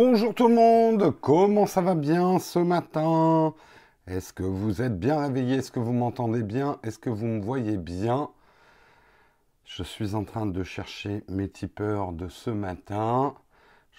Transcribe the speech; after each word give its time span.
Bonjour 0.00 0.32
tout 0.32 0.46
le 0.46 0.54
monde, 0.54 1.12
comment 1.20 1.66
ça 1.66 1.80
va 1.80 1.96
bien 1.96 2.38
ce 2.38 2.60
matin? 2.60 3.52
Est-ce 4.06 4.32
que 4.32 4.44
vous 4.44 4.80
êtes 4.80 4.96
bien 4.96 5.18
réveillé? 5.18 5.56
Est-ce 5.56 5.72
que 5.72 5.80
vous 5.80 5.92
m'entendez 5.92 6.44
bien? 6.44 6.78
Est-ce 6.84 7.00
que 7.00 7.10
vous 7.10 7.26
me 7.26 7.42
voyez 7.42 7.76
bien? 7.76 8.30
Je 9.64 9.82
suis 9.82 10.14
en 10.14 10.22
train 10.22 10.46
de 10.46 10.62
chercher 10.62 11.24
mes 11.28 11.48
tipeurs 11.48 12.12
de 12.12 12.28
ce 12.28 12.50
matin. 12.50 13.34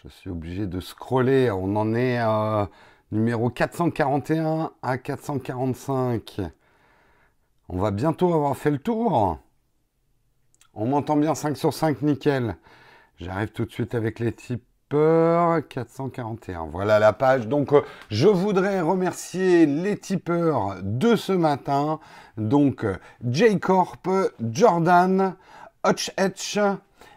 Je 0.02 0.08
suis 0.08 0.30
obligé 0.30 0.68
de 0.68 0.80
scroller, 0.80 1.52
on 1.52 1.76
en 1.76 1.94
est 1.94 2.18
à 2.18 2.70
numéro 3.12 3.50
441 3.50 4.72
à 4.82 4.98
445. 4.98 6.40
On 7.68 7.78
va 7.78 7.92
bientôt 7.92 8.34
avoir 8.34 8.56
fait 8.56 8.72
le 8.72 8.80
tour. 8.80 9.38
On 10.74 10.86
m'entend 10.86 11.18
bien 11.18 11.36
5 11.36 11.58
sur 11.58 11.74
5, 11.74 12.04
nickel. 12.04 12.56
J'arrive 13.18 13.52
tout 13.52 13.66
de 13.66 13.72
suite 13.72 13.96
avec 13.96 14.20
les 14.20 14.32
types 14.90 15.68
441. 15.70 16.68
Voilà 16.72 17.00
la 17.00 17.14
page. 17.14 17.48
Donc, 17.48 17.74
euh, 17.74 17.82
je 18.10 18.28
voudrais 18.28 18.82
remercier 18.82 19.66
les 19.66 19.98
tipeurs 19.98 20.78
de 20.82 21.16
ce 21.16 21.32
matin. 21.32 22.00
Donc, 22.38 22.86
J-Corp, 23.28 24.10
Jordan, 24.52 25.36
Hutch 25.86 26.12
Etch, 26.18 26.60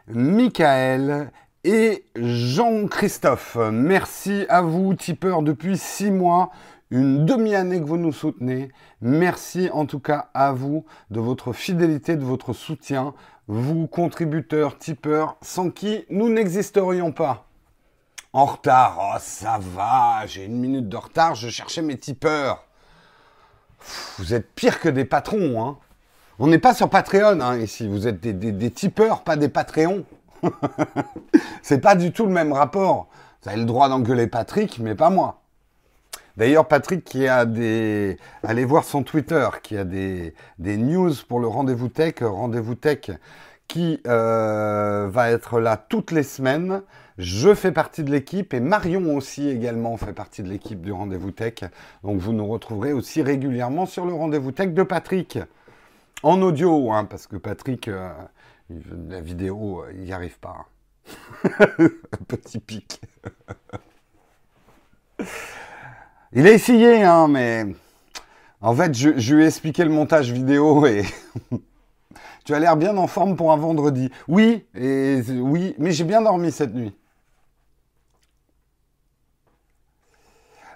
Michael 0.08 1.30
et 1.64 2.04
Jean-Christophe. 2.16 3.56
Merci 3.72 4.44
à 4.48 4.62
vous, 4.62 4.94
tipeurs, 4.94 5.42
depuis 5.42 5.78
six 5.78 6.10
mois 6.10 6.50
une 6.90 7.24
demi-année 7.24 7.80
que 7.80 7.86
vous 7.86 7.96
nous 7.96 8.12
soutenez. 8.12 8.70
Merci 9.00 9.70
en 9.72 9.86
tout 9.86 10.00
cas 10.00 10.28
à 10.34 10.52
vous 10.52 10.84
de 11.10 11.20
votre 11.20 11.54
fidélité, 11.54 12.16
de 12.16 12.24
votre 12.24 12.52
soutien, 12.52 13.14
vous 13.48 13.86
contributeurs, 13.86 14.76
tipeurs, 14.76 15.38
sans 15.40 15.70
qui 15.70 16.04
nous 16.10 16.28
n'existerions 16.28 17.10
pas. 17.10 17.46
En 18.34 18.46
retard, 18.46 18.98
oh 18.98 19.18
ça 19.20 19.58
va, 19.60 20.26
j'ai 20.26 20.46
une 20.46 20.58
minute 20.58 20.88
de 20.88 20.96
retard, 20.96 21.34
je 21.34 21.50
cherchais 21.50 21.82
mes 21.82 21.98
tipeurs. 21.98 22.64
Vous 24.18 24.32
êtes 24.32 24.50
pire 24.54 24.80
que 24.80 24.88
des 24.88 25.04
patrons, 25.04 25.62
hein. 25.62 25.78
On 26.38 26.46
n'est 26.46 26.58
pas 26.58 26.72
sur 26.72 26.88
Patreon 26.88 27.40
hein, 27.40 27.58
ici, 27.58 27.86
vous 27.86 28.08
êtes 28.08 28.20
des, 28.20 28.70
tipeurs, 28.70 29.22
pas 29.22 29.36
des 29.36 29.50
Patreons. 29.50 30.04
C'est 31.62 31.80
pas 31.80 31.94
du 31.94 32.10
tout 32.10 32.24
le 32.24 32.32
même 32.32 32.52
rapport. 32.52 33.08
Vous 33.42 33.50
avez 33.50 33.58
le 33.58 33.66
droit 33.66 33.88
d'engueuler 33.90 34.26
Patrick, 34.26 34.78
mais 34.78 34.94
pas 34.94 35.10
moi. 35.10 35.42
D'ailleurs, 36.38 36.66
Patrick 36.66 37.04
qui 37.04 37.28
a 37.28 37.44
des... 37.44 38.16
Allez 38.42 38.64
voir 38.64 38.84
son 38.84 39.02
Twitter, 39.02 39.46
qui 39.62 39.76
a 39.76 39.84
des, 39.84 40.34
des 40.58 40.78
news 40.78 41.12
pour 41.28 41.38
le 41.38 41.46
rendez-vous 41.46 41.88
tech, 41.88 42.14
rendez-vous 42.22 42.76
tech 42.76 43.10
qui 43.68 44.00
euh, 44.06 45.08
va 45.10 45.30
être 45.30 45.60
là 45.60 45.76
toutes 45.76 46.10
les 46.10 46.22
semaines. 46.22 46.82
Je 47.22 47.54
fais 47.54 47.70
partie 47.70 48.02
de 48.02 48.10
l'équipe 48.10 48.52
et 48.52 48.58
Marion 48.58 49.14
aussi 49.14 49.48
également 49.48 49.96
fait 49.96 50.12
partie 50.12 50.42
de 50.42 50.48
l'équipe 50.48 50.80
du 50.80 50.90
Rendez-vous 50.90 51.30
Tech. 51.30 51.54
Donc 52.02 52.18
vous 52.18 52.32
nous 52.32 52.48
retrouverez 52.48 52.92
aussi 52.92 53.22
régulièrement 53.22 53.86
sur 53.86 54.04
le 54.04 54.12
Rendez-vous 54.12 54.50
Tech 54.50 54.70
de 54.70 54.82
Patrick. 54.82 55.38
En 56.24 56.42
audio, 56.42 56.90
hein, 56.90 57.04
parce 57.04 57.28
que 57.28 57.36
Patrick, 57.36 57.86
euh, 57.86 58.10
la 59.08 59.20
vidéo, 59.20 59.84
il 59.94 60.00
n'y 60.00 60.12
arrive 60.12 60.36
pas. 60.40 60.66
Petit 62.26 62.58
pic. 62.58 63.00
il 66.32 66.44
a 66.44 66.50
essayé, 66.50 67.04
hein, 67.04 67.28
mais 67.28 67.66
en 68.60 68.74
fait, 68.74 68.96
je, 68.96 69.10
lui 69.32 69.44
ai 69.44 69.46
expliqué 69.46 69.84
le 69.84 69.90
montage 69.90 70.32
vidéo 70.32 70.86
et 70.86 71.04
Tu 72.44 72.52
as 72.52 72.58
l'air 72.58 72.76
bien 72.76 72.96
en 72.96 73.06
forme 73.06 73.36
pour 73.36 73.52
un 73.52 73.56
vendredi. 73.56 74.10
Oui, 74.26 74.64
oui, 74.74 75.76
mais 75.78 75.92
j'ai 75.92 76.02
bien 76.02 76.20
dormi 76.20 76.50
cette 76.50 76.74
nuit. 76.74 76.92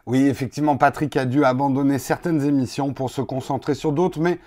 Oui, 0.07 0.27
effectivement, 0.27 0.77
Patrick 0.77 1.17
a 1.17 1.25
dû 1.25 1.45
abandonner 1.45 1.99
certaines 1.99 2.45
émissions 2.45 2.93
pour 2.93 3.11
se 3.11 3.21
concentrer 3.21 3.75
sur 3.75 3.93
d'autres, 3.93 4.21
mais 4.21 4.39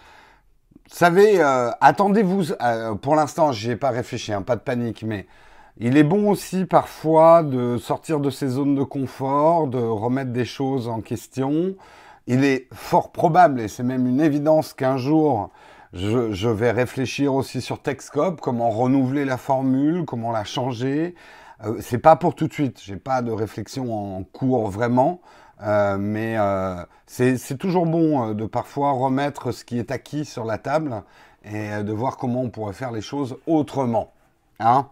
savez, 0.90 1.42
euh, 1.42 1.70
attendez-vous. 1.82 2.54
Euh, 2.62 2.96
pour 2.96 3.16
l'instant, 3.16 3.52
n'y 3.52 3.74
ai 3.74 3.76
pas 3.76 3.90
réfléchi, 3.90 4.34
hein, 4.34 4.42
pas 4.42 4.56
de 4.56 4.62
panique, 4.62 5.04
mais 5.04 5.28
il 5.78 5.98
est 5.98 6.04
bon 6.04 6.30
aussi 6.30 6.66
parfois 6.66 7.44
de 7.44 7.78
sortir 7.78 8.20
de 8.20 8.30
ses 8.30 8.48
zones 8.50 8.76
de 8.76 8.84
confort, 8.84 9.68
de 9.68 9.80
remettre 9.80 10.32
des 10.32 10.46
choses 10.46 10.88
en 10.88 11.02
question. 11.02 11.76
Il 12.28 12.44
est 12.44 12.68
fort 12.74 13.12
probable, 13.12 13.62
et 13.62 13.68
c'est 13.68 13.84
même 13.84 14.08
une 14.08 14.22
évidence 14.22 14.74
qu'un 14.74 14.98
jour, 14.98 15.52
je, 15.94 16.50
vais 16.50 16.72
réfléchir 16.72 17.34
aussi 17.34 17.62
sur 17.62 17.82
Texcop, 17.82 18.42
comment 18.42 18.70
renouveler 18.70 19.26
la 19.26 19.38
formule, 19.38 20.06
comment 20.06 20.32
la 20.32 20.44
changer. 20.44 21.16
Euh, 21.66 21.78
c'est 21.82 21.98
pas 21.98 22.16
pour 22.16 22.36
tout 22.36 22.48
de 22.48 22.54
suite. 22.54 22.80
J'ai 22.84 22.98
pas 22.98 23.22
de 23.22 23.32
réflexion 23.32 24.18
en 24.18 24.24
cours 24.24 24.70
vraiment, 24.70 25.22
euh, 25.62 25.98
mais 26.00 26.36
euh, 26.38 26.84
c'est 27.06 27.58
toujours 27.58 27.86
bon 27.86 28.34
de 28.34 28.46
parfois 28.46 28.92
remettre 28.92 29.52
ce 29.52 29.64
qui 29.64 29.80
est 29.80 29.92
acquis 29.92 30.26
sur 30.26 30.46
la 30.46 30.58
table 30.58 31.04
et 31.44 31.84
de 31.84 31.94
voir 31.94 32.18
comment 32.18 32.42
on 32.42 32.50
pourrait 32.50 32.74
faire 32.74 32.92
les 32.92 33.02
choses 33.02 33.38
autrement. 33.48 34.12
Hein 34.60 34.88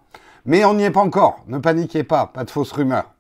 mais 0.47 0.63
on 0.63 0.73
n'y 0.73 0.83
est 0.83 0.91
pas 0.91 1.01
encore. 1.01 1.44
Ne 1.47 1.59
paniquez 1.59 2.03
pas, 2.03 2.27
pas 2.27 2.45
de 2.45 2.50
fausses 2.50 2.72
rumeurs. 2.72 3.11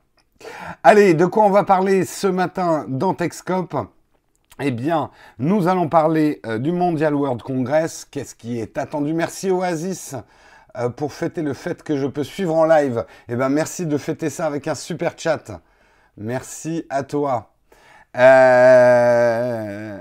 Allez, 0.81 1.13
de 1.13 1.25
quoi 1.25 1.43
on 1.43 1.49
va 1.49 1.63
parler 1.63 2.05
ce 2.05 2.27
matin 2.27 2.85
dans 2.87 3.13
Texcop 3.13 3.75
eh 4.59 4.71
bien, 4.71 5.11
nous 5.37 5.67
allons 5.67 5.87
parler 5.87 6.41
euh, 6.47 6.57
du 6.57 6.71
Mondial 6.71 7.13
World 7.13 7.43
Congress. 7.43 8.07
Qu'est-ce 8.09 8.33
qui 8.33 8.59
est 8.59 8.79
attendu? 8.79 9.13
Merci 9.13 9.51
Oasis 9.51 10.15
euh, 10.75 10.89
pour 10.89 11.13
fêter 11.13 11.43
le 11.43 11.53
fait 11.53 11.83
que 11.83 11.95
je 11.95 12.07
peux 12.07 12.23
suivre 12.23 12.55
en 12.55 12.65
live. 12.65 13.05
Eh 13.29 13.35
bien, 13.35 13.49
merci 13.49 13.85
de 13.85 13.99
fêter 13.99 14.31
ça 14.31 14.47
avec 14.47 14.67
un 14.67 14.73
super 14.73 15.13
chat. 15.15 15.61
Merci 16.17 16.83
à 16.89 17.03
toi. 17.03 17.53
Euh, 18.17 19.93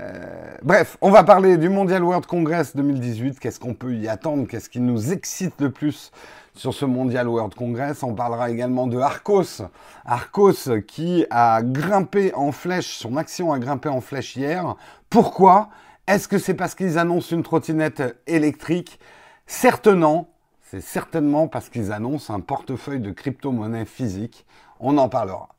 bref, 0.63 0.97
on 1.01 1.11
va 1.11 1.23
parler 1.23 1.57
du 1.57 1.69
Mondial 1.69 2.03
World 2.03 2.25
Congress 2.25 2.75
2018. 2.75 3.39
Qu'est-ce 3.39 3.59
qu'on 3.59 3.75
peut 3.75 3.93
y 3.93 4.07
attendre? 4.07 4.47
Qu'est-ce 4.47 4.71
qui 4.71 4.79
nous 4.79 5.13
excite 5.13 5.61
le 5.61 5.69
plus 5.69 6.11
sur 6.55 6.73
ce 6.73 6.85
Mondial 6.85 7.27
World 7.27 7.53
Congress? 7.53 8.01
On 8.01 8.15
parlera 8.15 8.49
également 8.49 8.87
de 8.87 8.97
Arcos. 8.97 9.61
Arcos 10.05 10.81
qui 10.87 11.27
a 11.29 11.61
grimpé 11.61 12.33
en 12.33 12.51
flèche, 12.51 12.97
son 12.97 13.15
action 13.15 13.53
a 13.53 13.59
grimpé 13.59 13.89
en 13.89 14.01
flèche 14.01 14.35
hier. 14.35 14.75
Pourquoi? 15.11 15.69
Est-ce 16.07 16.27
que 16.27 16.39
c'est 16.39 16.55
parce 16.55 16.73
qu'ils 16.73 16.97
annoncent 16.97 17.35
une 17.35 17.43
trottinette 17.43 18.19
électrique? 18.25 18.99
Certainement. 19.45 20.29
C'est 20.63 20.81
certainement 20.81 21.47
parce 21.47 21.69
qu'ils 21.69 21.91
annoncent 21.91 22.33
un 22.33 22.39
portefeuille 22.39 23.01
de 23.01 23.11
crypto-monnaie 23.11 23.85
physique. 23.85 24.47
On 24.79 24.97
en 24.97 25.09
parlera. 25.09 25.49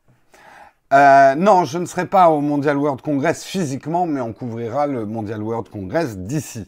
Euh, 0.91 1.35
non, 1.35 1.65
je 1.65 1.77
ne 1.77 1.85
serai 1.85 2.07
pas 2.07 2.29
au 2.29 2.41
Mondial 2.41 2.75
World 2.77 3.01
Congress 3.01 3.43
physiquement, 3.43 4.07
mais 4.07 4.21
on 4.21 4.33
couvrira 4.33 4.87
le 4.87 5.05
Mondial 5.05 5.43
World 5.43 5.69
Congress 5.69 6.17
d'ici. 6.17 6.67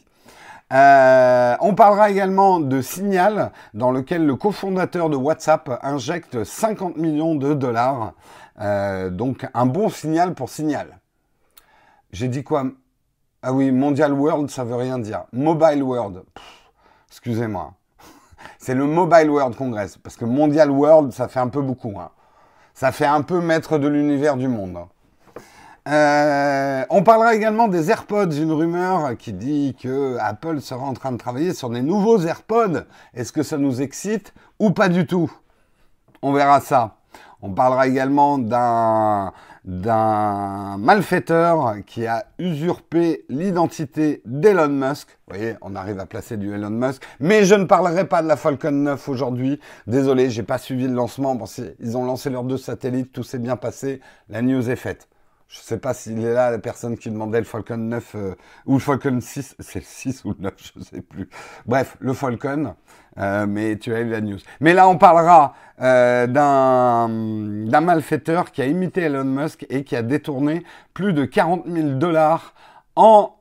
Euh, 0.72 1.56
on 1.60 1.74
parlera 1.74 2.08
également 2.10 2.60
de 2.60 2.80
Signal, 2.80 3.50
dans 3.74 3.90
lequel 3.90 4.24
le 4.24 4.36
cofondateur 4.36 5.10
de 5.10 5.16
WhatsApp 5.16 5.78
injecte 5.82 6.44
50 6.44 6.96
millions 6.96 7.34
de 7.34 7.52
dollars. 7.52 8.12
Euh, 8.60 9.10
donc 9.10 9.46
un 9.54 9.66
bon 9.66 9.88
signal 9.88 10.34
pour 10.34 10.48
Signal. 10.48 10.98
J'ai 12.12 12.28
dit 12.28 12.44
quoi? 12.44 12.64
Ah 13.42 13.52
oui, 13.52 13.72
Mondial 13.72 14.12
World, 14.12 14.50
ça 14.50 14.62
veut 14.62 14.76
rien 14.76 14.98
dire. 14.98 15.24
Mobile 15.32 15.82
World. 15.82 16.22
Excusez-moi. 17.08 17.74
C'est 18.58 18.74
le 18.74 18.86
Mobile 18.86 19.30
World 19.30 19.56
Congress. 19.56 19.98
Parce 19.98 20.16
que 20.16 20.24
Mondial 20.24 20.70
World, 20.70 21.12
ça 21.12 21.26
fait 21.26 21.40
un 21.40 21.48
peu 21.48 21.60
beaucoup. 21.60 21.98
Hein. 21.98 22.10
Ça 22.82 22.90
fait 22.90 23.06
un 23.06 23.22
peu 23.22 23.40
maître 23.40 23.78
de 23.78 23.86
l'univers 23.86 24.36
du 24.36 24.48
monde. 24.48 24.76
Euh, 25.86 26.84
on 26.90 27.04
parlera 27.04 27.36
également 27.36 27.68
des 27.68 27.92
AirPods, 27.92 28.32
une 28.32 28.50
rumeur 28.50 29.16
qui 29.16 29.32
dit 29.32 29.76
que 29.80 30.16
Apple 30.18 30.60
sera 30.60 30.84
en 30.84 30.92
train 30.92 31.12
de 31.12 31.16
travailler 31.16 31.54
sur 31.54 31.70
des 31.70 31.80
nouveaux 31.80 32.18
AirPods. 32.18 32.82
Est-ce 33.14 33.30
que 33.30 33.44
ça 33.44 33.56
nous 33.56 33.82
excite 33.82 34.34
ou 34.58 34.72
pas 34.72 34.88
du 34.88 35.06
tout? 35.06 35.30
On 36.22 36.32
verra 36.32 36.60
ça. 36.60 36.96
On 37.40 37.52
parlera 37.52 37.86
également 37.86 38.36
d'un 38.36 39.32
d'un 39.64 40.76
malfaiteur 40.78 41.76
qui 41.86 42.06
a 42.06 42.26
usurpé 42.38 43.24
l'identité 43.28 44.22
d'Elon 44.24 44.68
Musk. 44.68 45.08
Vous 45.26 45.36
voyez, 45.36 45.54
on 45.62 45.76
arrive 45.76 46.00
à 46.00 46.06
placer 46.06 46.36
du 46.36 46.52
Elon 46.52 46.70
Musk. 46.70 47.02
Mais 47.20 47.44
je 47.44 47.54
ne 47.54 47.64
parlerai 47.64 48.08
pas 48.08 48.22
de 48.22 48.28
la 48.28 48.36
Falcon 48.36 48.72
9 48.72 49.08
aujourd'hui. 49.08 49.60
Désolé, 49.86 50.30
j'ai 50.30 50.42
pas 50.42 50.58
suivi 50.58 50.88
le 50.88 50.94
lancement. 50.94 51.34
Bon, 51.34 51.46
ils 51.80 51.96
ont 51.96 52.04
lancé 52.04 52.28
leurs 52.28 52.44
deux 52.44 52.58
satellites, 52.58 53.12
tout 53.12 53.22
s'est 53.22 53.38
bien 53.38 53.56
passé. 53.56 54.00
La 54.28 54.42
news 54.42 54.68
est 54.68 54.76
faite. 54.76 55.08
Je 55.52 55.60
sais 55.60 55.78
pas 55.78 55.92
s'il 55.92 56.18
est 56.24 56.32
là, 56.32 56.50
la 56.50 56.58
personne 56.58 56.96
qui 56.96 57.10
demandait 57.10 57.38
le 57.38 57.44
Falcon 57.44 57.76
9 57.76 58.14
euh, 58.14 58.34
ou 58.64 58.74
le 58.74 58.80
Falcon 58.80 59.20
6. 59.20 59.56
C'est 59.58 59.80
le 59.80 59.84
6 59.84 60.24
ou 60.24 60.30
le 60.30 60.44
9, 60.44 60.54
je 60.56 60.82
sais 60.82 61.02
plus. 61.02 61.28
Bref, 61.66 61.96
le 62.00 62.14
Falcon. 62.14 62.74
Euh, 63.18 63.46
mais 63.46 63.76
tu 63.76 63.94
as 63.94 64.00
eu 64.00 64.08
la 64.08 64.20
news. 64.20 64.38
Mais 64.60 64.72
là, 64.72 64.88
on 64.88 64.96
parlera 64.96 65.54
euh, 65.80 66.26
d'un 66.26 67.80
malfaiteur 67.80 68.52
qui 68.52 68.62
a 68.62 68.66
imité 68.66 69.02
Elon 69.02 69.24
Musk 69.24 69.66
et 69.68 69.84
qui 69.84 69.96
a 69.96 70.02
détourné 70.02 70.64
plus 70.94 71.12
de 71.12 71.24
40 71.24 71.64
000 71.66 71.90
dollars 71.90 72.54
en, 72.96 73.36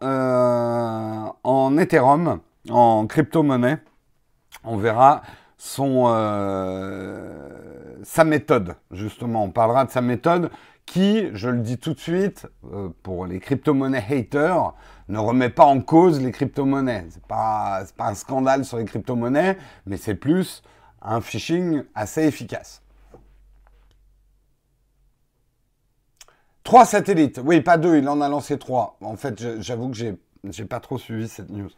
en 1.44 1.78
Ethereum, 1.78 2.40
en 2.70 3.06
crypto-monnaie. 3.08 3.78
On 4.64 4.78
verra 4.78 5.24
son, 5.58 6.06
sa 8.04 8.24
méthode, 8.24 8.76
justement. 8.92 9.44
On 9.44 9.52
parlera 9.52 9.86
de 9.86 9.92
sa 9.92 10.02
méthode 10.02 10.52
qui, 10.86 11.30
je 11.34 11.50
le 11.50 11.60
dis 11.60 11.78
tout 11.78 11.94
de 11.94 12.00
suite, 12.00 12.48
pour 13.04 13.26
les 13.26 13.40
crypto-monnaies 13.40 14.06
haters, 14.10 14.74
ne 15.10 15.20
remet 15.20 15.50
pas 15.50 15.66
en 15.66 15.82
cause 15.82 16.22
les 16.22 16.32
crypto-monnaies. 16.32 17.08
C'est 17.10 17.26
pas, 17.26 17.84
pas 17.98 18.08
un 18.08 18.16
scandale 18.16 18.66
sur 18.66 18.78
les 18.78 18.86
crypto-monnaies, 18.86 19.58
mais 19.86 19.98
c'est 19.98 20.16
plus 20.16 20.62
un 21.02 21.22
phishing 21.22 21.84
assez 21.96 22.24
efficace. 22.24 22.82
Trois 26.64 26.86
satellites. 26.86 27.42
Oui, 27.44 27.62
pas 27.62 27.78
deux, 27.78 27.98
il 27.98 28.08
en 28.08 28.22
a 28.22 28.30
lancé 28.30 28.58
trois. 28.60 28.98
En 29.02 29.16
fait, 29.16 29.62
j'avoue 29.62 29.90
que 29.90 29.98
j'ai, 29.98 30.16
j'ai 30.44 30.66
pas 30.66 30.80
trop 30.80 30.98
suivi 30.98 31.28
cette 31.28 31.50
news. 31.50 31.72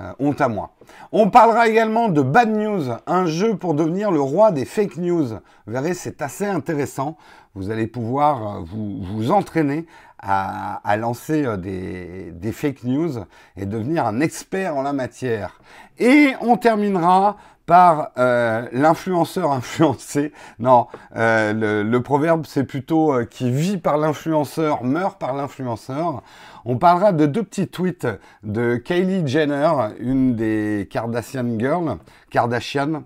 Euh, 0.00 0.12
honte 0.18 0.40
à 0.40 0.48
moi. 0.48 0.70
On 1.12 1.28
parlera 1.28 1.68
également 1.68 2.08
de 2.08 2.22
Bad 2.22 2.48
News, 2.48 2.84
un 3.06 3.26
jeu 3.26 3.56
pour 3.56 3.74
devenir 3.74 4.10
le 4.10 4.20
roi 4.20 4.50
des 4.50 4.64
fake 4.64 4.96
news. 4.96 5.26
Vous 5.26 5.72
verrez, 5.72 5.92
c'est 5.92 6.22
assez 6.22 6.46
intéressant. 6.46 7.18
Vous 7.54 7.70
allez 7.70 7.88
pouvoir 7.88 8.58
euh, 8.58 8.60
vous, 8.64 9.02
vous 9.02 9.32
entraîner 9.32 9.86
à, 10.20 10.76
à 10.88 10.96
lancer 10.96 11.44
euh, 11.44 11.56
des, 11.56 12.30
des, 12.30 12.52
fake 12.52 12.84
news 12.84 13.24
et 13.56 13.66
devenir 13.66 14.06
un 14.06 14.20
expert 14.20 14.76
en 14.76 14.82
la 14.82 14.92
matière. 14.92 15.60
Et 15.98 16.34
on 16.40 16.56
terminera 16.56 17.36
par 17.66 18.12
euh, 18.18 18.68
l'influenceur 18.70 19.50
influencé. 19.50 20.32
Non, 20.60 20.86
le, 21.12 21.98
proverbe 21.98 22.46
c'est 22.46 22.64
plutôt 22.64 23.14
qui 23.26 23.50
vit 23.50 23.78
par 23.78 23.98
l'influenceur 23.98 24.84
meurt 24.84 25.18
par 25.18 25.34
l'influenceur. 25.34 26.22
On 26.64 26.76
parlera 26.76 27.12
de 27.12 27.26
deux 27.26 27.42
petits 27.42 27.66
tweets 27.66 28.06
de 28.44 28.76
Kylie 28.76 29.26
Jenner, 29.26 29.72
une 29.98 30.36
des 30.36 30.88
Kardashian 30.90 31.58
Girls, 31.58 31.98
Kardashian. 32.30 33.02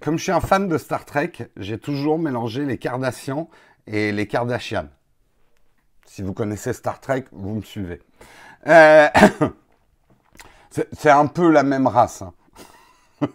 Comme 0.00 0.18
je 0.18 0.24
suis 0.24 0.32
un 0.32 0.40
fan 0.40 0.68
de 0.68 0.78
Star 0.78 1.04
Trek, 1.04 1.32
j'ai 1.56 1.78
toujours 1.78 2.18
mélangé 2.18 2.64
les 2.64 2.78
Kardashians 2.78 3.48
et 3.86 4.12
les 4.12 4.26
Kardashian. 4.26 4.88
Si 6.06 6.22
vous 6.22 6.32
connaissez 6.32 6.72
Star 6.72 7.00
Trek, 7.00 7.24
vous 7.32 7.56
me 7.56 7.62
suivez. 7.62 8.00
c'est 10.70 11.10
un 11.10 11.26
peu 11.26 11.50
la 11.50 11.62
même 11.62 11.86
race. 11.86 12.22
Hein. 12.22 12.32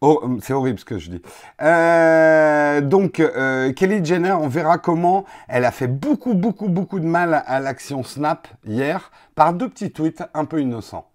oh, 0.00 0.38
c'est 0.42 0.52
horrible 0.52 0.78
ce 0.78 0.84
que 0.84 0.98
je 0.98 1.10
dis. 1.10 1.22
Euh, 1.62 2.80
donc, 2.80 3.20
euh, 3.20 3.72
Kelly 3.72 4.04
Jenner, 4.04 4.32
on 4.32 4.48
verra 4.48 4.78
comment 4.78 5.24
elle 5.48 5.64
a 5.64 5.72
fait 5.72 5.88
beaucoup, 5.88 6.34
beaucoup, 6.34 6.68
beaucoup 6.68 7.00
de 7.00 7.06
mal 7.06 7.42
à 7.46 7.60
l'action 7.60 8.02
Snap 8.02 8.48
hier 8.64 9.10
par 9.34 9.52
deux 9.52 9.68
petits 9.68 9.90
tweets 9.90 10.22
un 10.34 10.44
peu 10.44 10.60
innocents. 10.60 11.08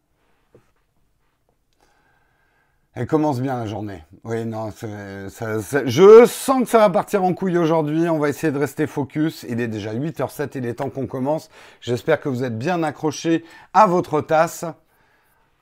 Elle 2.93 3.07
commence 3.07 3.39
bien 3.39 3.57
la 3.57 3.65
journée. 3.65 4.03
Oui, 4.25 4.43
non, 4.45 4.69
je 4.69 6.25
sens 6.27 6.63
que 6.63 6.69
ça 6.69 6.77
va 6.77 6.89
partir 6.89 7.23
en 7.23 7.33
couille 7.33 7.57
aujourd'hui. 7.57 8.09
On 8.09 8.19
va 8.19 8.27
essayer 8.27 8.51
de 8.51 8.57
rester 8.57 8.85
focus. 8.85 9.45
Il 9.47 9.61
est 9.61 9.69
déjà 9.69 9.93
8h07, 9.93 10.51
il 10.55 10.65
est 10.65 10.73
temps 10.73 10.89
qu'on 10.89 11.07
commence. 11.07 11.49
J'espère 11.79 12.19
que 12.19 12.27
vous 12.27 12.43
êtes 12.43 12.57
bien 12.57 12.83
accrochés 12.83 13.45
à 13.73 13.87
votre 13.87 14.19
tasse 14.19 14.65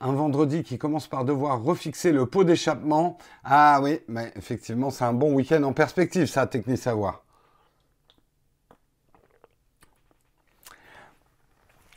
un 0.02 0.14
vendredi 0.14 0.64
qui 0.64 0.78
commence 0.78 1.08
par 1.08 1.26
devoir 1.26 1.62
refixer 1.62 2.12
le 2.12 2.26
pot 2.26 2.44
d'échappement. 2.44 3.18
Ah 3.44 3.80
oui, 3.84 4.00
mais 4.08 4.32
effectivement, 4.36 4.90
c'est 4.90 5.04
un 5.04 5.14
bon 5.14 5.34
week-end 5.34 5.62
en 5.64 5.74
perspective, 5.74 6.26
ça, 6.26 6.48
Technique 6.48 6.78
Savoir. 6.78 7.24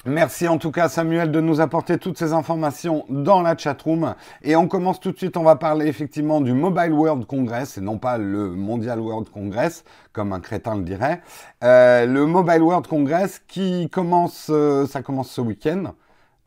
Merci 0.04 0.48
en 0.48 0.58
tout 0.58 0.72
cas 0.72 0.88
Samuel 0.88 1.30
de 1.30 1.40
nous 1.40 1.60
apporter 1.60 1.96
toutes 1.96 2.18
ces 2.18 2.32
informations 2.32 3.04
dans 3.08 3.40
la 3.40 3.56
chatroom. 3.56 4.16
Et 4.42 4.56
on 4.56 4.66
commence 4.66 4.98
tout 4.98 5.12
de 5.12 5.16
suite, 5.16 5.36
on 5.36 5.44
va 5.44 5.54
parler 5.54 5.86
effectivement 5.86 6.40
du 6.40 6.54
Mobile 6.54 6.92
World 6.92 7.24
Congress 7.24 7.78
et 7.78 7.80
non 7.80 7.98
pas 7.98 8.18
le 8.18 8.48
Mondial 8.48 8.98
World 8.98 9.28
Congress, 9.30 9.84
comme 10.12 10.32
un 10.32 10.40
crétin 10.40 10.74
le 10.74 10.82
dirait. 10.82 11.22
Euh, 11.62 12.04
le 12.06 12.26
Mobile 12.26 12.62
World 12.62 12.88
Congress 12.88 13.40
qui 13.46 13.88
commence, 13.90 14.48
euh, 14.50 14.88
ça 14.88 15.02
commence 15.02 15.30
ce 15.30 15.40
week-end, 15.40 15.94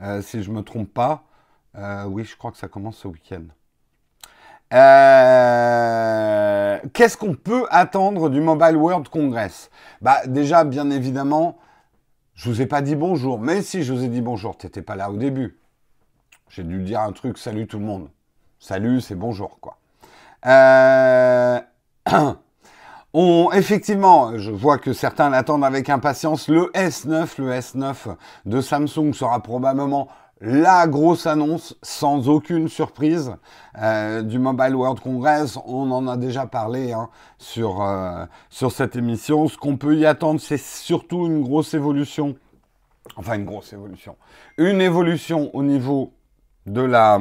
euh, 0.01 0.22
si 0.22 0.44
je 0.44 0.51
me 0.51 0.62
trompe 0.62 0.94
pas. 0.94 1.24
Oui, 2.08 2.25
je 2.25 2.36
crois 2.36 2.51
que 2.51 2.58
ça 2.58 2.68
commence 2.68 2.98
ce 2.98 3.08
week-end. 3.08 3.44
Qu'est-ce 6.92 7.16
qu'on 7.16 7.36
peut 7.36 7.66
attendre 7.69 8.30
du 8.30 8.42
Mobile 8.42 8.75
World 8.75 9.08
Congress? 9.08 9.69
Bah 10.01 10.25
déjà, 10.25 10.66
bien 10.66 10.90
évidemment, 10.90 11.58
je 12.36 12.50
vous 12.50 12.62
ai 12.62 12.66
pas 12.66 12.82
dit 12.82 12.96
bonjour, 12.96 13.40
mais 13.40 13.62
si 13.62 13.84
je 13.84 13.94
vous 13.94 14.04
ai 14.04 14.10
dit 14.10 14.22
bonjour, 14.22 14.58
t'étais 14.58 14.82
pas 14.82 14.96
là 14.96 15.10
au 15.10 15.16
début. 15.16 15.58
J'ai 16.50 16.64
dû 16.64 16.82
dire 16.84 17.00
un 17.00 17.12
truc, 17.12 17.38
salut 17.38 17.66
tout 17.66 17.80
le 17.80 17.86
monde. 17.86 18.10
Salut, 18.60 19.02
c'est 19.02 19.16
bonjour, 19.16 19.60
quoi. 19.60 19.78
Euh, 20.46 21.60
on, 23.14 23.50
effectivement, 23.54 24.38
je 24.38 24.52
vois 24.52 24.78
que 24.78 24.94
certains 24.94 25.30
l'attendent 25.30 25.66
avec 25.66 25.90
impatience. 25.90 26.48
Le 26.48 26.72
S9, 26.74 27.42
le 27.42 27.52
S9 27.52 28.16
de 28.46 28.62
Samsung 28.62 29.14
sera 29.14 29.42
probablement 29.42 30.08
la 30.42 30.86
grosse 30.88 31.28
annonce, 31.28 31.78
sans 31.82 32.28
aucune 32.28 32.68
surprise, 32.68 33.36
euh, 33.82 34.22
du 34.22 34.38
Mobile 34.38 34.76
World 34.76 35.00
Congress. 35.00 35.58
On 35.66 35.90
en 35.92 36.08
a 36.08 36.18
déjà 36.18 36.46
parlé 36.46 36.92
hein, 36.92 37.10
sur, 37.38 37.82
euh, 37.82 38.26
sur 38.50 38.72
cette 38.72 38.96
émission. 38.96 39.48
Ce 39.48 39.58
qu'on 39.58 39.78
peut 39.78 39.96
y 39.96 40.06
attendre, 40.06 40.42
c'est 40.42 40.60
surtout 40.60 41.26
une 41.26 41.42
grosse 41.42 41.74
évolution. 41.74 42.36
Enfin, 43.16 43.36
une 43.36 43.46
grosse 43.46 43.72
évolution. 43.72 44.18
Une 44.58 44.82
évolution 44.82 45.50
au 45.56 45.64
niveau 45.64 46.12
de 46.66 46.82
la, 46.82 47.18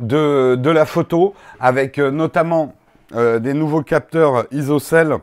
de, 0.00 0.56
de 0.56 0.70
la 0.70 0.86
photo, 0.86 1.34
avec 1.60 1.98
euh, 1.98 2.10
notamment 2.10 2.74
des 3.12 3.54
nouveaux 3.54 3.84
capteurs 3.84 4.46
ISOCELL, 4.50 5.18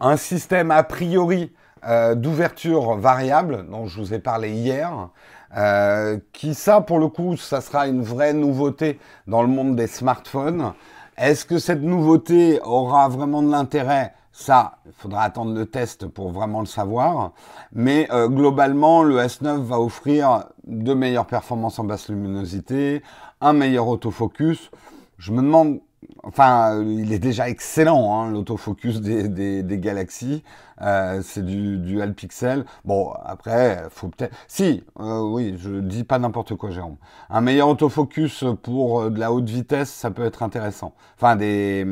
un 0.00 0.16
système 0.16 0.70
a 0.70 0.82
priori 0.82 1.52
euh, 1.86 2.14
d'ouverture 2.14 2.96
variable 2.96 3.66
dont 3.70 3.86
je 3.86 4.00
vous 4.00 4.14
ai 4.14 4.18
parlé 4.18 4.50
hier, 4.50 5.10
euh, 5.56 6.18
qui 6.32 6.54
ça 6.54 6.80
pour 6.80 6.98
le 6.98 7.08
coup, 7.08 7.36
ça 7.36 7.60
sera 7.60 7.86
une 7.88 8.02
vraie 8.02 8.32
nouveauté 8.32 8.98
dans 9.26 9.42
le 9.42 9.48
monde 9.48 9.76
des 9.76 9.86
smartphones. 9.86 10.72
Est-ce 11.16 11.44
que 11.44 11.58
cette 11.58 11.82
nouveauté 11.82 12.60
aura 12.62 13.08
vraiment 13.08 13.42
de 13.42 13.50
l'intérêt? 13.50 14.14
Ça, 14.30 14.78
il 14.86 14.92
faudra 14.92 15.22
attendre 15.22 15.52
le 15.52 15.66
test 15.66 16.06
pour 16.06 16.30
vraiment 16.30 16.60
le 16.60 16.66
savoir. 16.66 17.32
Mais 17.72 18.06
euh, 18.12 18.28
globalement, 18.28 19.02
le 19.02 19.18
S9 19.18 19.62
va 19.62 19.80
offrir 19.80 20.44
de 20.64 20.94
meilleures 20.94 21.26
performances 21.26 21.78
en 21.78 21.84
basse 21.84 22.08
luminosité, 22.08 23.02
un 23.40 23.52
meilleur 23.52 23.88
autofocus. 23.88 24.70
Je 25.16 25.32
me 25.32 25.38
demande 25.38 25.80
Enfin, 26.22 26.82
il 26.82 27.12
est 27.12 27.18
déjà 27.18 27.48
excellent, 27.48 28.14
hein, 28.20 28.30
l'autofocus 28.30 29.00
des, 29.00 29.28
des, 29.28 29.62
des, 29.62 29.78
galaxies. 29.78 30.44
Euh, 30.80 31.22
c'est 31.24 31.44
du 31.44 31.78
dual 31.78 32.14
pixel. 32.14 32.64
Bon, 32.84 33.12
après, 33.24 33.84
faut 33.90 34.08
peut-être. 34.08 34.34
Si, 34.46 34.84
euh, 35.00 35.20
oui, 35.20 35.56
je 35.58 35.80
dis 35.80 36.04
pas 36.04 36.18
n'importe 36.18 36.54
quoi, 36.54 36.70
Jérôme. 36.70 36.96
Un 37.30 37.40
meilleur 37.40 37.68
autofocus 37.68 38.44
pour 38.62 39.00
euh, 39.00 39.10
de 39.10 39.18
la 39.18 39.32
haute 39.32 39.48
vitesse, 39.48 39.90
ça 39.90 40.10
peut 40.10 40.24
être 40.24 40.42
intéressant. 40.42 40.92
Enfin, 41.16 41.34
des, 41.34 41.84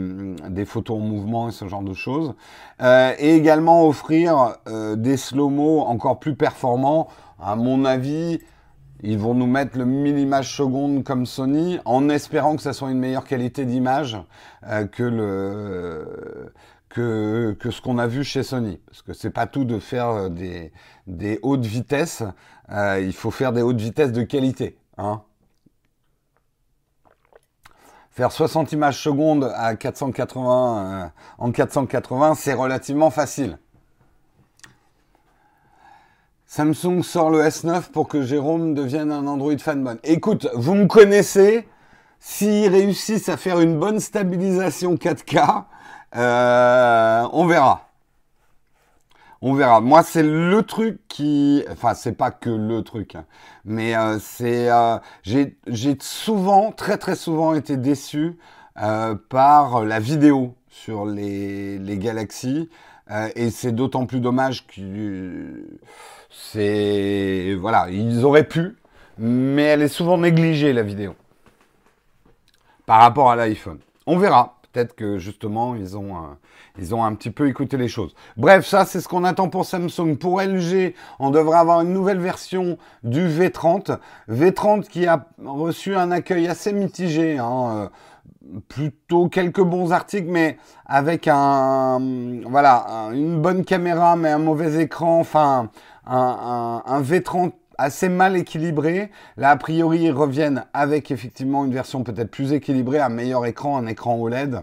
des 0.50 0.64
photos 0.64 0.98
en 0.98 1.00
mouvement 1.00 1.48
et 1.48 1.52
ce 1.52 1.66
genre 1.66 1.82
de 1.82 1.94
choses. 1.94 2.34
Euh, 2.82 3.12
et 3.18 3.34
également 3.34 3.88
offrir 3.88 4.56
euh, 4.68 4.96
des 4.96 5.16
slow-mo 5.16 5.80
encore 5.80 6.18
plus 6.18 6.36
performants. 6.36 7.08
À 7.40 7.56
mon 7.56 7.84
avis, 7.84 8.40
ils 9.02 9.18
vont 9.18 9.34
nous 9.34 9.46
mettre 9.46 9.76
le 9.78 9.84
1000 9.84 10.18
images 10.18 10.54
secondes 10.54 11.04
comme 11.04 11.26
Sony 11.26 11.78
en 11.84 12.08
espérant 12.08 12.56
que 12.56 12.62
ça 12.62 12.72
soit 12.72 12.90
une 12.90 12.98
meilleure 12.98 13.24
qualité 13.24 13.64
d'image 13.64 14.16
euh, 14.66 14.86
que 14.86 16.52
que, 16.88 17.70
ce 17.70 17.82
qu'on 17.82 17.98
a 17.98 18.06
vu 18.06 18.24
chez 18.24 18.42
Sony. 18.42 18.80
Parce 18.86 19.02
que 19.02 19.12
c'est 19.12 19.30
pas 19.30 19.46
tout 19.46 19.66
de 19.66 19.78
faire 19.78 20.30
des, 20.30 20.72
des 21.06 21.38
hautes 21.42 21.66
vitesses, 21.66 22.22
euh, 22.70 23.00
il 23.00 23.12
faut 23.12 23.30
faire 23.30 23.52
des 23.52 23.60
hautes 23.60 23.80
vitesses 23.80 24.12
de 24.12 24.22
qualité. 24.22 24.78
Hein. 24.96 25.22
Faire 28.10 28.32
60 28.32 28.72
images 28.72 29.02
secondes 29.02 29.52
à 29.54 29.76
480 29.76 31.04
euh, 31.04 31.08
en 31.36 31.52
480, 31.52 32.34
c'est 32.34 32.54
relativement 32.54 33.10
facile. 33.10 33.58
Samsung 36.56 37.02
sort 37.02 37.28
le 37.28 37.42
S9 37.42 37.90
pour 37.90 38.08
que 38.08 38.22
Jérôme 38.22 38.72
devienne 38.72 39.12
un 39.12 39.26
Android 39.26 39.58
fanboy. 39.58 39.98
Écoute, 40.04 40.48
vous 40.54 40.72
me 40.72 40.86
connaissez. 40.86 41.68
S'ils 42.18 42.70
réussissent 42.70 43.28
à 43.28 43.36
faire 43.36 43.60
une 43.60 43.78
bonne 43.78 44.00
stabilisation 44.00 44.94
4K, 44.94 45.64
euh, 46.16 47.28
on 47.34 47.44
verra. 47.44 47.90
On 49.42 49.52
verra. 49.52 49.82
Moi, 49.82 50.02
c'est 50.02 50.22
le 50.22 50.62
truc 50.62 50.98
qui, 51.08 51.62
enfin, 51.70 51.92
c'est 51.92 52.16
pas 52.16 52.30
que 52.30 52.48
le 52.48 52.80
truc, 52.82 53.16
hein. 53.16 53.26
mais 53.66 53.94
euh, 53.94 54.18
c'est, 54.18 54.70
euh, 54.70 54.96
j'ai, 55.24 55.58
souvent, 56.00 56.72
très 56.72 56.96
très 56.96 57.16
souvent, 57.16 57.52
été 57.52 57.76
déçu 57.76 58.38
par 59.28 59.84
la 59.84 60.00
vidéo 60.00 60.54
sur 60.70 61.04
les, 61.04 61.78
les 61.78 61.98
Galaxies, 61.98 62.70
et 63.34 63.50
c'est 63.50 63.72
d'autant 63.72 64.06
plus 64.06 64.20
dommage 64.20 64.66
que 64.66 64.80
c'est 66.36 67.54
voilà, 67.58 67.88
ils 67.90 68.24
auraient 68.24 68.46
pu, 68.46 68.76
mais 69.18 69.62
elle 69.62 69.82
est 69.82 69.88
souvent 69.88 70.18
négligée, 70.18 70.72
la 70.72 70.82
vidéo, 70.82 71.14
par 72.84 73.00
rapport 73.00 73.30
à 73.30 73.36
l'iPhone. 73.36 73.78
On 74.06 74.18
verra. 74.18 74.52
Peut-être 74.72 74.94
que 74.94 75.16
justement, 75.16 75.74
ils 75.74 75.96
ont, 75.96 77.02
un 77.02 77.14
petit 77.14 77.30
peu 77.30 77.48
écouté 77.48 77.78
les 77.78 77.88
choses. 77.88 78.14
Bref, 78.36 78.66
ça, 78.66 78.84
c'est 78.84 79.00
ce 79.00 79.08
qu'on 79.08 79.24
attend 79.24 79.48
pour 79.48 79.64
Samsung. 79.64 80.18
Pour 80.20 80.38
LG, 80.38 80.92
on 81.18 81.30
devrait 81.30 81.56
avoir 81.56 81.80
une 81.80 81.94
nouvelle 81.94 82.18
version 82.18 82.76
du 83.02 83.26
V30. 83.26 83.96
V30 84.30 84.82
qui 84.82 85.06
a 85.06 85.28
reçu 85.42 85.96
un 85.96 86.10
accueil 86.10 86.46
assez 86.46 86.74
mitigé. 86.74 87.38
Hein, 87.38 87.68
euh, 87.70 87.88
plutôt 88.68 89.28
quelques 89.28 89.62
bons 89.62 89.92
articles, 89.92 90.28
mais 90.28 90.58
avec 90.84 91.28
un, 91.28 91.98
voilà, 92.46 93.08
une 93.12 93.40
bonne 93.40 93.64
caméra, 93.64 94.16
mais 94.16 94.30
un 94.30 94.38
mauvais 94.38 94.82
écran. 94.82 95.20
Enfin, 95.20 95.70
un, 96.06 96.82
un 96.84 97.02
V30 97.02 97.52
assez 97.78 98.08
mal 98.08 98.36
équilibré. 98.36 99.10
Là, 99.36 99.50
a 99.50 99.56
priori, 99.56 100.00
ils 100.02 100.12
reviennent 100.12 100.64
avec 100.72 101.10
effectivement 101.10 101.64
une 101.64 101.72
version 101.72 102.02
peut-être 102.02 102.30
plus 102.30 102.52
équilibrée, 102.52 103.00
un 103.00 103.08
meilleur 103.08 103.46
écran, 103.46 103.76
un 103.76 103.86
écran 103.86 104.16
OLED. 104.18 104.62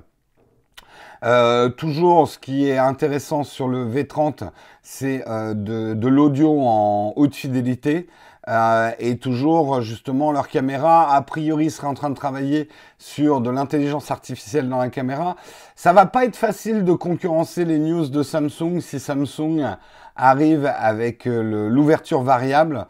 Euh, 1.23 1.69
toujours, 1.69 2.27
ce 2.27 2.37
qui 2.37 2.67
est 2.67 2.77
intéressant 2.77 3.43
sur 3.43 3.69
le 3.69 3.85
V30, 3.85 4.49
c'est 4.81 5.23
euh, 5.27 5.53
de, 5.53 6.07
l'audio 6.07 6.59
en 6.61 7.13
haute 7.15 7.35
fidélité. 7.35 8.07
Euh, 8.49 8.91
et 8.99 9.17
toujours, 9.17 9.81
justement, 9.81 10.33
leur 10.33 10.49
caméra, 10.49 11.15
a 11.15 11.21
priori, 11.21 11.71
serait 11.71 11.87
en 11.87 11.93
train 11.93 12.09
de 12.09 12.15
travailler 12.15 12.67
sur 12.97 13.39
de 13.39 13.49
l'intelligence 13.49 14.11
artificielle 14.11 14.67
dans 14.67 14.79
la 14.79 14.89
caméra. 14.89 15.37
Ça 15.77 15.93
va 15.93 16.05
pas 16.05 16.25
être 16.25 16.35
facile 16.35 16.83
de 16.83 16.91
concurrencer 16.91 17.63
les 17.63 17.79
news 17.79 18.09
de 18.09 18.21
Samsung 18.21 18.81
si 18.81 18.99
Samsung 18.99 19.77
arrive 20.15 20.65
avec 20.65 21.25
l'ouverture 21.25 22.21
variable. 22.21 22.87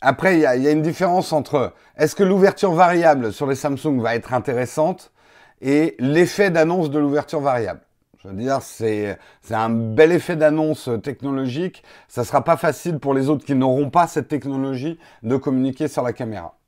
Après, 0.00 0.34
il 0.34 0.40
y, 0.40 0.46
a 0.46 0.70
une 0.70 0.82
différence 0.82 1.32
entre 1.32 1.74
est-ce 1.96 2.14
que 2.14 2.22
l'ouverture 2.22 2.72
variable 2.72 3.32
sur 3.32 3.46
les 3.46 3.54
Samsung 3.54 4.00
va 4.00 4.14
être 4.14 4.32
intéressante 4.32 5.12
et 5.60 5.94
l'effet 5.98 6.50
d'annonce 6.50 6.90
de 6.90 6.98
l'ouverture 6.98 7.40
variable? 7.40 7.80
Je 8.22 8.28
veux 8.28 8.34
dire, 8.34 8.60
c'est 8.60 9.16
un 9.50 9.70
bel 9.70 10.12
effet 10.12 10.36
d'annonce 10.36 10.90
technologique. 11.02 11.82
Ça 12.06 12.24
sera 12.24 12.44
pas 12.44 12.58
facile 12.58 12.98
pour 12.98 13.14
les 13.14 13.30
autres 13.30 13.46
qui 13.46 13.54
n'auront 13.54 13.88
pas 13.88 14.06
cette 14.06 14.28
technologie 14.28 14.98
de 15.22 15.36
communiquer 15.36 15.88
sur 15.88 16.02
la 16.02 16.12
caméra. 16.12 16.59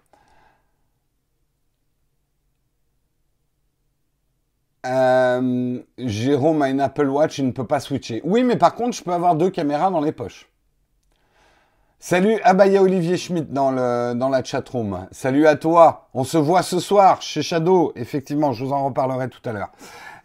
Euh, 4.84 5.80
Jérôme 5.98 6.62
a 6.62 6.70
une 6.70 6.80
Apple 6.80 7.08
Watch, 7.08 7.38
il 7.38 7.46
ne 7.46 7.52
peut 7.52 7.66
pas 7.66 7.80
switcher. 7.80 8.20
Oui, 8.24 8.42
mais 8.42 8.56
par 8.56 8.74
contre, 8.74 8.96
je 8.96 9.02
peux 9.02 9.12
avoir 9.12 9.34
deux 9.34 9.50
caméras 9.50 9.90
dans 9.90 10.00
les 10.00 10.12
poches. 10.12 10.48
Salut, 12.00 12.40
ah 12.42 12.52
bah 12.52 12.66
il 12.66 12.72
y 12.72 12.76
a 12.76 12.82
Olivier 12.82 13.16
Schmitt 13.16 13.52
dans, 13.52 13.70
le, 13.70 14.14
dans 14.14 14.28
la 14.28 14.42
chatroom. 14.42 15.06
Salut 15.12 15.46
à 15.46 15.54
toi. 15.54 16.08
On 16.14 16.24
se 16.24 16.36
voit 16.36 16.62
ce 16.62 16.80
soir 16.80 17.22
chez 17.22 17.42
Shadow. 17.42 17.92
Effectivement, 17.94 18.52
je 18.52 18.64
vous 18.64 18.72
en 18.72 18.84
reparlerai 18.86 19.28
tout 19.28 19.48
à 19.48 19.52
l'heure. 19.52 19.70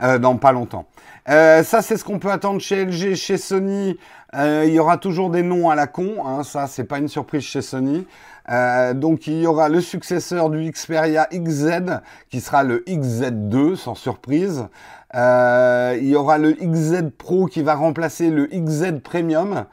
Euh, 0.04 0.20
dans 0.20 0.38
pas 0.38 0.52
longtemps. 0.52 0.86
Euh, 1.28 1.64
ça, 1.64 1.82
c'est 1.82 1.98
ce 1.98 2.04
qu'on 2.04 2.20
peut 2.20 2.32
attendre 2.32 2.62
chez 2.62 2.86
LG, 2.86 3.16
chez 3.16 3.38
Sony. 3.38 3.98
Euh, 4.36 4.64
il 4.68 4.74
y 4.74 4.80
aura 4.80 4.98
toujours 4.98 5.32
des 5.32 5.42
noms 5.42 5.70
à 5.70 5.76
la 5.76 5.88
con. 5.88 6.24
Hein, 6.26 6.44
ça, 6.44 6.68
c'est 6.68 6.84
pas 6.84 7.00
une 7.00 7.08
surprise 7.08 7.42
chez 7.42 7.64
Sony. 7.64 8.06
Euh, 8.50 8.94
donc, 8.94 9.28
il 9.28 9.42
y 9.42 9.48
aura 9.48 9.70
le 9.70 9.82
successeur 9.82 10.50
du 10.50 10.70
Xperia 10.72 11.28
XZ, 11.34 12.00
qui 12.30 12.40
sera 12.40 12.64
le 12.64 12.84
XZ2, 12.88 13.76
sans 13.76 13.96
surprise. 13.96 14.68
Euh, 15.16 15.98
il 16.00 16.08
y 16.08 16.16
aura 16.16 16.38
le 16.38 16.54
XZ 16.54 17.12
Pro 17.18 17.46
qui 17.46 17.62
va 17.62 17.76
remplacer 17.76 18.30
le 18.30 18.48
XZ 18.48 19.00
Premium. 19.04 19.66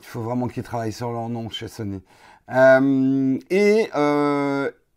Il 0.00 0.06
faut 0.06 0.22
vraiment 0.22 0.48
qu'ils 0.48 0.62
travaillent 0.62 0.92
sur 0.92 1.12
leur 1.12 1.28
nom 1.28 1.50
chez 1.50 1.68
Sony. 1.68 2.02
Euh, 2.50 3.38
et 3.50 3.90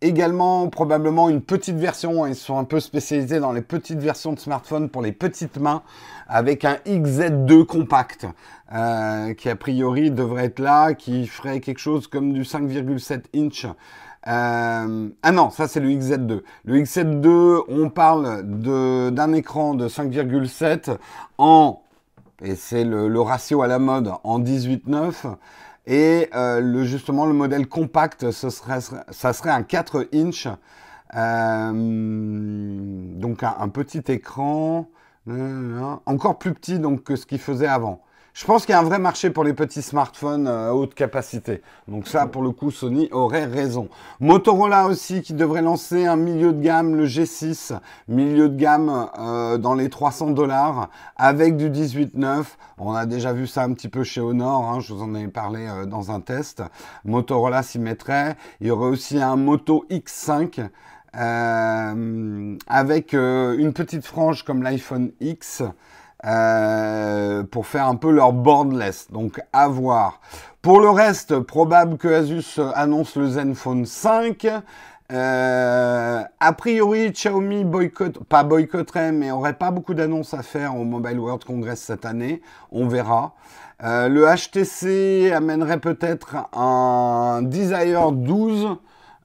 également 0.01 0.67
probablement 0.69 1.29
une 1.29 1.41
petite 1.41 1.75
version, 1.75 2.25
ils 2.25 2.35
sont 2.35 2.57
un 2.57 2.63
peu 2.63 2.79
spécialisés 2.79 3.39
dans 3.39 3.51
les 3.51 3.61
petites 3.61 3.99
versions 3.99 4.33
de 4.33 4.39
smartphones 4.39 4.89
pour 4.89 5.01
les 5.01 5.11
petites 5.11 5.57
mains, 5.57 5.83
avec 6.27 6.65
un 6.65 6.77
XZ2 6.87 7.65
compact, 7.65 8.25
euh, 8.73 9.33
qui 9.33 9.49
a 9.49 9.57
priori 9.57 10.11
devrait 10.11 10.45
être 10.45 10.59
là, 10.59 10.93
qui 10.93 11.27
ferait 11.27 11.59
quelque 11.59 11.79
chose 11.79 12.07
comme 12.07 12.31
du 12.31 12.43
5,7 12.43 13.23
inch. 13.35 13.65
Euh, 13.65 15.09
ah 15.23 15.31
non, 15.33 15.49
ça 15.49 15.67
c'est 15.67 15.81
le 15.81 15.89
XZ2. 15.89 16.41
Le 16.63 16.77
XZ2, 16.79 17.63
on 17.67 17.89
parle 17.89 18.43
d'un 18.43 19.33
écran 19.33 19.73
de 19.73 19.89
5,7 19.89 20.95
en 21.37 21.81
et 22.41 22.55
c'est 22.55 22.85
le, 22.85 23.19
ratio 23.19 23.61
à 23.61 23.67
la 23.67 23.77
mode 23.77 24.13
en 24.23 24.39
18-9. 24.39 25.35
Et 25.87 26.29
euh, 26.33 26.61
le, 26.61 26.85
justement, 26.85 27.25
le 27.25 27.33
modèle 27.33 27.67
compact, 27.67 28.31
serait, 28.31 28.79
ça 29.09 29.33
serait 29.33 29.49
un 29.49 29.63
4 29.63 30.07
inch. 30.13 30.47
Donc 33.19 33.43
un, 33.43 33.69
petit 33.69 34.03
écran, 34.07 34.87
encore 36.05 36.39
plus 36.39 36.53
petit 36.53 36.79
donc, 36.79 37.03
que 37.03 37.17
ce 37.17 37.25
qu'il 37.25 37.39
faisait 37.39 37.67
avant. 37.67 38.01
Je 38.33 38.45
pense 38.45 38.65
qu'il 38.65 38.71
y 38.71 38.75
a 38.75 38.79
un 38.79 38.83
vrai 38.83 38.97
marché 38.97 39.29
pour 39.29 39.43
les 39.43 39.53
petits 39.53 39.81
smartphones 39.81 40.47
à 40.47 40.51
euh, 40.51 40.71
haute 40.71 40.93
capacité. 40.93 41.61
Donc 41.89 42.07
ça, 42.07 42.27
pour 42.27 42.41
le 42.41 42.51
coup, 42.51 42.71
Sony 42.71 43.09
aurait 43.11 43.43
raison. 43.43 43.89
Motorola 44.21 44.85
aussi 44.85 45.21
qui 45.21 45.33
devrait 45.33 45.61
lancer 45.61 46.05
un 46.05 46.15
milieu 46.15 46.53
de 46.53 46.61
gamme, 46.61 46.95
le 46.95 47.05
G6, 47.05 47.77
milieu 48.07 48.47
de 48.47 48.55
gamme 48.55 49.09
euh, 49.19 49.57
dans 49.57 49.73
les 49.73 49.89
300 49.89 50.31
dollars 50.31 50.89
avec 51.17 51.57
du 51.57 51.69
18.9. 51.69 52.45
On 52.77 52.93
a 52.93 53.05
déjà 53.05 53.33
vu 53.33 53.47
ça 53.47 53.63
un 53.63 53.73
petit 53.73 53.89
peu 53.89 54.05
chez 54.05 54.21
Honor, 54.21 54.63
hein, 54.63 54.79
je 54.79 54.93
vous 54.93 55.03
en 55.03 55.13
ai 55.13 55.27
parlé 55.27 55.67
euh, 55.67 55.85
dans 55.85 56.11
un 56.11 56.21
test. 56.21 56.63
Motorola 57.03 57.63
s'y 57.63 57.79
mettrait. 57.79 58.37
Il 58.61 58.67
y 58.67 58.71
aurait 58.71 58.89
aussi 58.89 59.21
un 59.21 59.35
Moto 59.35 59.85
X5 59.91 60.69
avec 62.67 63.11
une 63.11 63.73
petite 63.73 64.05
frange 64.05 64.43
comme 64.43 64.63
l'iPhone 64.63 65.11
X. 65.19 65.63
Euh, 66.23 67.41
pour 67.43 67.65
faire 67.65 67.87
un 67.87 67.95
peu 67.95 68.11
leur 68.11 68.31
boardless. 68.31 69.07
Donc 69.11 69.41
à 69.53 69.67
voir. 69.67 70.19
Pour 70.61 70.79
le 70.79 70.89
reste, 70.89 71.39
probable 71.39 71.97
que 71.97 72.07
Asus 72.07 72.59
annonce 72.75 73.15
le 73.15 73.27
Zenfone 73.27 73.87
5. 73.87 74.47
Euh, 75.11 76.21
a 76.39 76.53
priori, 76.53 77.11
Xiaomi 77.11 77.65
boycott, 77.65 78.23
pas 78.25 78.43
boycotterait, 78.43 79.11
mais 79.11 79.31
aurait 79.31 79.53
pas 79.53 79.71
beaucoup 79.71 79.95
d'annonces 79.95 80.33
à 80.33 80.43
faire 80.43 80.77
au 80.77 80.83
Mobile 80.83 81.19
World 81.19 81.43
Congress 81.43 81.81
cette 81.81 82.05
année. 82.05 82.41
On 82.71 82.87
verra. 82.87 83.33
Euh, 83.83 84.07
le 84.07 84.25
HTC 84.25 85.31
amènerait 85.33 85.79
peut-être 85.79 86.35
un 86.53 87.41
Desire 87.41 88.11
12 88.11 88.77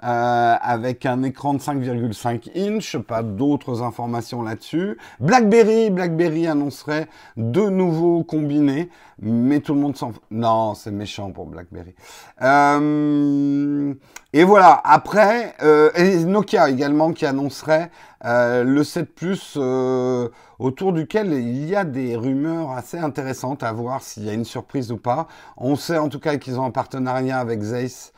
euh, 0.07 0.55
avec 0.61 1.05
un 1.05 1.23
écran 1.25 1.55
de 1.55 1.59
5,5 1.59 2.51
inch, 2.57 2.97
pas 2.99 3.23
d'autres 3.23 3.83
informations 3.83 4.43
là-dessus. 4.43 4.99
BlackBerry, 5.19 5.91
BlackBerry 5.91 6.47
annoncerait 6.47 7.09
deux 7.37 7.71
nouveaux 7.71 8.23
combinés, 8.23 8.89
mais 9.21 9.61
tout 9.61 9.75
le 9.75 9.81
monde 9.81 9.97
s'en... 9.97 10.13
Non, 10.31 10.75
c'est 10.75 10.93
méchant 10.93 11.33
pour 11.33 11.47
BlackBerry. 11.47 11.95
Euh, 12.43 13.95
et 14.33 14.45
voilà, 14.45 14.81
après, 14.85 15.55
euh, 15.63 15.91
Nokia 16.25 16.71
également 16.71 17.13
qui 17.13 17.27
annoncerait 17.27 17.91
euh, 18.25 18.65
le 18.65 18.85
7 18.85 19.15
Plus 19.15 19.55
euh, 19.57 20.29
autour 20.59 20.93
duquel 20.93 21.33
il 21.33 21.67
y 21.67 21.77
a 21.77 21.85
des 21.85 22.17
rumeurs 22.17 22.71
assez 22.71 22.99
intéressantes 22.99 23.63
à 23.63 23.73
voir 23.73 24.03
s'il 24.03 24.25
y 24.25 24.31
a 24.31 24.33
une 24.33 24.45
surprise 24.45 24.93
ou 24.93 24.97
pas. 24.97 25.29
On 25.57 25.77
sait 25.77 25.99
en 25.99 26.09
tout 26.09 26.21
cas 26.21 26.37
qu'ils 26.37 26.59
ont 26.59 26.65
un 26.65 26.71
partenariat 26.71 27.39
avec 27.39 27.63
Zeiss, 27.63 28.13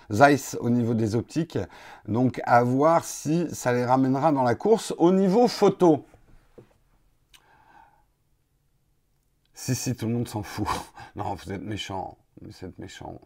au 0.60 0.70
niveau 0.70 0.94
des 0.94 1.14
optiques. 1.14 1.58
Donc 2.06 2.40
à 2.44 2.62
voir 2.62 3.04
si 3.04 3.46
ça 3.52 3.72
les 3.72 3.84
ramènera 3.84 4.32
dans 4.32 4.42
la 4.42 4.54
course 4.54 4.94
au 4.98 5.12
niveau 5.12 5.48
photo. 5.48 6.04
Si, 9.54 9.74
si, 9.74 9.96
tout 9.96 10.06
le 10.06 10.12
monde 10.12 10.28
s'en 10.28 10.42
fout. 10.42 10.68
Non, 11.16 11.34
vous 11.34 11.52
êtes 11.52 11.64
méchant. 11.64 12.16
Vous 12.40 12.64
êtes 12.64 12.78
méchant. 12.78 13.18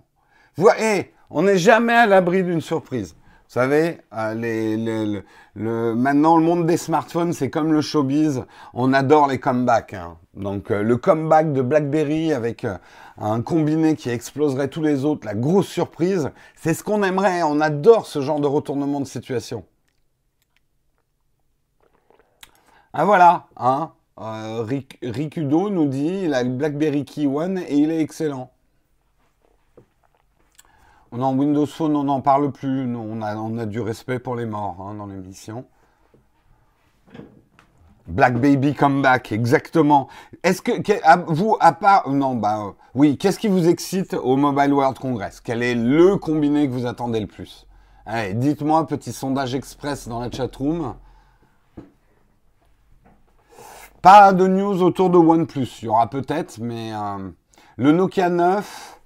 Vous 0.57 0.63
voyez, 0.63 1.13
on 1.29 1.43
n'est 1.43 1.59
jamais 1.59 1.93
à 1.93 2.07
l'abri 2.07 2.43
d'une 2.43 2.63
surprise. 2.63 3.15
Vous 3.49 3.61
savez, 3.61 3.99
euh, 4.15 5.23
le, 5.55 5.95
maintenant 5.95 6.39
le 6.39 6.43
monde 6.43 6.67
des 6.67 6.79
smartphones, 6.79 7.35
c'est 7.35 7.51
comme 7.51 7.73
le 7.73 7.83
showbiz, 7.83 8.45
on 8.73 8.95
adore 8.95 9.29
les 9.29 9.39
comebacks. 9.39 9.93
Hein. 9.93 10.17
Donc 10.35 10.71
euh, 10.71 10.83
le 10.83 10.97
comeback 10.97 11.53
de 11.53 11.61
BlackBerry 11.61 12.33
avec 12.33 12.65
euh, 12.65 12.79
un 13.19 13.43
combiné 13.43 13.95
qui 13.95 14.09
exploserait 14.09 14.69
tous 14.69 14.83
les 14.83 15.05
autres, 15.05 15.27
la 15.27 15.35
grosse 15.35 15.69
surprise, 15.69 16.31
c'est 16.57 16.73
ce 16.73 16.83
qu'on 16.83 17.03
aimerait. 17.03 17.43
On 17.43 17.61
adore 17.61 18.07
ce 18.07 18.23
genre 18.23 18.41
de 18.41 18.47
retournement 18.47 19.01
de 19.01 19.07
situation. 19.07 19.65
Ah 22.95 23.05
voilà, 23.05 23.49
hein. 23.57 23.93
Rikudo 25.03 25.71
nous 25.71 25.87
dit 25.87 26.23
il 26.25 26.35
a 26.35 26.43
le 26.43 26.51
BlackBerry 26.51 27.05
Key 27.05 27.27
One 27.27 27.59
et 27.59 27.77
il 27.77 27.91
est 27.91 28.01
excellent. 28.01 28.52
Non, 31.13 31.37
Windows 31.37 31.67
Phone, 31.67 31.95
on 31.95 32.05
n'en 32.05 32.23
parle 32.23 32.51
plus. 32.53 32.97
on, 32.97 33.21
a, 33.21 33.67
du 33.67 33.81
respect 33.81 34.19
pour 34.19 34.35
les 34.35 34.47
morts 34.47 34.79
hein, 34.81 34.95
dans 34.95 35.07
l'émission. 35.07 35.67
Black 38.07 38.41
Baby 38.41 38.75
Comeback, 38.75 39.31
exactement. 39.31 40.09
Est-ce 40.43 40.63
que, 40.63 40.73
vous, 41.31 41.57
à 41.61 41.73
part, 41.73 42.09
non, 42.09 42.35
bah, 42.35 42.75
Oui, 42.95 43.19
qu'est-ce 43.19 43.39
qui 43.39 43.49
vous 43.49 43.69
excite 43.69 44.15
au 44.15 44.37
Mobile 44.37 44.73
World 44.73 44.99
Congress? 44.99 45.41
Quel 45.41 45.63
est 45.63 45.75
le 45.75 46.17
combiné 46.17 46.67
que 46.67 46.73
vous 46.73 46.87
attendez 46.87 47.21
le 47.21 47.27
plus? 47.27 47.67
Allez, 48.07 48.33
dites-moi, 48.33 48.87
petit 48.87 49.13
sondage 49.13 49.55
express 49.55 50.09
dans 50.09 50.19
la 50.19 50.31
chatroom. 50.31 50.95
Pas 54.01 54.33
de 54.33 54.47
news 54.49 54.83
autour 54.83 55.11
de 55.11 55.19
OnePlus. 55.19 55.69
Il 55.83 55.85
y 55.85 55.89
aura 55.89 56.09
peut-être, 56.09 56.59
mais 56.59 56.93
euh, 56.93 57.31
le 57.77 57.93
Nokia 57.93 58.31
9, 58.31 59.01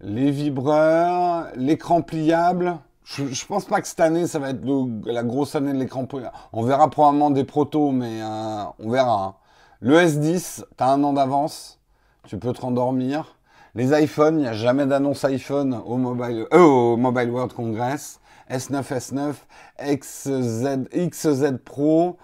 les 0.00 0.30
vibreurs, 0.30 1.48
l'écran 1.56 2.02
pliable. 2.02 2.78
Je, 3.04 3.46
pense 3.46 3.66
pas 3.66 3.80
que 3.80 3.86
cette 3.86 4.00
année, 4.00 4.26
ça 4.26 4.38
va 4.38 4.50
être 4.50 4.60
la 5.04 5.22
grosse 5.22 5.54
année 5.54 5.72
de 5.72 5.78
l'écran 5.78 6.06
pliable. 6.06 6.32
On 6.52 6.62
verra 6.62 6.90
probablement 6.90 7.30
des 7.30 7.44
protos, 7.44 7.92
mais 7.92 8.20
euh, 8.20 8.64
on 8.80 8.90
verra. 8.90 9.24
Hein. 9.24 9.34
Le 9.80 9.96
S10, 9.96 10.64
tu 10.76 10.84
as 10.84 10.88
un 10.88 11.04
an 11.04 11.12
d'avance. 11.12 11.78
Tu 12.26 12.38
peux 12.38 12.52
te 12.52 12.62
rendormir. 12.62 13.36
Les 13.76 13.92
iPhones, 14.02 14.38
il 14.38 14.42
n'y 14.42 14.48
a 14.48 14.54
jamais 14.54 14.86
d'annonce 14.86 15.24
iPhone 15.24 15.80
au 15.86 15.96
Mobile, 15.98 16.46
euh, 16.52 16.58
au 16.58 16.96
Mobile 16.96 17.30
World 17.30 17.52
Congress. 17.52 18.20
S9, 18.50 18.82
S9, 18.82 19.34
XZ, 19.78 20.88
XZ 20.92 21.58
Pro. 21.64 22.16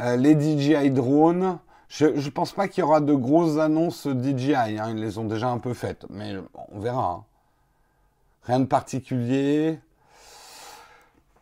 Euh, 0.00 0.16
les 0.16 0.38
DJI 0.38 0.90
drones, 0.90 1.58
je 1.88 2.28
pense 2.28 2.52
pas 2.52 2.68
qu'il 2.68 2.82
y 2.82 2.84
aura 2.84 3.00
de 3.00 3.14
grosses 3.14 3.58
annonces 3.58 4.06
DJI. 4.06 4.54
Hein, 4.54 4.90
ils 4.90 5.00
les 5.00 5.18
ont 5.18 5.24
déjà 5.24 5.48
un 5.48 5.58
peu 5.58 5.74
faites, 5.74 6.06
mais 6.10 6.34
on 6.72 6.80
verra. 6.80 7.10
Hein. 7.10 7.24
Rien 8.44 8.60
de 8.60 8.66
particulier. 8.66 9.80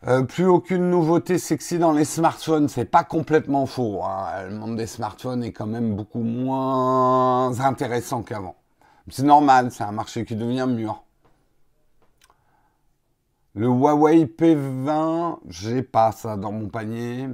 Euh, 0.07 0.23
plus 0.23 0.47
aucune 0.47 0.91
nouveauté 0.91 1.39
sexy 1.39 1.79
dans 1.79 1.93
les 1.93 2.05
smartphones, 2.05 2.69
c'est 2.69 2.85
pas 2.85 3.03
complètement 3.03 3.67
faux. 3.67 4.05
Hein. 4.05 4.47
Le 4.49 4.55
monde 4.55 4.77
des 4.77 4.87
smartphones 4.87 5.43
est 5.43 5.53
quand 5.53 5.67
même 5.67 5.97
beaucoup 5.97 6.21
moins 6.21 7.59
intéressant 7.61 8.23
qu'avant. 8.23 8.57
C'est 9.09 9.25
normal, 9.25 9.71
c'est 9.73 9.85
un 9.85 9.93
marché 9.93 10.25
qui 10.25 10.37
devient 10.37 10.67
mûr. 10.69 11.03
Le 13.55 13.69
Huawei 13.69 14.27
P20, 14.27 15.39
j'ai 15.49 15.83
pas 15.83 16.13
ça 16.13 16.37
dans 16.37 16.53
mon 16.53 16.69
panier 16.69 17.29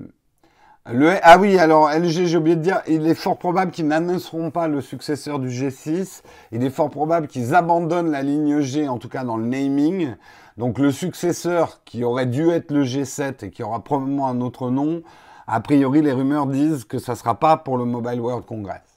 ah 0.84 1.38
oui, 1.38 1.58
alors 1.58 1.90
LG, 1.90 2.26
j'ai 2.26 2.36
oublié 2.36 2.56
de 2.56 2.60
dire, 2.62 2.82
il 2.88 3.06
est 3.06 3.14
fort 3.14 3.38
probable 3.38 3.70
qu'ils 3.70 3.86
n'annonceront 3.86 4.50
pas 4.50 4.66
le 4.66 4.80
successeur 4.80 5.38
du 5.38 5.48
G6. 5.48 6.22
Il 6.50 6.64
est 6.64 6.70
fort 6.70 6.90
probable 6.90 7.28
qu'ils 7.28 7.54
abandonnent 7.54 8.10
la 8.10 8.22
ligne 8.22 8.60
G, 8.60 8.88
en 8.88 8.98
tout 8.98 9.08
cas 9.08 9.22
dans 9.22 9.36
le 9.36 9.46
naming. 9.46 10.16
Donc 10.56 10.80
le 10.80 10.90
successeur 10.90 11.82
qui 11.84 12.02
aurait 12.02 12.26
dû 12.26 12.50
être 12.50 12.72
le 12.72 12.82
G7 12.82 13.46
et 13.46 13.50
qui 13.50 13.62
aura 13.62 13.84
probablement 13.84 14.26
un 14.26 14.40
autre 14.40 14.70
nom, 14.70 15.02
a 15.46 15.60
priori 15.60 16.02
les 16.02 16.12
rumeurs 16.12 16.46
disent 16.46 16.84
que 16.84 16.98
ça 16.98 17.12
ne 17.12 17.16
sera 17.16 17.36
pas 17.38 17.56
pour 17.56 17.78
le 17.78 17.84
Mobile 17.84 18.20
World 18.20 18.44
Congress. 18.44 18.91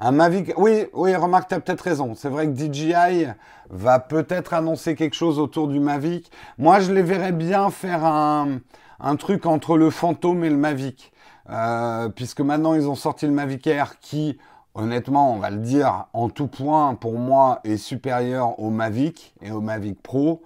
Un 0.00 0.12
Mavic, 0.12 0.52
oui, 0.56 0.86
oui, 0.92 1.16
remarque, 1.16 1.52
as 1.52 1.58
peut-être 1.58 1.80
raison. 1.80 2.14
C'est 2.14 2.28
vrai 2.28 2.46
que 2.46 2.56
DJI 2.56 3.26
va 3.68 3.98
peut-être 3.98 4.54
annoncer 4.54 4.94
quelque 4.94 5.16
chose 5.16 5.40
autour 5.40 5.66
du 5.66 5.80
Mavic. 5.80 6.30
Moi, 6.56 6.78
je 6.78 6.92
les 6.92 7.02
verrais 7.02 7.32
bien 7.32 7.70
faire 7.70 8.04
un, 8.04 8.60
truc 9.18 9.44
entre 9.44 9.76
le 9.76 9.90
Fantôme 9.90 10.44
et 10.44 10.50
le 10.50 10.56
Mavic. 10.56 11.12
Euh, 11.50 12.08
puisque 12.10 12.40
maintenant, 12.42 12.74
ils 12.74 12.88
ont 12.88 12.94
sorti 12.94 13.26
le 13.26 13.32
Mavic 13.32 13.66
Air 13.66 13.98
qui, 13.98 14.38
honnêtement, 14.74 15.34
on 15.34 15.38
va 15.38 15.50
le 15.50 15.56
dire, 15.56 16.06
en 16.12 16.28
tout 16.28 16.46
point, 16.46 16.94
pour 16.94 17.18
moi, 17.18 17.58
est 17.64 17.76
supérieur 17.76 18.60
au 18.60 18.70
Mavic 18.70 19.34
et 19.42 19.50
au 19.50 19.60
Mavic 19.60 20.00
Pro. 20.00 20.42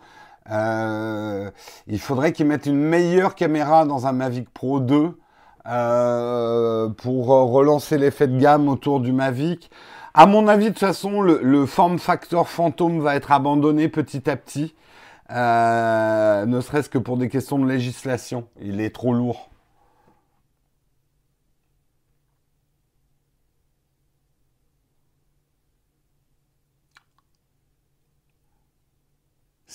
Euh, 0.50 1.50
il 1.88 2.00
faudrait 2.00 2.32
qu'ils 2.32 2.46
mettent 2.46 2.66
une 2.66 2.82
meilleure 2.82 3.34
caméra 3.34 3.84
dans 3.84 4.06
un 4.06 4.12
Mavic 4.12 4.48
Pro 4.48 4.80
2 4.80 5.18
euh, 5.66 6.88
pour 6.88 7.26
relancer 7.26 7.98
l'effet 7.98 8.26
de 8.26 8.38
gamme 8.38 8.68
autour 8.68 9.00
du 9.00 9.12
Mavic. 9.12 9.70
À 10.14 10.26
mon 10.26 10.48
avis, 10.48 10.64
de 10.64 10.70
toute 10.70 10.80
façon, 10.80 11.22
le, 11.22 11.66
form 11.66 11.98
factor 11.98 12.48
fantôme 12.48 13.00
va 13.00 13.14
être 13.16 13.32
abandonné 13.32 13.88
petit 13.88 14.28
à 14.28 14.36
petit, 14.36 14.74
euh, 15.30 16.44
ne 16.44 16.60
serait-ce 16.60 16.90
que 16.90 16.98
pour 16.98 17.16
des 17.16 17.28
questions 17.28 17.58
de 17.58 17.66
législation. 17.66 18.46
Il 18.60 18.80
est 18.80 18.94
trop 18.94 19.14
lourd. 19.14 19.51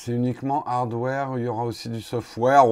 C'est 0.07 0.13
uniquement 0.13 0.63
hardware, 0.65 1.37
il 1.37 1.43
y 1.43 1.47
aura 1.49 1.65
aussi 1.65 1.89
du 1.89 1.99
software. 1.99 2.63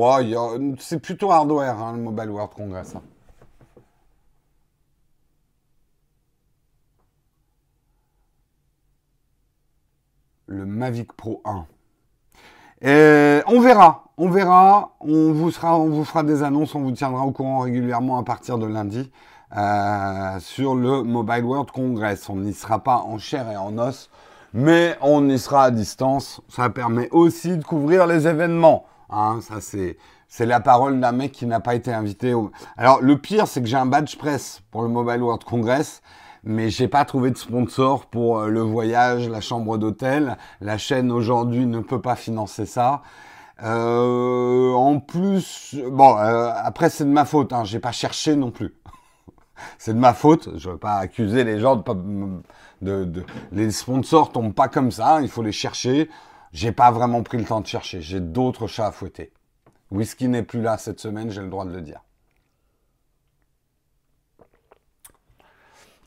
c'est 0.79 1.01
plutôt 1.01 1.31
hardware, 1.31 1.77
hein, 1.77 1.91
le 1.97 2.01
Mobile 2.01 2.29
World 2.29 2.53
Congress. 2.55 2.95
Hein. 2.95 3.01
Le 10.47 10.65
Mavic 10.65 11.11
Pro 11.11 11.41
1. 11.43 11.65
Et 12.81 13.41
on 13.47 13.59
verra, 13.59 14.05
on 14.15 14.29
verra, 14.29 14.95
on 15.01 15.33
vous, 15.33 15.51
sera, 15.51 15.77
on 15.77 15.89
vous 15.89 16.05
fera 16.05 16.23
des 16.23 16.41
annonces, 16.41 16.73
on 16.73 16.83
vous 16.83 16.93
tiendra 16.93 17.25
au 17.25 17.31
courant 17.33 17.59
régulièrement 17.59 18.17
à 18.17 18.23
partir 18.23 18.57
de 18.57 18.65
lundi 18.65 19.11
euh, 19.57 20.39
sur 20.39 20.73
le 20.73 21.03
Mobile 21.03 21.43
World 21.43 21.69
Congress. 21.69 22.29
On 22.29 22.37
n'y 22.37 22.53
sera 22.53 22.81
pas 22.81 22.99
en 22.99 23.17
chair 23.17 23.51
et 23.51 23.57
en 23.57 23.77
os 23.77 24.09
mais 24.55 24.97
on 25.01 25.27
y 25.27 25.37
sera 25.37 25.65
à 25.65 25.71
distance. 25.71 26.39
Ça 26.47 26.69
permet 26.69 27.09
aussi 27.11 27.57
de 27.57 27.63
couvrir 27.63 28.07
les 28.07 28.25
événements. 28.25 28.85
Hein, 29.09 29.39
ça, 29.41 29.59
c'est, 29.59 29.97
c'est 30.29 30.45
la 30.45 30.61
parole 30.61 31.01
d'un 31.01 31.11
mec 31.11 31.33
qui 31.33 31.45
n'a 31.45 31.59
pas 31.59 31.75
été 31.75 31.93
invité. 31.93 32.33
Alors, 32.77 33.01
le 33.01 33.17
pire, 33.17 33.47
c'est 33.47 33.61
que 33.61 33.67
j'ai 33.67 33.75
un 33.75 33.85
badge 33.85 34.15
presse 34.15 34.61
pour 34.71 34.81
le 34.81 34.87
Mobile 34.87 35.21
World 35.21 35.43
Congress, 35.43 36.01
mais 36.45 36.69
j'ai 36.69 36.87
pas 36.87 37.03
trouvé 37.03 37.31
de 37.31 37.37
sponsor 37.37 38.05
pour 38.05 38.39
euh, 38.39 38.47
le 38.47 38.61
voyage, 38.61 39.27
la 39.27 39.41
chambre 39.41 39.77
d'hôtel. 39.77 40.37
La 40.61 40.77
chaîne 40.77 41.11
aujourd'hui 41.11 41.65
ne 41.65 41.81
peut 41.81 42.01
pas 42.01 42.15
financer 42.15 42.65
ça. 42.65 43.01
Euh, 43.61 44.71
en 44.71 44.99
plus, 44.99 45.75
bon, 45.91 46.17
euh, 46.17 46.49
après 46.55 46.89
c'est 46.89 47.03
de 47.03 47.09
ma 47.09 47.25
faute. 47.25 47.51
Hein, 47.51 47.65
j'ai 47.65 47.79
pas 47.79 47.91
cherché 47.91 48.37
non 48.37 48.51
plus. 48.51 48.73
c'est 49.77 49.93
de 49.93 49.99
ma 49.99 50.13
faute. 50.13 50.49
Je 50.55 50.69
veux 50.69 50.77
pas 50.77 50.95
accuser 50.95 51.43
les 51.43 51.59
gens 51.59 51.75
de 51.75 51.81
pas 51.81 51.95
les 53.51 53.71
sponsors 53.71 54.31
tombent 54.31 54.53
pas 54.53 54.67
comme 54.67 54.91
ça, 54.91 55.21
il 55.21 55.29
faut 55.29 55.43
les 55.43 55.51
chercher. 55.51 56.09
J'ai 56.53 56.71
pas 56.71 56.91
vraiment 56.91 57.21
pris 57.21 57.37
le 57.37 57.43
temps 57.43 57.61
de 57.61 57.67
chercher, 57.67 58.01
j'ai 58.01 58.19
d'autres 58.19 58.67
chats 58.67 58.87
à 58.87 58.91
fouetter. 58.91 59.33
Whisky 59.91 60.27
n'est 60.27 60.43
plus 60.43 60.61
là 60.61 60.77
cette 60.77 60.99
semaine, 60.99 61.29
j'ai 61.29 61.41
le 61.41 61.49
droit 61.49 61.65
de 61.65 61.71
le 61.71 61.81
dire. 61.81 62.01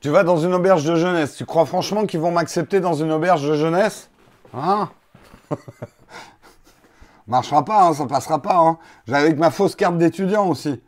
Tu 0.01 0.11
vas 0.11 0.23
dans 0.23 0.37
une 0.37 0.55
auberge 0.55 0.85
de 0.85 0.95
jeunesse, 0.95 1.37
tu 1.37 1.45
crois 1.45 1.67
franchement 1.67 2.07
qu'ils 2.07 2.21
vont 2.21 2.31
m'accepter 2.31 2.81
dans 2.81 2.95
une 2.95 3.11
auberge 3.11 3.47
de 3.47 3.55
jeunesse? 3.55 4.11
Hein? 4.55 4.89
Marchera 7.27 7.65
pas, 7.65 7.89
hein, 7.89 7.95
ça 7.95 8.07
passera 8.07 8.41
pas. 8.41 8.57
Hein. 8.57 8.79
avec 9.13 9.37
ma 9.39 9.51
fausse 9.51 9.77
carte 9.77 9.99
d'étudiant 9.99 10.49
aussi. 10.49 10.81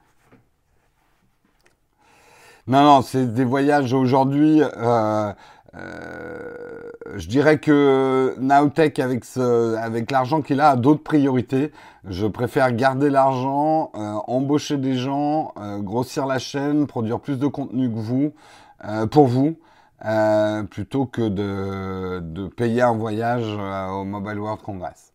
Non, 2.67 2.83
non, 2.85 3.03
c'est 3.03 3.35
des 3.35 3.45
voyages 3.45 3.93
aujourd'hui. 3.93 4.63
Euh, 4.63 5.33
euh, 5.77 6.91
je 7.17 7.29
dirais 7.29 7.59
que 7.59 8.35
Nowtech, 8.39 8.99
avec, 8.99 9.25
avec 9.37 10.11
l'argent 10.11 10.43
qu'il 10.43 10.61
a, 10.61 10.71
a 10.71 10.77
d'autres 10.77 11.03
priorités. 11.03 11.73
Je 12.09 12.27
préfère 12.27 12.73
garder 12.73 13.11
l'argent, 13.11 13.91
euh, 13.95 14.15
embaucher 14.27 14.79
des 14.79 14.95
gens, 14.95 15.53
euh, 15.59 15.79
grossir 15.79 16.27
la 16.27 16.39
chaîne, 16.39 16.87
produire 16.87 17.21
plus 17.21 17.39
de 17.39 17.47
contenu 17.47 17.91
que 17.91 17.99
vous, 17.99 18.33
pour 19.11 19.27
vous, 19.27 19.59
plutôt 20.71 21.05
que 21.05 21.29
de, 21.29 22.21
de, 22.21 22.49
payer 22.49 22.81
un 22.81 22.97
voyage 22.97 23.47
au 23.93 24.05
Mobile 24.05 24.39
World 24.39 24.63
Congress. 24.63 25.13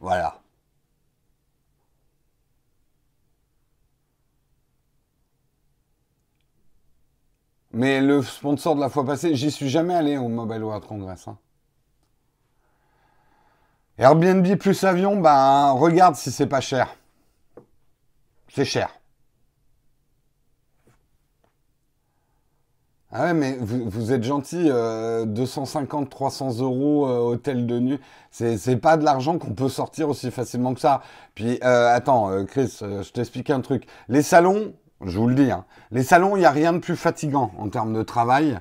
Voilà. 0.00 0.41
Mais 7.72 8.00
le 8.00 8.22
sponsor 8.22 8.74
de 8.74 8.80
la 8.80 8.88
fois 8.88 9.04
passée, 9.04 9.34
j'y 9.34 9.50
suis 9.50 9.68
jamais 9.68 9.94
allé 9.94 10.18
au 10.18 10.28
Mobile 10.28 10.62
World 10.62 10.84
Congress. 10.84 11.26
Hein. 11.28 11.38
Airbnb 13.98 14.56
plus 14.56 14.84
avion, 14.84 15.20
ben 15.20 15.72
regarde 15.72 16.16
si 16.16 16.30
c'est 16.30 16.46
pas 16.46 16.60
cher. 16.60 16.96
C'est 18.48 18.64
cher. 18.64 18.90
Ah 23.14 23.24
ouais, 23.24 23.34
mais 23.34 23.58
vous, 23.60 24.12
êtes 24.12 24.22
gentil, 24.22 24.70
250, 25.26 26.08
300 26.08 26.60
euros 26.60 27.06
euh, 27.06 27.18
hôtel 27.18 27.66
de 27.66 27.78
nuit, 27.78 28.00
c'est 28.30 28.76
pas 28.78 28.96
de 28.96 29.04
l'argent 29.04 29.36
qu'on 29.36 29.52
peut 29.52 29.68
sortir 29.68 30.08
aussi 30.08 30.30
facilement 30.30 30.72
que 30.72 30.80
ça. 30.80 31.02
Puis, 31.34 31.58
euh, 31.62 31.94
attends, 31.94 32.30
euh, 32.30 32.44
Chris, 32.44 32.78
je 32.80 33.10
t'explique 33.10 33.50
un 33.50 33.60
truc. 33.60 33.86
Les 34.08 34.22
salons, 34.22 34.72
je 35.04 35.18
vous 35.18 35.28
le 35.28 35.34
dis. 35.34 35.50
Hein. 35.50 35.64
Les 35.90 36.02
salons, 36.02 36.36
il 36.36 36.40
n'y 36.40 36.46
a 36.46 36.50
rien 36.50 36.72
de 36.72 36.78
plus 36.78 36.96
fatigant 36.96 37.52
en 37.58 37.68
termes 37.68 37.92
de 37.92 38.02
travail. 38.02 38.58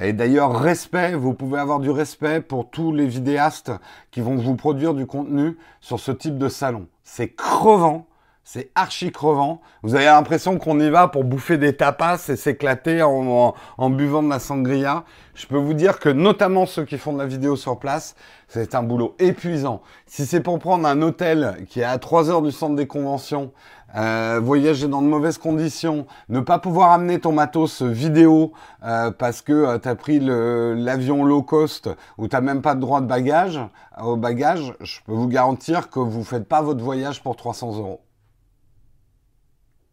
Et 0.00 0.14
d'ailleurs, 0.14 0.58
respect, 0.58 1.14
vous 1.14 1.34
pouvez 1.34 1.58
avoir 1.58 1.78
du 1.78 1.90
respect 1.90 2.40
pour 2.40 2.70
tous 2.70 2.92
les 2.92 3.06
vidéastes 3.06 3.72
qui 4.10 4.22
vont 4.22 4.36
vous 4.36 4.56
produire 4.56 4.94
du 4.94 5.06
contenu 5.06 5.58
sur 5.80 6.00
ce 6.00 6.12
type 6.12 6.38
de 6.38 6.48
salon. 6.48 6.86
C'est 7.02 7.28
crevant, 7.28 8.06
C'est 8.44 8.72
archi 8.74 9.12
crevant. 9.12 9.60
Vous 9.82 9.94
avez 9.94 10.06
l'impression 10.06 10.58
qu'on 10.58 10.80
y 10.80 10.90
va 10.90 11.08
pour 11.08 11.24
bouffer 11.24 11.58
des 11.58 11.76
tapas 11.76 12.28
et 12.28 12.36
s'éclater 12.36 13.02
en, 13.02 13.54
en, 13.78 13.90
buvant 13.90 14.22
de 14.22 14.30
la 14.30 14.40
sangria. 14.40 15.04
Je 15.34 15.46
peux 15.46 15.58
vous 15.58 15.74
dire 15.74 16.00
que 16.00 16.08
notamment 16.08 16.66
ceux 16.66 16.84
qui 16.84 16.98
font 16.98 17.12
de 17.12 17.18
la 17.18 17.26
vidéo 17.26 17.54
sur 17.54 17.78
place, 17.78 18.16
c'est 18.48 18.74
un 18.74 18.82
boulot 18.82 19.14
épuisant. 19.18 19.82
Si 20.06 20.26
c'est 20.26 20.40
pour 20.40 20.58
prendre 20.58 20.88
un 20.88 21.02
hôtel 21.02 21.64
qui 21.68 21.80
est 21.80 21.84
à 21.84 21.98
3 21.98 22.30
heures 22.30 22.42
du 22.42 22.50
centre 22.50 22.74
des 22.74 22.88
conventions, 22.88 23.52
euh, 23.94 24.40
voyager 24.42 24.88
dans 24.88 25.02
de 25.02 25.06
mauvaises 25.06 25.38
conditions, 25.38 26.06
ne 26.28 26.40
pas 26.40 26.58
pouvoir 26.58 26.92
amener 26.92 27.20
ton 27.20 27.32
matos 27.32 27.82
vidéo 27.82 28.52
euh, 28.84 29.10
parce 29.10 29.42
que 29.42 29.52
euh, 29.52 29.78
tu 29.78 29.88
as 29.88 29.94
pris 29.94 30.18
l'avion 30.20 31.24
low 31.24 31.42
cost 31.42 31.90
ou 32.16 32.26
tu 32.28 32.40
même 32.40 32.62
pas 32.62 32.74
de 32.74 32.80
droit 32.80 33.00
de 33.00 33.06
bagage, 33.06 33.60
au 34.02 34.16
bagage, 34.16 34.74
je 34.80 35.00
peux 35.04 35.12
vous 35.12 35.28
garantir 35.28 35.90
que 35.90 36.00
vous 36.00 36.24
faites 36.24 36.48
pas 36.48 36.62
votre 36.62 36.82
voyage 36.82 37.22
pour 37.22 37.36
300 37.36 37.76
euros. 37.76 38.00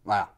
Voilà. 0.05 0.29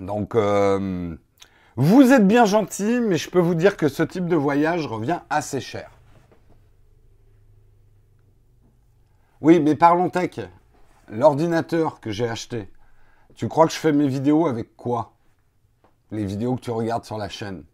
Donc, 0.00 0.34
vous 1.76 2.12
êtes 2.12 2.26
bien 2.26 2.44
gentil, 2.44 3.00
mais 3.00 3.16
je 3.16 3.30
peux 3.30 3.38
vous 3.38 3.54
dire 3.54 3.76
que 3.76 3.88
ce 3.88 4.02
type 4.02 4.26
de 4.26 4.36
voyage 4.36 4.86
revient 4.86 5.20
assez 5.30 5.60
cher. 5.60 5.90
Oui, 9.42 9.58
mais 9.58 9.74
parlons 9.74 10.08
tech. 10.08 10.38
L'ordinateur 11.08 11.98
que 11.98 12.12
j'ai 12.12 12.28
acheté, 12.28 12.70
tu 13.34 13.48
crois 13.48 13.66
que 13.66 13.72
je 13.72 13.78
fais 13.78 13.90
mes 13.90 14.06
vidéos 14.06 14.46
avec 14.46 14.76
quoi? 14.76 15.14
Les 16.12 16.24
vidéos 16.24 16.54
que 16.54 16.60
tu 16.60 16.70
regardes 16.70 17.04
sur 17.04 17.18
la 17.18 17.28
chaîne. 17.28 17.64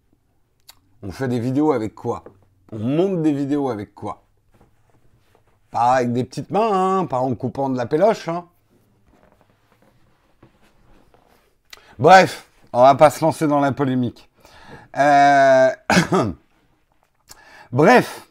On 1.02 1.12
fait 1.12 1.28
des 1.28 1.38
vidéos 1.38 1.72
avec 1.72 1.94
quoi? 1.94 2.24
On 2.72 2.78
monte 2.78 3.20
des 3.20 3.32
vidéos 3.32 3.68
avec 3.68 3.94
quoi? 3.94 4.24
Pas 5.70 5.96
avec 5.96 6.14
des 6.14 6.24
petites 6.24 6.50
mains, 6.50 7.00
hein, 7.00 7.04
pas 7.04 7.18
en 7.18 7.34
coupant 7.34 7.68
de 7.68 7.76
la 7.76 7.84
péloche. 7.84 8.28
Hein. 8.28 8.48
Bref, 11.98 12.48
on 12.72 12.80
va 12.80 12.94
pas 12.94 13.10
se 13.10 13.22
lancer 13.22 13.46
dans 13.46 13.60
la 13.60 13.72
polémique. 13.72 14.30
Euh, 14.96 15.68
bref, 17.72 18.27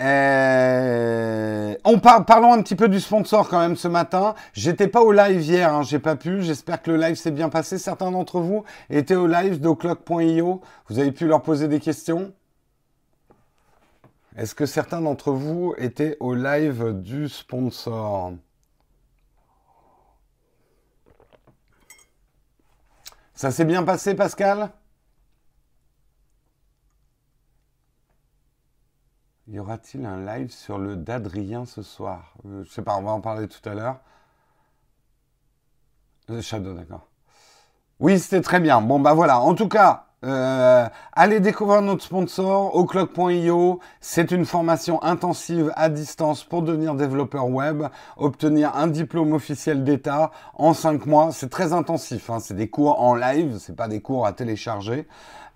euh, 0.00 1.76
on 1.84 2.00
parlons 2.00 2.52
un 2.52 2.62
petit 2.62 2.74
peu 2.74 2.88
du 2.88 2.98
sponsor 3.00 3.48
quand 3.48 3.60
même 3.60 3.76
ce 3.76 3.88
matin. 3.88 4.34
J'étais 4.52 4.88
pas 4.88 5.00
au 5.02 5.12
live 5.12 5.40
hier, 5.40 5.72
hein, 5.72 5.82
j'ai 5.82 5.98
pas 5.98 6.16
pu. 6.16 6.42
J'espère 6.42 6.82
que 6.82 6.90
le 6.90 6.96
live 6.96 7.14
s'est 7.14 7.30
bien 7.30 7.48
passé. 7.48 7.78
Certains 7.78 8.10
d'entre 8.10 8.40
vous 8.40 8.64
étaient 8.90 9.14
au 9.14 9.26
live 9.26 9.60
d'oclock.io. 9.60 10.60
Vous 10.88 10.98
avez 10.98 11.12
pu 11.12 11.26
leur 11.26 11.42
poser 11.42 11.68
des 11.68 11.80
questions? 11.80 12.32
Est-ce 14.36 14.54
que 14.56 14.66
certains 14.66 15.00
d'entre 15.00 15.30
vous 15.30 15.74
étaient 15.78 16.16
au 16.18 16.34
live 16.34 16.92
du 17.00 17.28
sponsor? 17.28 18.32
Ça 23.34 23.52
s'est 23.52 23.64
bien 23.64 23.84
passé, 23.84 24.14
Pascal? 24.14 24.70
Y 29.48 29.58
aura-t-il 29.58 30.04
un 30.04 30.22
live 30.22 30.50
sur 30.50 30.76
le 30.76 30.96
d'Adrien 30.96 31.64
ce 31.64 31.82
soir? 31.82 32.34
Euh, 32.44 32.62
Je 32.64 32.70
sais 32.70 32.82
pas, 32.82 32.96
on 32.98 33.02
va 33.02 33.12
en 33.12 33.22
parler 33.22 33.48
tout 33.48 33.66
à 33.66 33.72
l'heure. 33.74 34.00
Le 36.28 36.40
Shadow, 36.40 36.74
d'accord. 36.74 37.08
Oui, 38.00 38.18
c'était 38.18 38.40
très 38.42 38.60
bien. 38.60 38.80
Bon, 38.80 39.00
bah 39.00 39.14
voilà. 39.14 39.40
En 39.40 39.54
tout 39.54 39.68
cas, 39.68 40.06
euh, 40.24 40.88
allez 41.12 41.40
découvrir 41.40 41.82
notre 41.82 42.02
sponsor, 42.02 42.74
oclock.io. 42.74 43.80
C'est 44.00 44.30
une 44.30 44.46
formation 44.46 45.02
intensive 45.02 45.72
à 45.76 45.88
distance 45.88 46.44
pour 46.44 46.62
devenir 46.62 46.94
développeur 46.94 47.48
web, 47.48 47.84
obtenir 48.16 48.74
un 48.74 48.86
diplôme 48.86 49.34
officiel 49.34 49.84
d'État 49.84 50.30
en 50.54 50.72
5 50.72 51.04
mois. 51.06 51.28
C'est 51.32 51.50
très 51.50 51.72
intensif. 51.72 52.30
Hein. 52.30 52.38
C'est 52.40 52.54
des 52.54 52.68
cours 52.68 53.02
en 53.02 53.14
live, 53.14 53.58
c'est 53.58 53.76
pas 53.76 53.88
des 53.88 54.00
cours 54.00 54.26
à 54.26 54.32
télécharger. 54.32 55.06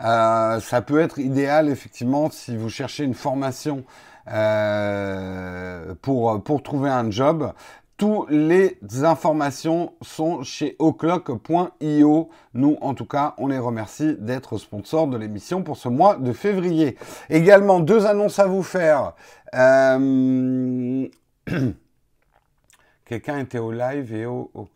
Euh, 0.05 0.61
ça 0.61 0.83
peut 0.83 1.01
être 1.01 1.19
idéal 1.19 1.69
effectivement 1.69 2.31
si 2.31 2.57
vous 2.57 2.69
cherchez 2.69 3.05
une 3.05 3.15
formation 3.15 3.85
euh, 4.31 5.95
pour, 6.03 6.43
pour 6.43 6.63
trouver 6.63 6.91
un 6.91 7.11
job. 7.11 7.53
Toutes 7.99 8.31
les 8.31 8.79
informations 9.03 9.93
sont 10.03 10.45
chez 10.45 10.77
oclock.io. 10.79 12.31
Nous, 12.55 12.79
en 12.81 12.95
tout 12.95 13.05
cas, 13.07 13.35
on 13.39 13.49
les 13.49 13.59
remercie 13.59 14.15
d'être 14.21 14.57
sponsors 14.57 15.09
de 15.09 15.17
l'émission 15.17 15.65
pour 15.65 15.77
ce 15.77 15.89
mois 15.89 16.17
de 16.17 16.33
février. 16.33 16.97
Également, 17.29 17.81
deux 17.81 18.07
annonces 18.07 18.39
à 18.39 18.47
vous 18.47 18.63
faire. 18.63 19.15
Euh, 19.53 21.09
quelqu'un 23.05 23.41
était 23.41 23.59
au 23.59 23.73
live 23.73 24.15
et 24.15 24.27
au, 24.27 24.53
au 24.55 24.69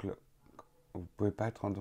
Vous 0.94 1.06
pouvez 1.16 1.30
pas 1.30 1.46
être 1.46 1.64
en... 1.64 1.72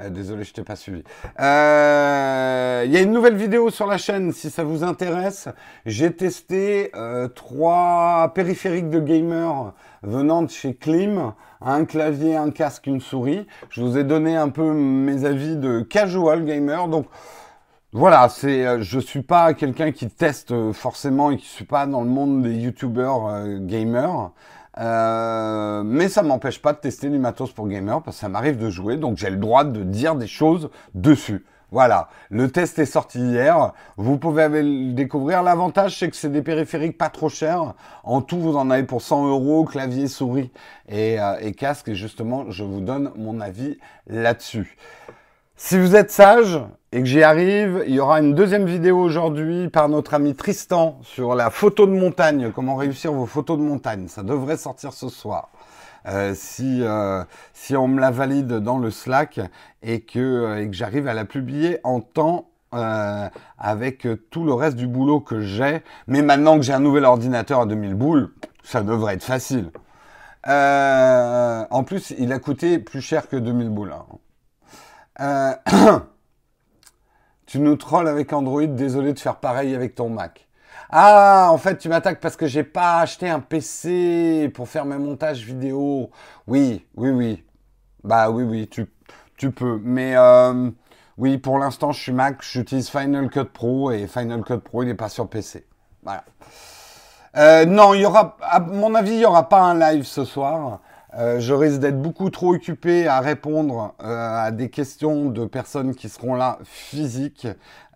Euh, 0.00 0.08
désolé, 0.08 0.44
je 0.44 0.54
t'ai 0.54 0.62
pas 0.62 0.76
suivi. 0.76 1.02
Euh, 1.38 2.82
il 2.86 2.92
y 2.92 2.96
a 2.96 3.02
une 3.02 3.12
nouvelle 3.12 3.36
vidéo 3.36 3.68
sur 3.68 3.86
la 3.86 3.98
chaîne, 3.98 4.32
si 4.32 4.48
ça 4.48 4.64
vous 4.64 4.84
intéresse. 4.84 5.48
J'ai 5.84 6.12
testé 6.12 6.90
euh, 6.94 7.28
trois 7.28 8.32
périphériques 8.34 8.88
de 8.88 9.00
gamer 9.00 9.74
venant 10.02 10.42
de 10.42 10.50
chez 10.50 10.74
Klim, 10.74 11.34
un 11.60 11.84
clavier, 11.84 12.36
un 12.36 12.50
casque, 12.50 12.86
une 12.86 13.02
souris. 13.02 13.46
Je 13.68 13.82
vous 13.82 13.98
ai 13.98 14.04
donné 14.04 14.34
un 14.34 14.48
peu 14.48 14.72
mes 14.72 15.26
avis 15.26 15.56
de 15.56 15.82
casual 15.82 16.46
gamer. 16.46 16.88
Donc 16.88 17.06
voilà, 17.92 18.30
c'est, 18.30 18.82
je 18.82 18.98
suis 18.98 19.22
pas 19.22 19.52
quelqu'un 19.52 19.92
qui 19.92 20.08
teste 20.08 20.72
forcément 20.72 21.30
et 21.30 21.36
qui 21.36 21.46
suis 21.46 21.66
pas 21.66 21.84
dans 21.84 22.00
le 22.00 22.08
monde 22.08 22.42
des 22.42 22.54
youtubeurs 22.54 23.46
gamers. 23.58 24.30
Euh, 24.78 25.82
mais 25.84 26.08
ça 26.08 26.22
m'empêche 26.22 26.60
pas 26.60 26.72
de 26.72 26.78
tester 26.78 27.10
du 27.10 27.18
matos 27.18 27.52
pour 27.52 27.68
gamer 27.68 28.02
parce 28.02 28.16
que 28.16 28.20
ça 28.22 28.28
m'arrive 28.28 28.56
de 28.56 28.70
jouer, 28.70 28.96
donc 28.96 29.18
j'ai 29.18 29.30
le 29.30 29.36
droit 29.36 29.64
de 29.64 29.82
dire 29.82 30.14
des 30.14 30.26
choses 30.26 30.70
dessus. 30.94 31.44
Voilà, 31.72 32.10
le 32.28 32.50
test 32.50 32.78
est 32.78 32.86
sorti 32.86 33.18
hier. 33.18 33.72
Vous 33.96 34.18
pouvez 34.18 34.46
le 34.50 34.92
découvrir. 34.92 35.42
L'avantage, 35.42 35.98
c'est 35.98 36.10
que 36.10 36.16
c'est 36.16 36.30
des 36.30 36.42
périphériques 36.42 36.98
pas 36.98 37.08
trop 37.08 37.30
chers. 37.30 37.72
En 38.04 38.20
tout, 38.20 38.38
vous 38.38 38.56
en 38.56 38.68
avez 38.68 38.82
pour 38.82 39.00
100 39.00 39.28
euros, 39.28 39.64
clavier, 39.64 40.06
souris 40.06 40.50
euh, 40.92 41.38
et 41.40 41.52
casque. 41.52 41.88
Et 41.88 41.94
justement, 41.94 42.44
je 42.50 42.62
vous 42.62 42.82
donne 42.82 43.10
mon 43.16 43.40
avis 43.40 43.78
là-dessus. 44.06 44.76
Si 45.64 45.78
vous 45.78 45.94
êtes 45.94 46.10
sage 46.10 46.58
et 46.90 46.98
que 46.98 47.04
j'y 47.06 47.22
arrive, 47.22 47.84
il 47.86 47.94
y 47.94 48.00
aura 48.00 48.18
une 48.18 48.34
deuxième 48.34 48.66
vidéo 48.66 48.98
aujourd'hui 48.98 49.68
par 49.68 49.88
notre 49.88 50.12
ami 50.12 50.34
Tristan 50.34 50.98
sur 51.02 51.36
la 51.36 51.50
photo 51.50 51.86
de 51.86 51.92
montagne, 51.92 52.50
comment 52.52 52.74
réussir 52.74 53.12
vos 53.12 53.26
photos 53.26 53.58
de 53.58 53.62
montagne. 53.62 54.08
Ça 54.08 54.24
devrait 54.24 54.56
sortir 54.56 54.92
ce 54.92 55.08
soir. 55.08 55.50
Euh, 56.08 56.32
si, 56.34 56.82
euh, 56.82 57.22
si 57.54 57.76
on 57.76 57.86
me 57.86 58.00
la 58.00 58.10
valide 58.10 58.54
dans 58.54 58.76
le 58.78 58.90
Slack 58.90 59.38
et 59.84 60.00
que, 60.00 60.18
euh, 60.18 60.62
et 60.62 60.66
que 60.68 60.74
j'arrive 60.74 61.06
à 61.06 61.14
la 61.14 61.24
publier 61.24 61.78
en 61.84 62.00
temps 62.00 62.48
avec 62.72 64.08
tout 64.30 64.44
le 64.44 64.54
reste 64.54 64.76
du 64.76 64.88
boulot 64.88 65.20
que 65.20 65.42
j'ai. 65.42 65.84
Mais 66.08 66.22
maintenant 66.22 66.56
que 66.56 66.62
j'ai 66.62 66.72
un 66.72 66.80
nouvel 66.80 67.04
ordinateur 67.04 67.60
à 67.60 67.66
2000 67.66 67.94
boules, 67.94 68.32
ça 68.64 68.82
devrait 68.82 69.14
être 69.14 69.22
facile. 69.22 69.70
en 70.44 71.84
plus, 71.84 72.12
il 72.18 72.32
a 72.32 72.40
coûté 72.40 72.80
plus 72.80 73.00
cher 73.00 73.28
que 73.28 73.36
2000 73.36 73.70
boules. 73.70 73.92
Hein. 73.92 74.06
Euh, 75.20 75.52
tu 77.46 77.58
nous 77.60 77.76
trolls 77.76 78.08
avec 78.08 78.32
Android, 78.32 78.66
désolé 78.66 79.12
de 79.12 79.18
faire 79.18 79.36
pareil 79.36 79.74
avec 79.74 79.94
ton 79.94 80.08
Mac. 80.08 80.48
Ah, 80.90 81.48
en 81.50 81.58
fait, 81.58 81.78
tu 81.78 81.88
m'attaques 81.88 82.20
parce 82.20 82.36
que 82.36 82.46
j'ai 82.46 82.64
pas 82.64 82.98
acheté 83.00 83.28
un 83.28 83.40
PC 83.40 84.50
pour 84.54 84.68
faire 84.68 84.84
mes 84.84 84.98
montages 84.98 85.42
vidéo. 85.44 86.10
Oui, 86.46 86.86
oui, 86.96 87.10
oui. 87.10 87.44
Bah 88.04 88.30
oui, 88.30 88.42
oui, 88.42 88.68
tu, 88.68 88.86
tu 89.36 89.50
peux. 89.50 89.80
Mais 89.82 90.14
euh, 90.16 90.70
oui, 91.18 91.38
pour 91.38 91.58
l'instant, 91.58 91.92
je 91.92 92.00
suis 92.00 92.12
Mac, 92.12 92.42
j'utilise 92.42 92.90
Final 92.90 93.30
Cut 93.30 93.44
Pro 93.44 93.90
et 93.90 94.06
Final 94.06 94.42
Cut 94.42 94.58
Pro, 94.58 94.82
il 94.82 94.88
n'est 94.88 94.94
pas 94.94 95.08
sur 95.08 95.28
PC. 95.28 95.66
Voilà. 96.02 96.24
Euh, 97.36 97.64
non, 97.64 97.94
il 97.94 98.02
y 98.02 98.04
aura, 98.04 98.36
à 98.42 98.60
mon 98.60 98.94
avis, 98.94 99.12
il 99.12 99.18
n'y 99.18 99.24
aura 99.24 99.48
pas 99.48 99.60
un 99.60 99.78
live 99.78 100.04
ce 100.04 100.24
soir. 100.24 100.80
Euh, 101.14 101.40
je 101.40 101.52
risque 101.52 101.78
d'être 101.78 102.00
beaucoup 102.00 102.30
trop 102.30 102.54
occupé 102.54 103.06
à 103.06 103.20
répondre 103.20 103.94
euh, 104.02 104.44
à 104.46 104.50
des 104.50 104.70
questions 104.70 105.26
de 105.26 105.44
personnes 105.44 105.94
qui 105.94 106.08
seront 106.08 106.34
là 106.34 106.58
physiques. 106.64 107.46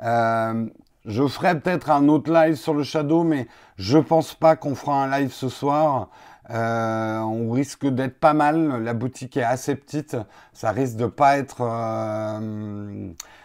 Euh, 0.02 0.66
je 1.06 1.26
ferai 1.26 1.58
peut-être 1.58 1.90
un 1.90 2.08
autre 2.08 2.30
live 2.32 2.56
sur 2.56 2.74
le 2.74 2.82
Shadow, 2.82 3.22
mais 3.22 3.46
je 3.76 3.98
pense 3.98 4.34
pas 4.34 4.56
qu'on 4.56 4.74
fera 4.74 5.04
un 5.04 5.18
live 5.18 5.32
ce 5.32 5.48
soir. 5.48 6.10
on 6.50 7.50
risque 7.52 7.86
d'être 7.86 8.18
pas 8.18 8.34
mal. 8.34 8.82
La 8.82 8.92
boutique 8.92 9.36
est 9.36 9.42
assez 9.42 9.76
petite. 9.76 10.16
Ça 10.52 10.72
risque 10.72 10.96
de 10.96 11.06
pas 11.06 11.38
être 11.38 11.62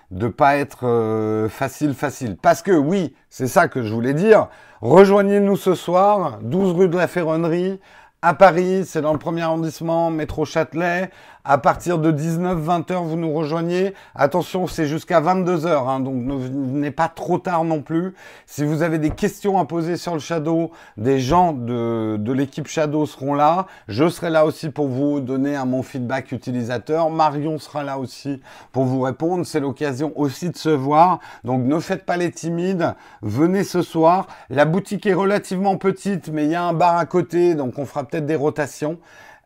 de 0.10 0.28
pas 0.28 0.58
être 0.58 1.48
facile 1.50 1.94
facile. 1.94 2.36
Parce 2.36 2.64
que 2.64 2.72
oui, 2.72 3.16
c'est 3.30 3.48
ça 3.48 3.68
que 3.68 3.84
je 3.84 3.94
voulais 3.94 4.16
dire. 4.16 4.50
Rejoignez-nous 4.82 5.56
ce 5.56 5.76
soir, 5.76 6.40
12 6.42 6.74
rue 6.74 6.90
de 6.90 6.98
la 6.98 7.08
Ferronnerie. 7.08 7.80
À 8.24 8.36
Paris, 8.36 8.86
c'est 8.86 9.02
dans 9.02 9.14
le 9.14 9.18
premier 9.18 9.42
arrondissement, 9.42 10.12
métro 10.12 10.46
Châtelet. 10.46 11.10
À 11.44 11.58
partir 11.58 11.98
de 11.98 12.12
19-20 12.12 12.92
heures, 12.92 13.04
vous 13.04 13.16
nous 13.16 13.34
rejoignez. 13.34 13.96
Attention, 14.14 14.68
c'est 14.68 14.86
jusqu'à 14.86 15.20
22 15.20 15.66
heures, 15.66 15.90
hein, 15.90 16.00
donc 16.00 16.14
ne 16.16 16.36
venez 16.36 16.92
pas 16.92 17.08
trop 17.08 17.40
tard 17.40 17.64
non 17.64 17.82
plus. 17.82 18.14
Si 18.46 18.64
vous 18.64 18.84
avez 18.84 19.00
des 19.00 19.10
questions 19.10 19.58
à 19.58 19.66
poser 19.66 19.98
sur 19.98 20.14
le 20.14 20.20
Shadow, 20.20 20.70
des 20.98 21.20
gens 21.20 21.54
de, 21.54 22.18
de 22.20 22.32
l'équipe 22.32 22.68
Shadow 22.68 23.08
seront 23.08 23.34
là. 23.34 23.66
Je 23.88 24.08
serai 24.08 24.30
là 24.30 24.46
aussi 24.46 24.70
pour 24.70 24.88
vous 24.88 25.20
donner 25.20 25.56
un 25.56 25.66
mon 25.66 25.82
feedback 25.82 26.32
utilisateur. 26.32 27.10
Marion 27.10 27.58
sera 27.58 27.84
là 27.84 27.98
aussi 27.98 28.42
pour 28.72 28.84
vous 28.84 29.02
répondre. 29.02 29.46
C'est 29.46 29.60
l'occasion 29.60 30.14
aussi 30.16 30.50
de 30.50 30.58
se 30.58 30.70
voir. 30.70 31.20
Donc 31.44 31.66
ne 31.66 31.80
faites 31.80 32.06
pas 32.06 32.18
les 32.18 32.30
timides. 32.30 32.94
Venez 33.22 33.64
ce 33.64 33.82
soir. 33.82 34.28
La 34.50 34.66
boutique 34.66 35.06
est 35.06 35.14
relativement 35.14 35.78
petite, 35.78 36.30
mais 36.30 36.46
il 36.46 36.52
y 36.52 36.56
a 36.56 36.64
un 36.64 36.74
bar 36.74 36.98
à 36.98 37.06
côté, 37.06 37.56
donc 37.56 37.80
on 37.80 37.86
fera 37.86 38.04
peut-être 38.04 38.26
des 38.26 38.36
rotations. 38.36 39.00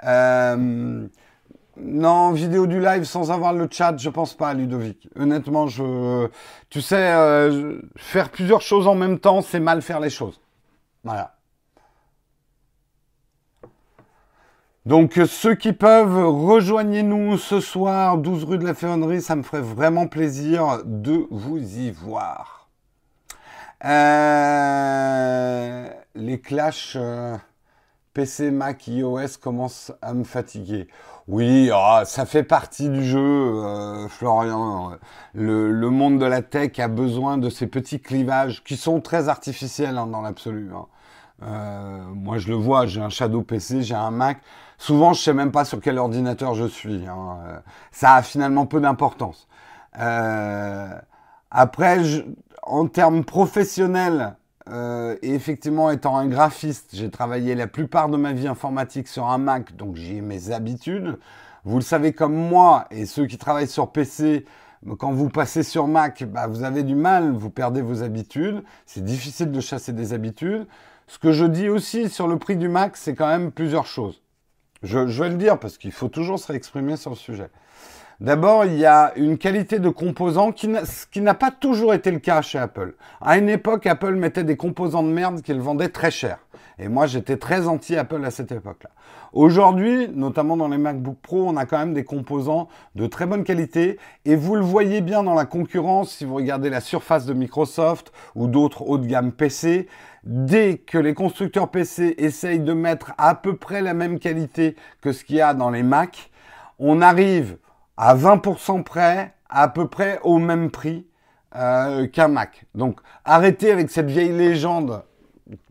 Euh, 0.04 1.08
non, 1.78 2.32
vidéo 2.32 2.68
du 2.68 2.80
live 2.80 3.04
sans 3.04 3.32
avoir 3.32 3.54
le 3.54 3.68
chat, 3.70 3.98
je 3.98 4.10
pense 4.10 4.34
pas, 4.34 4.54
Ludovic. 4.54 5.10
Honnêtement, 5.18 5.68
je, 5.68 6.30
tu 6.70 6.82
sais, 6.82 7.12
euh, 7.14 7.82
faire 7.98 8.30
plusieurs 8.30 8.62
choses 8.62 8.88
en 8.88 8.96
même 8.96 9.20
temps, 9.20 9.42
c'est 9.42 9.60
mal 9.60 9.82
faire 9.82 10.00
les 10.00 10.10
choses. 10.10 10.40
Voilà. 11.04 11.36
Donc 14.86 15.20
ceux 15.28 15.56
qui 15.56 15.74
peuvent, 15.74 16.28
rejoignez-nous 16.28 17.38
ce 17.40 17.60
soir, 17.60 18.20
12 18.20 18.44
rue 18.44 18.60
de 18.60 18.64
la 18.64 18.76
Ferronnerie, 18.76 19.22
ça 19.22 19.36
me 19.36 19.42
ferait 19.44 19.62
vraiment 19.62 20.08
plaisir 20.08 20.82
de 20.86 21.26
vous 21.32 21.58
y 21.58 21.90
voir. 21.92 22.70
Euh, 23.84 24.70
les 26.14 26.40
clashs 26.40 26.96
euh, 26.96 27.36
PC, 28.14 28.52
Mac, 28.52 28.88
iOS 28.88 29.40
commencent 29.42 29.92
à 30.02 30.14
me 30.14 30.24
fatiguer. 30.24 30.88
Oui, 31.28 31.72
ah, 31.74 32.04
ça 32.06 32.26
fait 32.26 32.44
partie 32.44 32.88
du 32.90 33.04
jeu, 33.04 33.20
euh, 33.20 34.08
Florian. 34.08 34.92
Le, 35.34 35.90
monde 35.90 36.20
de 36.20 36.26
la 36.26 36.44
tech 36.44 36.78
a 36.80 36.88
besoin 36.88 37.38
de 37.40 37.50
ces 37.50 37.66
petits 37.68 38.00
clivages 38.00 38.64
qui 38.64 38.78
sont 38.78 39.02
très 39.02 39.28
artificiels 39.28 39.98
hein, 39.98 40.06
dans 40.06 40.22
l'absolu. 40.22 40.72
Hein. 40.76 40.86
moi, 42.14 42.38
je 42.38 42.50
le 42.50 42.56
vois, 42.56 42.86
j'ai 42.86 43.02
un 43.02 43.10
Shadow 43.10 43.42
PC, 43.42 43.82
j'ai 43.82 43.96
un 43.96 44.12
Mac. 44.12 44.38
Souvent, 44.78 45.14
je 45.14 45.22
sais 45.22 45.34
même 45.34 45.52
pas 45.52 45.66
sur 45.66 45.80
quel 45.80 45.98
ordinateur 45.98 46.54
je 46.54 46.66
suis. 46.66 47.08
Hein. 47.08 47.40
Euh, 47.48 47.60
ça 47.92 48.16
a 48.16 48.22
finalement 48.22 48.66
peu 48.66 48.82
d'importance. 48.82 49.48
Euh, 50.00 50.90
après, 51.52 52.00
en 52.64 52.88
termes 52.88 53.24
professionnels, 53.24 54.36
euh, 54.70 55.16
et 55.22 55.34
effectivement, 55.34 55.92
étant 55.92 56.18
un 56.18 56.28
graphiste, 56.28 56.92
j'ai 56.94 57.10
travaillé 57.10 57.56
la 57.56 57.68
plupart 57.68 58.10
de 58.10 58.18
ma 58.18 58.34
vie 58.34 58.48
informatique 58.48 59.08
sur 59.08 59.28
un 59.28 59.38
Mac, 59.38 59.76
donc 59.76 59.96
j'ai 59.96 60.22
mes 60.22 60.52
habitudes. 60.52 61.18
Vous 61.64 61.78
le 61.78 61.84
savez 61.84 62.14
comme 62.14 62.36
moi, 62.36 62.86
et 62.92 63.06
ceux 63.06 63.26
qui 63.26 63.38
travaillent 63.38 63.68
sur 63.68 63.92
PC, 63.92 64.46
quand 65.00 65.12
vous 65.12 65.30
passez 65.30 65.64
sur 65.64 65.88
Mac, 65.88 66.24
bah, 66.24 66.48
vous 66.48 66.64
avez 66.64 66.84
du 66.84 66.96
mal, 66.96 67.32
vous 67.32 67.50
perdez 67.50 67.82
vos 67.82 68.04
habitudes. 68.04 68.64
C'est 68.86 69.04
difficile 69.04 69.52
de 69.52 69.60
chasser 69.60 69.94
des 69.94 70.14
habitudes. 70.14 70.68
Ce 71.08 71.18
que 71.20 71.32
je 71.32 71.46
dis 71.46 71.70
aussi 71.70 72.10
sur 72.10 72.28
le 72.28 72.38
prix 72.38 72.56
du 72.56 72.70
Mac, 72.70 72.98
c'est 72.98 73.16
quand 73.16 73.28
même 73.28 73.52
plusieurs 73.52 73.86
choses. 73.86 74.22
Je, 74.84 75.00
vais 75.00 75.30
le 75.30 75.36
dire 75.36 75.60
parce 75.60 75.78
qu'il 75.78 75.92
faut 75.92 76.10
toujours 76.10 76.38
se 76.40 76.48
réexprimer 76.48 76.98
sur 76.98 77.12
le 77.12 77.16
sujet. 77.16 77.50
D'abord, 78.22 78.64
il 78.64 78.78
y 78.78 78.86
a 78.86 79.12
une 79.18 79.38
qualité 79.38 79.80
de 79.80 79.90
composants 79.90 80.54
qui 80.54 81.22
n'a 81.22 81.34
pas 81.34 81.52
toujours 81.52 81.94
été 81.94 82.12
le 82.12 82.20
cas 82.20 82.42
chez 82.42 82.58
Apple. 82.58 82.96
À 83.20 83.38
une 83.38 83.50
époque, 83.50 83.86
Apple 83.88 84.16
mettait 84.16 84.46
des 84.46 84.56
composants 84.56 85.04
de 85.04 85.10
merde 85.10 85.42
qu'ils 85.42 85.60
vendaient 85.60 85.90
très 85.90 86.12
cher. 86.12 86.38
Et 86.80 86.88
moi, 86.88 87.08
j'étais 87.08 87.38
très 87.38 87.68
anti-Apple 87.68 88.24
à 88.24 88.32
cette 88.32 88.52
époque-là. 88.52 88.90
Aujourd'hui, 89.34 90.10
notamment 90.14 90.56
dans 90.56 90.70
les 90.70 90.78
MacBook 90.78 91.18
Pro, 91.22 91.46
on 91.48 91.58
a 91.58 91.66
quand 91.66 91.78
même 91.78 91.94
des 91.94 92.06
composants 92.06 92.70
de 92.96 93.06
très 93.06 93.26
bonne 93.26 93.44
qualité. 93.44 93.98
Et 94.24 94.38
vous 94.38 94.56
le 94.56 94.62
voyez 94.62 95.02
bien 95.02 95.24
dans 95.24 95.34
la 95.34 95.46
concurrence, 95.46 96.12
si 96.12 96.24
vous 96.24 96.36
regardez 96.36 96.70
la 96.70 96.82
surface 96.82 97.26
de 97.26 97.34
Microsoft 97.34 98.14
ou 98.36 98.48
d'autres 98.48 98.84
haut 98.84 98.98
de 98.98 99.08
gamme 99.08 99.34
PC, 99.34 99.88
dès 100.24 100.78
que 100.78 100.98
les 100.98 101.14
constructeurs 101.14 101.70
PC 101.70 102.16
essayent 102.18 102.62
de 102.62 102.74
mettre 102.74 103.12
à 103.18 103.36
peu 103.36 103.58
près 103.58 103.82
la 103.82 103.94
même 103.94 104.20
qualité 104.20 104.76
que 105.02 105.12
ce 105.12 105.26
qu'il 105.26 105.38
y 105.38 105.42
a 105.42 105.54
dans 105.54 105.70
les 105.70 105.84
Mac, 105.84 106.32
on 106.80 107.02
arrive 107.02 107.58
à 107.98 108.16
20% 108.16 108.84
près, 108.84 109.34
à 109.50 109.68
peu 109.68 109.88
près 109.88 110.20
au 110.24 110.38
même 110.38 110.72
prix 110.72 111.08
euh, 111.56 112.08
qu'un 112.08 112.28
Mac. 112.28 112.66
Donc 112.76 113.00
arrêtez 113.24 113.72
avec 113.72 113.90
cette 113.90 114.10
vieille 114.10 114.32
légende, 114.32 115.04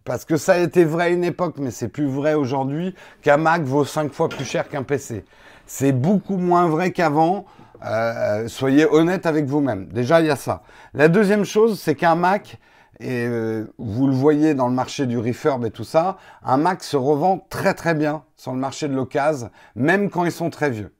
parce 0.05 0.25
que 0.25 0.37
ça 0.37 0.55
a 0.55 0.59
été 0.59 0.85
vrai 0.85 1.05
à 1.05 1.09
une 1.09 1.25
époque, 1.25 1.57
mais 1.59 1.71
c'est 1.71 1.89
plus 1.89 2.07
vrai 2.07 2.35
aujourd'hui, 2.35 2.95
qu'un 3.23 3.37
Mac 3.37 3.63
vaut 3.63 3.85
5 3.85 4.13
fois 4.13 4.29
plus 4.29 4.45
cher 4.45 4.69
qu'un 4.69 4.83
PC. 4.83 5.25
C'est 5.67 5.93
beaucoup 5.93 6.37
moins 6.37 6.69
vrai 6.69 6.93
qu'avant. 6.93 7.47
Euh, 7.87 8.49
soyez 8.49 8.87
honnête 8.87 9.27
avec 9.27 9.45
vous-même. 9.47 9.87
Déjà, 9.89 10.21
il 10.21 10.27
y 10.27 10.31
a 10.31 10.37
ça. 10.37 10.63
La 10.95 11.09
deuxième 11.09 11.45
chose, 11.45 11.79
c'est 11.79 11.95
qu'un 11.95 12.15
Mac, 12.15 12.59
et 13.01 13.27
euh, 13.27 13.67
vous 13.79 14.07
le 14.07 14.15
voyez 14.15 14.55
dans 14.55 14.69
le 14.69 14.75
marché 14.75 15.07
du 15.07 15.19
refurb 15.19 15.65
et 15.67 15.71
tout 15.71 15.85
ça, 15.85 16.17
un 16.45 16.57
Mac 16.57 16.83
se 16.83 16.97
revend 16.97 17.45
très 17.51 17.75
très 17.75 17.95
bien 17.95 18.23
sur 18.37 18.53
le 18.53 18.59
marché 18.59 18.89
de 18.89 18.95
l'occasion, 18.95 19.51
même 19.75 20.11
quand 20.11 20.25
ils 20.25 20.33
sont 20.33 20.51
très 20.51 20.71
vieux. 20.71 20.95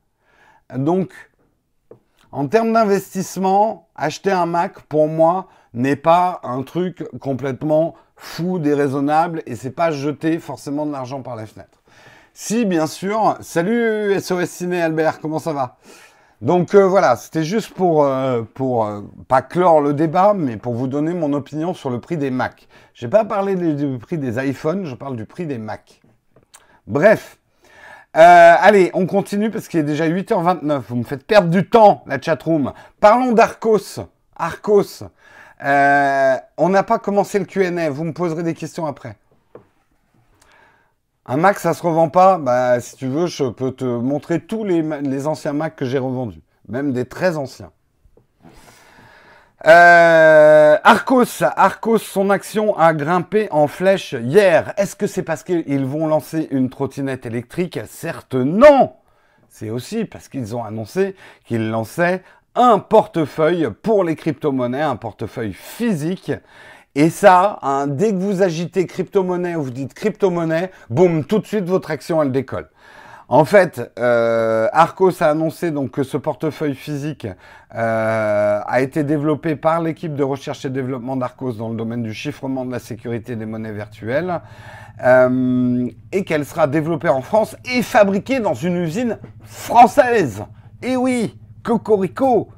Donc, 0.77 1.13
en 2.33 2.49
termes 2.49 2.73
d'investissement, 2.73 3.89
acheter 3.95 4.31
un 4.33 4.47
Mac, 4.47 4.81
pour 4.83 5.09
moi, 5.09 5.49
n'est 5.73 5.97
pas 5.97 6.41
un 6.43 6.63
truc 6.63 7.05
complètement 7.21 7.95
fou, 8.17 8.59
déraisonnable, 8.59 9.43
et 9.47 9.57
c'est 9.57 9.71
pas 9.71 9.91
jeter 9.91 10.39
forcément 10.39 10.87
de 10.87 10.93
l'argent 10.93 11.23
par 11.23 11.37
la 11.37 11.47
fenêtre. 11.47 11.83
Si, 12.33 12.65
bien 12.65 12.87
sûr, 12.87 13.37
salut 13.41 14.19
SOS 14.19 14.47
Ciné 14.47 14.83
Albert, 14.83 15.21
comment 15.21 15.39
ça 15.39 15.53
va? 15.53 15.77
Donc 16.41 16.75
euh, 16.75 16.87
voilà, 16.87 17.17
c'était 17.17 17.45
juste 17.45 17.73
pour, 17.73 18.05
euh, 18.05 18.43
euh, 18.61 19.01
pas 19.29 19.41
clore 19.41 19.81
le 19.81 19.95
débat, 19.95 20.35
mais 20.35 20.57
pour 20.57 20.75
vous 20.75 20.89
donner 20.89 21.15
mon 21.15 21.33
opinion 21.33 21.73
sur 21.73 21.91
le 21.91 22.01
prix 22.01 22.17
des 22.17 22.31
Mac. 22.31 22.69
Je 22.93 23.07
n'ai 23.07 23.11
pas 23.11 23.25
parlé 23.25 23.55
du, 23.55 23.99
prix 23.99 24.19
des 24.19 24.45
iPhones, 24.47 24.85
je 24.85 24.95
parle 24.95 25.17
du 25.17 25.25
prix 25.25 25.47
des 25.47 25.59
Mac. 25.59 26.03
Bref, 26.87 27.39
allez, 28.15 28.91
on 28.95 29.07
continue 29.07 29.51
parce 29.51 29.69
qu'il 29.69 29.81
est 29.81 29.85
déjà 29.85 30.09
8h29. 30.09 30.83
Vous 30.89 30.97
me 30.97 31.05
faites 31.05 31.27
perdre 31.27 31.49
du 31.49 31.69
temps, 31.69 32.03
la 32.07 32.21
chatroom. 32.21 32.73
Parlons 33.01 33.33
d'Arcos. 33.33 34.01
Arcos. 34.37 35.03
on 35.61 36.69
n'a 36.69 36.83
pas 36.83 36.99
commencé 36.99 37.39
le 37.39 37.45
Q&A, 37.45 37.91
vous 37.91 38.05
me 38.05 38.13
poserez 38.13 38.43
des 38.43 38.55
questions 38.55 38.87
après. 38.87 39.17
Un 41.27 41.39
Mac, 41.39 41.59
ça 41.59 41.73
se 41.73 41.83
revend 41.83 42.11
pas? 42.11 42.37
Bah, 42.37 42.81
si 42.81 42.97
tu 42.97 43.07
veux, 43.07 43.27
je 43.27 43.45
peux 43.45 43.73
te 43.73 43.85
montrer 43.85 44.41
tous 44.41 44.63
les, 44.63 45.27
anciens 45.27 45.55
Macs 45.55 45.75
que 45.75 45.87
j'ai 45.87 45.99
revendus, 45.99 46.43
même 46.69 46.93
des 46.93 47.07
très 47.07 47.39
anciens. 47.39 47.71
Euh, 49.67 50.77
Arcos, 50.85 51.43
Arcos, 51.43 51.99
son 51.99 52.29
action 52.29 52.77
a 52.77 52.93
grimpé 52.93 53.49
en 53.51 53.67
flèche 53.67 54.13
hier. 54.13 54.75
Est-ce 54.77 54.95
que 54.95 55.07
c'est 55.07 55.23
parce 55.23 55.43
qu'ils 55.43 55.87
vont 55.87 56.07
lancer 56.07 56.49
une 56.51 56.69
trottinette 56.69 57.25
électrique? 57.25 57.81
Certes, 57.87 58.35
non. 58.35 58.93
C'est 59.49 59.71
aussi 59.71 60.05
parce 60.05 60.29
qu'ils 60.29 60.55
ont 60.55 60.63
annoncé 60.63 61.17
qu'ils 61.47 61.71
lançaient 61.71 62.23
un 62.55 62.79
portefeuille 62.79 63.71
pour 63.83 64.05
les 64.05 64.17
crypto-monnaies, 64.17 64.83
un 64.83 64.97
portefeuille 64.97 65.55
physique 65.55 66.33
et 66.95 67.09
ça, 67.09 67.59
hein, 67.63 67.87
dès 67.89 68.13
que 68.13 68.19
vous 68.19 68.43
agitez 68.43 68.87
crypto-monnaie 68.87 69.57
ou 69.57 69.63
vous 69.63 69.71
dites 69.71 69.95
crypto-monnaie, 69.95 70.71
boum, 70.91 71.25
tout 71.25 71.41
de 71.41 71.47
suite 71.47 71.65
votre 71.65 71.91
action 71.91 72.23
elle 72.23 72.31
décolle. 72.31 72.69
En 73.35 73.45
fait, 73.45 73.91
euh, 73.99 74.69
Arcos 74.73 75.21
a 75.21 75.27
annoncé 75.27 75.75
que 75.93 76.05
ce 76.05 76.17
portefeuille 76.17 76.77
physique 76.77 77.27
euh, 77.75 78.61
a 78.65 78.81
été 78.81 79.03
développé 79.03 79.57
par 79.57 79.83
l'équipe 79.83 80.15
de 80.15 80.23
recherche 80.23 80.65
et 80.65 80.71
développement 80.71 81.17
d'Arcos 81.17 81.55
dans 81.55 81.69
le 81.69 81.75
domaine 81.75 82.05
du 82.05 82.15
chiffrement 82.15 82.65
de 82.65 82.71
la 82.71 82.79
sécurité 82.79 83.35
des 83.35 83.45
monnaies 83.45 83.73
virtuelles 83.73 84.41
euh, 85.03 85.89
et 86.13 86.23
qu'elle 86.23 86.45
sera 86.45 86.69
développée 86.69 87.09
en 87.09 87.23
France 87.23 87.57
et 87.75 87.83
fabriquée 87.83 88.39
dans 88.39 88.55
une 88.55 88.77
usine 88.77 89.19
française. 89.43 90.45
Et 90.81 90.95
oui, 90.97 91.37
Cocorico 91.65 92.51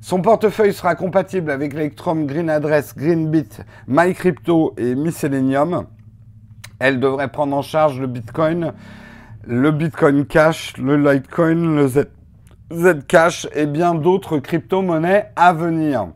son 0.00 0.20
portefeuille 0.20 0.74
sera 0.74 0.96
compatible 0.96 1.48
avec 1.52 1.74
Electrum, 1.74 2.26
Green 2.26 2.50
Address, 2.50 2.92
Greenbit, 2.96 3.50
MyCrypto 3.86 4.74
et 4.78 4.96
Miscellaneum. 4.96 5.86
Elle 6.80 6.98
devrait 6.98 7.28
prendre 7.28 7.56
en 7.56 7.62
charge 7.62 8.00
le 8.00 8.08
Bitcoin, 8.08 8.72
le 9.50 9.70
Bitcoin 9.70 10.26
Cash, 10.26 10.76
le 10.76 10.98
Litecoin, 10.98 11.74
le 11.74 11.88
Zcash 12.70 13.48
et 13.54 13.64
bien 13.64 13.94
d'autres 13.94 14.38
crypto-monnaies 14.38 15.32
à 15.36 15.54
venir. 15.54 16.08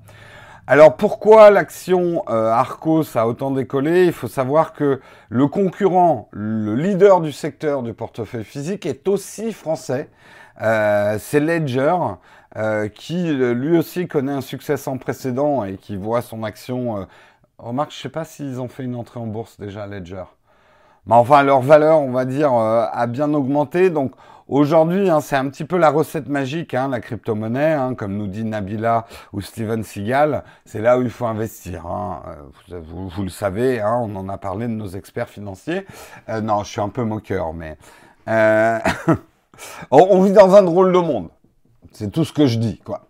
Alors 0.66 0.98
pourquoi 0.98 1.50
l'action 1.50 2.24
euh, 2.28 2.50
Arcos 2.50 3.16
a 3.16 3.26
autant 3.26 3.50
décollé? 3.50 4.04
Il 4.04 4.12
faut 4.12 4.28
savoir 4.28 4.74
que 4.74 5.00
le 5.30 5.46
concurrent, 5.46 6.28
le 6.32 6.74
leader 6.76 7.22
du 7.22 7.32
secteur 7.32 7.82
du 7.82 7.94
portefeuille 7.94 8.44
physique 8.44 8.84
est 8.84 9.08
aussi 9.08 9.54
français. 9.54 10.10
Euh, 10.60 11.16
c'est 11.18 11.40
Ledger. 11.40 11.96
Euh, 12.58 12.88
qui 12.88 13.32
lui 13.32 13.78
aussi 13.78 14.06
connaît 14.08 14.32
un 14.32 14.42
succès 14.42 14.76
sans 14.76 14.98
précédent 14.98 15.64
et 15.64 15.78
qui 15.78 15.96
voit 15.96 16.20
son 16.20 16.42
action. 16.42 17.08
Remarque, 17.56 17.92
je 17.92 17.98
sais 17.98 18.10
pas 18.10 18.24
s'ils 18.24 18.60
ont 18.60 18.68
fait 18.68 18.84
une 18.84 18.94
entrée 18.94 19.20
en 19.20 19.26
bourse 19.26 19.58
déjà, 19.58 19.86
Ledger. 19.86 20.24
Mais 21.06 21.14
enfin, 21.14 21.42
leur 21.42 21.60
valeur, 21.60 22.00
on 22.00 22.12
va 22.12 22.24
dire, 22.24 22.54
euh, 22.54 22.86
a 22.92 23.06
bien 23.06 23.34
augmenté. 23.34 23.90
Donc 23.90 24.12
aujourd'hui, 24.46 25.10
hein, 25.10 25.20
c'est 25.20 25.36
un 25.36 25.48
petit 25.48 25.64
peu 25.64 25.76
la 25.76 25.90
recette 25.90 26.28
magique, 26.28 26.74
hein, 26.74 26.88
la 26.88 27.00
crypto-monnaie, 27.00 27.72
hein, 27.72 27.94
comme 27.94 28.16
nous 28.16 28.28
dit 28.28 28.44
Nabila 28.44 29.06
ou 29.32 29.40
Steven 29.40 29.82
Seagal. 29.82 30.44
C'est 30.64 30.80
là 30.80 30.98
où 30.98 31.02
il 31.02 31.10
faut 31.10 31.26
investir. 31.26 31.86
Euh, 31.86 32.80
vous, 32.82 33.22
le 33.22 33.30
savez, 33.30 33.82
on 33.82 34.14
en 34.14 34.28
a 34.28 34.38
parlé 34.38 34.68
de 34.68 34.72
nos 34.72 34.88
experts 34.88 35.28
financiers. 35.28 35.86
Euh, 36.28 36.40
non, 36.40 36.62
je 36.62 36.70
suis 36.70 36.80
un 36.80 36.88
peu 36.88 37.02
moqueur, 37.02 37.52
mais 37.52 37.76
on 39.90 40.22
vit 40.22 40.32
dans 40.32 40.54
un 40.54 40.62
drôle 40.62 40.92
de 40.92 40.98
monde. 40.98 41.28
C'est 41.90 42.10
tout 42.10 42.24
ce 42.24 42.32
que 42.32 42.46
je 42.46 42.58
dis, 42.58 42.78
quoi. 42.78 43.06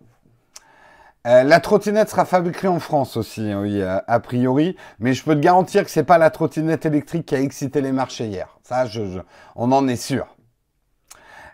Euh, 1.25 1.43
la 1.43 1.61
trottinette 1.61 2.09
sera 2.09 2.25
fabriquée 2.25 2.67
en 2.67 2.81
France 2.81 3.15
aussi, 3.15 3.49
hein, 3.49 3.61
oui, 3.61 3.81
a, 3.81 4.19
priori, 4.19 4.75
mais 4.99 5.13
je 5.13 5.23
peux 5.23 5.35
te 5.35 5.39
garantir 5.39 5.85
que 5.85 5.89
c'est 5.89 6.03
pas 6.03 6.17
la 6.17 6.29
trottinette 6.29 6.85
électrique 6.85 7.27
qui 7.27 7.35
a 7.35 7.39
excité 7.39 7.79
les 7.79 7.93
marchés 7.93 8.27
hier. 8.27 8.57
Ça, 8.61 8.85
je, 8.85 9.01
on 9.55 9.71
en 9.71 9.87
est 9.87 9.95
sûr. 9.95 10.27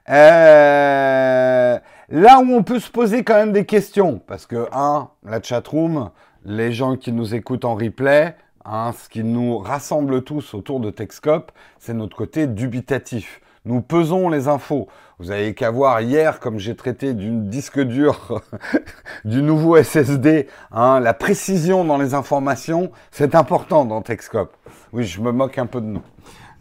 Euh, 0.10 1.78
là 2.10 2.40
où 2.40 2.52
on 2.52 2.64
peut 2.64 2.80
se 2.80 2.90
poser 2.90 3.24
quand 3.24 3.36
même 3.36 3.52
des 3.52 3.66
questions, 3.66 4.20
parce 4.26 4.48
que 4.48 4.68
un, 4.72 5.10
la 5.24 5.40
chatroom, 5.40 6.10
les 6.46 6.72
gens 6.72 6.96
qui 6.96 7.12
nous 7.12 7.36
écoutent 7.36 7.66
en 7.66 7.76
replay, 7.76 8.36
hein, 8.66 8.92
ce 8.98 9.08
qui 9.08 9.24
nous 9.24 9.60
rassemble 9.60 10.24
tous 10.24 10.56
autour 10.56 10.80
de 10.80 10.90
Techscope, 10.90 11.52
c'est 11.78 11.94
notre 11.94 12.18
côté 12.18 12.48
dubitatif. 12.48 13.40
Nous 13.66 13.82
pesons 13.82 14.30
les 14.30 14.48
infos. 14.48 14.88
Vous 15.20 15.32
avez 15.32 15.54
qu'à 15.54 15.70
voir 15.70 16.02
hier, 16.02 16.40
comme 16.40 16.60
j'ai 16.60 16.76
traité 16.76 17.14
d'une 17.14 17.50
disque 17.50 17.80
dur, 17.80 18.42
du 19.26 19.42
nouveau 19.42 19.82
SSD, 19.82 20.48
hein, 20.72 21.00
la 21.00 21.14
précision 21.14 21.84
dans 21.84 21.98
les 21.98 22.14
informations, 22.14 22.92
c'est 23.12 23.36
important 23.36 23.84
dans 23.84 24.02
Techscope. 24.02 24.56
Oui, 24.94 25.04
je 25.04 25.20
me 25.22 25.32
moque 25.32 25.58
un 25.58 25.66
peu 25.66 25.82
de 25.82 25.88
nous. 25.88 26.04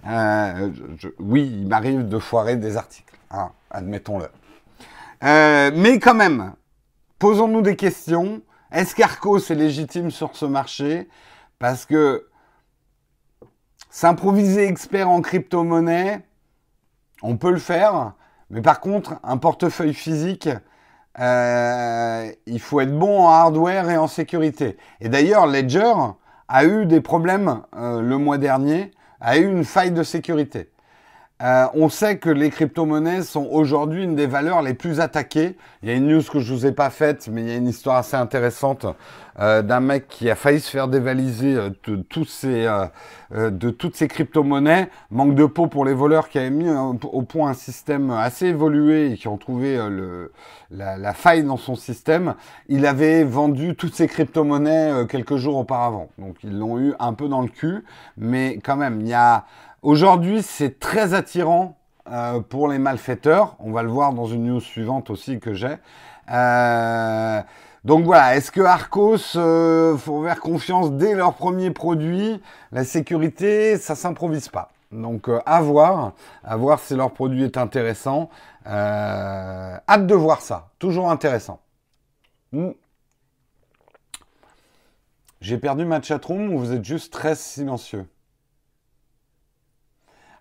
Euh, 0.09 0.71
oui, 1.19 1.49
il 1.61 1.69
m'arrive 1.69 2.09
de 2.09 2.19
foirer 2.19 2.57
des 2.57 2.77
articles, 2.77 3.17
hein, 3.31 3.51
admettons-le. 3.71 4.27
Euh, 5.25 5.71
mais 5.75 5.99
quand 5.99 6.15
même, 6.15 6.53
posons-nous 7.19 7.63
des 7.63 7.77
questions. 7.77 8.41
Est-ce 8.73 8.95
qu'Arcos 8.95 9.39
est 9.39 9.55
légitime 9.55 10.11
sur 10.11 10.37
ce 10.37 10.45
marché? 10.47 11.09
Parce 11.59 11.87
que 11.87 12.27
s'improviser 13.91 14.67
expert 14.67 15.09
en 15.09 15.21
crypto-monnaie, 15.21 16.21
on 17.23 17.37
peut 17.37 17.51
le 17.51 17.59
faire, 17.59 18.13
mais 18.51 18.63
par 18.63 18.81
contre, 18.81 19.15
un 19.23 19.37
portefeuille 19.37 19.95
physique, 19.95 20.49
euh, 21.19 22.31
il 22.47 22.61
faut 22.61 22.81
être 22.81 22.97
bon 22.97 23.25
en 23.25 23.29
hardware 23.29 23.91
et 23.91 23.97
en 23.97 24.07
sécurité. 24.07 24.77
Et 25.01 25.09
d'ailleurs, 25.09 25.47
Ledger 25.47 25.93
a 26.49 26.65
eu 26.65 26.87
des 26.87 27.01
problèmes 27.01 27.63
euh, 27.77 28.01
le 28.01 28.19
mois 28.19 28.39
dernier, 28.39 28.93
a 29.21 29.39
eu 29.39 29.47
une 29.47 29.65
faille 29.65 29.91
de 29.91 30.03
sécurité. 30.03 30.71
Euh, 31.41 31.67
on 31.75 31.89
sait 31.89 32.19
que 32.19 32.31
les 32.31 32.51
crypto-monnaies 32.51 33.23
sont 33.23 33.47
aujourd'hui 33.53 34.03
une 34.03 34.17
des 34.17 34.27
valeurs 34.27 34.61
les 34.61 34.75
plus 34.75 34.99
attaquées. 34.99 35.57
Il 35.83 35.89
y 35.89 35.93
a 35.93 35.95
une 35.95 36.09
news 36.09 36.23
que 36.23 36.41
je 36.41 36.53
vous 36.53 36.67
ai 36.67 36.73
pas 36.73 36.91
faite, 36.91 37.29
mais 37.31 37.43
il 37.43 37.49
y 37.49 37.53
a 37.53 37.57
une 37.57 37.69
histoire 37.69 37.97
assez 37.97 38.17
intéressante 38.17 38.87
euh, 39.39 39.63
d'un 39.63 39.79
mec 39.79 40.09
qui 40.09 40.29
a 40.31 40.35
failli 40.35 40.59
se 40.59 40.69
faire 40.69 40.89
dévaliser 40.89 41.55
euh, 41.55 41.71
de, 41.87 41.95
tous 41.95 42.25
ces, 42.25 42.67
de 43.31 43.71
toutes 43.71 43.95
ces 43.95 44.09
crypto-monnaies. 44.09 44.89
Manque 45.13 45.37
de 45.37 45.47
peau 45.47 45.69
pour 45.69 45.85
les 45.85 45.95
voleurs 45.95 46.29
qui 46.29 46.41
avaient 46.41 46.51
mis 46.51 46.71
au 46.71 47.23
point 47.23 47.51
un 47.51 47.55
système 47.55 48.11
assez 48.11 48.47
évolué 48.47 49.13
et 49.13 49.17
qui 49.17 49.29
ont 49.29 49.39
trouvé 49.39 49.77
le, 49.77 50.33
la, 50.73 50.99
la, 50.99 51.13
faille 51.13 51.45
dans 51.45 51.57
son 51.57 51.77
système. 51.77 52.35
Il 52.69 52.85
avait 52.85 53.23
vendu 53.23 53.77
toutes 53.77 53.95
ces 53.95 54.09
crypto-monnaies 54.09 55.07
quelques 55.09 55.37
jours 55.37 55.57
auparavant. 55.59 56.09
Donc 56.19 56.39
ils 56.43 56.59
l'ont 56.59 56.81
eu 56.81 56.95
un 56.99 57.13
peu 57.13 57.29
dans 57.29 57.43
le 57.43 57.49
cul, 57.49 57.85
mais 58.17 58.59
quand 58.65 58.77
même, 58.77 59.01
il 59.03 59.07
y 59.09 59.15
a 59.15 59.45
Aujourd'hui, 59.83 60.43
c'est 60.43 60.81
très 60.81 61.15
attirant 61.15 61.79
euh, 62.11 62.41
pour 62.41 62.67
les 62.67 62.79
malfaiteurs. 62.79 63.55
On 63.61 63.71
va 63.71 63.85
le 63.85 63.89
voir 63.89 64.13
dans 64.13 64.27
une 64.27 64.45
news 64.47 64.61
suivante 64.61 65.09
aussi 65.09 65.39
que 65.39 65.55
j'ai. 65.55 65.77
Euh, 66.33 67.41
donc 67.85 68.05
voilà, 68.05 68.35
est-ce 68.37 68.51
que 68.51 68.61
Arcos 68.61 69.37
euh, 69.37 69.97
faut 69.97 70.25
faire 70.25 70.41
confiance 70.41 70.91
dès 70.91 71.15
leur 71.15 71.35
premier 71.35 71.71
produit? 71.71 72.43
La 72.73 72.85
sécurité, 72.85 73.79
ça 73.79 73.95
s'improvise 73.95 74.49
pas. 74.49 74.73
Donc 74.91 75.29
euh, 75.29 75.41
à 75.47 75.61
voir, 75.61 76.15
à 76.43 76.57
voir 76.57 76.81
si 76.81 76.97
leur 76.97 77.13
produit 77.13 77.45
est 77.45 77.57
intéressant. 77.57 78.31
hâte 78.67 80.07
de 80.07 80.15
voir 80.15 80.41
ça, 80.41 80.71
toujours 80.81 81.09
intéressant. 81.09 81.61
Hmm. 82.51 82.71
J'ai 85.41 85.59
perdu 85.59 85.85
ma 85.85 86.03
chatroom 86.03 86.53
ou 86.53 86.59
vous 86.59 86.73
êtes 86.73 86.85
juste 86.85 87.13
très 87.13 87.37
silencieux? 87.37 88.07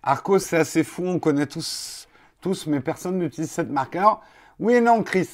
Arcos, 0.08 0.40
c'est 0.40 0.58
assez 0.58 0.86
fou, 0.86 1.04
on 1.06 1.20
connaît 1.20 1.48
tous, 1.48 2.08
tous 2.40 2.66
mais 2.68 2.80
personne 2.80 3.18
n'utilise 3.18 3.52
cette 3.52 3.70
marqueur. 3.70 4.22
Oui 4.58 4.76
et 4.76 4.82
non, 4.82 5.04
Chris. 5.04 5.28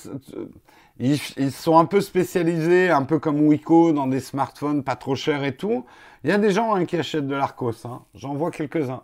Ils, 0.98 1.52
sont 1.52 1.78
un 1.78 1.86
peu 1.86 2.02
spécialisés, 2.02 2.90
un 2.90 3.04
peu 3.04 3.20
comme 3.20 3.40
Wiko, 3.42 3.94
dans 3.94 4.08
des 4.08 4.20
smartphones 4.20 4.84
pas 4.84 4.96
trop 4.96 5.16
chers 5.16 5.44
et 5.44 5.56
tout. 5.56 5.86
Il 6.24 6.32
y 6.32 6.34
a 6.34 6.40
des 6.40 6.50
gens 6.50 6.74
hein, 6.74 6.86
qui 6.86 6.98
achètent 6.98 7.28
de 7.28 7.36
l'Arcos. 7.36 7.86
Hein. 7.86 8.04
J'en 8.16 8.34
vois 8.34 8.50
quelques-uns. 8.50 9.04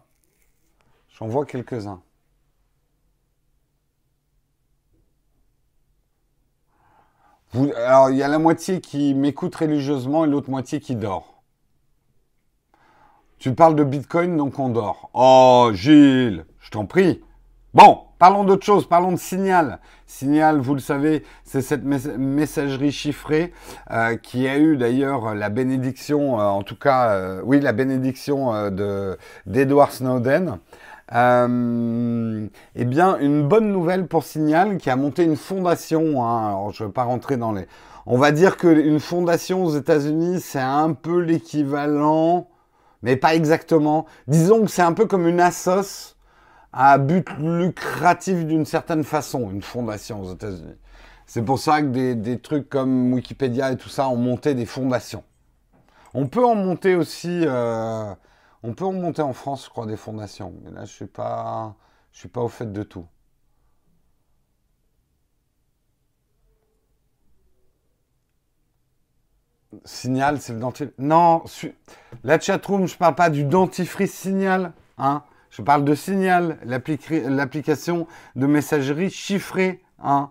J'en 1.09 1.27
vois 1.27 1.45
quelques-uns. 1.45 2.01
alors, 7.53 8.09
il 8.09 8.17
y 8.17 8.23
a 8.23 8.27
la 8.27 8.39
moitié 8.39 8.81
qui 8.81 9.13
m'écoute 9.13 9.55
religieusement 9.55 10.25
et 10.25 10.27
l'autre 10.27 10.49
moitié 10.49 10.79
qui 10.79 10.95
dort. 10.95 11.38
Tu 13.39 13.53
parles 13.53 13.75
de 13.75 13.85
Bitcoin, 13.85 14.35
donc 14.35 14.59
on 14.59 14.67
dort. 14.67 15.09
Oh, 15.13 15.69
Gilles, 15.73 16.43
je 16.59 16.71
t'en 16.71 16.85
prie. 16.85 17.23
Bon, 17.73 17.99
parlons 18.17 18.43
d'autre 18.43 18.65
chose, 18.65 18.85
parlons 18.85 19.13
de 19.13 19.17
Signal. 19.17 19.79
Signal, 20.07 20.59
vous 20.59 20.73
le 20.73 20.81
savez, 20.81 21.23
c'est 21.45 21.61
cette 21.61 21.85
messagerie 21.85 22.91
chiffrée 22.91 23.53
euh, 23.91 24.17
qui 24.17 24.45
a 24.49 24.57
eu 24.57 24.75
d'ailleurs 24.75 25.35
la 25.35 25.49
bénédiction, 25.49 26.37
euh, 26.37 26.43
en 26.43 26.63
tout 26.63 26.75
cas, 26.75 27.11
euh, 27.11 27.41
oui, 27.45 27.61
la 27.61 27.71
bénédiction 27.71 28.71
de 28.71 29.17
d'Edward 29.45 29.91
Snowden. 29.93 30.57
eh 31.09 32.85
bien, 32.85 33.17
une 33.19 33.47
bonne 33.47 33.71
nouvelle 33.71 34.07
pour 34.07 34.25
Signal 34.25 34.77
qui 34.77 34.89
a 34.89 34.97
monté 34.97 35.23
une 35.23 35.37
fondation. 35.37 36.25
Hein, 36.25 36.71
je 36.73 36.83
ne 36.83 36.89
vais 36.89 36.93
pas 36.93 37.03
rentrer 37.03 37.37
dans 37.37 37.53
les. 37.53 37.67
On 38.05 38.17
va 38.17 38.33
dire 38.33 38.57
qu'une 38.57 38.99
fondation 38.99 39.63
aux 39.63 39.77
États-Unis, 39.77 40.41
c'est 40.41 40.59
un 40.59 40.91
peu 40.91 41.21
l'équivalent 41.21 42.49
mais 43.01 43.15
pas 43.15 43.35
exactement. 43.35 44.05
Disons 44.27 44.61
que 44.61 44.71
c'est 44.71 44.81
un 44.81 44.93
peu 44.93 45.05
comme 45.05 45.27
une 45.27 45.39
assos 45.39 46.15
à 46.71 46.97
but 46.97 47.27
lucratif 47.39 48.45
d'une 48.45 48.65
certaine 48.65 49.03
façon, 49.03 49.49
une 49.49 49.61
fondation 49.61 50.21
aux 50.21 50.33
États-Unis. 50.33 50.77
C'est 51.25 51.43
pour 51.43 51.59
ça 51.59 51.81
que 51.81 52.13
des, 52.13 52.39
trucs 52.39 52.69
comme 52.69 53.13
Wikipédia 53.13 53.71
et 53.71 53.77
tout 53.77 53.89
ça 53.89 54.09
ont 54.09 54.15
monté 54.15 54.55
des 54.55 54.65
fondations. 54.65 55.23
On 56.13 56.27
peut 56.27 56.43
en 56.43 56.55
monter 56.55 56.95
aussi, 56.95 57.43
euh, 57.45 58.13
on 58.63 58.73
peut 58.73 58.85
en 58.85 58.93
monter 58.93 59.21
en 59.21 59.33
France, 59.33 59.65
je 59.65 59.69
crois, 59.69 59.85
des 59.85 59.97
fondations. 59.97 60.53
Mais 60.63 60.71
là, 60.71 60.85
je 60.85 60.91
suis 60.91 61.05
pas, 61.05 61.75
je 62.11 62.19
suis 62.19 62.29
pas 62.29 62.41
au 62.41 62.47
fait 62.47 62.71
de 62.71 62.81
tout. 62.81 63.05
Signal, 69.85 70.39
c'est 70.39 70.53
le 70.53 70.59
dentifrice. 70.59 70.93
Non, 70.97 71.43
la 72.23 72.39
chatroom, 72.39 72.87
je 72.87 72.97
parle 72.97 73.15
pas 73.15 73.29
du 73.29 73.43
dentifrice 73.43 74.13
Signal. 74.13 74.73
Hein. 74.97 75.23
Je 75.49 75.61
parle 75.61 75.83
de 75.83 75.95
Signal, 75.95 76.57
l'application 76.63 78.07
de 78.35 78.47
messagerie 78.47 79.09
chiffrée. 79.09 79.83
Hein. 80.03 80.29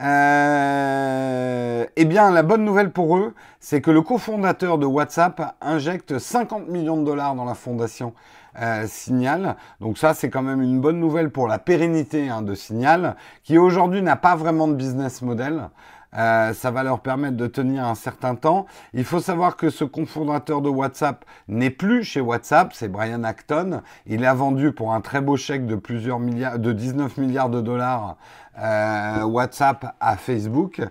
Euh, 0.00 1.84
eh 1.96 2.04
bien, 2.04 2.30
la 2.30 2.42
bonne 2.42 2.64
nouvelle 2.64 2.92
pour 2.92 3.16
eux, 3.16 3.34
c'est 3.58 3.80
que 3.80 3.90
le 3.90 4.00
cofondateur 4.00 4.78
de 4.78 4.86
WhatsApp 4.86 5.56
injecte 5.60 6.18
50 6.18 6.68
millions 6.68 6.96
de 6.96 7.04
dollars 7.04 7.34
dans 7.34 7.44
la 7.44 7.54
fondation 7.54 8.14
euh, 8.60 8.86
Signal. 8.86 9.56
Donc 9.80 9.98
ça, 9.98 10.14
c'est 10.14 10.30
quand 10.30 10.42
même 10.42 10.62
une 10.62 10.80
bonne 10.80 11.00
nouvelle 11.00 11.30
pour 11.30 11.48
la 11.48 11.58
pérennité 11.58 12.28
hein, 12.28 12.42
de 12.42 12.54
Signal, 12.54 13.16
qui 13.42 13.58
aujourd'hui 13.58 14.02
n'a 14.02 14.16
pas 14.16 14.36
vraiment 14.36 14.68
de 14.68 14.74
business 14.74 15.22
model. 15.22 15.68
Euh, 16.16 16.54
ça 16.54 16.70
va 16.70 16.82
leur 16.82 17.00
permettre 17.00 17.36
de 17.36 17.46
tenir 17.46 17.84
un 17.84 17.94
certain 17.94 18.34
temps. 18.34 18.66
Il 18.94 19.04
faut 19.04 19.20
savoir 19.20 19.56
que 19.56 19.68
ce 19.68 19.84
cofondateur 19.84 20.62
de 20.62 20.68
WhatsApp 20.68 21.24
n'est 21.48 21.70
plus 21.70 22.02
chez 22.02 22.20
WhatsApp, 22.20 22.72
c'est 22.72 22.88
Brian 22.88 23.24
Acton. 23.24 23.82
Il 24.06 24.24
a 24.24 24.32
vendu 24.34 24.72
pour 24.72 24.94
un 24.94 25.00
très 25.00 25.20
beau 25.20 25.36
chèque 25.36 25.66
de 25.66 25.76
plusieurs 25.76 26.18
milliards, 26.18 26.58
de 26.58 26.72
19 26.72 27.18
milliards 27.18 27.50
de 27.50 27.60
dollars 27.60 28.16
euh, 28.58 29.22
WhatsApp 29.24 29.94
à 30.00 30.16
Facebook. 30.16 30.80
Euh, 30.80 30.86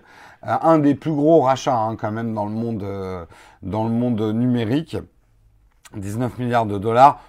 un 0.62 0.78
des 0.78 0.94
plus 0.94 1.12
gros 1.12 1.40
rachats 1.42 1.76
hein, 1.76 1.96
quand 1.96 2.12
même 2.12 2.32
dans 2.32 2.46
le 2.46 2.52
monde, 2.52 2.86
dans 3.62 3.84
le 3.84 3.90
monde 3.90 4.20
numérique. 4.20 4.96
19 5.96 6.38
milliards 6.38 6.66
de 6.66 6.78
dollars. 6.78 7.20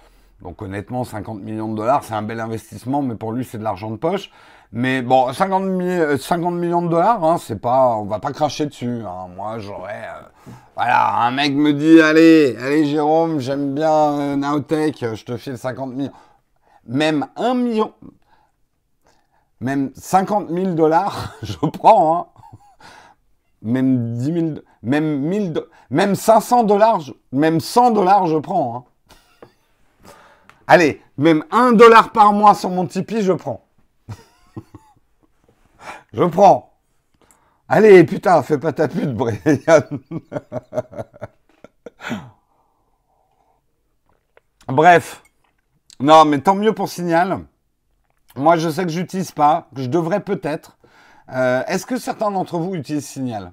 Donc 0.42 0.62
honnêtement, 0.62 1.04
50 1.04 1.40
millions 1.40 1.68
de 1.68 1.76
dollars, 1.76 2.02
c'est 2.02 2.14
un 2.14 2.22
bel 2.22 2.40
investissement, 2.40 3.02
mais 3.02 3.14
pour 3.14 3.32
lui, 3.32 3.44
c'est 3.44 3.58
de 3.58 3.62
l'argent 3.62 3.90
de 3.90 3.96
poche. 3.96 4.30
Mais 4.72 5.02
bon, 5.02 5.32
50, 5.32 5.64
millions 5.64 6.82
de 6.82 6.88
dollars, 6.88 7.24
hein, 7.24 7.36
c'est 7.38 7.60
pas, 7.60 7.96
on 7.96 8.04
va 8.04 8.20
pas 8.20 8.32
cracher 8.32 8.66
dessus. 8.66 9.02
Hein. 9.04 9.26
Moi, 9.34 9.58
j'aurais, 9.58 10.04
euh, 10.04 10.52
voilà, 10.76 11.24
un 11.24 11.32
mec 11.32 11.52
me 11.54 11.72
dit, 11.72 12.00
allez, 12.00 12.56
allez 12.56 12.84
Jérôme, 12.86 13.40
j'aime 13.40 13.74
bien 13.74 13.92
euh, 13.92 14.36
Nowtech, 14.36 15.04
je 15.14 15.24
te 15.24 15.36
file 15.36 15.58
50 15.58 15.92
millions. 15.92 16.12
Même 16.86 17.26
1 17.36 17.54
million, 17.54 17.92
même 19.60 19.90
50 19.94 20.48
000 20.50 20.66
dollars, 20.74 21.34
je 21.42 21.56
prends. 21.66 22.16
Hein. 22.16 22.26
Même 23.62 24.14
10 24.14 24.24
000, 24.24 24.46
même 24.82 25.20
1000, 25.20 25.64
même 25.90 26.14
500 26.14 26.62
dollars, 26.62 27.00
même 27.32 27.60
100 27.60 27.90
dollars, 27.90 28.26
je 28.26 28.38
prends. 28.38 28.86
Allez, 30.72 31.02
même 31.18 31.44
1 31.50 31.72
dollar 31.72 32.12
par 32.12 32.32
mois 32.32 32.54
sur 32.54 32.70
mon 32.70 32.86
Tipeee, 32.86 33.22
je 33.22 33.32
prends. 33.32 33.66
Je 36.12 36.22
prends. 36.22 36.78
Allez, 37.68 38.04
putain, 38.04 38.40
fais 38.44 38.56
pas 38.56 38.72
ta 38.72 38.86
pute, 38.86 39.12
Brian. 39.12 39.36
Bref. 44.68 45.24
Non, 45.98 46.24
mais 46.24 46.40
tant 46.40 46.54
mieux 46.54 46.72
pour 46.72 46.88
Signal. 46.88 47.44
Moi, 48.36 48.56
je 48.56 48.70
sais 48.70 48.84
que 48.84 48.90
j'utilise 48.90 49.32
pas. 49.32 49.66
Je 49.74 49.86
devrais 49.86 50.20
peut-être. 50.20 50.78
Euh, 51.30 51.64
est-ce 51.66 51.84
que 51.84 51.98
certains 51.98 52.30
d'entre 52.30 52.58
vous 52.58 52.76
utilisent 52.76 53.08
Signal? 53.08 53.52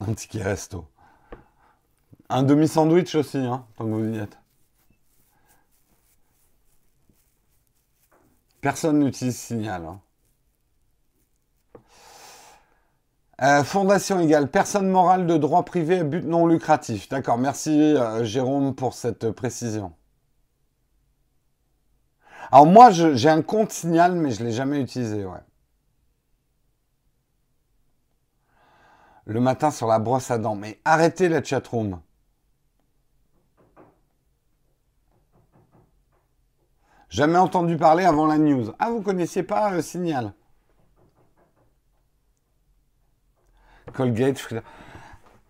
Un 0.00 0.12
ticket 0.14 0.42
resto. 0.42 0.88
Un 2.28 2.42
demi-sandwich 2.42 3.14
aussi, 3.14 3.38
hein, 3.38 3.64
tant 3.76 3.84
que 3.84 3.90
vous 3.90 4.14
y 4.14 4.18
êtes. 4.18 4.38
Personne 8.60 8.98
n'utilise 8.98 9.36
Signal. 9.38 9.84
Hein. 9.84 10.00
Euh, 13.42 13.62
fondation 13.64 14.18
égale 14.18 14.50
personne 14.50 14.88
morale 14.88 15.26
de 15.26 15.36
droit 15.36 15.62
privé 15.64 16.00
à 16.00 16.04
but 16.04 16.24
non 16.24 16.46
lucratif. 16.46 17.08
D'accord, 17.10 17.36
merci 17.36 17.70
euh, 17.94 18.24
Jérôme 18.24 18.74
pour 18.74 18.94
cette 18.94 19.30
précision. 19.30 19.92
Alors 22.50 22.66
moi, 22.66 22.90
j'ai 22.90 23.28
un 23.28 23.42
compte 23.42 23.72
Signal, 23.72 24.14
mais 24.14 24.30
je 24.30 24.42
ne 24.42 24.48
l'ai 24.48 24.54
jamais 24.54 24.80
utilisé, 24.80 25.24
ouais. 25.24 25.38
Le 29.26 29.40
matin 29.40 29.70
sur 29.70 29.86
la 29.86 29.98
brosse 29.98 30.30
à 30.30 30.38
dents. 30.38 30.54
Mais 30.54 30.80
arrêtez 30.84 31.28
la 31.28 31.42
chatroom. 31.42 32.00
Jamais 37.16 37.38
entendu 37.38 37.78
parler 37.78 38.04
avant 38.04 38.26
la 38.26 38.36
news. 38.36 38.72
Ah, 38.78 38.90
vous 38.90 39.00
connaissiez 39.00 39.42
pas 39.42 39.72
euh, 39.72 39.80
Signal? 39.80 40.34
Colgate. 43.94 44.52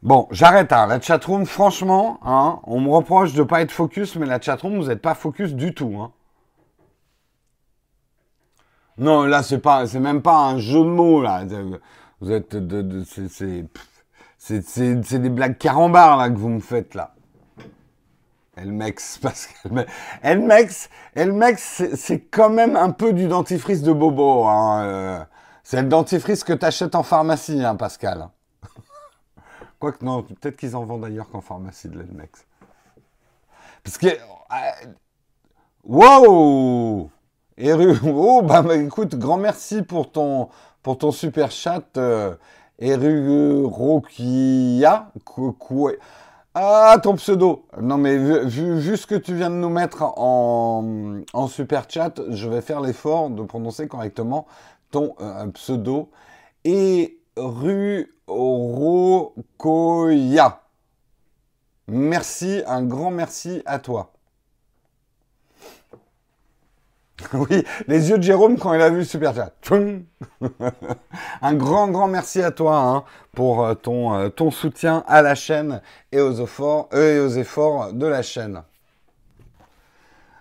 Bon, 0.01 0.29
j'arrête. 0.31 0.73
Hein. 0.73 0.87
La 0.87 1.01
chatroom, 1.01 1.45
franchement, 1.45 2.21
hein, 2.23 2.61
on 2.63 2.81
me 2.81 2.89
reproche 2.89 3.33
de 3.33 3.41
ne 3.41 3.49
pas 3.49 3.63
être 3.63 3.73
focus, 3.73 4.15
mais 4.15 4.27
la 4.27 4.41
chatroom, 4.41 4.77
vous 4.77 4.87
n'êtes 4.87 5.03
pas 5.03 5.17
focus 5.17 5.55
du 5.55 5.75
tout. 5.75 5.97
Hein. 6.01 6.13
Non, 8.97 9.25
là, 9.25 9.43
c'est 9.43 9.59
pas, 9.59 9.89
c'est 9.89 9.99
même 9.99 10.23
pas 10.23 10.39
un 10.39 10.59
jeu 10.59 10.79
de 10.79 10.85
mots 10.85 11.21
là. 11.21 11.43
Vous 12.21 12.31
êtes, 12.31 12.55
de, 12.55 13.03
c'est, 14.39 15.19
des 15.19 15.31
blagues 15.31 15.59
carambars 15.59 16.17
là 16.17 16.31
que 16.31 16.39
vous 16.39 16.49
me 16.49 16.61
faites 16.61 16.95
là. 16.95 17.16
Elmex, 18.57 19.19
parce 19.23 19.47
que 19.47 19.69
Elmex, 20.23 20.89
Elmex, 21.15 21.83
c'est 21.95 22.21
quand 22.21 22.51
même 22.51 22.77
un 22.77 22.91
peu 22.91 23.13
du 23.13 23.29
dentifrice 23.29 23.83
de 23.83 23.93
Bobo. 23.93 24.45
Hein, 24.45 24.85
euh. 24.85 25.25
C'est 25.63 25.83
le 25.83 25.89
dentifrice 25.89 26.45
que 26.45 26.53
tu 26.53 26.65
achètes 26.65 26.95
en 26.95 27.03
pharmacie, 27.03 27.65
hein, 27.65 27.77
Pascal. 27.77 28.29
Quoique 29.79 30.05
non, 30.05 30.23
peut-être 30.23 30.57
qu'ils 30.57 30.77
en 30.77 30.85
vendent 30.85 31.03
d'ailleurs 31.03 31.29
qu'en 31.29 31.41
pharmacie 31.41 31.89
de 31.89 31.99
l'Elmex. 31.99 32.47
Parce 33.83 33.99
que... 33.99 34.07
Euh, 34.07 34.87
wow 35.85 37.11
Oh, 38.05 38.43
bah, 38.43 38.63
bah, 38.63 38.77
écoute, 38.77 39.17
grand 39.17 39.39
merci 39.39 39.83
pour 39.83 40.13
ton, 40.13 40.51
pour 40.83 40.99
ton 40.99 41.11
super 41.11 41.51
chat. 41.51 41.97
Euh. 41.97 42.35
Ah, 46.59 46.99
ton 47.03 47.17
pseudo. 47.17 47.67
Non, 47.83 47.99
mais 47.99 48.17
vu, 48.17 48.97
ce 48.97 49.07
que 49.07 49.15
tu 49.15 49.35
viens 49.35 49.51
de 49.51 49.57
nous 49.57 49.69
mettre 49.69 50.03
en, 50.03 51.13
super 51.49 51.85
chat, 51.87 52.19
je 52.31 52.49
vais 52.49 52.63
faire 52.63 52.81
l'effort 52.81 53.29
de 53.29 53.43
prononcer 53.43 53.89
correctement 53.89 54.47
ton 54.91 55.15
euh, 55.21 55.49
pseudo. 55.49 56.09
Et 56.65 57.19
Rokoya. 58.27 59.03
Merci, 61.89 62.63
un 62.67 62.85
grand 62.85 63.11
merci 63.11 63.61
à 63.67 63.79
toi. 63.79 64.16
Oui, 67.33 67.65
les 67.87 68.11
yeux 68.11 68.19
de 68.19 68.23
Jérôme 68.23 68.59
quand 68.59 68.75
il 68.75 68.81
a 68.81 68.91
vu 68.91 69.05
Super 69.05 69.35
Chat. 69.35 69.53
Un 71.43 71.55
grand, 71.55 71.89
grand 71.89 72.09
merci 72.09 72.43
à 72.43 72.51
toi 72.51 72.79
hein, 72.79 73.05
pour 73.35 73.65
euh, 73.65 73.75
ton, 73.75 74.15
euh, 74.15 74.29
ton 74.29 74.51
soutien 74.51 75.05
à 75.07 75.23
la 75.23 75.35
chaîne 75.35 75.81
et 76.13 76.21
aux, 76.21 76.33
efforts, 76.33 76.89
et 76.93 77.19
aux 77.19 77.29
efforts 77.29 77.93
de 77.93 78.07
la 78.07 78.23
chaîne. 78.23 78.63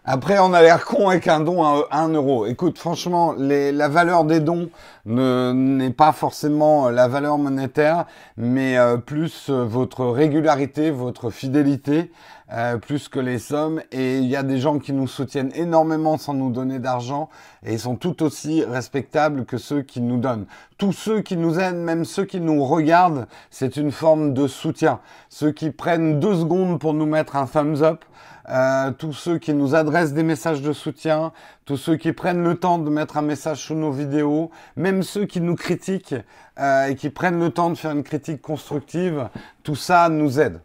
Après, 0.07 0.37
on 0.37 0.53
a 0.53 0.61
l'air 0.61 0.85
con 0.85 1.09
avec 1.09 1.27
un 1.27 1.39
don 1.39 1.63
à 1.63 1.87
1 1.89 2.09
euro. 2.09 2.45
Écoute, 2.45 2.77
franchement, 2.77 3.33
la 3.35 3.87
valeur 3.87 4.23
des 4.23 4.39
dons 4.39 4.69
n'est 5.05 5.89
pas 5.89 6.11
forcément 6.11 6.91
la 6.91 7.07
valeur 7.07 7.39
monétaire, 7.39 8.05
mais 8.37 8.77
euh, 8.77 8.97
plus 8.97 9.49
votre 9.49 10.05
régularité, 10.05 10.91
votre 10.91 11.31
fidélité. 11.31 12.11
Euh, 12.53 12.77
plus 12.77 13.09
que 13.09 13.19
les 13.19 13.39
sommes. 13.39 13.81
Et 13.91 14.19
il 14.19 14.25
y 14.25 14.35
a 14.35 14.43
des 14.43 14.59
gens 14.59 14.77
qui 14.77 14.93
nous 14.93 15.07
soutiennent 15.07 15.51
énormément 15.55 16.19
sans 16.19 16.35
nous 16.35 16.51
donner 16.51 16.77
d'argent 16.77 17.27
et 17.65 17.73
ils 17.73 17.79
sont 17.79 17.95
tout 17.95 18.21
aussi 18.21 18.63
respectables 18.63 19.45
que 19.45 19.57
ceux 19.57 19.81
qui 19.81 19.99
nous 19.99 20.17
donnent. 20.17 20.45
Tous 20.77 20.91
ceux 20.91 21.21
qui 21.21 21.37
nous 21.37 21.59
aident, 21.59 21.77
même 21.77 22.05
ceux 22.05 22.25
qui 22.25 22.39
nous 22.39 22.63
regardent, 22.63 23.27
c'est 23.49 23.77
une 23.77 23.91
forme 23.91 24.35
de 24.35 24.47
soutien. 24.47 24.99
Ceux 25.29 25.51
qui 25.51 25.71
prennent 25.71 26.19
deux 26.19 26.35
secondes 26.35 26.79
pour 26.79 26.93
nous 26.93 27.07
mettre 27.07 27.35
un 27.35 27.47
thumbs 27.47 27.81
up, 27.81 28.05
euh, 28.49 28.91
tous 28.91 29.13
ceux 29.13 29.39
qui 29.39 29.55
nous 29.55 29.73
adressent 29.73 30.13
des 30.13 30.21
messages 30.21 30.61
de 30.61 30.71
soutien, 30.71 31.31
tous 31.65 31.77
ceux 31.77 31.95
qui 31.95 32.13
prennent 32.13 32.43
le 32.43 32.55
temps 32.57 32.77
de 32.77 32.91
mettre 32.91 33.17
un 33.17 33.23
message 33.23 33.63
sous 33.63 33.73
nos 33.73 33.91
vidéos, 33.91 34.51
même 34.75 35.01
ceux 35.01 35.25
qui 35.25 35.41
nous 35.41 35.55
critiquent 35.55 36.13
euh, 36.59 36.89
et 36.89 36.95
qui 36.95 37.09
prennent 37.09 37.39
le 37.39 37.49
temps 37.49 37.71
de 37.71 37.75
faire 37.75 37.91
une 37.91 38.03
critique 38.03 38.43
constructive, 38.43 39.29
tout 39.63 39.75
ça 39.75 40.09
nous 40.09 40.39
aide. 40.39 40.61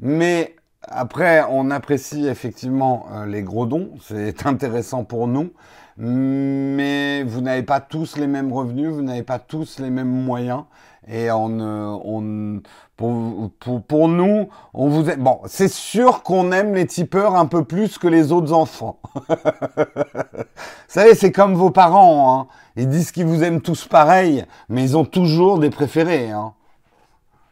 Mais 0.00 0.56
après, 0.82 1.44
on 1.50 1.70
apprécie 1.70 2.26
effectivement 2.26 3.06
euh, 3.12 3.26
les 3.26 3.42
gros 3.42 3.66
dons, 3.66 3.90
c'est 4.00 4.46
intéressant 4.46 5.04
pour 5.04 5.28
nous, 5.28 5.52
mais 5.98 7.22
vous 7.24 7.42
n'avez 7.42 7.62
pas 7.62 7.80
tous 7.80 8.16
les 8.16 8.26
mêmes 8.26 8.52
revenus, 8.52 8.88
vous 8.88 9.02
n'avez 9.02 9.22
pas 9.22 9.38
tous 9.38 9.78
les 9.78 9.90
mêmes 9.90 10.08
moyens. 10.08 10.64
Et 11.08 11.30
on, 11.30 11.58
on 11.60 12.60
pour, 12.96 13.50
pour, 13.58 13.82
pour, 13.82 14.08
nous, 14.08 14.48
on 14.74 14.88
vous 14.88 15.08
aime. 15.08 15.22
Bon, 15.22 15.40
c'est 15.46 15.70
sûr 15.70 16.22
qu'on 16.22 16.52
aime 16.52 16.74
les 16.74 16.86
tipeurs 16.86 17.34
un 17.34 17.46
peu 17.46 17.64
plus 17.64 17.98
que 17.98 18.06
les 18.06 18.32
autres 18.32 18.52
enfants. 18.52 19.00
vous 19.28 20.44
savez, 20.86 21.14
c'est 21.14 21.32
comme 21.32 21.54
vos 21.54 21.70
parents. 21.70 22.38
Hein. 22.38 22.46
Ils 22.76 22.88
disent 22.88 23.12
qu'ils 23.12 23.24
vous 23.24 23.42
aiment 23.42 23.62
tous 23.62 23.86
pareil, 23.86 24.44
mais 24.68 24.82
ils 24.82 24.96
ont 24.96 25.06
toujours 25.06 25.58
des 25.58 25.70
préférés. 25.70 26.30
Hein. 26.30 26.52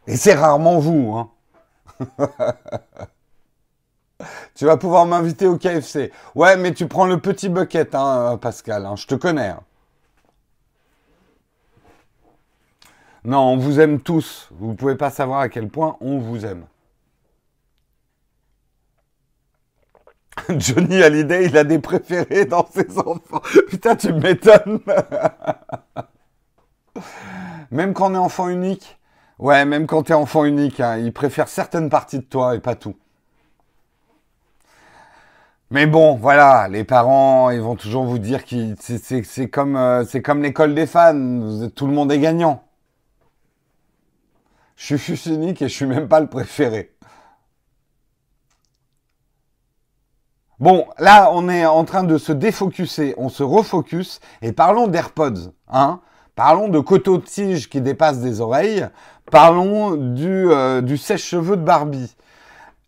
Et 0.06 0.16
c'est 0.16 0.34
rarement 0.34 0.78
vous. 0.78 1.14
Hein. 1.16 1.30
tu 4.54 4.64
vas 4.64 4.76
pouvoir 4.76 5.06
m'inviter 5.06 5.46
au 5.46 5.56
KFC. 5.56 6.12
Ouais, 6.34 6.56
mais 6.56 6.72
tu 6.72 6.88
prends 6.88 7.06
le 7.06 7.20
petit 7.20 7.48
bucket, 7.48 7.94
hein, 7.94 8.38
Pascal. 8.40 8.86
Hein, 8.86 8.96
je 8.96 9.06
te 9.06 9.14
connais. 9.14 9.48
Hein. 9.48 9.60
Non, 13.24 13.40
on 13.40 13.56
vous 13.56 13.80
aime 13.80 14.00
tous. 14.00 14.48
Vous 14.52 14.70
ne 14.70 14.74
pouvez 14.74 14.96
pas 14.96 15.10
savoir 15.10 15.40
à 15.40 15.48
quel 15.48 15.68
point 15.68 15.96
on 16.00 16.18
vous 16.18 16.46
aime. 16.46 16.66
Johnny 20.48 21.02
Hallyday, 21.02 21.46
il 21.46 21.56
a 21.56 21.64
des 21.64 21.78
préférés 21.78 22.44
dans 22.44 22.66
ses 22.66 22.98
enfants. 22.98 23.42
Putain, 23.68 23.96
tu 23.96 24.12
m'étonnes. 24.12 24.80
Même 27.70 27.92
quand 27.92 28.10
on 28.10 28.14
est 28.14 28.18
enfant 28.18 28.48
unique, 28.48 28.97
Ouais, 29.38 29.64
même 29.64 29.86
quand 29.86 30.04
tu 30.04 30.12
es 30.12 30.14
enfant 30.14 30.44
unique, 30.44 30.80
hein, 30.80 30.98
il 30.98 31.12
préfère 31.12 31.48
certaines 31.48 31.90
parties 31.90 32.18
de 32.18 32.24
toi 32.24 32.56
et 32.56 32.60
pas 32.60 32.74
tout. 32.74 32.96
Mais 35.70 35.86
bon, 35.86 36.14
voilà, 36.16 36.66
les 36.68 36.82
parents, 36.84 37.50
ils 37.50 37.60
vont 37.60 37.76
toujours 37.76 38.04
vous 38.04 38.18
dire 38.18 38.44
que 38.44 38.74
c'est 38.80 39.50
comme, 39.50 39.76
euh, 39.76 40.04
l'école 40.36 40.74
des 40.74 40.86
fans, 40.86 41.68
tout 41.76 41.86
le 41.86 41.92
monde 41.92 42.10
est 42.10 42.18
gagnant. 42.18 42.64
Je 44.76 44.96
suis 44.96 44.98
fils 44.98 45.26
unique 45.26 45.60
et 45.62 45.68
je 45.68 45.74
suis 45.74 45.86
même 45.86 46.08
pas 46.08 46.20
le 46.20 46.28
préféré. 46.28 46.94
Bon, 50.58 50.86
là, 50.98 51.30
on 51.32 51.48
est 51.48 51.66
en 51.66 51.84
train 51.84 52.02
de 52.02 52.18
se 52.18 52.32
défocuser, 52.32 53.14
on 53.16 53.28
se 53.28 53.42
refocus, 53.44 54.20
et 54.42 54.52
parlons 54.52 54.88
d'AirPods, 54.88 55.52
hein. 55.68 56.00
Parlons 56.34 56.68
de 56.68 56.78
coteau-tige 56.78 57.68
qui 57.68 57.80
dépasse 57.80 58.20
des 58.20 58.40
oreilles, 58.40 58.88
parlons 59.30 59.96
du, 59.96 60.50
euh, 60.50 60.80
du 60.80 60.96
sèche-cheveux 60.96 61.56
de 61.56 61.62
Barbie. 61.62 62.14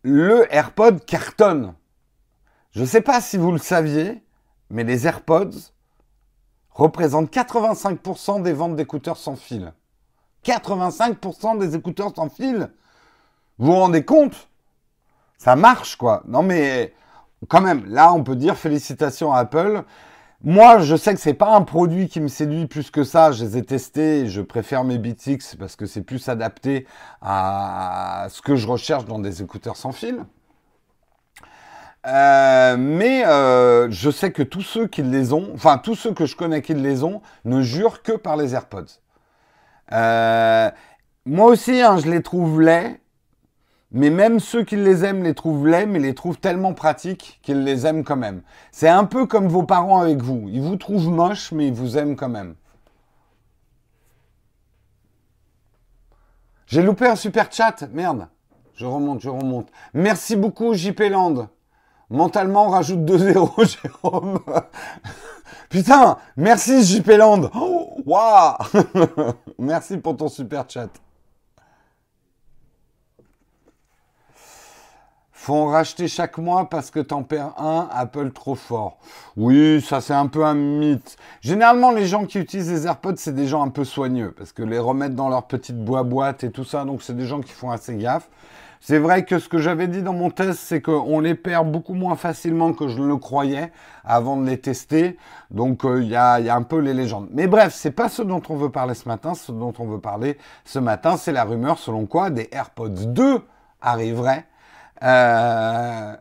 Le 0.02 0.52
AirPod 0.54 1.04
cartonne. 1.04 1.74
Je 2.72 2.80
ne 2.80 2.86
sais 2.86 3.00
pas 3.00 3.20
si 3.20 3.36
vous 3.36 3.52
le 3.52 3.58
saviez, 3.58 4.22
mais 4.70 4.84
les 4.84 5.06
AirPods 5.06 5.72
représentent 6.70 7.32
85% 7.32 8.42
des 8.42 8.52
ventes 8.52 8.76
d'écouteurs 8.76 9.16
sans 9.16 9.36
fil. 9.36 9.72
85% 10.44 11.58
des 11.58 11.76
écouteurs 11.76 12.12
sans 12.14 12.30
fil 12.30 12.70
Vous 13.58 13.66
vous 13.66 13.76
rendez 13.76 14.04
compte? 14.04 14.48
Ça 15.36 15.56
marche, 15.56 15.96
quoi. 15.96 16.22
Non, 16.26 16.42
mais 16.42 16.94
quand 17.48 17.60
même, 17.60 17.84
là, 17.86 18.12
on 18.12 18.22
peut 18.22 18.36
dire 18.36 18.56
félicitations 18.56 19.32
à 19.32 19.40
Apple. 19.40 19.82
Moi, 20.42 20.78
je 20.78 20.96
sais 20.96 21.12
que 21.12 21.20
c'est 21.20 21.34
pas 21.34 21.54
un 21.54 21.60
produit 21.62 22.08
qui 22.08 22.18
me 22.18 22.28
séduit 22.28 22.66
plus 22.66 22.90
que 22.90 23.04
ça. 23.04 23.30
Je 23.30 23.44
les 23.44 23.58
ai 23.58 23.62
testés. 23.62 24.26
Je 24.26 24.40
préfère 24.40 24.84
mes 24.84 24.96
Beats 24.96 25.26
X 25.26 25.54
parce 25.54 25.76
que 25.76 25.84
c'est 25.84 26.00
plus 26.00 26.28
adapté 26.30 26.86
à 27.20 28.26
ce 28.30 28.40
que 28.40 28.56
je 28.56 28.66
recherche 28.66 29.04
dans 29.04 29.18
des 29.18 29.42
écouteurs 29.42 29.76
sans 29.76 29.92
fil. 29.92 30.24
Euh, 32.06 32.76
mais 32.78 33.26
euh, 33.26 33.90
je 33.90 34.10
sais 34.10 34.32
que 34.32 34.42
tous 34.42 34.62
ceux 34.62 34.86
qui 34.86 35.02
les 35.02 35.34
ont, 35.34 35.50
enfin 35.52 35.76
tous 35.76 35.94
ceux 35.94 36.14
que 36.14 36.24
je 36.24 36.34
connais 36.34 36.62
qui 36.62 36.72
les 36.72 37.04
ont, 37.04 37.20
ne 37.44 37.60
jurent 37.60 38.02
que 38.02 38.12
par 38.12 38.36
les 38.38 38.54
AirPods. 38.54 38.86
Euh, 39.92 40.70
moi 41.26 41.46
aussi, 41.50 41.82
hein, 41.82 41.98
je 41.98 42.08
les 42.10 42.22
trouve 42.22 42.62
laids, 42.62 43.00
mais 43.92 44.10
même 44.10 44.38
ceux 44.38 44.62
qui 44.62 44.76
les 44.76 45.04
aiment 45.04 45.24
les 45.24 45.34
trouvent 45.34 45.66
laids, 45.66 45.86
mais 45.86 45.98
les 45.98 46.14
trouvent 46.14 46.38
tellement 46.38 46.74
pratiques 46.74 47.40
qu'ils 47.42 47.64
les 47.64 47.86
aiment 47.86 48.04
quand 48.04 48.16
même. 48.16 48.42
C'est 48.70 48.88
un 48.88 49.04
peu 49.04 49.26
comme 49.26 49.48
vos 49.48 49.64
parents 49.64 50.00
avec 50.00 50.22
vous. 50.22 50.48
Ils 50.48 50.62
vous 50.62 50.76
trouvent 50.76 51.08
moche, 51.08 51.50
mais 51.52 51.66
ils 51.66 51.74
vous 51.74 51.98
aiment 51.98 52.16
quand 52.16 52.28
même. 52.28 52.54
J'ai 56.66 56.82
loupé 56.82 57.06
un 57.06 57.16
super 57.16 57.50
chat, 57.50 57.82
merde. 57.92 58.28
Je 58.74 58.86
remonte, 58.86 59.20
je 59.20 59.28
remonte. 59.28 59.68
Merci 59.92 60.36
beaucoup 60.36 60.72
JP 60.72 61.00
Land. 61.10 61.48
Mentalement, 62.10 62.68
rajoute 62.68 63.00
2-0, 63.00 63.78
Jérôme. 63.82 64.38
Putain, 65.68 66.16
merci 66.36 66.84
JP 66.84 67.08
Land. 67.08 67.50
Waouh 68.06 68.54
Merci 69.58 69.98
pour 69.98 70.16
ton 70.16 70.28
super 70.28 70.64
chat. 70.68 70.90
Faut 75.50 75.56
en 75.56 75.66
racheter 75.66 76.06
chaque 76.06 76.38
mois 76.38 76.70
parce 76.70 76.92
que 76.92 77.00
t'en 77.00 77.24
perds 77.24 77.60
un, 77.60 77.88
Apple 77.92 78.30
trop 78.30 78.54
fort. 78.54 78.98
Oui, 79.36 79.80
ça 79.80 80.00
c'est 80.00 80.14
un 80.14 80.28
peu 80.28 80.44
un 80.44 80.54
mythe. 80.54 81.16
Généralement, 81.40 81.90
les 81.90 82.06
gens 82.06 82.24
qui 82.24 82.38
utilisent 82.38 82.70
les 82.70 82.86
AirPods, 82.86 83.16
c'est 83.16 83.34
des 83.34 83.48
gens 83.48 83.64
un 83.64 83.68
peu 83.68 83.82
soigneux 83.82 84.30
parce 84.30 84.52
que 84.52 84.62
les 84.62 84.78
remettre 84.78 85.16
dans 85.16 85.28
leur 85.28 85.48
petite 85.48 85.76
boîte 85.76 86.44
et 86.44 86.52
tout 86.52 86.62
ça, 86.62 86.84
donc 86.84 87.02
c'est 87.02 87.16
des 87.16 87.26
gens 87.26 87.40
qui 87.40 87.50
font 87.50 87.72
assez 87.72 87.96
gaffe. 87.96 88.28
C'est 88.78 89.00
vrai 89.00 89.24
que 89.24 89.40
ce 89.40 89.48
que 89.48 89.58
j'avais 89.58 89.88
dit 89.88 90.02
dans 90.02 90.12
mon 90.12 90.30
test, 90.30 90.60
c'est 90.60 90.80
qu'on 90.80 91.18
les 91.18 91.34
perd 91.34 91.68
beaucoup 91.68 91.94
moins 91.94 92.14
facilement 92.14 92.72
que 92.72 92.86
je 92.86 93.02
le 93.02 93.16
croyais 93.16 93.72
avant 94.04 94.36
de 94.36 94.46
les 94.46 94.60
tester. 94.60 95.18
Donc 95.50 95.84
euh, 95.84 96.00
il 96.00 96.10
y, 96.10 96.14
a, 96.14 96.34
un 96.34 96.62
peu 96.62 96.78
les 96.78 96.94
légendes. 96.94 97.26
Mais 97.32 97.48
bref, 97.48 97.74
c'est 97.74 97.90
pas 97.90 98.08
ce 98.08 98.22
dont 98.22 98.40
on 98.50 98.54
veut 98.54 98.70
parler 98.70 98.94
ce 98.94 99.08
matin. 99.08 99.34
Ce 99.34 99.50
dont 99.50 99.74
on 99.80 99.86
veut 99.86 100.00
parler 100.00 100.38
ce 100.64 100.78
matin, 100.78 101.16
c'est 101.16 101.32
la 101.32 101.42
rumeur 101.42 101.80
selon 101.80 102.06
quoi 102.06 102.30
des 102.30 102.48
AirPods 102.52 103.06
2 103.06 103.40
arriveraient. 103.80 104.44
Euh... 105.02 106.16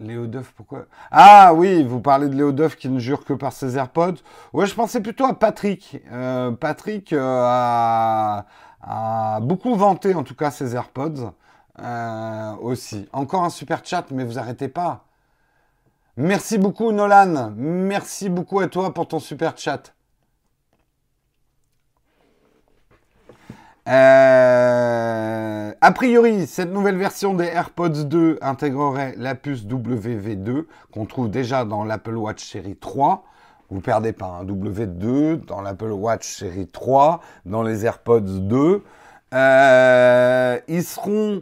Léo 0.00 0.26
Duff, 0.26 0.52
pourquoi? 0.56 0.86
Ah 1.10 1.52
oui, 1.54 1.82
vous 1.82 2.00
parlez 2.00 2.28
de 2.28 2.34
Léo 2.34 2.52
Duff 2.52 2.76
qui 2.76 2.88
ne 2.88 2.98
jure 3.00 3.24
que 3.24 3.32
par 3.32 3.52
ses 3.52 3.76
AirPods. 3.76 4.18
Ouais, 4.52 4.66
je 4.66 4.74
pensais 4.74 5.00
plutôt 5.00 5.24
à 5.24 5.34
Patrick. 5.34 6.00
Euh, 6.12 6.52
Patrick 6.52 7.12
euh, 7.12 7.42
a 8.80 9.40
beaucoup 9.42 9.74
vanté 9.74 10.14
en 10.14 10.22
tout 10.22 10.36
cas 10.36 10.50
ses 10.50 10.74
AirPods 10.74 11.32
aussi. 12.60 13.08
Encore 13.12 13.44
un 13.44 13.50
super 13.50 13.84
chat, 13.84 14.06
mais 14.10 14.24
vous 14.24 14.38
arrêtez 14.38 14.68
pas. 14.68 15.04
Merci 16.16 16.58
beaucoup 16.58 16.90
Nolan, 16.90 17.52
merci 17.56 18.28
beaucoup 18.28 18.58
à 18.58 18.66
toi 18.66 18.92
pour 18.92 19.06
ton 19.06 19.20
super 19.20 19.56
chat. 19.56 19.94
Euh, 23.88 25.72
a 25.80 25.92
priori, 25.92 26.46
cette 26.46 26.70
nouvelle 26.70 26.98
version 26.98 27.32
des 27.32 27.46
AirPods 27.46 28.04
2 28.04 28.38
intégrerait 28.42 29.14
la 29.16 29.34
puce 29.34 29.64
WV2 29.64 30.64
qu'on 30.92 31.06
trouve 31.06 31.30
déjà 31.30 31.64
dans 31.64 31.84
l'Apple 31.84 32.16
Watch 32.16 32.44
série 32.44 32.76
3. 32.76 33.24
Vous 33.70 33.80
perdez 33.80 34.12
pas 34.12 34.26
un 34.26 34.44
W2 34.44 35.46
dans 35.46 35.62
l'Apple 35.62 35.92
Watch 35.92 36.38
série 36.38 36.66
3, 36.66 37.20
dans 37.46 37.62
les 37.62 37.86
AirPods 37.86 38.20
2. 38.20 38.82
Euh, 39.34 40.58
ils 40.68 40.84
seront 40.84 41.40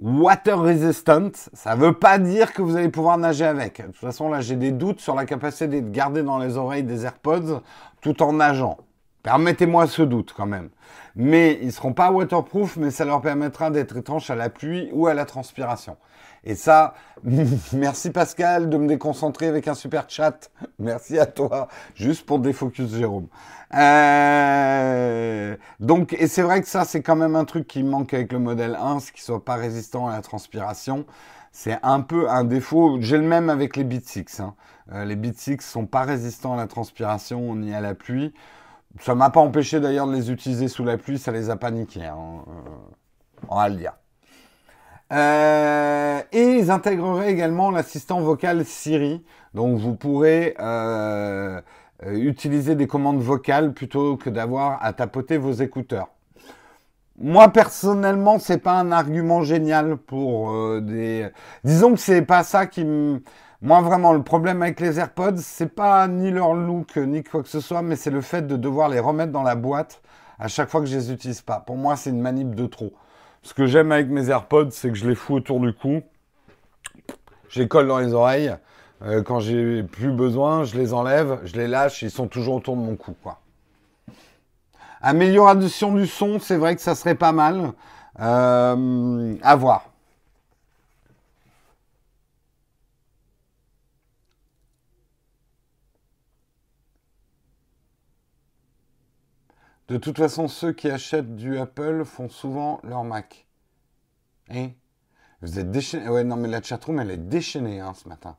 water 0.00 0.60
resistant. 0.60 1.30
Ça 1.54 1.76
ne 1.76 1.80
veut 1.80 1.92
pas 1.94 2.18
dire 2.18 2.52
que 2.52 2.60
vous 2.60 2.76
allez 2.76 2.88
pouvoir 2.88 3.16
nager 3.16 3.46
avec. 3.46 3.80
De 3.80 3.86
toute 3.86 3.96
façon, 3.96 4.28
là, 4.28 4.42
j'ai 4.42 4.56
des 4.56 4.72
doutes 4.72 5.00
sur 5.00 5.14
la 5.14 5.24
capacité 5.24 5.80
de 5.80 5.90
garder 5.90 6.22
dans 6.22 6.38
les 6.38 6.58
oreilles 6.58 6.82
des 6.82 7.04
AirPods 7.06 7.62
tout 8.02 8.22
en 8.22 8.34
nageant. 8.34 8.78
Permettez-moi 9.22 9.86
ce 9.86 10.02
doute 10.02 10.32
quand 10.36 10.46
même. 10.46 10.70
Mais 11.16 11.58
ils 11.62 11.72
seront 11.72 11.92
pas 11.92 12.10
waterproof, 12.10 12.76
mais 12.76 12.90
ça 12.90 13.04
leur 13.04 13.20
permettra 13.20 13.70
d'être 13.70 13.96
étanches 13.96 14.30
à 14.30 14.34
la 14.34 14.48
pluie 14.48 14.88
ou 14.92 15.06
à 15.06 15.14
la 15.14 15.24
transpiration. 15.24 15.96
Et 16.44 16.54
ça, 16.54 16.94
merci 17.72 18.10
Pascal 18.10 18.70
de 18.70 18.76
me 18.78 18.86
déconcentrer 18.86 19.46
avec 19.46 19.68
un 19.68 19.74
super 19.74 20.08
chat. 20.08 20.50
Merci 20.78 21.18
à 21.18 21.26
toi, 21.26 21.68
juste 21.94 22.24
pour 22.24 22.38
défocus 22.38 22.94
Jérôme. 22.94 23.26
Euh, 23.74 25.56
donc, 25.78 26.14
et 26.14 26.26
c'est 26.26 26.42
vrai 26.42 26.62
que 26.62 26.68
ça, 26.68 26.84
c'est 26.84 27.02
quand 27.02 27.16
même 27.16 27.36
un 27.36 27.44
truc 27.44 27.66
qui 27.66 27.82
manque 27.82 28.14
avec 28.14 28.32
le 28.32 28.38
modèle 28.38 28.76
1, 28.80 29.00
ce 29.00 29.12
qui 29.12 29.20
soit 29.20 29.44
pas 29.44 29.56
résistant 29.56 30.08
à 30.08 30.12
la 30.12 30.22
transpiration. 30.22 31.04
C'est 31.52 31.78
un 31.82 32.00
peu 32.00 32.30
un 32.30 32.44
défaut. 32.44 32.98
J'ai 33.00 33.18
le 33.18 33.24
même 33.24 33.50
avec 33.50 33.76
les 33.76 33.84
Beats 33.84 34.00
6. 34.02 34.40
Hein. 34.40 34.54
Euh, 34.92 35.04
les 35.04 35.16
Beats 35.16 35.36
6 35.36 35.58
sont 35.60 35.86
pas 35.86 36.02
résistants 36.02 36.54
à 36.54 36.56
la 36.56 36.66
transpiration 36.66 37.54
ni 37.56 37.74
à 37.74 37.80
la 37.80 37.94
pluie. 37.94 38.32
Ça 38.98 39.14
m'a 39.14 39.30
pas 39.30 39.40
empêché 39.40 39.80
d'ailleurs 39.80 40.06
de 40.06 40.14
les 40.14 40.30
utiliser 40.30 40.68
sous 40.68 40.84
la 40.84 40.98
pluie, 40.98 41.18
ça 41.18 41.30
les 41.32 41.48
a 41.48 41.56
paniqués. 41.56 42.04
Hein. 42.04 42.44
Euh, 42.48 42.70
on 43.48 43.56
va 43.56 43.68
le 43.68 43.76
dire. 43.76 43.92
Euh, 45.12 46.20
et 46.30 46.58
ils 46.58 46.70
intégreraient 46.70 47.32
également 47.32 47.70
l'assistant 47.70 48.20
vocal 48.20 48.64
Siri. 48.64 49.24
Donc 49.54 49.78
vous 49.78 49.96
pourrez 49.96 50.54
euh, 50.60 51.60
euh, 52.04 52.12
utiliser 52.12 52.76
des 52.76 52.86
commandes 52.86 53.20
vocales 53.20 53.72
plutôt 53.72 54.16
que 54.16 54.30
d'avoir 54.30 54.84
à 54.84 54.92
tapoter 54.92 55.36
vos 55.36 55.52
écouteurs. 55.52 56.08
Moi 57.18 57.48
personnellement, 57.48 58.38
c'est 58.38 58.58
pas 58.58 58.78
un 58.78 58.92
argument 58.92 59.42
génial 59.42 59.96
pour 59.96 60.80
des. 60.80 61.28
Disons 61.64 61.92
que 61.92 62.00
c'est 62.00 62.22
pas 62.22 62.44
ça 62.44 62.66
qui 62.66 62.84
me. 62.84 63.20
Moi 63.62 63.82
vraiment, 63.82 64.14
le 64.14 64.22
problème 64.22 64.62
avec 64.62 64.80
les 64.80 64.98
AirPods, 64.98 65.36
c'est 65.36 65.74
pas 65.74 66.08
ni 66.08 66.30
leur 66.30 66.54
look 66.54 66.96
ni 66.96 67.22
quoi 67.22 67.42
que 67.42 67.48
ce 67.48 67.60
soit, 67.60 67.82
mais 67.82 67.94
c'est 67.94 68.10
le 68.10 68.22
fait 68.22 68.46
de 68.46 68.56
devoir 68.56 68.88
les 68.88 69.00
remettre 69.00 69.32
dans 69.32 69.42
la 69.42 69.54
boîte 69.54 70.00
à 70.38 70.48
chaque 70.48 70.70
fois 70.70 70.80
que 70.80 70.86
je 70.86 70.96
les 70.96 71.12
utilise 71.12 71.42
pas. 71.42 71.60
Pour 71.60 71.76
moi, 71.76 71.96
c'est 71.96 72.08
une 72.08 72.22
manip 72.22 72.54
de 72.54 72.66
trop. 72.66 72.94
Ce 73.42 73.52
que 73.52 73.66
j'aime 73.66 73.92
avec 73.92 74.08
mes 74.08 74.30
AirPods, 74.30 74.70
c'est 74.70 74.88
que 74.88 74.94
je 74.94 75.06
les 75.06 75.14
fous 75.14 75.34
autour 75.34 75.60
du 75.60 75.74
cou. 75.74 76.00
Je 77.50 77.60
les 77.60 77.68
colle 77.68 77.86
dans 77.86 77.98
les 77.98 78.14
oreilles. 78.14 78.56
Euh, 79.02 79.22
quand 79.22 79.40
j'ai 79.40 79.82
plus 79.82 80.12
besoin, 80.12 80.64
je 80.64 80.78
les 80.78 80.94
enlève, 80.94 81.40
je 81.44 81.56
les 81.56 81.68
lâche, 81.68 82.00
ils 82.00 82.10
sont 82.10 82.28
toujours 82.28 82.54
autour 82.56 82.76
de 82.76 82.82
mon 82.82 82.96
cou. 82.96 83.14
Amélioration 85.02 85.92
du 85.92 86.06
son, 86.06 86.38
c'est 86.38 86.56
vrai 86.56 86.76
que 86.76 86.82
ça 86.82 86.94
serait 86.94 87.14
pas 87.14 87.32
mal. 87.32 87.72
Euh, 88.20 89.34
à 89.42 89.56
voir. 89.56 89.89
De 99.90 99.96
toute 99.96 100.18
façon, 100.18 100.46
ceux 100.46 100.72
qui 100.72 100.88
achètent 100.88 101.34
du 101.34 101.58
Apple 101.58 102.04
font 102.04 102.28
souvent 102.28 102.78
leur 102.84 103.02
Mac. 103.02 103.48
Hein? 104.48 104.68
Vous 105.42 105.58
êtes 105.58 105.72
déchaîné. 105.72 106.08
Ouais, 106.08 106.22
non, 106.22 106.36
mais 106.36 106.46
la 106.46 106.62
chatroom, 106.62 107.00
elle 107.00 107.10
est 107.10 107.16
déchaînée 107.16 107.80
hein, 107.80 107.92
ce 107.94 108.08
matin. 108.08 108.36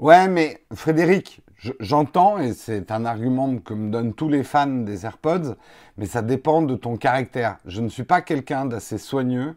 Ouais, 0.00 0.26
mais 0.26 0.60
Frédéric, 0.74 1.40
j'entends, 1.78 2.38
et 2.38 2.52
c'est 2.52 2.90
un 2.90 3.04
argument 3.04 3.58
que 3.58 3.72
me 3.72 3.92
donnent 3.92 4.14
tous 4.14 4.28
les 4.28 4.42
fans 4.42 4.66
des 4.66 5.06
AirPods, 5.06 5.54
mais 5.98 6.06
ça 6.06 6.22
dépend 6.22 6.62
de 6.62 6.74
ton 6.74 6.96
caractère. 6.96 7.58
Je 7.64 7.80
ne 7.80 7.88
suis 7.88 8.02
pas 8.02 8.22
quelqu'un 8.22 8.64
d'assez 8.64 8.98
soigneux. 8.98 9.56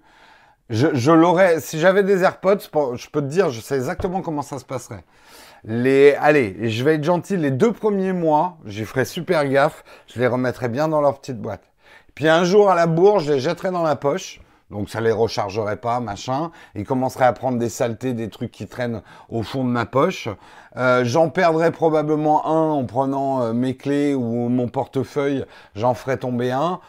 Je 0.70 1.12
l'aurais, 1.12 1.60
si 1.60 1.80
j'avais 1.80 2.04
des 2.04 2.22
AirPods, 2.22 2.60
je 2.60 3.10
peux 3.10 3.22
te 3.22 3.28
dire, 3.28 3.50
je 3.50 3.62
sais 3.62 3.76
exactement 3.76 4.22
comment 4.22 4.44
ça 4.44 4.60
se 4.60 4.66
passerait. 4.66 5.04
Les, 5.66 6.16
allez, 6.16 6.70
je 6.70 6.84
vais 6.84 6.96
être 6.96 7.04
gentil, 7.04 7.38
les 7.38 7.52
deux 7.52 7.72
premiers 7.72 8.12
mois, 8.12 8.58
j'y 8.66 8.84
ferai 8.84 9.06
super 9.06 9.48
gaffe, 9.48 9.86
je 10.08 10.20
les 10.20 10.28
remettrai 10.28 10.68
bien 10.68 10.90
dans 10.90 11.00
leur 11.00 11.20
petite 11.20 11.40
boîte. 11.40 11.64
Puis 12.16 12.28
un 12.28 12.44
jour 12.44 12.70
à 12.70 12.76
la 12.76 12.86
bourre, 12.86 13.20
je 13.20 13.32
les 13.32 13.40
jetterai 13.40 13.72
dans 13.72 13.84
la 13.84 13.96
poche. 13.96 14.42
Donc 14.72 14.90
ça 14.90 15.02
les 15.02 15.12
rechargerait 15.12 15.78
pas, 15.78 16.00
machin. 16.00 16.52
Ils 16.76 16.86
commenceraient 16.86 17.26
à 17.26 17.34
prendre 17.34 17.60
des 17.60 17.70
saletés, 17.70 18.14
des 18.14 18.30
trucs 18.30 18.52
qui 18.52 18.68
traînent 18.68 19.02
au 19.30 19.44
fond 19.44 19.64
de 19.64 19.70
ma 19.70 19.86
poche. 19.86 20.28
Euh, 20.76 21.06
j'en 21.06 21.30
perdrais 21.30 21.72
probablement 21.72 22.46
un 22.48 22.72
en 22.72 22.84
prenant 22.86 23.42
euh, 23.42 23.54
mes 23.54 23.78
clés 23.78 24.16
ou 24.16 24.50
mon 24.50 24.68
portefeuille. 24.68 25.46
J'en 25.76 25.94
ferais 25.94 26.18
tomber 26.18 26.52
un. 26.52 26.80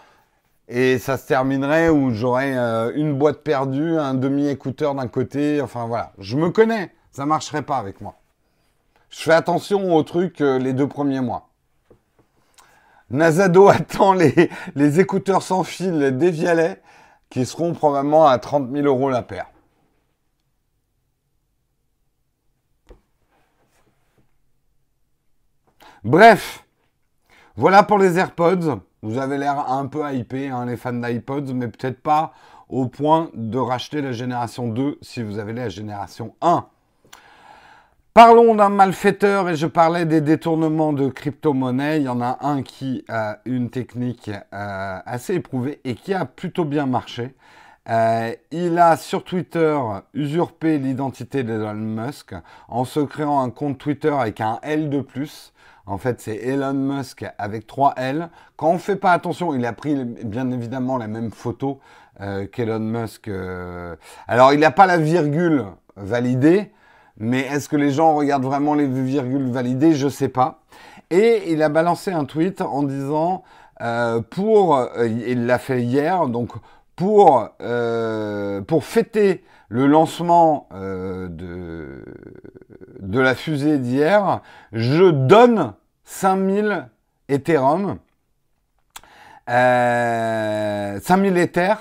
Et 0.66 0.99
ça 0.99 1.18
se 1.18 1.27
terminerait 1.27 1.91
où 1.91 2.11
j'aurais 2.11 2.57
euh, 2.57 2.91
une 2.95 3.16
boîte 3.18 3.43
perdue, 3.43 3.99
un 3.99 4.14
demi-écouteur 4.14 4.95
d'un 4.95 5.09
côté. 5.09 5.61
Enfin 5.61 5.87
voilà, 5.87 6.12
je 6.18 6.37
me 6.37 6.51
connais. 6.51 6.91
Ça 7.12 7.27
marcherait 7.27 7.62
pas 7.62 7.77
avec 7.77 8.01
moi. 8.01 8.16
Je 9.17 9.23
fais 9.23 9.33
attention 9.33 9.95
aux 9.95 10.03
trucs 10.03 10.41
les 10.41 10.73
deux 10.73 10.89
premiers 10.89 11.21
mois. 11.21 11.49
Nazado 13.11 13.69
attend 13.69 14.12
les, 14.12 15.01
écouteurs 15.01 15.43
sans 15.43 15.62
fil 15.62 16.19
des 16.19 16.31
Vialet 16.33 16.83
qui 17.31 17.47
seront 17.47 17.75
probablement 17.75 18.27
à 18.27 18.39
30 18.39 18.71
000 18.73 18.87
euros 18.87 19.11
la 19.11 19.23
paire. 19.23 19.47
Bref, 26.03 26.67
voilà 27.57 27.85
pour 27.85 27.99
les 27.99 28.19
AirPods. 28.19 28.81
Vous 29.03 29.19
avez 29.19 29.39
l'air 29.39 29.71
un 29.71 29.87
peu 29.87 30.12
hypé, 30.12 30.49
hein, 30.49 30.67
les 30.67 30.77
fans 30.77 30.93
d'iPods, 30.93 31.55
mais 31.55 31.69
peut-être 31.69 32.03
pas 32.03 32.35
au 32.69 32.89
point 32.89 33.31
de 33.35 33.59
racheter 33.59 34.03
la 34.03 34.12
génération 34.12 34.69
2 34.69 34.99
si 35.03 35.23
vous 35.23 35.39
avez 35.39 35.53
la 35.53 35.69
génération 35.69 36.35
1. 36.41 36.67
Parlons 38.15 38.55
d'un 38.55 38.69
malfaiteur 38.69 39.49
et 39.49 39.57
je 39.57 39.67
parlais 39.67 40.05
des 40.05 40.21
détournements 40.21 40.93
de 40.93 41.09
crypto-monnaie. 41.09 41.97
Il 41.97 42.05
y 42.05 42.09
en 42.09 42.21
a 42.21 42.39
un 42.43 42.62
qui 42.62 43.05
a 43.09 43.39
une 43.45 43.71
technique 43.71 44.31
euh, 44.53 44.99
assez 45.05 45.35
éprouvée 45.35 45.81
et 45.83 45.97
qui 45.97 46.15
a 46.15 46.25
plutôt 46.25 46.65
bien 46.65 46.87
marché. 46.87 47.35
Euh, 47.91 48.33
il 48.53 48.79
a 48.79 48.97
sur 48.97 49.25
Twitter 49.25 49.77
usurpé 50.15 50.79
l'identité 50.79 51.43
d'Elon 51.43 51.75
Musk 51.75 52.37
en 52.69 52.85
se 52.85 53.01
créant 53.01 53.41
un 53.41 53.51
compte 53.51 53.79
Twitter 53.79 54.15
avec 54.17 54.41
un 54.41 54.61
L 54.62 54.91
de 54.91 55.01
plus. 55.01 55.53
En 55.85 55.99
fait, 55.99 56.21
c'est 56.21 56.37
Elon 56.37 56.73
Musk 56.73 57.27
avec 57.37 57.67
trois 57.67 57.95
L. 57.97 58.29
Quand 58.57 58.69
on 58.69 58.75
ne 58.75 58.79
fait 58.79 58.95
pas 58.95 59.11
attention, 59.11 59.57
il 59.57 59.67
a 59.67 59.73
pris 59.73 60.05
bien 60.05 60.53
évidemment 60.53 60.99
la 60.99 61.09
même 61.09 61.33
photo 61.33 61.81
euh, 62.21 62.47
qu'Elon 62.47 62.79
Musk. 62.79 63.29
Alors, 64.29 64.53
il 64.53 64.61
n'a 64.61 64.71
pas 64.71 64.87
la 64.87 64.99
virgule 64.99 65.65
validée, 65.97 66.71
mais 67.19 67.41
est-ce 67.41 67.69
que 67.69 67.77
les 67.77 67.91
gens 67.91 68.15
regardent 68.15 68.45
vraiment 68.45 68.75
les 68.75 68.87
virgules 68.87 69.51
validées 69.51 69.95
Je 69.95 70.07
ne 70.07 70.11
sais 70.11 70.29
pas. 70.29 70.62
Et 71.11 71.53
il 71.53 71.62
a 71.62 71.69
balancé 71.69 72.11
un 72.11 72.25
tweet 72.25 72.61
en 72.61 72.83
disant 72.83 73.45
euh, 73.81 74.21
pour, 74.21 74.77
euh, 74.77 75.07
il 75.07 75.47
l'a 75.47 75.59
fait 75.59 75.83
hier, 75.83 76.27
donc 76.27 76.53
pour, 76.97 77.49
euh, 77.61 78.61
pour 78.62 78.85
fêter 78.85 79.45
le 79.69 79.87
lancement 79.87 80.69
de, 80.73 82.05
de 83.01 83.21
la 83.21 83.35
fusée 83.35 83.79
d'hier, 83.79 84.41
je 84.73 85.11
donne 85.11 85.73
5000 86.05 86.89
Ethereum, 87.29 87.99
5000 89.49 91.37
Ether. 91.37 91.75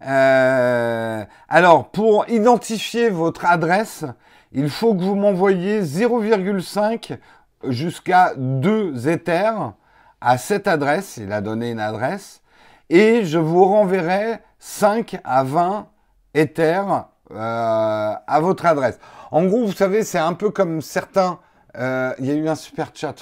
alors, 0.00 1.90
pour 1.90 2.28
identifier 2.28 3.08
votre 3.08 3.46
adresse, 3.46 4.04
il 4.52 4.70
faut 4.70 4.94
que 4.94 5.02
vous 5.02 5.14
m'envoyiez 5.14 5.82
0,5 5.82 7.18
jusqu'à 7.64 8.32
2 8.36 9.08
Ethers 9.08 9.72
à 10.20 10.38
cette 10.38 10.66
adresse. 10.66 11.16
Il 11.18 11.32
a 11.32 11.40
donné 11.40 11.70
une 11.70 11.80
adresse. 11.80 12.42
Et 12.90 13.24
je 13.24 13.38
vous 13.38 13.64
renverrai 13.64 14.40
5 14.58 15.20
à 15.24 15.44
20 15.44 15.88
Ethers 16.34 17.08
euh, 17.30 18.14
à 18.26 18.40
votre 18.40 18.64
adresse. 18.64 18.98
En 19.30 19.44
gros, 19.44 19.66
vous 19.66 19.72
savez, 19.72 20.02
c'est 20.02 20.18
un 20.18 20.32
peu 20.32 20.50
comme 20.50 20.80
certains. 20.80 21.38
Euh, 21.76 22.14
il 22.18 22.26
y 22.26 22.30
a 22.30 22.34
eu 22.34 22.48
un 22.48 22.54
super 22.54 22.90
chat. 22.94 23.14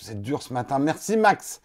vous 0.00 0.10
êtes 0.10 0.20
dur 0.20 0.42
ce 0.42 0.52
matin. 0.52 0.78
Merci 0.78 1.16
Max. 1.16 1.62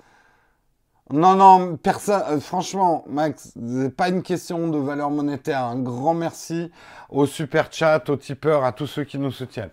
Non, 1.13 1.35
non, 1.35 1.77
personne. 1.77 2.23
Euh, 2.29 2.39
franchement, 2.39 3.03
Max, 3.07 3.53
c'est 3.55 3.95
pas 3.95 4.09
une 4.09 4.23
question 4.23 4.69
de 4.69 4.79
valeur 4.79 5.11
monétaire. 5.11 5.63
Un 5.63 5.79
grand 5.79 6.15
merci 6.15 6.71
au 7.09 7.27
super 7.27 7.71
chat, 7.71 8.09
aux 8.09 8.15
tipeurs, 8.15 8.63
à 8.63 8.71
tous 8.71 8.87
ceux 8.87 9.03
qui 9.03 9.19
nous 9.19 9.29
soutiennent. 9.29 9.69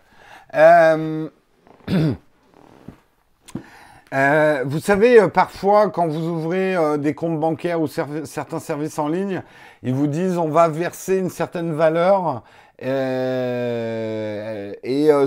Euh, 0.54 1.30
euh, 4.12 4.62
vous 4.66 4.78
savez, 4.78 5.26
parfois, 5.28 5.88
quand 5.88 6.06
vous 6.06 6.28
ouvrez 6.28 6.76
des 6.98 7.14
comptes 7.14 7.40
bancaires 7.40 7.80
ou 7.80 7.86
certains 7.86 8.60
services 8.60 8.98
en 8.98 9.08
ligne, 9.08 9.42
ils 9.82 9.94
vous 9.94 10.08
disent 10.08 10.36
on 10.36 10.50
va 10.50 10.68
verser 10.68 11.16
une 11.16 11.30
certaine 11.30 11.72
valeur 11.72 12.42
et 12.78 12.88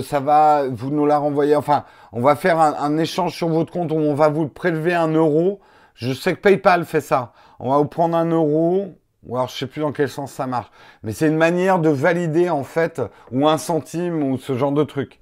ça 0.04 0.20
va, 0.20 0.68
vous 0.70 0.90
nous 0.90 1.06
la 1.06 1.18
renvoyer. 1.18 1.56
Enfin, 1.56 1.82
on 2.12 2.20
va 2.20 2.36
faire 2.36 2.60
un, 2.60 2.74
un, 2.78 2.96
échange 2.96 3.34
sur 3.34 3.48
votre 3.48 3.72
compte 3.72 3.90
où 3.90 3.96
on 3.96 4.14
va 4.14 4.28
vous 4.28 4.46
prélever 4.46 4.94
un 4.94 5.08
euro 5.08 5.60
je 5.96 6.12
sais 6.12 6.34
que 6.34 6.40
PayPal 6.40 6.84
fait 6.84 7.00
ça. 7.00 7.32
On 7.58 7.70
va 7.70 7.78
vous 7.78 7.86
prendre 7.86 8.16
un 8.16 8.30
euro, 8.30 8.94
ou 9.24 9.36
alors 9.36 9.48
je 9.48 9.56
sais 9.56 9.66
plus 9.66 9.80
dans 9.80 9.92
quel 9.92 10.08
sens 10.08 10.32
ça 10.32 10.46
marche. 10.46 10.70
Mais 11.02 11.12
c'est 11.12 11.26
une 11.26 11.36
manière 11.36 11.78
de 11.78 11.88
valider 11.88 12.48
en 12.48 12.64
fait, 12.64 13.02
ou 13.32 13.48
un 13.48 13.58
centime, 13.58 14.22
ou 14.22 14.38
ce 14.38 14.56
genre 14.56 14.72
de 14.72 14.84
truc. 14.84 15.20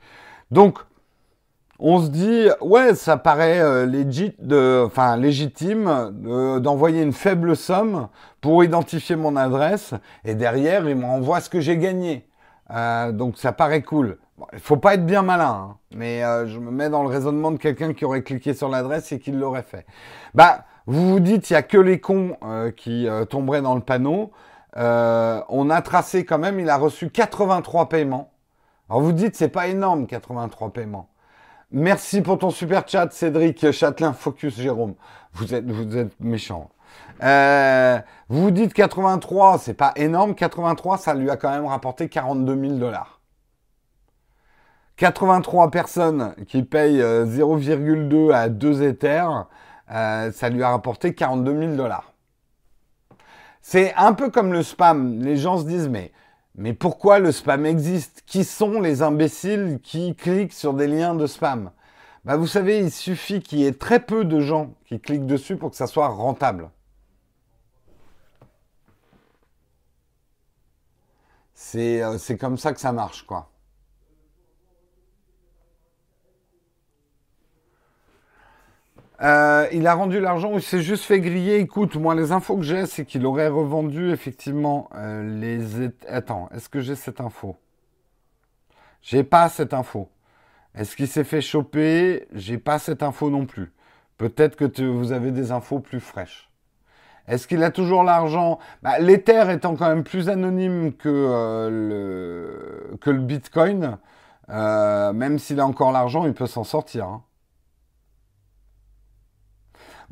Donc, 0.50 0.78
on 1.78 2.00
se 2.00 2.08
dit, 2.08 2.48
ouais, 2.60 2.94
ça 2.94 3.16
paraît 3.16 3.60
euh, 3.60 3.86
légitime 5.16 6.12
d'envoyer 6.60 7.02
une 7.02 7.12
faible 7.12 7.56
somme 7.56 8.08
pour 8.40 8.62
identifier 8.62 9.16
mon 9.16 9.36
adresse, 9.36 9.94
et 10.24 10.34
derrière, 10.34 10.88
il 10.88 10.96
m'envoie 10.96 11.40
ce 11.40 11.50
que 11.50 11.60
j'ai 11.60 11.78
gagné. 11.78 12.28
Euh, 12.70 13.12
donc 13.12 13.38
ça 13.38 13.52
paraît 13.52 13.82
cool. 13.82 14.18
Il 14.52 14.58
faut 14.58 14.76
pas 14.76 14.94
être 14.94 15.06
bien 15.06 15.22
malin, 15.22 15.68
hein. 15.70 15.76
mais 15.94 16.24
euh, 16.24 16.46
je 16.46 16.58
me 16.58 16.70
mets 16.70 16.90
dans 16.90 17.02
le 17.02 17.08
raisonnement 17.08 17.52
de 17.52 17.56
quelqu'un 17.56 17.92
qui 17.92 18.04
aurait 18.04 18.22
cliqué 18.22 18.52
sur 18.52 18.68
l'adresse 18.68 19.12
et 19.12 19.20
qui 19.20 19.30
l'aurait 19.30 19.62
fait. 19.62 19.86
Bah, 20.34 20.64
vous 20.86 21.08
vous 21.12 21.20
dites, 21.20 21.50
il 21.50 21.52
y 21.52 21.56
a 21.56 21.62
que 21.62 21.78
les 21.78 22.00
cons 22.00 22.36
euh, 22.44 22.72
qui 22.72 23.06
euh, 23.06 23.24
tomberaient 23.24 23.62
dans 23.62 23.76
le 23.76 23.80
panneau. 23.80 24.32
on 24.76 25.70
a 25.70 25.82
tracé 25.82 26.24
quand 26.24 26.38
même, 26.38 26.58
il 26.58 26.68
a 26.68 26.76
reçu 26.76 27.10
83 27.10 27.88
paiements. 27.88 28.32
Alors 28.90 29.02
vous 29.02 29.12
dites, 29.12 29.36
c'est 29.36 29.48
pas 29.48 29.68
énorme, 29.68 30.06
83 30.06 30.72
paiements. 30.72 31.08
Merci 31.70 32.20
pour 32.20 32.38
ton 32.38 32.50
super 32.50 32.86
chat, 32.88 33.12
Cédric 33.12 33.70
Châtelain 33.70 34.12
Focus 34.12 34.56
Jérôme. 34.60 34.94
Vous 35.32 35.54
êtes, 35.54 35.68
vous 35.68 35.96
êtes 35.96 36.12
méchant. 36.20 36.70
vous 37.20 38.42
vous 38.42 38.50
dites 38.50 38.74
83, 38.74 39.58
c'est 39.58 39.74
pas 39.74 39.92
énorme. 39.94 40.34
83, 40.34 40.98
ça 40.98 41.14
lui 41.14 41.30
a 41.30 41.36
quand 41.36 41.50
même 41.50 41.66
rapporté 41.66 42.08
42 42.08 42.60
000 42.60 42.78
dollars. 42.78 43.13
83 44.96 45.70
personnes 45.70 46.34
qui 46.46 46.62
payent 46.62 47.00
0,2 47.00 48.14
euh, 48.14 48.32
à 48.32 48.48
2 48.48 48.82
Ethers, 48.82 49.48
euh, 49.90 50.32
ça 50.32 50.48
lui 50.48 50.62
a 50.62 50.70
rapporté 50.70 51.14
42 51.14 51.58
000 51.58 51.76
dollars. 51.76 52.12
C'est 53.60 53.94
un 53.94 54.12
peu 54.12 54.30
comme 54.30 54.52
le 54.52 54.62
spam. 54.62 55.20
Les 55.20 55.36
gens 55.36 55.58
se 55.58 55.64
disent, 55.64 55.88
mais, 55.88 56.12
mais 56.54 56.74
pourquoi 56.74 57.18
le 57.18 57.32
spam 57.32 57.66
existe? 57.66 58.22
Qui 58.26 58.44
sont 58.44 58.80
les 58.80 59.02
imbéciles 59.02 59.80
qui 59.82 60.14
cliquent 60.14 60.52
sur 60.52 60.74
des 60.74 60.86
liens 60.86 61.14
de 61.14 61.26
spam? 61.26 61.70
Bah, 62.24 62.36
Vous 62.36 62.46
savez, 62.46 62.78
il 62.78 62.90
suffit 62.90 63.40
qu'il 63.40 63.60
y 63.60 63.66
ait 63.66 63.72
très 63.72 64.00
peu 64.00 64.24
de 64.24 64.40
gens 64.40 64.74
qui 64.86 65.00
cliquent 65.00 65.26
dessus 65.26 65.56
pour 65.56 65.70
que 65.70 65.76
ça 65.76 65.86
soit 65.86 66.08
rentable. 66.08 66.70
C'est 71.54 72.02
euh, 72.02 72.18
comme 72.38 72.58
ça 72.58 72.72
que 72.72 72.80
ça 72.80 72.92
marche, 72.92 73.24
quoi. 73.26 73.53
Euh, 79.22 79.68
il 79.72 79.86
a 79.86 79.94
rendu 79.94 80.20
l'argent 80.20 80.52
ou 80.52 80.56
il 80.56 80.62
s'est 80.62 80.82
juste 80.82 81.04
fait 81.04 81.20
griller. 81.20 81.58
Écoute, 81.58 81.96
moi, 81.96 82.14
les 82.14 82.32
infos 82.32 82.56
que 82.56 82.62
j'ai, 82.62 82.86
c'est 82.86 83.04
qu'il 83.04 83.24
aurait 83.26 83.48
revendu 83.48 84.10
effectivement 84.10 84.90
euh, 84.94 85.22
les. 85.22 85.90
Attends, 86.08 86.48
est-ce 86.54 86.68
que 86.68 86.80
j'ai 86.80 86.96
cette 86.96 87.20
info? 87.20 87.56
J'ai 89.02 89.22
pas 89.22 89.48
cette 89.48 89.74
info. 89.74 90.08
Est-ce 90.74 90.96
qu'il 90.96 91.08
s'est 91.08 91.24
fait 91.24 91.40
choper? 91.40 92.26
J'ai 92.32 92.58
pas 92.58 92.78
cette 92.78 93.02
info 93.02 93.30
non 93.30 93.46
plus. 93.46 93.72
Peut-être 94.18 94.56
que 94.56 94.82
vous 94.82 95.12
avez 95.12 95.30
des 95.30 95.52
infos 95.52 95.78
plus 95.78 96.00
fraîches. 96.00 96.50
Est-ce 97.28 97.46
qu'il 97.46 97.62
a 97.62 97.70
toujours 97.70 98.02
l'argent? 98.02 98.58
Bah, 98.82 98.98
L'Ether 98.98 99.44
étant 99.50 99.76
quand 99.76 99.88
même 99.88 100.04
plus 100.04 100.28
anonyme 100.28 100.92
que, 100.92 101.08
euh, 101.08 102.96
le, 103.06 103.18
Bitcoin, 103.18 103.98
même 104.48 105.38
s'il 105.38 105.60
a 105.60 105.66
encore 105.66 105.92
l'argent, 105.92 106.26
il 106.26 106.34
peut 106.34 106.46
s'en 106.46 106.64
sortir. 106.64 107.06
Hein. 107.06 107.22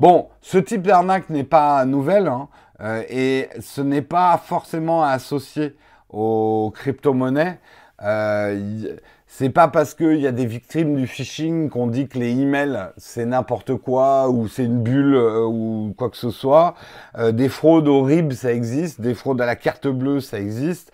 Bon, 0.03 0.27
ce 0.41 0.57
type 0.57 0.81
d'arnaque 0.81 1.29
n'est 1.29 1.45
pas 1.45 1.85
nouvelle 1.85 2.27
hein, 2.27 2.49
euh, 2.81 3.03
et 3.09 3.47
ce 3.61 3.79
n'est 3.79 4.01
pas 4.01 4.37
forcément 4.37 5.01
associé 5.01 5.77
aux 6.09 6.73
crypto-monnaies. 6.75 7.57
Euh, 8.03 8.97
C'est 9.27 9.49
pas 9.49 9.69
parce 9.69 9.93
qu'il 9.93 10.19
y 10.19 10.27
a 10.27 10.33
des 10.33 10.45
victimes 10.45 10.97
du 10.97 11.07
phishing 11.07 11.69
qu'on 11.69 11.87
dit 11.87 12.09
que 12.09 12.19
les 12.19 12.31
emails 12.31 12.89
c'est 12.97 13.25
n'importe 13.25 13.75
quoi 13.77 14.27
ou 14.27 14.49
c'est 14.49 14.65
une 14.65 14.83
bulle 14.83 15.15
euh, 15.15 15.45
ou 15.45 15.93
quoi 15.97 16.09
que 16.09 16.17
ce 16.17 16.31
soit. 16.31 16.75
Euh, 17.17 17.31
des 17.31 17.47
fraudes 17.47 17.87
horribles 17.87 18.35
ça 18.35 18.51
existe, 18.51 18.99
des 18.99 19.13
fraudes 19.13 19.39
à 19.39 19.45
la 19.45 19.55
carte 19.55 19.87
bleue 19.87 20.19
ça 20.19 20.37
existe. 20.37 20.91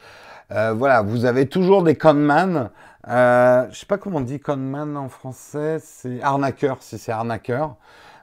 Voilà, 0.52 1.02
vous 1.02 1.26
avez 1.26 1.48
toujours 1.48 1.82
des 1.82 1.96
conman. 1.96 2.70
Euh, 3.08 3.66
je 3.72 3.80
sais 3.80 3.86
pas 3.88 3.98
comment 3.98 4.18
on 4.18 4.22
dit 4.22 4.40
conman 4.40 4.96
en 4.96 5.10
français, 5.10 5.78
c'est 5.82 6.22
arnaqueur 6.22 6.78
si 6.82 7.00
c'est 7.00 7.12
arnaqueur. 7.12 7.76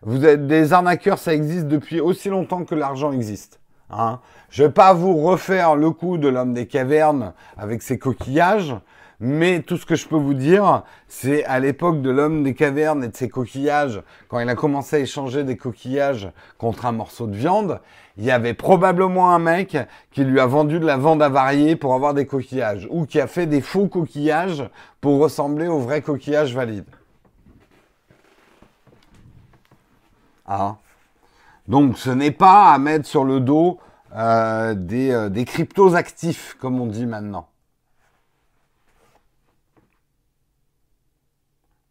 Vous 0.03 0.25
êtes 0.25 0.47
des 0.47 0.73
arnaqueurs, 0.73 1.19
ça 1.19 1.35
existe 1.35 1.67
depuis 1.67 2.01
aussi 2.01 2.29
longtemps 2.29 2.65
que 2.65 2.75
l'argent 2.75 3.13
existe. 3.13 3.61
Hein. 3.91 4.21
Je 4.51 4.65
vais 4.65 4.71
pas 4.71 4.93
vous 4.93 5.17
refaire 5.17 5.77
le 5.77 5.91
coup 5.91 6.19
de 6.19 6.29
l'homme 6.29 6.55
des 6.55 6.67
cavernes 6.67 7.33
avec 7.57 7.83
ses 7.83 7.99
coquillages. 7.99 8.77
Mais 9.19 9.63
tout 9.63 9.79
ce 9.79 9.87
que 9.87 9.95
je 9.95 10.07
peux 10.07 10.17
vous 10.17 10.35
dire, 10.35 10.83
c'est 11.09 11.43
à 11.47 11.59
l'époque 11.59 12.03
de 12.03 12.11
l'homme 12.11 12.43
des 12.43 12.53
cavernes 12.53 13.03
et 13.03 13.09
de 13.09 13.17
ses 13.17 13.31
coquillages, 13.31 14.03
quand 14.29 14.41
il 14.41 14.49
a 14.51 14.55
commencé 14.55 14.97
à 14.97 14.99
échanger 14.99 15.43
des 15.43 15.57
coquillages 15.57 16.29
contre 16.59 16.85
un 16.85 16.93
morceau 16.93 17.27
de 17.27 17.35
viande, 17.35 17.81
il 18.19 18.25
y 18.25 18.31
avait 18.31 18.53
probablement 18.53 19.35
un 19.35 19.39
mec 19.39 19.79
qui 20.11 20.23
lui 20.23 20.39
a 20.39 20.45
vendu 20.45 20.79
de 20.79 20.85
la 20.85 20.99
viande 20.99 21.23
avariée 21.23 21.77
pour 21.77 21.95
avoir 21.95 22.13
des 22.13 22.27
coquillages, 22.27 22.87
ou 22.91 23.07
qui 23.07 23.19
a 23.19 23.27
fait 23.27 23.47
des 23.47 23.63
faux 23.63 23.87
coquillages 23.87 24.69
pour 25.01 25.19
ressembler 25.19 25.67
aux 25.67 25.79
vrais 25.79 26.03
coquillages 26.03 26.55
valides. 26.55 26.85
Ah. 30.47 30.77
Donc 31.69 31.99
ce 31.99 32.11
n'est 32.11 32.31
pas 32.31 32.73
à 32.73 32.79
mettre 32.79 33.07
sur 33.07 33.25
le 33.25 33.41
dos 33.41 33.81
euh, 34.15 34.75
des, 34.75 35.11
euh, 35.11 35.45
cryptos 35.45 35.95
actifs, 35.95 36.57
comme 36.61 36.81
on 36.81 36.87
dit 36.87 37.07
maintenant. 37.07 37.49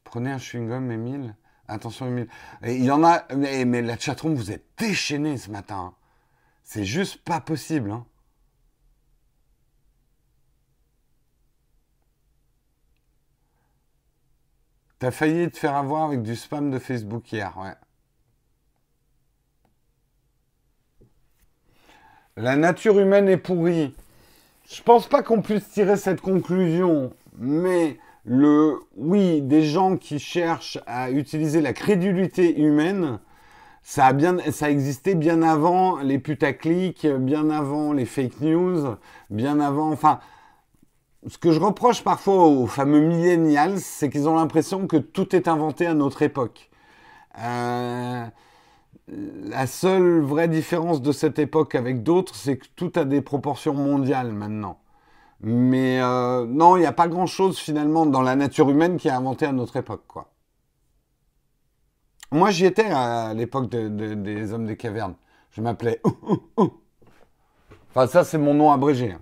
Prenez 0.06 0.32
un 0.32 0.38
chewing-gum, 0.38 0.92
Emile. 0.92 1.36
Attention, 1.68 2.08
Emile. 2.08 2.28
il 2.64 2.84
y 2.84 2.92
en 2.92 3.04
a. 3.04 3.26
Mais, 3.36 3.82
la 3.82 3.98
chatroom, 3.98 4.36
vous 4.36 4.52
êtes 4.52 4.66
déchaîné 4.78 5.38
ce 5.38 5.52
matin. 5.52 5.94
C'est 6.64 6.86
juste 6.86 7.18
pas 7.24 7.42
possible. 7.42 7.92
Hein. 7.92 8.06
T'as 15.00 15.12
failli 15.12 15.52
te 15.52 15.58
faire 15.58 15.76
avoir 15.76 16.06
avec 16.06 16.24
du 16.24 16.36
spam 16.36 16.72
de 16.72 16.80
Facebook 16.80 17.32
hier, 17.32 17.56
ouais. 17.58 17.76
La 22.38 22.58
nature 22.58 23.00
humaine 23.00 23.30
est 23.30 23.38
pourrie. 23.38 23.96
Je 24.70 24.82
pense 24.82 25.08
pas 25.08 25.24
qu'on 25.24 25.42
puisse 25.42 25.70
tirer 25.70 25.96
cette 25.96 26.20
conclusion, 26.20 27.14
mais 27.38 27.98
le 28.26 28.78
oui 28.98 29.42
des 29.42 29.64
gens 29.64 29.96
qui 29.96 30.20
cherchent 30.20 30.78
à 30.86 31.12
utiliser 31.12 31.62
la 31.62 31.72
crédulité 31.72 32.60
humaine, 32.60 33.20
ça 33.84 34.08
a 34.08 34.14
bien, 34.14 34.36
ça 34.52 34.70
existait 34.70 35.16
bien 35.16 35.44
avant 35.44 36.00
les 36.00 36.20
putaclics, 36.20 37.08
bien 37.08 37.50
avant 37.50 37.94
les 37.94 38.04
fake 38.04 38.42
news, 38.42 38.98
bien 39.30 39.62
avant, 39.62 39.90
enfin, 39.92 40.20
ce 41.28 41.38
que 41.38 41.54
je 41.54 41.62
reproche 41.62 42.04
parfois 42.04 42.48
aux 42.48 42.68
fameux 42.68 43.00
millennials, 43.00 43.80
c'est 43.80 44.10
qu'ils 44.10 44.28
ont 44.28 44.36
l'impression 44.36 44.88
que 44.88 44.98
tout 44.98 45.34
est 45.38 45.48
inventé 45.48 45.86
à 45.86 45.94
notre 45.94 46.22
époque. 46.22 46.70
Euh, 47.40 48.26
la 49.08 49.68
seule 49.68 50.22
vraie 50.22 50.48
différence 50.48 51.02
de 51.02 51.12
cette 51.12 51.40
époque 51.40 51.76
avec 51.76 52.04
d'autres, 52.04 52.36
c'est 52.36 52.58
que 52.58 52.66
tout 52.76 52.92
a 52.96 53.06
des 53.06 53.22
proportions 53.22 53.74
mondiales 53.74 54.32
maintenant. 54.32 54.80
Mais 55.42 56.02
euh, 56.02 56.46
non, 56.46 56.78
il 56.78 56.80
n'y 56.80 56.86
a 56.86 56.92
pas 56.92 57.08
grand-chose 57.08 57.60
finalement 57.60 58.06
dans 58.06 58.22
la 58.22 58.36
nature 58.36 58.70
humaine 58.70 58.98
qui 58.98 59.10
a 59.10 59.18
inventé 59.18 59.46
à 59.46 59.52
notre 59.52 59.78
époque, 59.78 60.04
quoi. 60.08 60.32
Moi, 62.32 62.50
j'y 62.52 62.66
étais 62.66 62.86
à 62.86 63.34
l'époque 63.34 63.70
des 63.70 64.54
hommes 64.54 64.66
des 64.66 64.76
cavernes. 64.76 65.16
Je 65.52 65.62
m'appelais. 65.62 66.02
Enfin, 67.98 68.08
ça, 68.08 68.26
c'est 68.26 68.38
mon 68.38 68.54
nom 68.54 68.74
abrégé. 68.74 69.16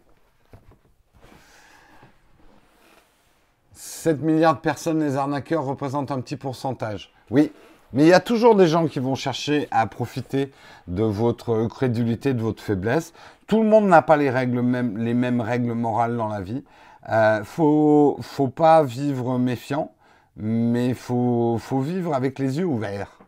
7 3.74 4.22
milliards 4.24 4.56
de 4.56 4.60
personnes, 4.62 5.00
les 5.00 5.16
arnaqueurs 5.16 5.64
représentent 5.64 6.10
un 6.10 6.20
petit 6.22 6.38
pourcentage. 6.38 7.14
Oui, 7.30 7.52
mais 7.94 8.04
il 8.04 8.10
y 8.10 8.14
a 8.14 8.20
toujours 8.20 8.56
des 8.56 8.68
gens 8.68 8.88
qui 8.88 9.00
vont 9.00 9.16
chercher 9.16 9.68
à 9.72 9.86
profiter 9.88 10.52
de 10.88 11.04
votre 11.04 11.68
crédulité, 11.68 12.34
de 12.34 12.42
votre 12.42 12.62
faiblesse. 12.62 13.14
Tout 13.48 13.62
le 13.62 13.70
monde 13.70 13.88
n'a 13.88 14.02
pas 14.02 14.18
les, 14.18 14.32
mêmes 14.32 15.42
règles 15.42 15.74
morales 15.74 16.18
dans 16.18 16.28
la 16.28 16.42
vie. 16.42 16.64
Euh, 17.10 17.44
faut, 17.44 18.18
faut 18.22 18.48
pas 18.48 18.84
vivre 18.84 19.38
méfiant, 19.38 19.94
mais 20.38 20.94
faut, 20.94 21.58
faut 21.60 21.82
vivre 21.82 22.16
avec 22.16 22.40
les 22.40 22.58
yeux 22.58 22.66
ouverts. 22.66 23.20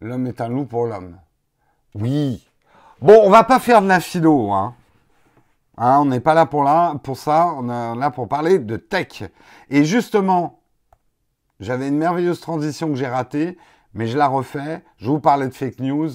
L'homme 0.00 0.26
est 0.26 0.40
un 0.40 0.48
loup 0.48 0.64
pour 0.64 0.86
l'homme. 0.86 1.16
Oui. 1.94 2.44
Bon, 3.00 3.20
on 3.24 3.30
va 3.30 3.44
pas 3.44 3.60
faire 3.60 3.80
de 3.82 3.86
la 3.86 4.00
philo, 4.00 4.50
hein. 4.50 4.74
Hein, 5.84 5.98
on 6.02 6.04
n'est 6.04 6.20
pas 6.20 6.34
là 6.34 6.46
pour, 6.46 6.62
là 6.62 6.94
pour 7.02 7.16
ça, 7.16 7.52
on 7.56 7.68
est 7.68 7.98
là 7.98 8.12
pour 8.12 8.28
parler 8.28 8.60
de 8.60 8.76
tech. 8.76 9.24
Et 9.68 9.84
justement, 9.84 10.60
j'avais 11.58 11.88
une 11.88 11.98
merveilleuse 11.98 12.38
transition 12.38 12.86
que 12.86 12.94
j'ai 12.94 13.08
ratée, 13.08 13.58
mais 13.92 14.06
je 14.06 14.16
la 14.16 14.28
refais. 14.28 14.84
Je 14.98 15.10
vous 15.10 15.18
parlais 15.18 15.48
de 15.48 15.52
fake 15.52 15.80
news. 15.80 16.08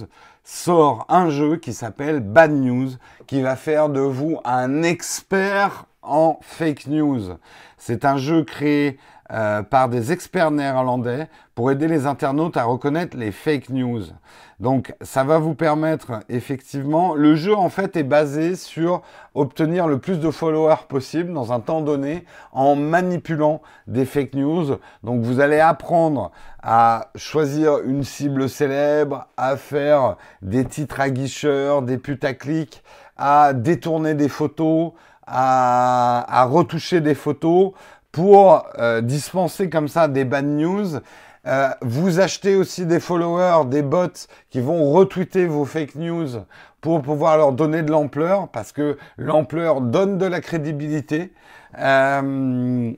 Sort 0.45 1.05
un 1.09 1.29
jeu 1.29 1.57
qui 1.57 1.73
s'appelle 1.73 2.21
Bad 2.21 2.53
News, 2.53 2.91
qui 3.27 3.41
va 3.41 3.57
faire 3.57 3.89
de 3.89 3.99
vous 3.99 4.39
un 4.45 4.83
expert 4.83 5.83
en 6.01 6.39
fake 6.41 6.87
news. 6.87 7.35
C'est 7.77 8.05
un 8.05 8.15
jeu 8.15 8.45
créé 8.45 8.97
euh, 9.31 9.61
par 9.61 9.89
des 9.89 10.13
experts 10.13 10.51
néerlandais 10.51 11.27
pour 11.53 11.69
aider 11.69 11.87
les 11.87 12.05
internautes 12.05 12.55
à 12.55 12.63
reconnaître 12.63 13.17
les 13.17 13.31
fake 13.31 13.69
news. 13.69 14.03
Donc 14.59 14.95
ça 15.01 15.23
va 15.23 15.37
vous 15.37 15.53
permettre 15.53 16.21
effectivement, 16.29 17.13
le 17.13 17.35
jeu 17.35 17.53
en 17.53 17.69
fait 17.69 17.97
est 17.97 18.03
basé 18.03 18.55
sur 18.55 19.01
obtenir 19.35 19.85
le 19.87 19.99
plus 19.99 20.19
de 20.19 20.31
followers 20.31 20.87
possible 20.87 21.33
dans 21.33 21.51
un 21.51 21.59
temps 21.59 21.81
donné 21.81 22.23
en 22.53 22.75
manipulant 22.75 23.61
des 23.85 24.05
fake 24.05 24.33
news. 24.33 24.77
Donc 25.03 25.21
vous 25.21 25.41
allez 25.41 25.59
apprendre 25.59 26.31
à 26.63 27.11
choisir 27.15 27.79
une 27.83 28.03
cible 28.03 28.49
célèbre, 28.49 29.27
à 29.35 29.57
faire 29.57 30.15
des 30.41 30.63
titres 30.63 31.01
aguicheurs, 31.01 31.81
des 31.81 31.97
putaclics, 31.97 32.81
à 33.17 33.53
détourner 33.53 34.13
des 34.13 34.29
photos, 34.29 34.93
à, 35.25 36.25
à 36.29 36.45
retoucher 36.45 37.01
des 37.01 37.15
photos 37.15 37.73
pour 38.17 38.65
euh, 38.79 39.01
dispenser 39.01 39.69
comme 39.69 39.87
ça 39.87 40.07
des 40.07 40.25
bad 40.25 40.47
news. 40.47 41.01
Euh, 41.45 41.69
vous 41.83 42.19
achetez 42.19 42.55
aussi 42.55 42.87
des 42.87 42.99
followers, 42.99 43.67
des 43.67 43.83
bots 43.83 44.07
qui 44.49 44.59
vont 44.59 44.91
retweeter 44.91 45.45
vos 45.45 45.65
fake 45.65 45.93
news 45.93 46.29
pour 46.81 47.03
pouvoir 47.03 47.37
leur 47.37 47.51
donner 47.51 47.83
de 47.83 47.91
l'ampleur, 47.91 48.47
parce 48.47 48.71
que 48.71 48.97
l'ampleur 49.17 49.81
donne 49.81 50.17
de 50.17 50.25
la 50.25 50.41
crédibilité. 50.41 51.31
Euh, 51.77 52.91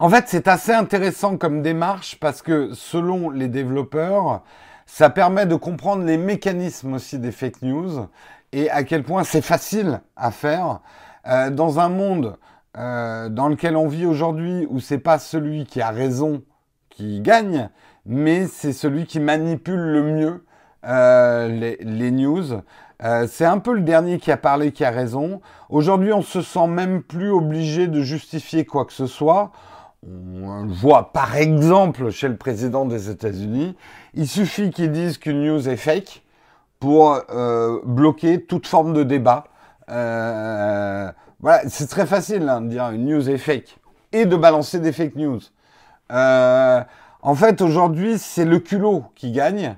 en 0.00 0.08
fait, 0.08 0.24
c'est 0.26 0.48
assez 0.48 0.72
intéressant 0.72 1.36
comme 1.36 1.62
démarche 1.62 2.18
parce 2.18 2.42
que 2.42 2.70
selon 2.74 3.30
les 3.30 3.46
développeurs, 3.46 4.42
ça 4.84 5.10
permet 5.10 5.46
de 5.46 5.54
comprendre 5.54 6.02
les 6.02 6.18
mécanismes 6.18 6.94
aussi 6.94 7.20
des 7.20 7.30
fake 7.30 7.62
news 7.62 8.08
et 8.50 8.68
à 8.68 8.82
quel 8.82 9.04
point 9.04 9.22
c'est 9.22 9.42
facile 9.42 10.00
à 10.16 10.32
faire. 10.32 10.80
dans 11.52 11.78
un 11.78 11.88
monde 11.88 12.36
euh, 12.76 13.28
dans 13.28 13.48
lequel 13.48 13.76
on 13.76 13.88
vit 13.88 14.06
aujourd'hui, 14.06 14.66
où 14.70 14.80
c'est 14.80 14.98
pas 14.98 15.18
celui 15.18 15.64
qui 15.64 15.80
a 15.80 15.90
raison 15.90 16.42
qui 16.88 17.20
gagne, 17.20 17.70
mais 18.06 18.46
c'est 18.46 18.72
celui 18.72 19.06
qui 19.06 19.20
manipule 19.20 19.80
le 19.80 20.02
mieux 20.02 20.44
euh, 20.86 21.48
les, 21.48 21.76
les, 21.80 22.10
news. 22.10 22.62
Euh, 23.02 23.26
c'est 23.28 23.44
un 23.44 23.58
peu 23.58 23.74
le 23.74 23.82
dernier 23.82 24.18
qui 24.18 24.30
a 24.30 24.36
parlé 24.36 24.72
qui 24.72 24.84
a 24.84 24.90
raison. 24.90 25.40
Aujourd'hui, 25.68 26.12
on 26.12 26.22
se 26.22 26.42
sent 26.42 26.68
même 26.68 27.02
plus 27.02 27.30
obligé 27.30 27.86
de 27.86 28.00
justifier 28.02 28.64
quoi 28.64 28.84
que 28.84 28.92
ce 28.92 29.06
soit. 29.06 29.52
On 30.06 30.66
voit 30.66 31.12
par 31.12 31.36
exemple 31.36 32.10
chez 32.10 32.28
le 32.28 32.36
président 32.36 32.86
des 32.86 33.10
États-Unis, 33.10 33.76
il 34.14 34.26
suffit 34.26 34.70
qu'il 34.70 34.92
dise 34.92 35.18
qu'une 35.18 35.44
news 35.44 35.68
est 35.68 35.76
fake 35.76 36.22
pour 36.78 37.20
euh, 37.30 37.80
bloquer 37.84 38.42
toute 38.42 38.66
forme 38.66 38.94
de 38.94 39.02
débat. 39.02 39.44
Voilà, 41.42 41.68
c'est 41.68 41.86
très 41.86 42.06
facile 42.06 42.48
hein, 42.48 42.60
de 42.60 42.68
dire 42.68 42.90
une 42.90 43.06
news 43.06 43.30
est 43.30 43.38
fake 43.38 43.78
et 44.12 44.26
de 44.26 44.36
balancer 44.36 44.78
des 44.78 44.92
fake 44.92 45.16
news. 45.16 45.40
Euh, 46.12 46.82
en 47.22 47.34
fait, 47.34 47.62
aujourd'hui, 47.62 48.18
c'est 48.18 48.44
le 48.44 48.58
culot 48.58 49.04
qui 49.14 49.32
gagne. 49.32 49.76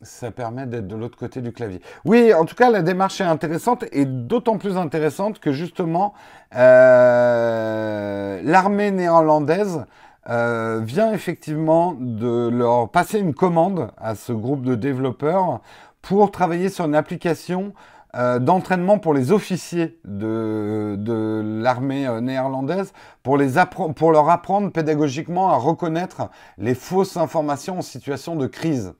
Ça 0.00 0.30
permet 0.30 0.66
d'être 0.66 0.86
de 0.86 0.96
l'autre 0.96 1.18
côté 1.18 1.40
du 1.40 1.52
clavier. 1.52 1.82
Oui, 2.04 2.32
en 2.32 2.44
tout 2.44 2.54
cas, 2.54 2.70
la 2.70 2.82
démarche 2.82 3.20
est 3.20 3.24
intéressante 3.24 3.84
et 3.92 4.04
d'autant 4.04 4.56
plus 4.56 4.76
intéressante 4.76 5.38
que 5.40 5.52
justement, 5.52 6.14
euh, 6.54 8.40
l'armée 8.44 8.90
néerlandaise 8.90 9.84
euh, 10.28 10.80
vient 10.82 11.12
effectivement 11.12 11.94
de 11.98 12.48
leur 12.48 12.88
passer 12.90 13.18
une 13.18 13.34
commande 13.34 13.90
à 13.96 14.14
ce 14.14 14.32
groupe 14.32 14.62
de 14.62 14.74
développeurs 14.74 15.60
pour 16.06 16.30
travailler 16.30 16.68
sur 16.68 16.84
une 16.84 16.94
application 16.94 17.72
euh, 18.14 18.38
d'entraînement 18.38 18.98
pour 18.98 19.12
les 19.12 19.32
officiers 19.32 19.98
de, 20.04 21.42
l'armée 21.60 22.06
euh, 22.06 22.20
néerlandaise, 22.20 22.92
pour, 23.24 23.36
leur 23.36 24.30
apprendre 24.30 24.70
pédagogiquement 24.70 25.50
à 25.50 25.56
reconnaître 25.56 26.30
les 26.58 26.76
fausses 26.76 27.16
informations 27.16 27.78
en 27.78 27.82
situation 27.82 28.36
de 28.36 28.46
crise. 28.46 28.94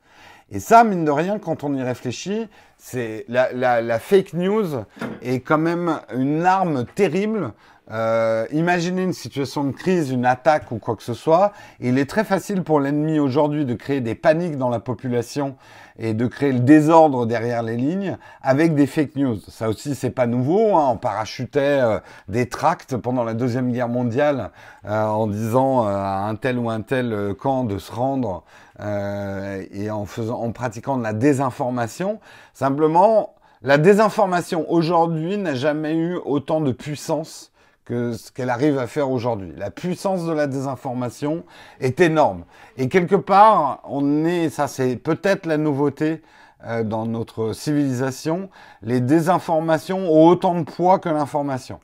Et 0.51 0.59
ça, 0.59 0.83
mine 0.83 1.05
de 1.05 1.11
rien, 1.13 1.39
quand 1.39 1.63
on 1.63 1.75
y 1.75 1.83
réfléchit, 1.83 2.49
c'est 2.77 3.25
la, 3.29 3.99
fake 4.01 4.33
news 4.33 4.85
est 5.23 5.41
quand 5.41 5.59
même 5.59 6.01
une 6.13 6.45
arme 6.45 6.87
terrible 6.97 7.53
euh, 7.93 8.47
imaginez 8.51 9.03
une 9.03 9.13
situation 9.13 9.63
de 9.63 9.71
crise, 9.71 10.11
une 10.11 10.27
attaque 10.27 10.73
ou 10.73 10.79
quoi 10.79 10.97
que 10.97 11.05
ce 11.05 11.15
soit. 11.15 11.53
Il 11.79 11.99
est 11.99 12.07
très 12.07 12.25
facile 12.25 12.63
pour 12.63 12.81
l'ennemi 12.81 13.21
aujourd'hui 13.21 13.65
de 13.65 13.75
créer 13.75 14.01
des 14.01 14.17
paniques 14.17 14.59
dans 14.59 14.71
la 14.71 14.81
population 14.81 15.57
et 15.99 16.13
de 16.13 16.27
créer 16.27 16.53
le 16.53 16.61
désordre 16.61 17.27
derrière 17.27 17.63
les 17.63 17.77
lignes 17.77 18.19
avec 18.43 18.75
des 18.75 18.87
fake 18.87 19.15
news. 19.15 19.37
Ça 19.49 19.69
aussi, 19.69 19.95
c'est 19.95 20.11
pas 20.11 20.27
nouveau. 20.27 20.75
Hein. 20.77 20.91
On 20.95 20.97
parachutait 20.97 21.81
euh, 21.81 22.01
des 22.29 22.49
tracts 22.49 22.97
pendant 22.97 23.23
la 23.23 23.35
deuxième 23.35 23.71
guerre 23.71 23.89
mondiale 23.89 24.51
euh, 24.85 25.05
en 25.05 25.29
disant 25.29 25.87
à 25.87 26.27
un 26.29 26.35
tel 26.35 26.59
ou 26.59 26.69
un 26.69 26.81
tel 26.81 27.35
camp 27.39 27.65
de 27.65 27.79
se 27.79 27.93
rendre 27.93 28.43
et 28.79 29.91
en 29.91 30.05
faisant, 30.05 30.39
en 30.39 30.53
pratiquant 30.53 30.99
de 30.99 31.03
la 31.03 31.15
désinformation. 31.15 32.21
Simplement, 32.53 33.35
la 33.63 33.79
désinformation 33.79 34.71
aujourd'hui 34.71 35.39
n'a 35.39 35.55
jamais 35.55 35.97
eu 35.97 36.17
autant 36.27 36.61
de 36.61 36.73
puissance 36.73 37.53
que 37.87 38.13
ce 38.13 38.33
qu'elle 38.33 38.51
arrive 38.51 38.79
à 38.79 38.89
faire 38.89 39.11
aujourd'hui. 39.11 39.53
La 39.57 39.71
puissance 39.71 40.27
de 40.27 40.33
la 40.33 40.49
désinformation 40.49 41.45
est 41.81 42.01
énorme. 42.01 42.45
Et 42.77 42.89
quelque 42.89 43.15
part, 43.15 43.81
on 43.85 44.25
est, 44.27 44.51
ça 44.51 44.67
c'est 44.69 44.97
peut-être 44.97 45.47
la 45.47 45.57
nouveauté 45.57 46.23
euh, 46.65 46.83
dans 46.83 47.07
notre 47.07 47.53
civilisation, 47.53 48.51
les 48.83 49.01
désinformations 49.01 50.11
ont 50.11 50.27
autant 50.27 50.59
de 50.59 50.65
poids 50.65 50.99
que 50.99 51.09
l'information. 51.09 51.81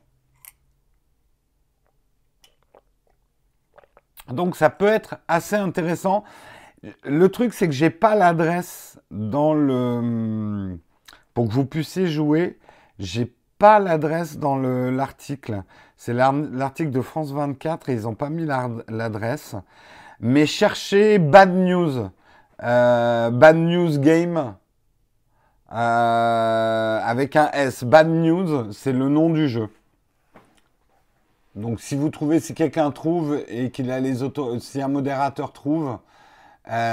Donc 4.29 4.57
ça 4.57 4.71
peut 4.71 4.87
être 4.89 5.17
assez 5.29 5.57
intéressant. 5.57 6.25
Le 7.05 7.29
truc, 7.29 7.55
c'est 7.55 7.69
que 7.69 7.75
j'ai 7.75 7.91
pas 7.91 8.17
l'adresse 8.17 9.01
dans 9.11 9.55
le 9.55 10.79
pour 11.33 11.49
que 11.49 11.53
vous 11.53 11.67
puissiez 11.67 12.09
jouer. 12.09 12.59
J'ai 12.99 13.33
pas 13.63 13.79
l'adresse 13.79 14.39
dans 14.39 14.57
l'article. 14.57 15.63
C'est 15.97 16.13
l'article 16.13 16.91
de 16.91 17.01
France 17.01 17.31
24 17.31 17.91
et 17.91 17.93
ils 17.93 18.03
n'ont 18.03 18.17
pas 18.17 18.29
mis 18.29 18.45
l'adresse. 18.45 19.55
Mais 20.19 20.47
cherchez 20.47 21.21
Bad 21.21 21.55
News. 21.55 22.11
Euh, 22.65 23.31
Bad 23.31 23.57
News 23.57 24.01
Game. 24.01 24.57
Euh, 25.73 27.01
avec 27.05 27.37
un 27.37 27.53
S. 27.53 27.85
Bad 27.85 28.09
News, 28.09 28.73
c'est 28.73 28.93
le 28.93 29.09
nom 29.09 29.31
du 29.31 29.49
jeu. 29.49 29.69
Donc 31.55 31.81
si 31.81 31.95
vous 31.95 32.11
trouvez, 32.11 32.41
si 32.41 32.55
quelqu'un 32.55 32.91
trouve 32.91 33.45
et 33.47 33.71
qu'il 33.71 33.93
a 33.93 34.01
les 34.01 34.25
autos, 34.25 34.59
si 34.59 34.83
un 34.83 34.89
modérateur 34.89 35.53
trouve, 35.53 35.99
euh, 36.69 36.85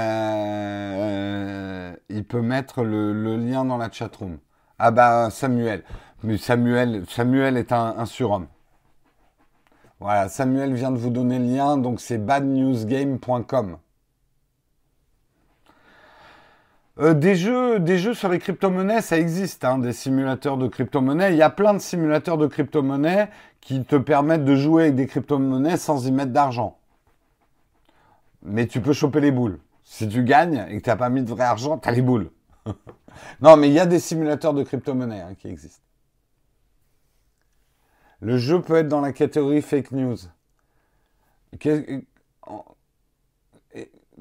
il 2.08 2.24
peut 2.24 2.42
mettre 2.42 2.84
le, 2.84 3.36
lien 3.38 3.64
dans 3.64 3.76
la 3.76 3.90
chatroom. 3.90 4.38
Ah 4.82 4.90
bah 4.90 5.28
Samuel. 5.30 5.84
Samuel, 6.38 7.04
Samuel 7.06 7.58
est 7.58 7.70
un, 7.70 8.06
surhomme. 8.06 8.46
Voilà, 10.00 10.30
Samuel 10.30 10.72
vient 10.72 10.90
de 10.90 10.96
vous 10.96 11.10
donner 11.10 11.38
le 11.38 11.44
lien, 11.44 11.76
donc 11.76 12.00
c'est 12.00 12.16
badnewsgame.com. 12.16 13.76
Euh, 16.98 17.12
des, 17.12 17.36
jeux, 17.36 17.78
des 17.78 17.98
jeux 17.98 18.14
sur 18.14 18.30
les 18.30 18.38
crypto-monnaies, 18.38 19.02
ça 19.02 19.18
existe, 19.18 19.66
hein, 19.66 19.78
des 19.78 19.92
simulateurs 19.92 20.56
de 20.56 20.66
crypto-monnaies. 20.66 21.32
Il 21.32 21.36
y 21.36 21.42
a 21.42 21.50
plein 21.50 21.74
de 21.74 21.78
simulateurs 21.78 22.38
de 22.38 22.46
crypto-monnaies 22.46 23.28
qui 23.60 23.84
te 23.84 23.96
permettent 23.96 24.46
de 24.46 24.56
jouer 24.56 24.84
avec 24.84 24.94
des 24.94 25.06
crypto-monnaies 25.06 25.76
sans 25.76 26.06
y 26.06 26.12
mettre 26.12 26.32
d'argent. 26.32 26.78
Mais 28.42 28.66
tu 28.66 28.80
peux 28.80 28.94
choper 28.94 29.20
les 29.20 29.30
boules. 29.30 29.60
Si 29.84 30.08
tu 30.08 30.24
gagnes 30.24 30.64
et 30.70 30.78
que 30.78 30.84
tu 30.84 30.88
n'as 30.88 30.96
pas 30.96 31.10
mis 31.10 31.22
de 31.22 31.28
vrai 31.28 31.44
argent, 31.44 31.76
tu 31.76 31.86
as 31.86 31.92
les 31.92 32.00
boules. 32.00 32.30
non, 33.40 33.56
mais 33.56 33.68
il 33.68 33.74
y 33.74 33.80
a 33.80 33.86
des 33.86 33.98
simulateurs 33.98 34.54
de 34.54 34.62
crypto-monnaies 34.62 35.20
hein, 35.20 35.34
qui 35.34 35.48
existent. 35.48 35.82
Le 38.20 38.36
jeu 38.36 38.60
peut 38.60 38.76
être 38.76 38.88
dans 38.88 39.00
la 39.00 39.12
catégorie 39.12 39.62
fake 39.62 39.92
news. 39.92 40.18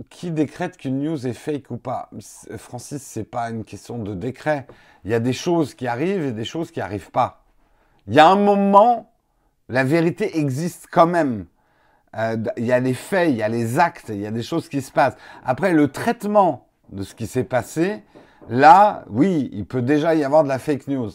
Qui 0.09 0.31
décrète 0.31 0.77
qu'une 0.77 1.01
news 1.01 1.27
est 1.27 1.33
fake 1.33 1.71
ou 1.71 1.77
pas? 1.77 2.09
Francis, 2.57 3.03
c'est 3.03 3.25
pas 3.25 3.49
une 3.49 3.65
question 3.65 3.99
de 3.99 4.13
décret. 4.15 4.65
Il 5.03 5.11
y 5.11 5.13
a 5.13 5.19
des 5.19 5.33
choses 5.33 5.73
qui 5.73 5.87
arrivent 5.87 6.23
et 6.25 6.31
des 6.31 6.45
choses 6.45 6.71
qui 6.71 6.79
arrivent 6.79 7.11
pas. 7.11 7.43
Il 8.07 8.13
y 8.13 8.19
a 8.19 8.27
un 8.27 8.37
moment, 8.37 9.11
la 9.67 9.83
vérité 9.83 10.39
existe 10.39 10.87
quand 10.89 11.07
même. 11.07 11.45
Euh, 12.15 12.37
il 12.57 12.65
y 12.65 12.71
a 12.71 12.79
les 12.79 12.93
faits, 12.93 13.29
il 13.29 13.35
y 13.35 13.43
a 13.43 13.49
les 13.49 13.77
actes, 13.77 14.09
il 14.09 14.21
y 14.21 14.25
a 14.25 14.31
des 14.31 14.41
choses 14.41 14.69
qui 14.69 14.81
se 14.81 14.91
passent. 14.91 15.17
Après, 15.43 15.73
le 15.73 15.91
traitement 15.91 16.69
de 16.91 17.03
ce 17.03 17.13
qui 17.13 17.27
s'est 17.27 17.43
passé, 17.43 18.01
là, 18.47 19.03
oui, 19.09 19.49
il 19.51 19.65
peut 19.65 19.81
déjà 19.81 20.15
y 20.15 20.23
avoir 20.23 20.43
de 20.43 20.49
la 20.49 20.59
fake 20.59 20.87
news. 20.87 21.09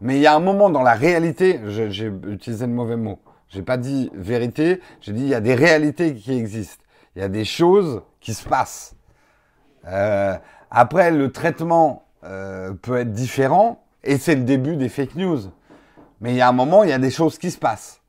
Mais 0.00 0.16
il 0.16 0.22
y 0.22 0.26
a 0.26 0.34
un 0.34 0.40
moment 0.40 0.70
dans 0.70 0.82
la 0.82 0.94
réalité, 0.94 1.60
j'ai 1.66 2.12
utilisé 2.26 2.66
le 2.66 2.72
mauvais 2.72 2.96
mot. 2.96 3.18
J'ai 3.48 3.62
pas 3.62 3.76
dit 3.76 4.10
vérité, 4.14 4.80
j'ai 5.00 5.12
dit 5.12 5.22
il 5.22 5.28
y 5.28 5.34
a 5.34 5.40
des 5.40 5.54
réalités 5.54 6.14
qui 6.14 6.32
existent. 6.32 6.82
Il 7.14 7.20
y 7.20 7.24
a 7.24 7.28
des 7.28 7.44
choses 7.44 8.02
qui 8.20 8.34
se 8.34 8.48
passent. 8.48 8.96
Euh, 9.86 10.36
après, 10.70 11.10
le 11.10 11.30
traitement 11.30 12.06
euh, 12.24 12.72
peut 12.72 12.96
être 12.96 13.12
différent 13.12 13.84
et 14.02 14.16
c'est 14.16 14.34
le 14.34 14.42
début 14.42 14.76
des 14.76 14.88
fake 14.88 15.16
news. 15.16 15.40
Mais 16.20 16.32
il 16.32 16.36
y 16.36 16.40
a 16.40 16.48
un 16.48 16.52
moment, 16.52 16.82
il 16.82 16.90
y 16.90 16.94
a 16.94 16.98
des 16.98 17.10
choses 17.10 17.36
qui 17.36 17.50
se 17.50 17.58
passent. 17.58 18.00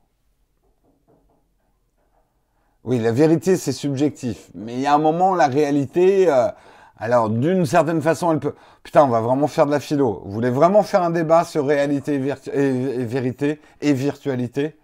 Oui, 2.84 2.98
la 2.98 3.12
vérité, 3.12 3.56
c'est 3.56 3.72
subjectif. 3.72 4.50
Mais 4.54 4.74
il 4.74 4.80
y 4.80 4.86
a 4.86 4.94
un 4.94 4.98
moment, 4.98 5.34
la 5.34 5.46
réalité, 5.46 6.30
euh, 6.30 6.48
alors, 7.04 7.28
d'une 7.28 7.66
certaine 7.66 8.00
façon, 8.00 8.32
elle 8.32 8.40
peut. 8.40 8.54
Putain, 8.82 9.04
on 9.04 9.08
va 9.08 9.20
vraiment 9.20 9.46
faire 9.46 9.66
de 9.66 9.70
la 9.70 9.78
philo. 9.78 10.22
Vous 10.24 10.32
voulez 10.32 10.48
vraiment 10.48 10.82
faire 10.82 11.02
un 11.02 11.10
débat 11.10 11.44
sur 11.44 11.66
réalité 11.66 12.14
et, 12.14 13.04
vérité 13.04 13.60
et 13.82 13.92
virtualité? 13.92 14.74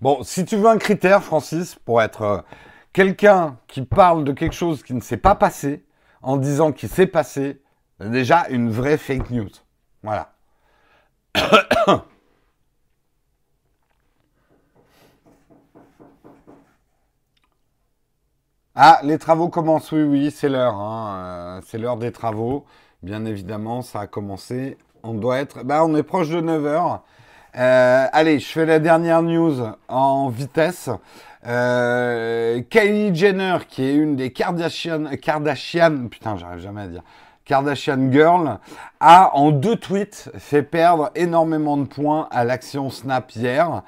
Bon, 0.00 0.24
si 0.24 0.44
tu 0.44 0.56
veux 0.56 0.66
un 0.66 0.78
critère, 0.78 1.22
Francis, 1.22 1.76
pour 1.76 2.02
être 2.02 2.22
euh, 2.22 2.40
quelqu'un 2.92 3.58
qui 3.68 3.82
parle 3.82 4.24
de 4.24 4.32
quelque 4.32 4.56
chose 4.56 4.82
qui 4.82 4.94
ne 4.94 5.00
s'est 5.00 5.18
pas 5.18 5.36
passé 5.36 5.84
en 6.20 6.36
disant 6.36 6.72
qu'il 6.72 6.88
s'est 6.88 7.06
passé, 7.06 7.62
déjà 8.00 8.48
une 8.48 8.72
vraie 8.72 8.98
fake 8.98 9.30
news. 9.30 9.50
Voilà. 10.02 10.32
Ah, 18.82 18.98
les 19.02 19.18
travaux 19.18 19.50
commencent, 19.50 19.92
oui, 19.92 20.04
oui, 20.04 20.30
c'est 20.34 20.48
l'heure. 20.48 20.76
Hein. 20.76 21.14
Euh, 21.18 21.60
c'est 21.66 21.76
l'heure 21.76 21.98
des 21.98 22.12
travaux. 22.12 22.64
Bien 23.02 23.26
évidemment, 23.26 23.82
ça 23.82 24.00
a 24.00 24.06
commencé. 24.06 24.78
On 25.02 25.12
doit 25.12 25.38
être... 25.38 25.64
Bah, 25.64 25.84
on 25.84 25.94
est 25.94 26.02
proche 26.02 26.30
de 26.30 26.40
9 26.40 26.64
heures. 26.64 27.02
Euh, 27.58 28.06
allez, 28.10 28.38
je 28.38 28.46
fais 28.46 28.64
la 28.64 28.78
dernière 28.78 29.20
news 29.20 29.66
en 29.88 30.30
vitesse. 30.30 30.88
Euh, 31.46 32.62
Kylie 32.70 33.14
Jenner, 33.14 33.58
qui 33.68 33.82
est 33.82 33.94
une 33.94 34.16
des 34.16 34.32
Kardashian, 34.32 35.10
Kardashian, 35.20 36.08
putain, 36.08 36.38
j'arrive 36.38 36.60
jamais 36.60 36.80
à 36.80 36.86
dire, 36.86 37.02
Kardashian 37.44 38.10
Girl, 38.10 38.60
a 38.98 39.36
en 39.36 39.50
deux 39.50 39.76
tweets 39.76 40.30
fait 40.38 40.62
perdre 40.62 41.10
énormément 41.14 41.76
de 41.76 41.84
points 41.84 42.28
à 42.30 42.44
l'action 42.44 42.88
Snap 42.88 43.30
hier. 43.32 43.82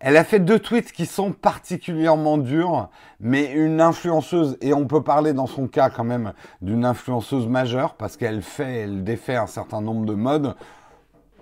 Elle 0.00 0.16
a 0.16 0.22
fait 0.22 0.38
deux 0.38 0.60
tweets 0.60 0.92
qui 0.92 1.06
sont 1.06 1.32
particulièrement 1.32 2.38
durs, 2.38 2.88
mais 3.18 3.50
une 3.52 3.80
influenceuse, 3.80 4.56
et 4.60 4.72
on 4.72 4.86
peut 4.86 5.02
parler 5.02 5.32
dans 5.32 5.48
son 5.48 5.66
cas 5.66 5.90
quand 5.90 6.04
même 6.04 6.34
d'une 6.62 6.84
influenceuse 6.84 7.48
majeure, 7.48 7.94
parce 7.94 8.16
qu'elle 8.16 8.42
fait, 8.42 8.82
elle 8.82 9.02
défait 9.02 9.34
un 9.34 9.48
certain 9.48 9.80
nombre 9.80 10.06
de 10.06 10.14
modes. 10.14 10.54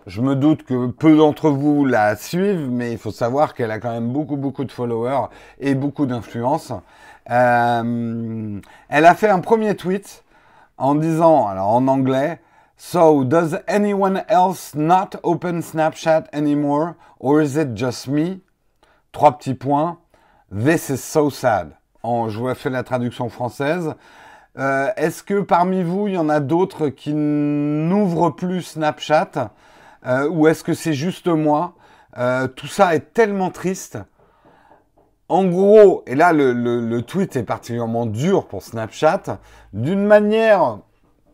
Je 0.06 0.22
me 0.22 0.36
doute 0.36 0.62
que 0.62 0.86
peu 0.86 1.16
d'entre 1.16 1.50
vous 1.50 1.84
la 1.84 2.16
suivent, 2.16 2.70
mais 2.70 2.92
il 2.92 2.98
faut 2.98 3.10
savoir 3.10 3.52
qu'elle 3.52 3.70
a 3.70 3.78
quand 3.78 3.92
même 3.92 4.10
beaucoup, 4.10 4.36
beaucoup 4.36 4.64
de 4.64 4.72
followers 4.72 5.26
et 5.60 5.74
beaucoup 5.74 6.06
d'influence. 6.06 6.72
Euh, 7.28 8.60
elle 8.88 9.04
a 9.04 9.14
fait 9.14 9.28
un 9.28 9.40
premier 9.40 9.74
tweet 9.74 10.24
en 10.78 10.94
disant, 10.94 11.46
alors 11.46 11.68
en 11.68 11.88
anglais, 11.88 12.40
So, 12.78 13.24
does 13.24 13.54
anyone 13.66 14.22
else 14.28 14.74
not 14.74 15.16
open 15.22 15.62
Snapchat 15.62 16.28
anymore, 16.30 16.94
or 17.18 17.40
is 17.40 17.56
it 17.56 17.74
just 17.74 18.06
me? 18.06 18.42
Trois 19.16 19.38
petits 19.38 19.54
points. 19.54 19.96
This 20.54 20.90
is 20.90 20.98
so 20.98 21.30
sad. 21.30 21.70
En, 22.02 22.28
je 22.28 22.38
vous 22.38 22.54
fait 22.54 22.68
la 22.68 22.82
traduction 22.82 23.30
française. 23.30 23.94
Euh, 24.58 24.90
est-ce 24.98 25.22
que 25.22 25.40
parmi 25.40 25.82
vous, 25.82 26.06
il 26.06 26.12
y 26.12 26.18
en 26.18 26.28
a 26.28 26.38
d'autres 26.38 26.88
qui 26.88 27.14
n'ouvrent 27.14 28.28
plus 28.28 28.60
Snapchat? 28.60 29.52
Euh, 30.04 30.28
ou 30.28 30.48
est-ce 30.48 30.62
que 30.62 30.74
c'est 30.74 30.92
juste 30.92 31.28
moi? 31.28 31.72
Euh, 32.18 32.46
Tout 32.46 32.66
ça 32.66 32.94
est 32.94 33.14
tellement 33.14 33.48
triste. 33.48 33.98
En 35.30 35.46
gros, 35.46 36.02
et 36.06 36.14
là 36.14 36.34
le, 36.34 37.00
tweet 37.00 37.36
est 37.36 37.42
particulièrement 37.42 38.04
dur 38.04 38.46
pour 38.46 38.62
Snapchat, 38.62 39.38
d'une 39.72 40.04
manière, 40.04 40.80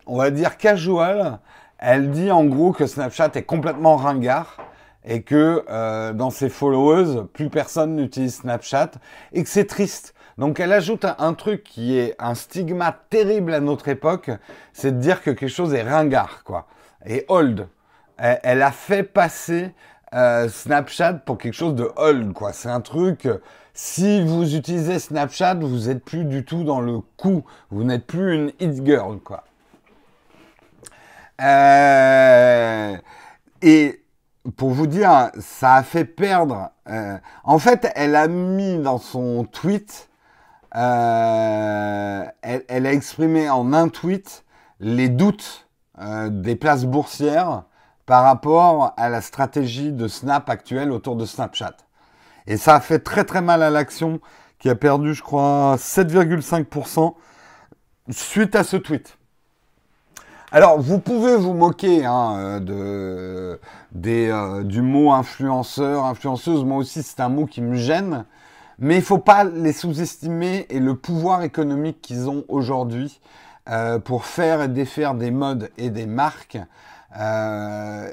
on 0.06 0.18
va 0.18 0.30
dire 0.30 0.56
casual, 0.56 1.40
elle 1.78 2.12
dit 2.12 2.30
en 2.30 2.44
gros 2.44 2.70
que 2.70 2.86
Snapchat 2.86 3.32
est 3.34 3.42
complètement 3.42 3.96
ringard 3.96 4.56
et 5.04 5.22
que 5.22 5.64
euh, 5.68 6.12
dans 6.12 6.30
ses 6.30 6.48
followers, 6.48 7.24
plus 7.32 7.50
personne 7.50 7.96
n'utilise 7.96 8.36
Snapchat 8.36 8.92
et 9.32 9.42
que 9.42 9.48
c'est 9.48 9.66
triste. 9.66 10.14
Donc 10.38 10.60
elle 10.60 10.72
ajoute 10.72 11.04
un, 11.04 11.34
truc 11.34 11.62
qui 11.62 11.98
est 11.98 12.14
un 12.18 12.34
stigma 12.34 12.96
terrible 13.10 13.52
à 13.52 13.60
notre 13.60 13.88
époque, 13.88 14.30
c'est 14.72 14.92
de 14.92 15.00
dire 15.00 15.22
que 15.22 15.30
quelque 15.30 15.48
chose 15.48 15.74
est 15.74 15.82
ringard, 15.82 16.42
quoi, 16.44 16.66
et 17.04 17.24
old. 17.28 17.68
Elle, 18.16 18.62
a 18.62 18.70
fait 18.70 19.02
passer 19.02 19.74
euh, 20.14 20.48
Snapchat 20.48 21.14
pour 21.14 21.38
quelque 21.38 21.54
chose 21.54 21.74
de 21.74 21.90
old, 21.96 22.32
quoi. 22.34 22.52
C'est 22.52 22.68
un 22.68 22.80
truc. 22.80 23.28
Si 23.74 24.22
vous 24.22 24.54
utilisez 24.54 25.00
Snapchat, 25.00 25.54
vous 25.54 25.88
n'êtes 25.88 26.04
plus 26.04 26.24
du 26.24 26.44
tout 26.44 26.62
dans 26.62 26.80
le 26.80 27.00
coup. 27.16 27.44
Vous 27.70 27.82
n'êtes 27.82 28.06
plus 28.06 28.34
une 28.34 28.52
hit 28.60 28.84
girl, 28.84 29.18
quoi. 29.18 29.44
Euh, 31.40 32.96
et 33.62 34.01
pour 34.56 34.70
vous 34.70 34.86
dire, 34.86 35.30
ça 35.38 35.74
a 35.74 35.82
fait 35.82 36.04
perdre. 36.04 36.70
Euh, 36.88 37.16
en 37.44 37.58
fait, 37.58 37.90
elle 37.94 38.16
a 38.16 38.28
mis 38.28 38.78
dans 38.78 38.98
son 38.98 39.44
tweet, 39.44 40.08
euh, 40.74 42.24
elle, 42.42 42.86
a 42.86 42.92
exprimé 42.92 43.48
en 43.50 43.72
un 43.72 43.88
tweet 43.88 44.44
les 44.80 45.08
doutes 45.08 45.68
euh, 46.00 46.28
des 46.28 46.56
places 46.56 46.84
boursières 46.84 47.64
par 48.06 48.24
rapport 48.24 48.94
à 48.96 49.08
la 49.08 49.20
stratégie 49.20 49.92
de 49.92 50.08
Snap 50.08 50.48
actuelle 50.50 50.90
autour 50.90 51.14
de 51.16 51.24
Snapchat. 51.24 51.76
Et 52.46 52.56
ça 52.56 52.74
a 52.74 52.80
fait 52.80 52.98
très 52.98 53.24
très 53.24 53.42
mal 53.42 53.62
à 53.62 53.70
l'action 53.70 54.20
qui 54.58 54.68
a 54.68 54.74
perdu, 54.74 55.14
je 55.14 55.22
crois, 55.22 55.76
7,5% 55.76 57.14
suite 58.10 58.56
à 58.56 58.64
ce 58.64 58.76
tweet. 58.76 59.18
Alors, 60.54 60.78
vous 60.78 60.98
pouvez 60.98 61.34
vous 61.34 61.54
moquer 61.54 62.04
hein, 62.04 62.36
euh, 62.36 62.60
de, 62.60 63.60
des, 63.92 64.28
euh, 64.28 64.62
du 64.62 64.82
mot 64.82 65.10
influenceur, 65.10 66.04
influenceuse. 66.04 66.62
Moi 66.62 66.76
aussi, 66.76 67.02
c'est 67.02 67.20
un 67.20 67.30
mot 67.30 67.46
qui 67.46 67.62
me 67.62 67.74
gêne. 67.74 68.26
Mais 68.78 68.96
il 68.96 69.00
ne 69.00 69.04
faut 69.04 69.16
pas 69.16 69.44
les 69.44 69.72
sous-estimer 69.72 70.66
et 70.68 70.78
le 70.78 70.94
pouvoir 70.94 71.42
économique 71.42 72.02
qu'ils 72.02 72.28
ont 72.28 72.44
aujourd'hui 72.48 73.18
euh, 73.70 73.98
pour 73.98 74.26
faire 74.26 74.60
et 74.60 74.68
défaire 74.68 75.14
des 75.14 75.30
modes 75.30 75.70
et 75.78 75.88
des 75.88 76.04
marques. 76.04 76.58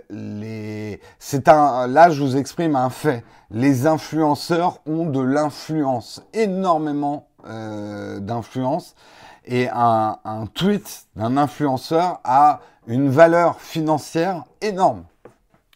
les... 0.09 1.01
C'est 1.19 1.49
un, 1.49 1.87
là, 1.87 2.09
je 2.09 2.23
vous 2.23 2.37
exprime 2.37 2.77
un 2.77 2.89
fait. 2.89 3.25
Les 3.51 3.85
influenceurs 3.85 4.79
ont 4.85 5.07
de 5.07 5.19
l'influence, 5.19 6.23
énormément 6.33 7.27
d'influence 7.45 8.95
et 9.49 9.67
un, 9.73 10.45
tweet 10.53 11.07
d'un 11.15 11.35
influenceur 11.35 12.21
a 12.23 12.61
une 12.87 13.09
valeur 13.09 13.59
financière 13.59 14.43
énorme. 14.61 15.03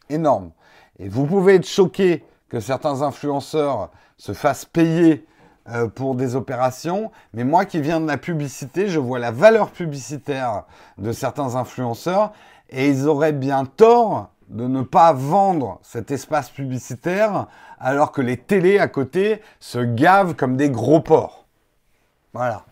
Énorme. 0.09 0.51
Et 0.99 1.09
vous 1.09 1.25
pouvez 1.25 1.55
être 1.55 1.67
choqué 1.67 2.23
que 2.49 2.59
certains 2.59 3.01
influenceurs 3.01 3.89
se 4.17 4.33
fassent 4.33 4.65
payer 4.65 5.25
euh, 5.69 5.87
pour 5.87 6.13
des 6.13 6.35
opérations, 6.35 7.11
mais 7.33 7.43
moi 7.43 7.65
qui 7.65 7.81
viens 7.81 7.99
de 7.99 8.05
la 8.05 8.17
publicité, 8.17 8.89
je 8.89 8.99
vois 8.99 9.17
la 9.17 9.31
valeur 9.31 9.71
publicitaire 9.71 10.65
de 10.99 11.11
certains 11.11 11.55
influenceurs 11.55 12.31
et 12.69 12.87
ils 12.87 13.07
auraient 13.07 13.33
bien 13.33 13.65
tort 13.65 14.29
de 14.49 14.67
ne 14.67 14.83
pas 14.83 15.13
vendre 15.13 15.79
cet 15.81 16.11
espace 16.11 16.51
publicitaire 16.51 17.47
alors 17.79 18.11
que 18.11 18.21
les 18.21 18.37
télés 18.37 18.77
à 18.77 18.87
côté 18.87 19.41
se 19.59 19.79
gavent 19.79 20.35
comme 20.35 20.57
des 20.57 20.69
gros 20.69 20.99
porcs. 20.99 21.45
Voilà. 22.33 22.65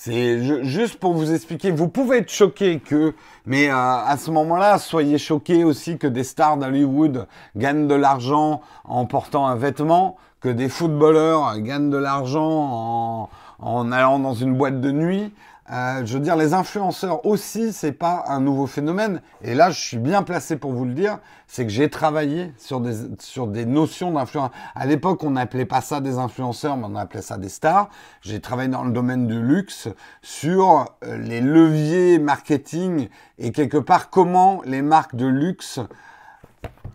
C'est 0.00 0.64
juste 0.64 1.00
pour 1.00 1.12
vous 1.12 1.32
expliquer, 1.32 1.72
vous 1.72 1.88
pouvez 1.88 2.18
être 2.18 2.30
choqué 2.30 2.78
que, 2.78 3.14
mais 3.46 3.68
euh, 3.68 3.74
à 3.74 4.16
ce 4.16 4.30
moment-là, 4.30 4.78
soyez 4.78 5.18
choqué 5.18 5.64
aussi 5.64 5.98
que 5.98 6.06
des 6.06 6.22
stars 6.22 6.56
d'Hollywood 6.56 7.26
gagnent 7.56 7.88
de 7.88 7.96
l'argent 7.96 8.60
en 8.84 9.06
portant 9.06 9.48
un 9.48 9.56
vêtement, 9.56 10.16
que 10.40 10.50
des 10.50 10.68
footballeurs 10.68 11.58
gagnent 11.58 11.90
de 11.90 11.96
l'argent 11.96 13.28
en, 13.58 13.90
allant 13.90 14.20
dans 14.20 14.34
une 14.34 14.54
boîte 14.54 14.80
de 14.80 14.92
nuit, 14.92 15.34
euh, 15.70 16.02
je 16.06 16.14
veux 16.14 16.20
dire, 16.20 16.36
les 16.36 16.54
influenceurs 16.54 17.26
aussi, 17.26 17.74
c'est 17.74 17.92
pas 17.92 18.24
un 18.28 18.40
nouveau 18.40 18.66
phénomène. 18.66 19.20
Et 19.42 19.54
là, 19.54 19.70
je 19.70 19.78
suis 19.78 19.98
bien 19.98 20.22
placé 20.22 20.56
pour 20.56 20.72
vous 20.72 20.86
le 20.86 20.94
dire, 20.94 21.18
c'est 21.46 21.64
que 21.64 21.70
j'ai 21.70 21.90
travaillé 21.90 22.54
sur 22.56 22.80
des, 22.80 23.66
notions 23.66 24.10
d'influence. 24.10 24.50
À 24.74 24.86
l'époque, 24.86 25.22
on 25.24 25.32
n'appelait 25.32 25.66
pas 25.66 25.82
ça 25.82 26.00
des 26.00 26.16
influenceurs, 26.16 26.78
mais 26.78 26.86
on 26.88 26.96
appelait 26.96 27.20
ça 27.20 27.36
des 27.36 27.50
stars. 27.50 27.90
J'ai 28.22 28.40
travaillé 28.40 28.70
dans 28.70 28.84
le 28.84 28.92
domaine 28.92 29.26
du 29.26 29.42
luxe 29.42 29.88
sur 30.22 30.86
euh, 31.04 31.18
les 31.18 31.42
leviers 31.42 32.18
marketing 32.18 33.08
et 33.38 33.52
quelque 33.52 33.78
part 33.78 34.08
comment 34.08 34.62
les 34.64 34.80
marques 34.80 35.16
de 35.16 35.26
luxe 35.26 35.80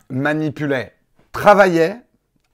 manipulaient, 0.09 0.95
travaillaient 1.32 2.01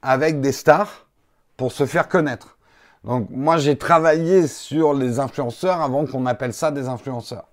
avec 0.02 0.42
des 0.42 0.52
stars 0.52 1.08
pour 1.56 1.72
se 1.72 1.86
faire 1.86 2.10
connaître. 2.10 2.59
Donc 3.04 3.30
moi 3.30 3.58
j'ai 3.58 3.78
travaillé 3.78 4.48
sur 4.48 4.94
les 4.94 5.20
influenceurs 5.20 5.82
avant 5.82 6.06
qu'on 6.06 6.26
appelle 6.26 6.54
ça 6.54 6.72
des 6.72 6.88
influenceurs. 6.88 7.48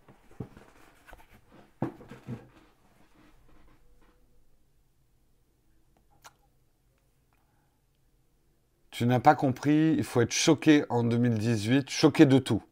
Tu 8.90 9.04
n'as 9.04 9.20
pas 9.20 9.34
compris, 9.34 9.94
il 9.98 10.04
faut 10.04 10.22
être 10.22 10.32
choqué 10.32 10.84
en 10.88 11.04
2018, 11.04 11.90
choqué 11.90 12.24
de 12.24 12.38
tout. 12.38 12.62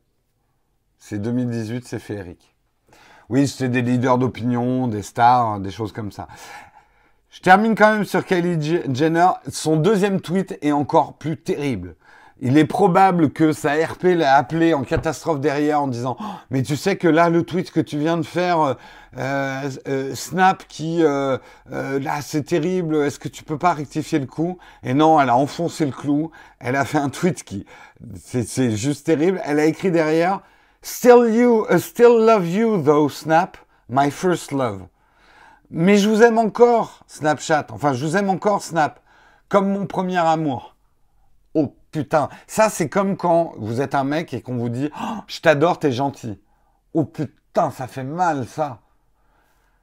C'est 0.98 1.18
2018, 1.18 1.86
c'est 1.86 1.98
féerique. 1.98 2.56
Oui, 3.28 3.46
c'était 3.46 3.68
des 3.68 3.82
leaders 3.82 4.16
d'opinion, 4.16 4.88
des 4.88 5.02
stars, 5.02 5.60
des 5.60 5.70
choses 5.70 5.92
comme 5.92 6.10
ça. 6.10 6.28
Je 7.28 7.40
termine 7.40 7.74
quand 7.74 7.92
même 7.92 8.04
sur 8.06 8.24
Kylie 8.24 8.80
Jenner. 8.94 9.28
Son 9.48 9.76
deuxième 9.76 10.22
tweet 10.22 10.58
est 10.62 10.72
encore 10.72 11.18
plus 11.18 11.36
terrible. 11.36 11.94
Il 12.40 12.58
est 12.58 12.64
probable 12.64 13.30
que 13.30 13.52
sa 13.52 13.74
RP 13.74 14.16
l'a 14.16 14.34
appelé 14.34 14.74
en 14.74 14.82
catastrophe 14.82 15.38
derrière 15.38 15.80
en 15.80 15.86
disant 15.86 16.16
oh, 16.18 16.24
mais 16.50 16.62
tu 16.62 16.76
sais 16.76 16.96
que 16.96 17.06
là 17.06 17.30
le 17.30 17.44
tweet 17.44 17.70
que 17.70 17.78
tu 17.78 17.96
viens 17.96 18.16
de 18.16 18.24
faire 18.24 18.60
euh, 18.60 18.74
euh, 19.18 19.70
euh, 19.86 20.14
Snap 20.16 20.64
qui 20.66 21.02
là 21.02 22.20
c'est 22.22 22.42
terrible 22.42 22.96
est-ce 22.96 23.20
que 23.20 23.28
tu 23.28 23.44
peux 23.44 23.56
pas 23.56 23.72
rectifier 23.72 24.18
le 24.18 24.26
coup? 24.26 24.58
Et 24.82 24.94
non 24.94 25.20
elle 25.20 25.28
a 25.28 25.36
enfoncé 25.36 25.86
le 25.86 25.92
clou 25.92 26.32
elle 26.58 26.74
a 26.74 26.84
fait 26.84 26.98
un 26.98 27.08
tweet 27.08 27.44
qui 27.44 27.66
c'est 28.20 28.72
juste 28.72 29.06
terrible. 29.06 29.40
Elle 29.44 29.60
a 29.60 29.64
écrit 29.66 29.92
derrière 29.92 30.40
still 30.82 31.32
you 31.32 31.64
still 31.78 32.18
love 32.18 32.48
you 32.48 32.82
though 32.82 33.08
Snap 33.08 33.56
my 33.88 34.10
first 34.10 34.50
love. 34.50 34.82
Mais 35.70 35.98
je 35.98 36.08
vous 36.08 36.22
aime 36.22 36.38
encore 36.38 37.04
Snapchat. 37.06 37.68
Enfin 37.70 37.92
je 37.92 38.04
vous 38.04 38.16
aime 38.16 38.28
encore 38.28 38.60
Snap 38.60 38.98
comme 39.48 39.70
mon 39.70 39.86
premier 39.86 40.18
amour 40.18 40.73
putain, 41.94 42.28
ça 42.48 42.70
c'est 42.70 42.88
comme 42.88 43.16
quand 43.16 43.52
vous 43.56 43.80
êtes 43.80 43.94
un 43.94 44.02
mec 44.02 44.34
et 44.34 44.42
qu'on 44.42 44.56
vous 44.56 44.68
dit 44.68 44.90
oh, 45.00 45.18
je 45.28 45.40
t'adore, 45.40 45.78
t'es 45.78 45.92
gentil. 45.92 46.40
Oh 46.92 47.04
putain, 47.04 47.70
ça 47.70 47.86
fait 47.86 48.02
mal 48.02 48.48
ça. 48.48 48.80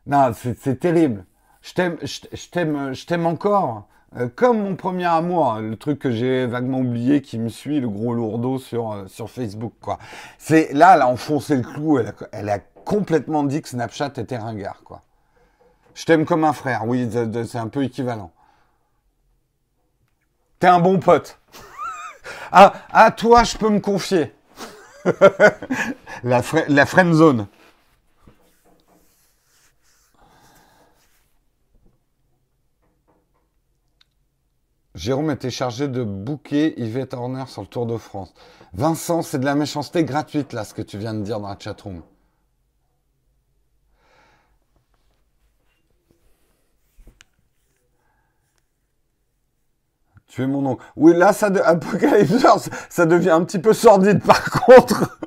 Non, 0.07 0.33
c'est 0.33 0.77
terrible. 0.77 1.25
Je 1.61 1.73
t'aime, 1.73 1.97
je 2.01 2.49
t'aime, 2.49 2.93
je 2.93 3.05
t'aime 3.05 3.25
encore. 3.25 3.87
Euh, 4.17 4.27
comme 4.27 4.61
mon 4.61 4.75
premier 4.75 5.05
amour, 5.05 5.59
le 5.61 5.77
truc 5.77 5.99
que 5.99 6.11
j'ai 6.11 6.47
vaguement 6.47 6.79
oublié 6.79 7.21
qui 7.21 7.39
me 7.39 7.47
suit, 7.47 7.79
le 7.79 7.87
gros 7.87 8.13
lourdeau 8.13 8.59
sur, 8.59 8.91
euh, 8.91 9.27
Facebook. 9.27 9.71
C'est, 10.37 10.73
là, 10.73 10.95
elle 10.95 11.03
a 11.03 11.07
enfoncé 11.07 11.55
le 11.55 11.61
clou, 11.61 11.97
elle 11.97 12.07
a, 12.07 12.13
elle 12.33 12.49
a 12.49 12.59
complètement 12.59 13.45
dit 13.45 13.61
que 13.61 13.69
Snapchat 13.69 14.11
était 14.17 14.37
ringard, 14.37 14.81
quoi. 14.83 15.01
Je 15.93 16.03
t'aime 16.03 16.25
comme 16.25 16.43
un 16.43 16.51
frère, 16.51 16.85
oui, 16.85 17.09
c'est 17.09 17.57
un 17.57 17.67
peu 17.69 17.83
équivalent. 17.83 18.31
T'es 20.59 20.67
un 20.67 20.79
bon 20.79 20.99
pote. 20.99 21.40
Ah, 22.51 22.73
à 22.91 23.11
toi, 23.11 23.43
je 23.43 23.57
peux 23.57 23.69
me 23.69 23.79
confier. 23.79 24.33
la, 26.23 26.41
la 26.67 26.85
friend 26.85 27.13
zone. 27.13 27.47
Jérôme 34.93 35.31
était 35.31 35.49
chargé 35.49 35.87
de 35.87 36.03
booker 36.03 36.73
Yvette 36.77 37.13
Horner 37.13 37.45
sur 37.47 37.61
le 37.61 37.67
Tour 37.67 37.85
de 37.85 37.97
France. 37.97 38.33
Vincent, 38.73 39.21
c'est 39.21 39.39
de 39.39 39.45
la 39.45 39.55
méchanceté 39.55 40.03
gratuite, 40.03 40.53
là, 40.53 40.63
ce 40.63 40.73
que 40.73 40.81
tu 40.81 40.97
viens 40.97 41.13
de 41.13 41.21
dire 41.23 41.39
dans 41.39 41.47
la 41.47 41.57
chatroom. 41.57 42.03
Tu 50.31 50.43
es 50.43 50.47
mon 50.47 50.61
nom. 50.61 50.77
Oui, 50.95 51.13
là, 51.13 51.33
ça 51.33 51.49
de... 51.49 51.59
Apocalypse, 51.59 52.69
ça 52.89 53.05
devient 53.05 53.31
un 53.31 53.43
petit 53.43 53.59
peu 53.59 53.73
sordide 53.73 54.23
par 54.23 54.49
contre. 54.49 55.19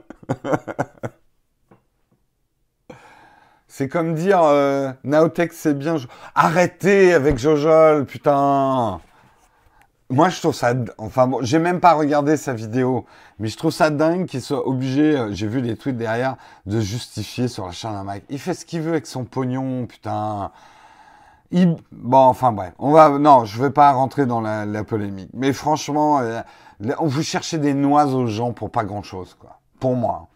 c'est 3.69 3.87
comme 3.87 4.15
dire 4.15 4.41
euh, 4.43 4.91
Naotech, 5.05 5.53
c'est 5.53 5.79
bien. 5.79 5.97
Arrêtez 6.35 7.13
avec 7.13 7.37
Jojol, 7.37 8.07
putain. 8.07 8.99
Moi, 10.09 10.31
je 10.31 10.39
trouve 10.39 10.55
ça. 10.55 10.73
Enfin, 10.97 11.27
bon, 11.27 11.41
j'ai 11.43 11.59
même 11.59 11.81
pas 11.81 11.93
regardé 11.93 12.39
sa 12.39 12.55
vidéo, 12.55 13.05
mais 13.39 13.49
je 13.49 13.59
trouve 13.59 13.73
ça 13.73 13.91
dingue 13.91 14.25
qu'il 14.25 14.41
soit 14.41 14.67
obligé. 14.67 15.19
Euh, 15.19 15.33
j'ai 15.33 15.49
vu 15.49 15.61
des 15.61 15.77
tweets 15.77 15.99
derrière 15.99 16.37
de 16.65 16.81
justifier 16.81 17.49
sur 17.49 17.67
la 17.67 17.73
chaîne 17.73 17.93
d'un 17.93 18.05
mec. 18.05 18.25
Il 18.31 18.39
fait 18.39 18.55
ce 18.55 18.65
qu'il 18.65 18.81
veut 18.81 18.93
avec 18.93 19.07
son 19.07 19.27
pognon, 19.27 19.85
putain. 19.85 20.51
Bon, 21.93 22.19
enfin 22.19 22.51
bref, 22.53 22.73
on 22.79 22.91
va. 22.91 23.19
Non, 23.19 23.45
je 23.45 23.63
vais 23.63 23.71
pas 23.71 23.93
rentrer 23.93 24.27
dans 24.27 24.41
la, 24.41 24.85
polémique. 24.85 25.31
Mais 25.35 25.53
franchement, 25.53 26.19
euh, 26.21 26.41
on 26.99 27.07
vous 27.07 27.23
cherchez 27.23 27.59
des 27.59 27.75
noix 27.75 28.07
aux 28.07 28.27
gens 28.27 28.53
pour 28.53 28.71
pas 28.71 28.85
grand 28.85 29.03
chose, 29.03 29.37
quoi. 29.39 29.61
Pour 29.79 29.95
moi. 29.95 30.29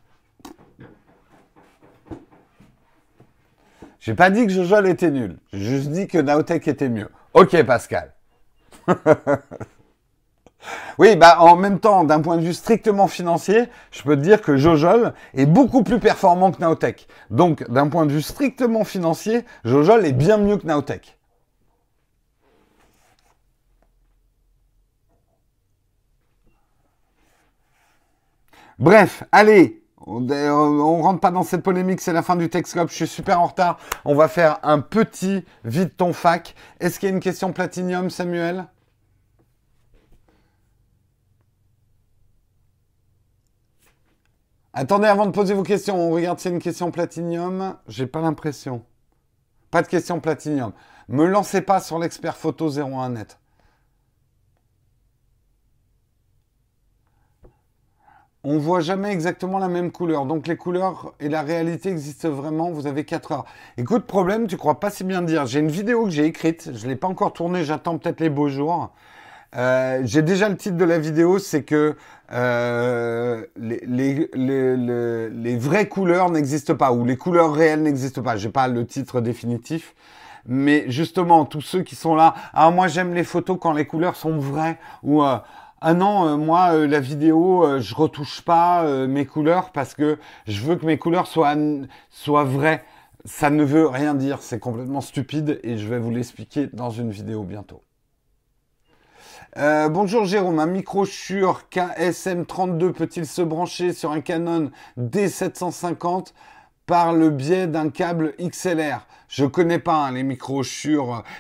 J'ai 3.99 4.15
pas 4.15 4.31
dit 4.31 4.47
que 4.47 4.53
Jojol 4.53 4.89
était 4.89 5.11
nul. 5.11 5.39
J'ai 5.53 5.65
juste 5.65 5.91
dit 5.91 6.07
que 6.07 6.19
Naotech 6.19 6.69
était 6.69 6.89
mieux. 6.89 7.11
Ok, 7.35 7.63
Pascal. 7.65 8.15
oui, 10.99 11.17
bah 11.17 11.37
en 11.41 11.57
même 11.57 11.79
temps, 11.79 12.05
d'un 12.05 12.21
point 12.21 12.37
de 12.37 12.43
vue 12.43 12.55
strictement 12.55 13.07
financier, 13.07 13.69
je 13.93 14.03
peux 14.03 14.17
te 14.17 14.21
dire 14.21 14.43
que 14.43 14.57
Jojol 14.57 15.15
est 15.35 15.47
beaucoup 15.47 15.83
plus 15.85 16.01
performant 16.01 16.51
que 16.51 16.61
Naotech. 16.61 17.07
Donc, 17.31 17.69
d'un 17.71 17.89
point 17.89 18.07
de 18.07 18.13
vue 18.13 18.23
strictement 18.23 18.85
financier, 18.85 19.45
Jojol 19.65 20.05
est 20.07 20.13
bien 20.13 20.39
mieux 20.39 20.57
que 20.57 20.67
Naotech. 20.67 21.19
Bref, 28.79 29.25
allez, 29.33 29.83
on, 30.07 30.21
ne 30.21 31.03
rentre 31.03 31.21
pas 31.21 31.33
dans 31.33 31.43
cette 31.43 31.63
polémique, 31.63 32.01
c'est 32.01 32.13
la 32.13 32.23
fin 32.23 32.37
du 32.37 32.49
Texcope, 32.49 32.91
je 32.91 32.95
suis 32.95 33.07
super 33.09 33.41
en 33.41 33.47
retard. 33.47 33.79
On 34.05 34.15
va 34.15 34.29
faire 34.29 34.59
un 34.63 34.81
petit 34.81 35.45
vide 35.65 35.97
ton 35.97 36.13
fac. 36.13 36.55
Est-ce 36.81 37.01
qu'il 37.01 37.09
y 37.09 37.13
a 37.13 37.15
une 37.15 37.21
question 37.21 37.53
platinium, 37.53 38.09
Samuel? 38.09 38.67
Attendez 44.81 45.09
avant 45.09 45.27
de 45.27 45.33
poser 45.33 45.55
vos 45.55 45.65
questions, 45.65 45.99
on 45.99 46.13
regarde 46.13 46.39
si 46.39 46.45
c'est 46.45 46.51
une 46.51 46.61
question 46.61 46.93
platinium. 46.93 47.75
J'ai 47.89 48.07
pas 48.07 48.21
l'impression. 48.21 48.85
Pas 49.73 49.83
de 49.83 49.89
question 49.89 50.21
platinium. 50.21 50.71
Me 51.09 51.27
lancez 51.27 51.63
pas 51.63 51.81
sur 51.81 51.99
l'expert 51.99 52.37
photo 52.37 52.71
01 52.71 53.09
net. 53.09 53.41
On 58.45 58.59
voit 58.59 58.79
jamais 58.79 59.11
exactement 59.11 59.59
la 59.59 59.67
même 59.67 59.91
couleur. 59.91 60.27
Donc 60.27 60.47
les 60.47 60.57
couleurs 60.57 61.13
et 61.19 61.29
la 61.29 61.43
réalité 61.43 61.89
existent 61.89 62.31
vraiment. 62.31 62.71
Vous 62.71 62.87
avez 62.87 63.05
4 63.05 63.33
heures. 63.33 63.47
Écoute, 63.79 64.07
problème, 64.07 64.47
tu 64.47 64.57
crois 64.57 64.79
pas 64.79 64.91
si 64.91 65.03
bien 65.03 65.23
dire. 65.23 65.45
J'ai 65.47 65.59
une 65.59 65.73
vidéo 65.73 66.05
que 66.05 66.11
j'ai 66.11 66.27
écrite. 66.27 66.71
Je 66.73 66.87
l'ai 66.87 66.95
pas 66.95 67.09
encore 67.09 67.33
tournée. 67.33 67.65
J'attends 67.65 67.99
peut-être 67.99 68.21
les 68.21 68.31
beaux 68.31 68.49
jours. 68.49 68.93
Euh, 69.57 70.03
j'ai 70.05 70.23
déjà 70.23 70.49
le 70.49 70.57
titre 70.57 70.77
de 70.77 70.85
la 70.85 70.99
vidéo, 70.99 71.39
c'est 71.39 71.63
que 71.63 71.97
euh, 72.33 73.45
les, 73.57 75.57
vraies 75.57 75.89
couleurs 75.89 76.31
n'existent 76.31 76.75
pas, 76.75 76.93
ou 76.93 77.05
les 77.05 77.17
couleurs 77.17 77.53
réelles 77.53 77.83
n'existent 77.83 78.23
pas. 78.23 78.37
J'ai 78.37 78.51
pas 78.51 78.69
le 78.69 78.87
titre 78.87 79.21
définitif, 79.21 79.95
mais 80.47 80.91
justement, 80.91 81.45
tous 81.45 81.61
ceux 81.61 81.83
qui 81.83 81.97
sont 81.97 82.15
là, 82.15 82.35
ah 82.53 82.71
moi 82.71 82.89
j'aime 82.89 83.15
les 83.15 83.25
photos 83.25 83.59
quand 83.61 83.73
les 83.73 83.87
couleurs 83.87 84.17
sont 84.17 84.39
vraies, 84.39 84.79
ou 85.03 85.23
euh, 85.23 85.39
ah 85.81 85.95
non, 85.95 86.37
moi 86.37 86.87
la 86.87 87.01
vidéo, 87.01 87.81
je 87.81 87.95
retouche 87.95 88.43
pas 88.43 89.07
mes 89.07 89.27
couleurs 89.27 89.71
parce 89.71 89.95
que 89.95 90.19
je 90.47 90.61
veux 90.63 90.77
que 90.77 90.85
mes 90.85 90.99
couleurs 90.99 91.29
soient 91.29 91.55
soient 92.11 92.45
vraies. 92.45 92.85
Ça 93.25 93.51
ne 93.51 93.63
veut 93.63 93.87
rien 93.87 94.15
dire, 94.15 94.43
c'est 94.43 94.59
complètement 94.59 95.01
stupide 95.01 95.61
et 95.63 95.77
je 95.77 95.89
vais 95.89 95.99
vous 95.99 96.11
l'expliquer 96.11 96.69
dans 96.73 96.91
une 96.91 97.11
vidéo 97.11 97.45
bientôt. 97.45 97.83
Euh, 99.57 99.89
bonjour 99.89 100.27
Jérôme, 100.27 100.59
un 100.59 100.67
micro 100.67 101.07
sur 101.07 101.63
KSM32 101.73 102.93
peut-il 102.93 103.25
se 103.25 103.41
brancher 103.41 103.95
sur 103.95 104.13
un 104.13 104.21
Canon 104.21 104.71
D750 104.99 106.35
par 106.87 107.15
le 107.15 107.31
biais 107.31 107.67
d'un 107.67 107.89
câble 107.89 108.35
XLR 108.39 109.07
Je 109.27 109.47
connais 109.47 109.79
pas 109.79 110.07
hein, 110.07 110.13
les 110.13 110.23
micros. 110.23 110.63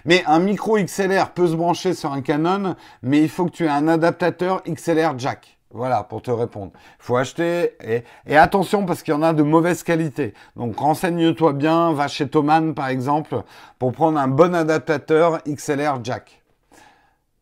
Mais 0.07 0.25
un 0.27 0.39
micro 0.39 0.79
XLR 0.79 1.33
peut 1.33 1.49
se 1.49 1.55
brancher 1.55 1.93
sur 1.93 2.13
un 2.13 2.23
Canon, 2.23 2.77
mais 3.03 3.21
il 3.21 3.29
faut 3.29 3.45
que 3.45 3.51
tu 3.51 3.67
aies 3.67 3.69
un 3.69 3.89
adaptateur 3.89 4.63
XLR 4.65 5.19
jack. 5.19 5.59
Voilà, 5.71 6.03
pour 6.03 6.23
te 6.23 6.31
répondre. 6.31 6.73
Il 6.75 7.05
faut 7.05 7.17
acheter 7.19 7.75
et, 7.85 8.05
et 8.27 8.39
attention 8.39 8.87
parce 8.87 9.03
qu'il 9.03 9.13
y 9.13 9.17
en 9.17 9.23
a 9.23 9.35
de 9.35 9.43
mauvaise 9.43 9.83
qualité. 9.83 10.33
Donc 10.57 10.79
renseigne-toi 10.79 11.53
bien, 11.53 11.93
va 11.93 12.09
chez 12.09 12.27
Thomann 12.27 12.75
par 12.75 12.89
exemple 12.89 13.43
pour 13.79 13.93
prendre 13.93 14.19
un 14.19 14.29
bon 14.29 14.55
adaptateur 14.55 15.43
XLR 15.47 16.03
jack. 16.03 16.43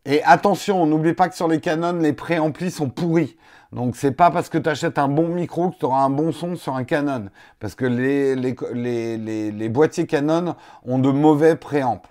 Et 0.09 0.23
attention, 0.23 0.87
n'oublie 0.87 1.15
pas 1.15 1.29
que 1.29 1.35
sur 1.35 1.49
les 1.49 1.61
Canon, 1.61 1.99
les 1.99 2.13
préamplis 2.13 2.71
sont 2.71 2.89
pourris. 2.89 3.37
Donc 3.73 3.97
c'est 3.97 4.13
pas 4.13 4.31
parce 4.31 4.49
que 4.49 4.57
tu 4.57 4.69
achètes 4.69 4.99
un 4.99 5.09
bon 5.09 5.27
micro 5.27 5.71
que 5.71 5.79
tu 5.79 5.85
auras 5.85 6.03
un 6.03 6.11
bon 6.11 6.31
son 6.31 6.55
sur 6.55 6.77
un 6.77 6.85
Canon. 6.85 7.29
Parce 7.59 7.75
que 7.75 7.85
les, 7.85 8.37
les, 8.37 9.51
les, 9.51 9.69
boîtiers 9.69 10.07
Canon 10.07 10.55
ont 10.85 11.01
de 11.01 11.11
mauvais 11.11 11.57
préamps. 11.57 12.03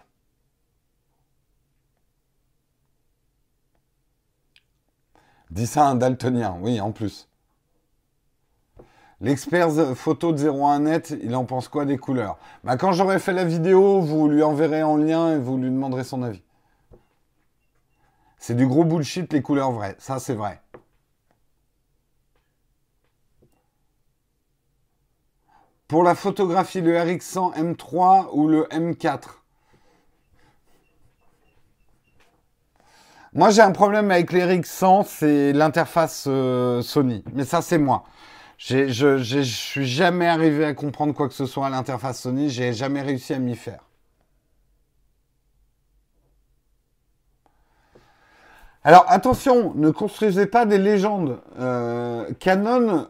Dis 5.50 5.66
ça 5.66 5.88
à 5.88 5.92
un 5.92 5.96
daltonien, 5.96 6.58
oui, 6.62 6.82
en 6.82 6.92
plus. 6.92 7.30
L'expert 9.22 9.72
photo 9.96 10.34
de 10.34 10.50
01net, 10.50 11.18
il 11.24 11.34
en 11.34 11.46
pense 11.46 11.70
quoi 11.70 11.86
des 11.86 11.98
couleurs? 11.98 12.38
Bah, 12.66 12.76
Quand 12.76 12.92
j'aurai 12.92 13.20
fait 13.20 13.32
la 13.32 13.46
vidéo, 13.46 14.02
vous 14.02 14.28
lui 14.28 14.44
enverrez 14.44 14.84
en 14.84 14.98
lien 14.98 15.32
et 15.32 15.40
vous 15.40 15.58
lui 15.58 15.70
demanderez 15.70 16.04
son 16.04 16.24
avis. 16.24 16.45
C'est 18.38 18.56
du 18.56 18.68
gros 18.68 18.86
bullshit 18.86 19.32
les 19.34 19.42
couleurs 19.42 19.72
vraies. 19.72 19.96
Ça, 20.00 20.20
c'est 20.20 20.34
vrai. 20.34 20.62
Pour 25.88 26.04
la 26.04 26.16
photographie, 26.16 26.82
le 26.82 26.98
RX100 26.98 27.56
M3 27.56 28.30
ou 28.34 28.48
le 28.48 28.64
M4 28.72 29.20
Moi, 33.34 33.50
j'ai 33.50 33.62
un 33.62 33.72
problème 33.72 34.12
avec 34.12 34.32
les 34.32 34.42
RX100, 34.42 35.06
c'est 35.06 35.52
l'interface 35.52 36.24
euh, 36.28 36.82
Sony. 36.82 37.22
Mais 37.34 37.44
ça, 37.44 37.62
c'est 37.62 37.78
moi. 37.78 38.06
Je 38.58 39.38
ne 39.38 39.44
suis 39.44 39.86
jamais 39.86 40.28
arrivé 40.28 40.64
à 40.64 40.74
comprendre 40.74 41.14
quoi 41.14 41.28
que 41.28 41.34
ce 41.34 41.46
soit 41.46 41.68
à 41.68 41.70
l'interface 41.70 42.22
Sony. 42.22 42.50
J'ai 42.50 42.72
jamais 42.72 43.02
réussi 43.02 43.34
à 43.34 43.40
m'y 43.40 43.56
faire. 43.56 43.85
Alors 48.88 49.06
attention, 49.08 49.74
ne 49.74 49.90
construisez 49.90 50.46
pas 50.46 50.68
des 50.68 50.78
légendes. 50.78 51.40
Euh, 51.60 52.30
Canon, 52.38 53.08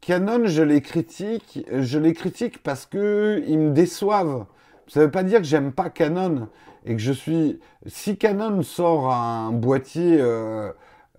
Canon, 0.00 0.46
je 0.46 0.62
les 0.62 0.80
critique, 0.80 1.66
je 1.70 1.98
les 1.98 2.14
critique 2.14 2.62
parce 2.62 2.86
que 2.86 3.44
ils 3.46 3.58
me 3.58 3.72
déçoivent. 3.72 4.46
Ça 4.88 5.00
ne 5.00 5.04
veut 5.04 5.10
pas 5.10 5.22
dire 5.22 5.40
que 5.40 5.44
j'aime 5.44 5.70
pas 5.70 5.90
Canon 5.90 6.48
et 6.86 6.96
que 6.96 7.02
je 7.02 7.12
suis. 7.12 7.60
Si 7.84 8.16
Canon 8.16 8.62
sort 8.62 9.12
un 9.12 9.52
boîtier 9.52 10.16
euh, 10.18 10.72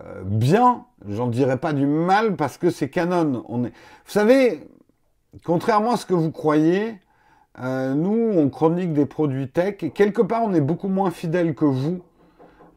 euh, 0.03 0.23
bien, 0.23 0.85
j'en 1.07 1.27
dirais 1.27 1.57
pas 1.57 1.73
du 1.73 1.85
mal 1.85 2.35
parce 2.37 2.57
que 2.57 2.71
c'est 2.71 2.89
Canon. 2.89 3.45
On 3.47 3.63
est. 3.63 3.73
Vous 4.05 4.11
savez, 4.11 4.67
contrairement 5.43 5.91
à 5.91 5.97
ce 5.97 6.07
que 6.07 6.15
vous 6.15 6.31
croyez, 6.31 6.95
nous, 7.59 8.31
on 8.35 8.49
chronique 8.49 8.93
des 8.93 9.05
produits 9.05 9.49
tech 9.49 9.83
et 9.83 9.91
quelque 9.91 10.23
part, 10.23 10.41
on 10.41 10.53
est 10.55 10.61
beaucoup 10.61 10.89
moins 10.89 11.11
fidèle 11.11 11.53
que 11.53 11.65
vous 11.65 12.01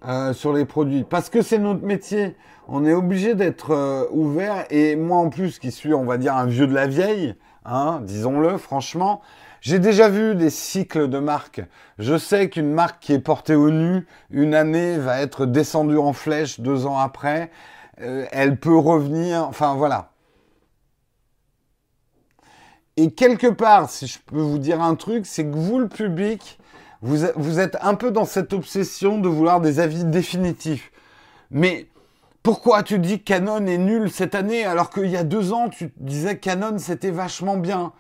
euh, 0.06 0.32
sur 0.32 0.52
les 0.52 0.64
produits. 0.64 1.04
Parce 1.04 1.28
que 1.28 1.42
c'est 1.42 1.58
notre 1.58 1.84
métier. 1.84 2.36
On 2.68 2.84
est 2.84 2.92
obligé 2.92 3.34
d'être 3.34 3.72
euh, 3.72 4.04
ouvert. 4.10 4.64
Et 4.70 4.94
moi, 4.94 5.18
en 5.18 5.28
plus, 5.28 5.58
qui 5.58 5.72
suis, 5.72 5.94
on 5.94 6.04
va 6.04 6.18
dire, 6.18 6.36
un 6.36 6.46
vieux 6.46 6.66
de 6.66 6.74
la 6.74 6.86
vieille, 6.86 7.34
hein, 7.64 8.00
disons-le, 8.04 8.58
franchement, 8.58 9.22
j'ai 9.60 9.78
déjà 9.78 10.08
vu 10.08 10.34
des 10.34 10.50
cycles 10.50 11.08
de 11.08 11.18
marques. 11.18 11.62
Je 11.98 12.16
sais 12.16 12.48
qu'une 12.48 12.72
marque 12.72 13.00
qui 13.02 13.12
est 13.12 13.18
portée 13.18 13.56
au 13.56 13.70
nu, 13.70 14.06
une 14.30 14.54
année, 14.54 14.98
va 14.98 15.20
être 15.20 15.46
descendue 15.46 15.98
en 15.98 16.12
flèche 16.12 16.60
deux 16.60 16.86
ans 16.86 16.98
après. 16.98 17.50
Euh, 18.00 18.26
elle 18.30 18.56
peut 18.56 18.76
revenir. 18.76 19.46
Enfin, 19.48 19.74
voilà. 19.74 20.12
Et 22.96 23.10
quelque 23.10 23.46
part, 23.46 23.90
si 23.90 24.06
je 24.06 24.18
peux 24.26 24.40
vous 24.40 24.58
dire 24.58 24.80
un 24.80 24.94
truc, 24.94 25.26
c'est 25.26 25.44
que 25.44 25.56
vous, 25.56 25.78
le 25.78 25.88
public, 25.88 26.58
vous, 27.00 27.60
êtes 27.60 27.76
un 27.80 27.94
peu 27.94 28.10
dans 28.10 28.24
cette 28.24 28.52
obsession 28.52 29.18
de 29.18 29.28
vouloir 29.28 29.60
des 29.60 29.78
avis 29.78 30.04
définitifs. 30.04 30.90
Mais 31.50 31.88
pourquoi 32.42 32.82
tu 32.82 32.98
dis 32.98 33.22
Canon 33.22 33.66
est 33.66 33.78
nul 33.78 34.10
cette 34.10 34.34
année 34.34 34.64
alors 34.64 34.90
qu'il 34.90 35.06
y 35.06 35.16
a 35.16 35.24
deux 35.24 35.52
ans 35.52 35.68
tu 35.68 35.92
disais 35.96 36.38
Canon 36.38 36.78
c'était 36.78 37.10
vachement 37.10 37.56
bien? 37.56 37.92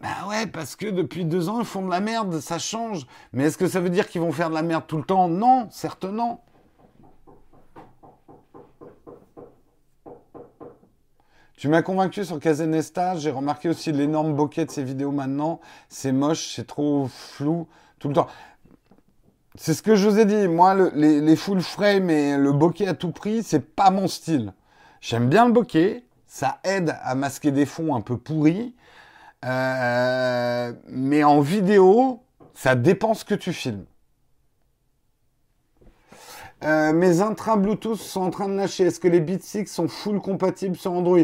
Bah 0.00 0.26
ouais 0.28 0.46
parce 0.46 0.76
que 0.76 0.86
depuis 0.86 1.24
deux 1.24 1.48
ans 1.48 1.60
ils 1.60 1.66
font 1.66 1.82
de 1.82 1.90
la 1.90 2.00
merde, 2.00 2.40
ça 2.40 2.58
change. 2.58 3.06
Mais 3.32 3.44
est-ce 3.44 3.58
que 3.58 3.68
ça 3.68 3.80
veut 3.80 3.90
dire 3.90 4.08
qu'ils 4.08 4.20
vont 4.20 4.32
faire 4.32 4.48
de 4.48 4.54
la 4.54 4.62
merde 4.62 4.84
tout 4.86 4.96
le 4.96 5.04
temps? 5.04 5.28
Non, 5.28 5.68
certes 5.70 6.04
non. 6.04 6.38
Tu 11.60 11.68
m'as 11.68 11.82
convaincu 11.82 12.24
sur 12.24 12.40
Casenesta, 12.40 13.16
j'ai 13.16 13.30
remarqué 13.30 13.68
aussi 13.68 13.92
l'énorme 13.92 14.34
bokeh 14.34 14.64
de 14.64 14.70
ces 14.70 14.82
vidéos 14.82 15.12
maintenant. 15.12 15.60
C'est 15.90 16.10
moche, 16.10 16.54
c'est 16.56 16.66
trop 16.66 17.06
flou, 17.06 17.68
tout 18.00 18.08
le 18.08 18.14
temps. 18.14 18.26
C'est 19.54 19.74
ce 19.74 19.82
que 19.82 19.94
je 19.94 20.08
vous 20.08 20.18
ai 20.18 20.24
dit. 20.24 20.48
Moi, 20.48 20.74
les, 20.94 21.36
full 21.36 21.60
frame 21.60 22.10
et 22.10 22.36
le 22.36 22.52
bokeh 22.52 22.88
à 22.88 22.94
tout 22.94 23.12
prix, 23.12 23.42
c'est 23.44 23.60
pas 23.60 23.90
mon 23.90 24.08
style. 24.08 24.52
J'aime 25.00 25.28
bien 25.28 25.46
le 25.46 25.52
bokeh. 25.52 26.04
Ça 26.26 26.58
aide 26.64 26.96
à 27.02 27.14
masquer 27.14 27.52
des 27.52 27.66
fonds 27.66 27.94
un 27.94 28.00
peu 28.00 28.16
pourris. 28.16 28.74
Euh, 29.44 30.72
mais 30.88 31.24
en 31.24 31.40
vidéo, 31.40 32.22
ça 32.54 32.74
dépend 32.74 33.14
ce 33.14 33.24
que 33.24 33.34
tu 33.34 33.52
filmes. 33.52 33.84
Euh, 36.62 36.92
mes 36.92 37.22
intra 37.22 37.56
Bluetooth 37.56 37.98
sont 37.98 38.20
en 38.20 38.30
train 38.30 38.48
de 38.48 38.54
lâcher. 38.54 38.84
Est-ce 38.84 39.00
que 39.00 39.08
les 39.08 39.20
Beats 39.20 39.38
6 39.40 39.66
sont 39.66 39.88
full 39.88 40.20
compatibles 40.20 40.76
sur 40.76 40.92
Android? 40.92 41.18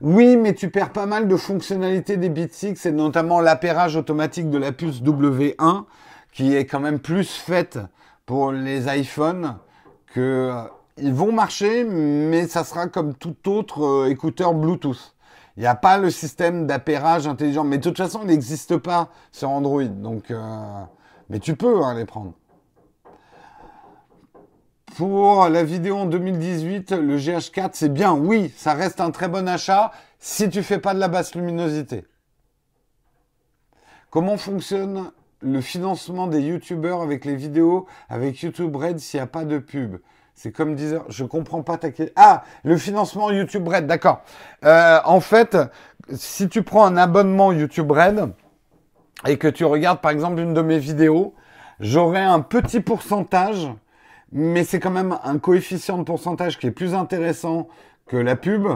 Oui, 0.00 0.36
mais 0.36 0.54
tu 0.54 0.70
perds 0.70 0.92
pas 0.92 1.06
mal 1.06 1.28
de 1.28 1.36
fonctionnalités 1.36 2.16
des 2.16 2.30
Beats 2.30 2.48
6 2.50 2.86
et 2.86 2.92
notamment 2.92 3.40
l'appairage 3.40 3.96
automatique 3.96 4.50
de 4.50 4.58
la 4.58 4.72
puce 4.72 5.02
W1 5.02 5.84
qui 6.32 6.54
est 6.54 6.66
quand 6.66 6.80
même 6.80 6.98
plus 6.98 7.30
faite 7.30 7.78
pour 8.26 8.52
les 8.52 8.86
iPhones 8.98 9.56
que 10.06 10.50
euh, 10.52 10.62
ils 10.96 11.14
vont 11.14 11.32
marcher, 11.32 11.84
mais 11.84 12.46
ça 12.46 12.64
sera 12.64 12.88
comme 12.88 13.14
tout 13.14 13.48
autre 13.48 13.84
euh, 13.84 14.10
écouteur 14.10 14.54
Bluetooth. 14.54 15.14
Il 15.56 15.60
n'y 15.60 15.66
a 15.66 15.74
pas 15.74 15.98
le 15.98 16.10
système 16.10 16.66
d'appairage 16.66 17.26
intelligent, 17.26 17.64
mais 17.64 17.78
de 17.78 17.82
toute 17.82 17.96
façon, 17.96 18.20
il 18.22 18.28
n'existe 18.28 18.76
pas 18.76 19.08
sur 19.32 19.50
Android. 19.50 19.82
Donc, 19.82 20.32
mais 21.28 21.40
tu 21.40 21.56
peux 21.56 21.82
hein, 21.82 21.94
les 21.94 22.04
prendre. 22.04 22.32
Pour 24.96 25.48
la 25.48 25.62
vidéo 25.62 25.96
en 25.96 26.06
2018, 26.06 26.92
le 26.92 27.18
GH4, 27.18 27.70
c'est 27.74 27.92
bien. 27.92 28.12
Oui, 28.14 28.52
ça 28.56 28.74
reste 28.74 29.00
un 29.00 29.10
très 29.10 29.28
bon 29.28 29.48
achat 29.48 29.92
si 30.18 30.48
tu 30.48 30.62
fais 30.62 30.78
pas 30.78 30.94
de 30.94 30.98
la 30.98 31.08
basse 31.08 31.34
luminosité. 31.34 32.04
Comment 34.10 34.36
fonctionne 34.36 35.10
le 35.40 35.60
financement 35.60 36.26
des 36.26 36.40
youtubeurs 36.40 37.02
avec 37.02 37.24
les 37.24 37.36
vidéos 37.36 37.86
avec 38.08 38.40
YouTube 38.40 38.74
Red 38.74 38.98
s'il 38.98 39.18
n'y 39.18 39.24
a 39.24 39.26
pas 39.26 39.44
de 39.44 39.58
pub 39.58 39.98
C'est 40.34 40.52
comme 40.52 40.74
Deezer. 40.74 41.04
Je 41.08 41.24
comprends 41.24 41.62
pas 41.62 41.78
ta 41.78 41.90
question. 41.90 42.12
Ah, 42.16 42.44
le 42.64 42.76
financement 42.76 43.30
YouTube 43.30 43.66
Red, 43.68 43.86
d'accord. 43.86 44.22
Euh, 44.64 44.98
en 45.04 45.20
fait, 45.20 45.56
si 46.12 46.48
tu 46.48 46.62
prends 46.62 46.84
un 46.84 46.96
abonnement 46.96 47.52
YouTube 47.52 47.90
Red 47.90 48.32
et 49.26 49.36
que 49.36 49.48
tu 49.48 49.64
regardes 49.64 50.00
par 50.00 50.10
exemple 50.10 50.40
une 50.40 50.54
de 50.54 50.62
mes 50.62 50.78
vidéos, 50.78 51.34
j'aurai 51.80 52.20
un 52.20 52.40
petit 52.40 52.80
pourcentage 52.80 53.68
mais 54.32 54.64
c'est 54.64 54.80
quand 54.80 54.90
même 54.90 55.18
un 55.24 55.38
coefficient 55.38 55.98
de 55.98 56.02
pourcentage 56.02 56.58
qui 56.58 56.66
est 56.66 56.72
plus 56.72 56.94
intéressant 56.94 57.68
que 58.06 58.16
la 58.16 58.36
pub. 58.36 58.66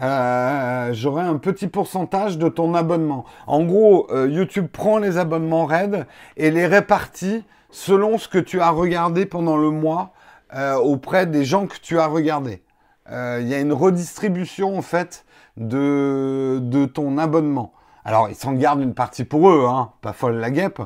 Euh, 0.00 0.90
j'aurai 0.94 1.22
un 1.22 1.36
petit 1.36 1.68
pourcentage 1.68 2.38
de 2.38 2.48
ton 2.48 2.74
abonnement. 2.74 3.24
En 3.46 3.62
gros, 3.62 4.10
euh, 4.10 4.28
YouTube 4.28 4.68
prend 4.72 4.98
les 4.98 5.18
abonnements 5.18 5.66
RAID 5.66 6.06
et 6.36 6.50
les 6.50 6.66
répartit 6.66 7.44
selon 7.70 8.16
ce 8.16 8.28
que 8.28 8.38
tu 8.38 8.60
as 8.60 8.70
regardé 8.70 9.26
pendant 9.26 9.56
le 9.56 9.70
mois 9.70 10.12
euh, 10.54 10.76
auprès 10.76 11.26
des 11.26 11.44
gens 11.44 11.66
que 11.66 11.76
tu 11.80 11.98
as 11.98 12.06
regardé. 12.06 12.62
Il 13.10 13.46
y 13.46 13.52
a 13.52 13.60
une 13.60 13.74
redistribution 13.74 14.78
en 14.78 14.80
fait 14.80 15.26
de, 15.58 16.60
de 16.62 16.86
ton 16.86 17.18
abonnement. 17.18 17.74
Alors, 18.06 18.30
ils 18.30 18.34
s'en 18.34 18.54
gardent 18.54 18.80
une 18.80 18.94
partie 18.94 19.24
pour 19.24 19.50
eux, 19.50 19.66
hein, 19.68 19.92
pas 20.00 20.14
folle 20.14 20.36
la 20.36 20.50
guêpe. 20.50 20.80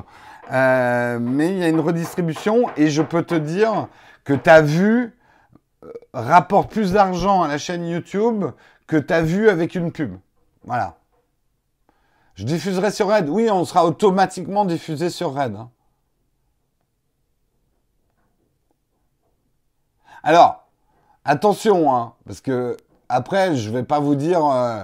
Mais 0.51 1.51
il 1.51 1.57
y 1.57 1.63
a 1.63 1.69
une 1.69 1.79
redistribution 1.79 2.65
et 2.75 2.89
je 2.89 3.01
peux 3.01 3.23
te 3.23 3.35
dire 3.35 3.87
que 4.25 4.33
ta 4.33 4.61
vue 4.61 5.15
rapporte 6.13 6.69
plus 6.69 6.91
d'argent 6.91 7.43
à 7.43 7.47
la 7.47 7.57
chaîne 7.57 7.87
YouTube 7.87 8.43
que 8.87 8.97
ta 8.97 9.21
vue 9.21 9.49
avec 9.49 9.75
une 9.75 9.91
pub. 9.91 10.17
Voilà. 10.63 10.97
Je 12.35 12.45
diffuserai 12.45 12.91
sur 12.91 13.07
Red. 13.07 13.29
Oui, 13.29 13.49
on 13.51 13.65
sera 13.65 13.85
automatiquement 13.85 14.65
diffusé 14.65 15.09
sur 15.09 15.33
Red. 15.33 15.55
Hein. 15.55 15.69
Alors, 20.23 20.67
attention, 21.25 21.93
hein, 21.93 22.13
parce 22.25 22.41
que 22.41 22.75
après, 23.09 23.55
je 23.55 23.69
vais 23.69 23.83
pas 23.83 23.99
vous 23.99 24.15
dire, 24.15 24.45
euh, 24.45 24.83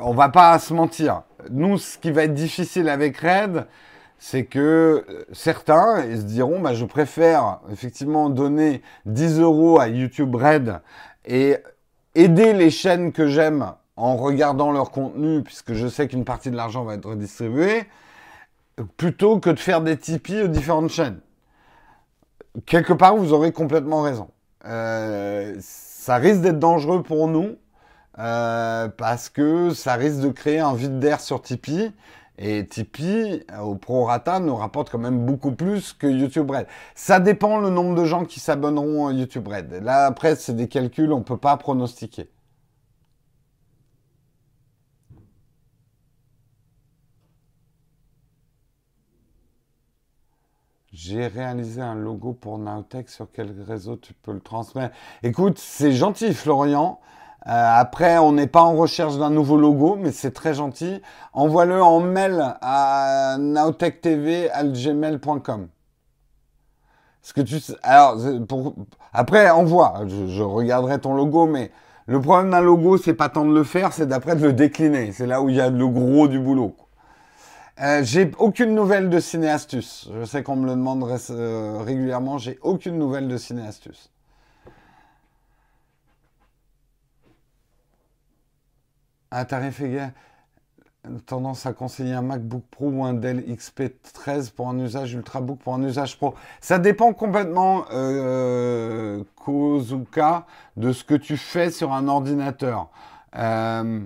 on 0.00 0.14
va 0.14 0.28
pas 0.28 0.58
se 0.58 0.72
mentir. 0.72 1.22
Nous, 1.50 1.78
ce 1.78 1.98
qui 1.98 2.10
va 2.10 2.24
être 2.24 2.34
difficile 2.34 2.88
avec 2.88 3.18
Red, 3.18 3.66
c'est 4.18 4.44
que 4.44 5.04
euh, 5.08 5.24
certains 5.32 6.04
ils 6.04 6.18
se 6.18 6.22
diront 6.22 6.60
bah, 6.60 6.74
je 6.74 6.84
préfère 6.84 7.60
effectivement 7.70 8.30
donner 8.30 8.82
10 9.06 9.40
euros 9.40 9.78
à 9.78 9.88
YouTube 9.88 10.34
Red 10.34 10.80
et 11.24 11.56
aider 12.18 12.52
les 12.52 12.70
chaînes 12.70 13.12
que 13.12 13.28
j'aime 13.28 13.72
en 13.96 14.16
regardant 14.16 14.72
leur 14.72 14.90
contenu, 14.90 15.42
puisque 15.42 15.72
je 15.74 15.86
sais 15.86 16.08
qu'une 16.08 16.24
partie 16.24 16.50
de 16.50 16.56
l'argent 16.56 16.84
va 16.84 16.94
être 16.94 17.08
redistribuée, 17.08 17.84
plutôt 18.96 19.38
que 19.38 19.50
de 19.50 19.58
faire 19.58 19.80
des 19.80 19.96
Tipeee 19.96 20.42
aux 20.42 20.48
différentes 20.48 20.90
chaînes. 20.90 21.20
Quelque 22.66 22.92
part, 22.92 23.16
vous 23.16 23.32
aurez 23.32 23.52
complètement 23.52 24.02
raison. 24.02 24.28
Euh, 24.64 25.54
ça 25.60 26.16
risque 26.16 26.40
d'être 26.40 26.58
dangereux 26.58 27.04
pour 27.04 27.28
nous, 27.28 27.56
euh, 28.18 28.88
parce 28.88 29.28
que 29.28 29.70
ça 29.70 29.94
risque 29.94 30.20
de 30.20 30.30
créer 30.30 30.58
un 30.58 30.74
vide 30.74 30.98
d'air 30.98 31.20
sur 31.20 31.40
Tipeee 31.40 31.92
et 32.38 32.66
Tipeee, 32.66 33.44
au 33.60 33.74
prorata, 33.74 34.40
nous 34.40 34.56
rapporte 34.56 34.90
quand 34.90 34.98
même 34.98 35.26
beaucoup 35.26 35.52
plus 35.52 35.92
que 35.92 36.06
YouTube 36.06 36.50
Red. 36.50 36.66
Ça 36.94 37.20
dépend 37.20 37.58
le 37.58 37.70
nombre 37.70 37.94
de 37.94 38.04
gens 38.04 38.24
qui 38.24 38.40
s'abonneront 38.40 39.08
à 39.08 39.12
YouTube 39.12 39.48
Red. 39.48 39.72
Là, 39.82 40.06
après, 40.06 40.36
c'est 40.36 40.54
des 40.54 40.68
calculs, 40.68 41.12
on 41.12 41.18
ne 41.18 41.24
peut 41.24 41.36
pas 41.36 41.56
pronostiquer. 41.56 42.30
J'ai 50.92 51.28
réalisé 51.28 51.80
un 51.80 51.94
logo 51.94 52.32
pour 52.32 52.58
Naotech. 52.58 53.08
Sur 53.08 53.28
quel 53.32 53.54
réseau 53.62 53.96
tu 53.96 54.14
peux 54.14 54.32
le 54.32 54.40
transmettre? 54.40 54.96
Écoute, 55.22 55.58
c'est 55.58 55.92
gentil, 55.92 56.34
Florian. 56.34 57.00
Euh, 57.46 57.50
après, 57.50 58.18
on 58.18 58.32
n'est 58.32 58.46
pas 58.46 58.60
en 58.62 58.74
recherche 58.74 59.16
d'un 59.16 59.30
nouveau 59.30 59.56
logo, 59.56 59.96
mais 59.98 60.12
c'est 60.12 60.32
très 60.32 60.52
gentil. 60.54 61.00
Envoie-le 61.32 61.82
en 61.82 62.00
mail 62.00 62.56
à 62.60 63.36
naotech.tv@gmail.com. 63.38 65.68
Ce 67.22 67.32
que 67.32 67.40
tu 67.40 67.60
alors 67.82 68.16
pour 68.48 68.74
après 69.12 69.50
envoie. 69.50 70.02
Je, 70.06 70.26
je 70.28 70.42
regarderai 70.42 70.98
ton 70.98 71.14
logo, 71.14 71.46
mais 71.46 71.70
le 72.06 72.20
problème 72.20 72.50
d'un 72.50 72.60
logo, 72.60 72.96
c'est 72.96 73.14
pas 73.14 73.28
tant 73.28 73.44
de 73.44 73.52
le 73.52 73.64
faire, 73.64 73.92
c'est 73.92 74.06
d'après 74.06 74.34
de 74.34 74.46
le 74.46 74.52
décliner. 74.52 75.12
C'est 75.12 75.26
là 75.26 75.42
où 75.42 75.48
il 75.50 75.56
y 75.56 75.60
a 75.60 75.68
le 75.68 75.88
gros 75.88 76.26
du 76.26 76.40
boulot. 76.40 76.74
Euh, 77.80 78.02
j'ai 78.02 78.30
aucune 78.38 78.74
nouvelle 78.74 79.08
de 79.08 79.20
Cinéastus. 79.20 80.08
Je 80.18 80.24
sais 80.24 80.42
qu'on 80.42 80.56
me 80.56 80.66
le 80.66 80.72
demande 80.72 81.04
euh, 81.30 81.78
régulièrement. 81.84 82.38
J'ai 82.38 82.58
aucune 82.62 82.98
nouvelle 82.98 83.28
de 83.28 83.36
Cinéastus. 83.36 84.10
Un 89.30 89.44
tarif 89.44 89.80
égal, 89.80 90.12
tendance 91.26 91.66
à 91.66 91.72
conseiller 91.72 92.14
un 92.14 92.22
MacBook 92.22 92.62
Pro 92.70 92.88
ou 92.88 93.04
un 93.04 93.14
Dell 93.14 93.40
XP13 93.40 94.52
pour 94.52 94.68
un 94.68 94.78
usage 94.78 95.12
Ultrabook 95.12 95.58
pour 95.58 95.74
un 95.74 95.82
usage 95.82 96.16
Pro. 96.16 96.34
Ça 96.60 96.78
dépend 96.78 97.12
complètement, 97.12 97.84
euh, 97.92 99.22
Kozuka, 99.36 100.46
de 100.76 100.92
ce 100.92 101.04
que 101.04 101.14
tu 101.14 101.36
fais 101.36 101.70
sur 101.70 101.92
un 101.92 102.08
ordinateur. 102.08 102.88
Euh, 103.36 104.00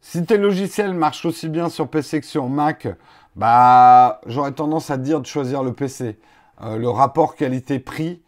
si 0.00 0.24
tes 0.24 0.38
logiciels 0.38 0.94
marchent 0.94 1.26
aussi 1.26 1.48
bien 1.48 1.68
sur 1.68 1.88
PC 1.88 2.20
que 2.20 2.26
sur 2.26 2.48
Mac, 2.48 2.88
bah, 3.36 4.20
j'aurais 4.26 4.52
tendance 4.52 4.90
à 4.90 4.96
dire 4.96 5.20
de 5.20 5.26
choisir 5.26 5.62
le 5.62 5.72
PC. 5.72 6.18
Euh, 6.62 6.76
le 6.76 6.88
rapport 6.88 7.36
qualité-prix. 7.36 8.22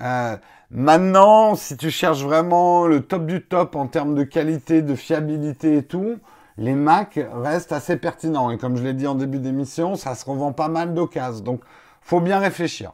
Euh, 0.00 0.36
Maintenant, 0.72 1.56
si 1.56 1.76
tu 1.76 1.90
cherches 1.90 2.22
vraiment 2.22 2.86
le 2.86 3.00
top 3.00 3.26
du 3.26 3.42
top 3.42 3.74
en 3.74 3.88
termes 3.88 4.14
de 4.14 4.22
qualité, 4.22 4.82
de 4.82 4.94
fiabilité 4.94 5.78
et 5.78 5.82
tout, 5.82 6.18
les 6.58 6.74
Mac 6.74 7.18
restent 7.34 7.72
assez 7.72 7.96
pertinents. 7.96 8.52
Et 8.52 8.58
comme 8.58 8.76
je 8.76 8.84
l'ai 8.84 8.92
dit 8.94 9.08
en 9.08 9.16
début 9.16 9.40
d'émission, 9.40 9.96
ça 9.96 10.14
se 10.14 10.24
revend 10.24 10.52
pas 10.52 10.68
mal 10.68 10.94
d'occasions. 10.94 11.42
Donc, 11.42 11.62
faut 12.00 12.20
bien 12.20 12.38
réfléchir. 12.38 12.92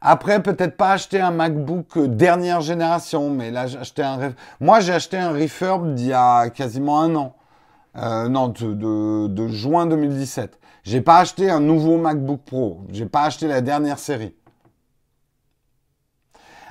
Après, 0.00 0.40
peut-être 0.40 0.76
pas 0.76 0.92
acheter 0.92 1.20
un 1.20 1.32
MacBook 1.32 1.98
dernière 1.98 2.60
génération, 2.60 3.30
mais 3.30 3.50
là, 3.50 3.66
j'ai 3.66 3.78
acheté 3.78 4.02
un. 4.02 4.34
Moi, 4.60 4.78
j'ai 4.78 4.92
acheté 4.92 5.16
un 5.16 5.32
refurb 5.32 5.94
d'il 5.94 6.08
y 6.08 6.12
a 6.12 6.48
quasiment 6.50 7.00
un 7.00 7.16
an. 7.16 7.34
Euh, 7.96 8.28
non, 8.28 8.48
de, 8.48 9.26
de 9.26 9.48
juin 9.48 9.86
2017. 9.86 10.60
J'ai 10.84 11.00
pas 11.00 11.18
acheté 11.18 11.50
un 11.50 11.60
nouveau 11.60 11.96
MacBook 11.96 12.42
Pro. 12.44 12.82
J'ai 12.90 13.06
pas 13.06 13.22
acheté 13.22 13.48
la 13.48 13.62
dernière 13.62 13.98
série. 13.98 14.34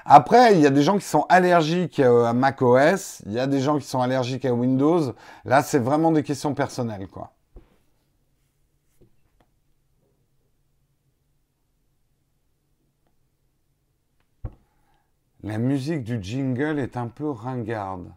Après, 0.06 0.56
il 0.56 0.62
y 0.62 0.68
a 0.68 0.70
des 0.70 0.84
gens 0.84 0.98
qui 0.98 1.06
sont 1.06 1.26
allergiques 1.30 2.00
euh, 2.00 2.26
à 2.26 2.34
macOS, 2.34 3.22
il 3.26 3.32
y 3.32 3.40
a 3.40 3.48
des 3.48 3.62
gens 3.62 3.78
qui 3.80 3.86
sont 3.86 4.02
allergiques 4.02 4.46
à 4.46 4.54
Windows. 4.54 5.14
Là, 5.46 5.64
c'est 5.64 5.80
vraiment 5.80 6.12
des 6.12 6.24
questions 6.24 6.54
personnelles, 6.54 7.08
quoi. 7.08 7.32
La 15.44 15.58
musique 15.58 16.04
du 16.06 16.24
jingle 16.24 16.80
est 16.80 16.96
un 16.96 17.08
peu 17.08 17.30
ringarde. 17.30 18.10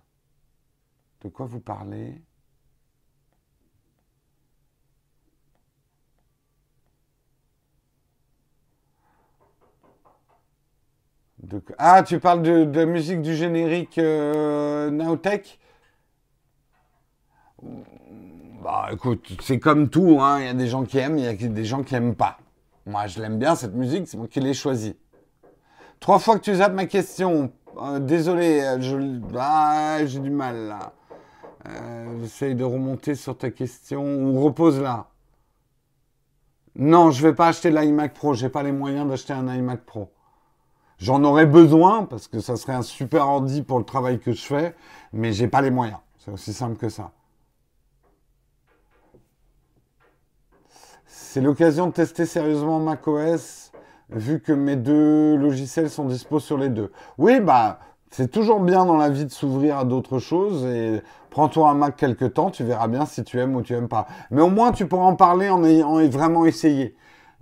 De 1.22 1.28
quoi 1.28 1.46
vous 1.46 1.58
parlez? 1.60 2.22
Ah, 11.78 12.02
tu 12.02 12.18
parles 12.18 12.42
de, 12.42 12.84
musique 12.84 13.22
du 13.22 13.34
générique 13.34 13.98
euh, 13.98 14.90
Nowtech 14.90 15.58
Bah 18.62 18.88
écoute, 18.92 19.36
c'est 19.40 19.58
comme 19.58 19.88
tout, 19.88 20.18
hein. 20.20 20.40
il 20.40 20.46
y 20.46 20.48
a 20.48 20.54
des 20.54 20.66
gens 20.66 20.84
qui 20.84 20.98
aiment, 20.98 21.18
il 21.18 21.24
y 21.24 21.28
a 21.28 21.34
des 21.34 21.64
gens 21.64 21.82
qui 21.82 21.94
n'aiment 21.94 22.14
pas. 22.14 22.38
Moi, 22.86 23.06
je 23.06 23.20
l'aime 23.20 23.38
bien 23.38 23.54
cette 23.54 23.74
musique, 23.74 24.08
c'est 24.08 24.16
moi 24.16 24.28
qui 24.28 24.40
l'ai 24.40 24.54
choisie. 24.54 24.96
Trois 26.00 26.18
fois 26.18 26.38
que 26.38 26.44
tu 26.44 26.54
zappes 26.54 26.74
ma 26.74 26.86
question. 26.86 27.52
Euh, 27.82 27.98
désolé, 27.98 28.60
euh. 28.62 29.20
Ah, 29.38 29.98
j'ai 30.04 30.20
du 30.20 30.30
mal 30.30 30.68
là. 30.68 30.92
J'essaye 32.20 32.54
de 32.54 32.62
remonter 32.64 33.14
sur 33.16 33.36
ta 33.36 33.50
question. 33.50 34.04
Ou 34.04 34.40
repose 34.40 34.80
là. 34.80 35.08
Non, 36.76 37.10
je 37.10 37.26
vais 37.26 37.34
pas 37.34 37.48
acheter 37.48 37.70
l'iMac 37.70 38.14
Pro. 38.14 38.34
J'ai 38.34 38.48
pas 38.48 38.62
les 38.62 38.72
moyens 38.72 39.08
d'acheter 39.08 39.32
un 39.32 39.52
iMac 39.52 39.84
Pro. 39.84 40.12
J'en 40.98 41.22
aurais 41.24 41.46
besoin 41.46 42.04
parce 42.04 42.26
que 42.26 42.40
ça 42.40 42.56
serait 42.56 42.72
un 42.72 42.82
super 42.82 43.28
ordi 43.28 43.62
pour 43.62 43.78
le 43.78 43.84
travail 43.84 44.18
que 44.18 44.32
je 44.32 44.42
fais, 44.42 44.74
mais 45.12 45.32
j'ai 45.32 45.48
pas 45.48 45.60
les 45.60 45.70
moyens. 45.70 45.98
C'est 46.18 46.30
aussi 46.30 46.52
simple 46.52 46.76
que 46.76 46.88
ça. 46.88 47.12
C'est 51.06 51.40
l'occasion 51.42 51.86
de 51.86 51.92
tester 51.92 52.24
sérieusement 52.24 52.80
macOS 52.80 53.72
vu 54.10 54.40
que 54.40 54.52
mes 54.52 54.76
deux 54.76 55.36
logiciels 55.36 55.90
sont 55.90 56.06
dispo 56.06 56.40
sur 56.40 56.56
les 56.56 56.70
deux. 56.70 56.92
Oui, 57.18 57.40
bah, 57.40 57.78
c'est 58.10 58.30
toujours 58.30 58.60
bien 58.60 58.86
dans 58.86 58.96
la 58.96 59.10
vie 59.10 59.26
de 59.26 59.30
s'ouvrir 59.30 59.78
à 59.78 59.84
d'autres 59.84 60.18
choses 60.18 60.64
et 60.64 61.02
prends-toi 61.28 61.68
un 61.68 61.74
Mac 61.74 61.96
quelque 61.96 62.24
temps, 62.24 62.50
tu 62.50 62.64
verras 62.64 62.88
bien 62.88 63.04
si 63.04 63.22
tu 63.22 63.38
aimes 63.38 63.54
ou 63.54 63.62
tu 63.62 63.74
aimes 63.74 63.88
pas. 63.88 64.06
Mais 64.30 64.40
au 64.40 64.48
moins, 64.48 64.72
tu 64.72 64.86
pourras 64.86 65.04
en 65.04 65.16
parler 65.16 65.50
en 65.50 65.62
ayant 65.64 65.96
vraiment 66.08 66.46
essayé. 66.46 66.96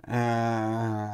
Euh... 0.09 1.05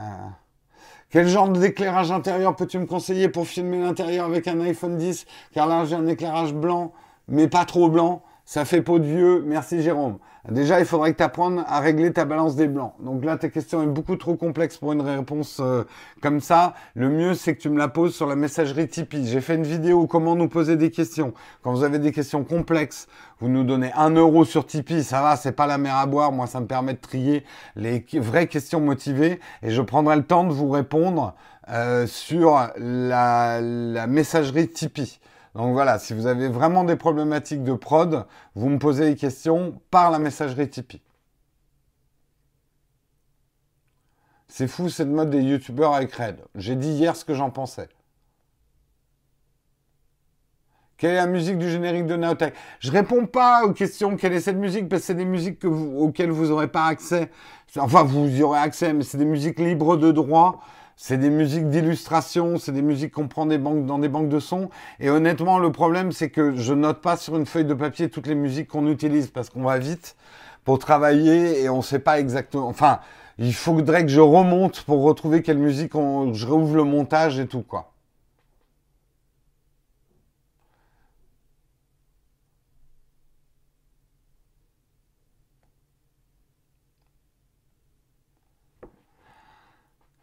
Quel 1.11 1.27
genre 1.27 1.49
d'éclairage 1.49 2.09
intérieur 2.09 2.55
peux-tu 2.55 2.79
me 2.79 2.85
conseiller 2.85 3.27
pour 3.27 3.45
filmer 3.45 3.79
l'intérieur 3.79 4.25
avec 4.25 4.47
un 4.47 4.61
iPhone 4.61 4.95
10 4.95 5.25
Car 5.53 5.67
là, 5.67 5.83
j'ai 5.83 5.95
un 5.95 6.07
éclairage 6.07 6.53
blanc, 6.53 6.93
mais 7.27 7.49
pas 7.49 7.65
trop 7.65 7.89
blanc. 7.89 8.23
Ça 8.45 8.63
fait 8.63 8.81
peau 8.81 8.97
de 8.97 9.03
vieux. 9.03 9.43
Merci 9.45 9.81
Jérôme. 9.81 10.19
Déjà, 10.49 10.79
il 10.79 10.87
faudrait 10.87 11.11
que 11.11 11.17
tu 11.17 11.23
apprennes 11.23 11.63
à 11.67 11.79
régler 11.79 12.11
ta 12.11 12.25
balance 12.25 12.55
des 12.55 12.67
blancs. 12.67 12.93
Donc 12.99 13.23
là, 13.23 13.37
ta 13.37 13.49
question 13.49 13.83
est 13.83 13.87
beaucoup 13.87 14.15
trop 14.15 14.35
complexe 14.35 14.75
pour 14.77 14.91
une 14.91 15.01
réponse 15.01 15.59
euh, 15.59 15.83
comme 16.19 16.39
ça. 16.39 16.73
Le 16.95 17.09
mieux, 17.09 17.35
c'est 17.35 17.55
que 17.55 17.61
tu 17.61 17.69
me 17.69 17.77
la 17.77 17.87
poses 17.87 18.15
sur 18.15 18.25
la 18.25 18.35
messagerie 18.35 18.87
Tipeee. 18.87 19.27
J'ai 19.27 19.39
fait 19.39 19.53
une 19.53 19.63
vidéo 19.63 20.07
comment 20.07 20.35
nous 20.35 20.47
poser 20.49 20.77
des 20.77 20.89
questions. 20.89 21.33
Quand 21.61 21.71
vous 21.71 21.83
avez 21.83 21.99
des 21.99 22.11
questions 22.11 22.43
complexes, 22.43 23.07
vous 23.39 23.49
nous 23.49 23.63
donnez 23.63 23.91
un 23.93 24.09
euro 24.09 24.43
sur 24.43 24.65
Tipeee. 24.65 25.03
Ça 25.03 25.21
va, 25.21 25.35
c'est 25.35 25.51
pas 25.51 25.67
la 25.67 25.77
mer 25.77 25.95
à 25.95 26.07
boire. 26.07 26.31
Moi, 26.31 26.47
ça 26.47 26.59
me 26.59 26.65
permet 26.65 26.93
de 26.93 26.99
trier 26.99 27.45
les 27.75 28.03
vraies 28.15 28.47
questions 28.47 28.81
motivées 28.81 29.39
et 29.61 29.69
je 29.69 29.81
prendrai 29.83 30.15
le 30.15 30.23
temps 30.23 30.43
de 30.43 30.53
vous 30.53 30.71
répondre 30.71 31.35
euh, 31.69 32.07
sur 32.07 32.57
la, 32.77 33.61
la 33.61 34.07
messagerie 34.07 34.69
Tipeee. 34.69 35.19
Donc 35.55 35.73
voilà, 35.73 35.99
si 35.99 36.13
vous 36.13 36.27
avez 36.27 36.47
vraiment 36.47 36.83
des 36.83 36.95
problématiques 36.95 37.63
de 37.63 37.73
prod, 37.73 38.25
vous 38.55 38.69
me 38.69 38.79
posez 38.79 39.09
des 39.09 39.15
questions 39.15 39.81
par 39.91 40.11
la 40.11 40.19
messagerie 40.19 40.69
Tipeee. 40.69 41.01
C'est 44.47 44.67
fou 44.67 44.89
cette 44.89 45.07
mode 45.07 45.29
des 45.29 45.41
youtubeurs 45.41 45.93
avec 45.93 46.13
Red. 46.13 46.39
J'ai 46.55 46.75
dit 46.75 46.89
hier 46.89 47.15
ce 47.15 47.25
que 47.25 47.33
j'en 47.33 47.49
pensais. 47.49 47.89
Quelle 50.97 51.11
est 51.11 51.15
la 51.15 51.25
musique 51.25 51.57
du 51.57 51.69
générique 51.69 52.05
de 52.05 52.15
Naotech? 52.15 52.53
Je 52.79 52.91
réponds 52.91 53.25
pas 53.25 53.63
aux 53.63 53.73
questions 53.73 54.15
quelle 54.17 54.33
est 54.33 54.41
cette 54.41 54.57
musique? 54.57 54.87
Parce 54.87 55.01
que 55.01 55.07
c'est 55.07 55.15
des 55.15 55.25
musiques 55.25 55.65
auxquelles 55.65 56.29
vous 56.29 56.47
n'aurez 56.47 56.67
pas 56.67 56.85
accès. 56.85 57.31
Enfin, 57.77 58.03
vous 58.03 58.27
y 58.27 58.43
aurez 58.43 58.59
accès, 58.59 58.93
mais 58.93 59.03
c'est 59.03 59.17
des 59.17 59.25
musiques 59.25 59.57
libres 59.57 59.97
de 59.97 60.11
droit. 60.11 60.61
C'est 61.03 61.17
des 61.17 61.31
musiques 61.31 61.67
d'illustration, 61.67 62.59
c'est 62.59 62.73
des 62.73 62.83
musiques 62.83 63.13
qu'on 63.13 63.27
prend 63.27 63.47
dans 63.47 63.97
des 63.97 64.07
banques 64.07 64.29
de 64.29 64.39
sons. 64.39 64.69
Et 64.99 65.09
honnêtement, 65.09 65.57
le 65.57 65.71
problème, 65.71 66.11
c'est 66.11 66.29
que 66.29 66.55
je 66.55 66.75
note 66.75 67.01
pas 67.01 67.17
sur 67.17 67.35
une 67.37 67.47
feuille 67.47 67.65
de 67.65 67.73
papier 67.73 68.07
toutes 68.11 68.27
les 68.27 68.35
musiques 68.35 68.67
qu'on 68.67 68.85
utilise 68.85 69.31
parce 69.31 69.49
qu'on 69.49 69.63
va 69.63 69.79
vite 69.79 70.15
pour 70.63 70.77
travailler 70.77 71.63
et 71.63 71.69
on 71.69 71.81
sait 71.81 71.97
pas 71.97 72.19
exactement. 72.19 72.67
Enfin, 72.67 72.99
il 73.39 73.55
faudrait 73.55 74.03
que 74.03 74.11
je 74.11 74.19
remonte 74.19 74.83
pour 74.83 75.01
retrouver 75.01 75.41
quelle 75.41 75.57
musique 75.57 75.95
on, 75.95 76.35
je 76.35 76.45
réouvre 76.45 76.75
le 76.75 76.83
montage 76.83 77.39
et 77.39 77.47
tout, 77.47 77.63
quoi. 77.63 77.90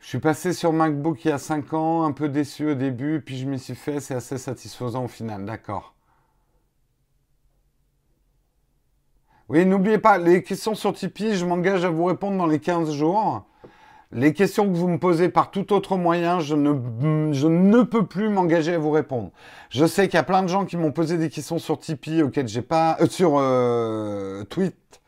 Je 0.08 0.12
suis 0.12 0.20
passé 0.20 0.54
sur 0.54 0.72
MacBook 0.72 1.22
il 1.26 1.28
y 1.28 1.32
a 1.32 1.36
5 1.36 1.74
ans, 1.74 2.02
un 2.04 2.12
peu 2.12 2.30
déçu 2.30 2.70
au 2.70 2.74
début, 2.74 3.20
puis 3.20 3.36
je 3.36 3.46
m'y 3.46 3.58
suis 3.58 3.74
fait, 3.74 4.00
c'est 4.00 4.14
assez 4.14 4.38
satisfaisant 4.38 5.04
au 5.04 5.08
final, 5.08 5.44
d'accord. 5.44 5.92
Oui, 9.50 9.66
n'oubliez 9.66 9.98
pas, 9.98 10.16
les 10.16 10.42
questions 10.42 10.74
sur 10.74 10.94
Tipeee, 10.94 11.36
je 11.36 11.44
m'engage 11.44 11.84
à 11.84 11.90
vous 11.90 12.06
répondre 12.06 12.38
dans 12.38 12.46
les 12.46 12.58
15 12.58 12.90
jours. 12.92 13.44
Les 14.10 14.32
questions 14.32 14.64
que 14.64 14.74
vous 14.74 14.88
me 14.88 14.98
posez 14.98 15.28
par 15.28 15.50
tout 15.50 15.74
autre 15.74 15.98
moyen, 15.98 16.40
je 16.40 16.54
ne, 16.54 17.34
je 17.34 17.46
ne 17.46 17.82
peux 17.82 18.06
plus 18.06 18.30
m'engager 18.30 18.72
à 18.72 18.78
vous 18.78 18.92
répondre. 18.92 19.30
Je 19.68 19.84
sais 19.84 20.08
qu'il 20.08 20.16
y 20.16 20.20
a 20.20 20.22
plein 20.22 20.42
de 20.42 20.48
gens 20.48 20.64
qui 20.64 20.78
m'ont 20.78 20.90
posé 20.90 21.18
des 21.18 21.28
questions 21.28 21.58
sur 21.58 21.78
Tipeee 21.78 22.22
auxquelles 22.22 22.48
j'ai 22.48 22.62
pas, 22.62 22.96
euh, 23.02 23.08
sur 23.08 23.32
euh, 23.36 24.42
Tweet, 24.44 25.02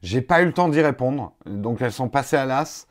j'ai 0.00 0.22
pas 0.22 0.40
eu 0.40 0.46
le 0.46 0.54
temps 0.54 0.70
d'y 0.70 0.80
répondre, 0.80 1.34
donc 1.44 1.82
elles 1.82 1.92
sont 1.92 2.08
passées 2.08 2.36
à 2.36 2.46
l'as. 2.46 2.86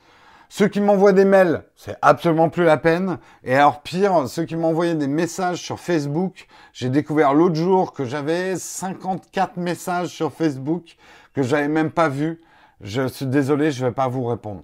Ceux 0.50 0.68
qui 0.68 0.80
m'envoient 0.80 1.12
des 1.12 1.26
mails, 1.26 1.64
c'est 1.76 1.98
absolument 2.02 2.50
plus 2.50 2.64
la 2.64 2.78
peine. 2.78 3.18
Et 3.44 3.56
alors 3.56 3.82
pire, 3.82 4.28
ceux 4.28 4.46
qui 4.46 4.56
m'envoyaient 4.56 4.96
des 4.96 5.08
messages 5.08 5.62
sur 5.62 5.80
Facebook, 5.80 6.48
j'ai 6.74 6.90
découvert 6.90 7.34
l'autre 7.34 7.56
jour 7.56 7.94
que 7.94 8.06
j'avais 8.06 8.56
54 8.56 9.58
messages 9.58 10.10
sur 10.10 10.32
Facebook 10.32 10.98
que 11.34 11.44
j'avais 11.44 11.68
même 11.68 11.92
pas 11.92 12.10
vus. 12.10 12.42
Je 12.82 13.08
suis 13.08 13.26
désolé, 13.26 13.72
je 13.72 13.86
vais 13.86 13.92
pas 13.92 14.08
vous 14.08 14.26
répondre. 14.26 14.64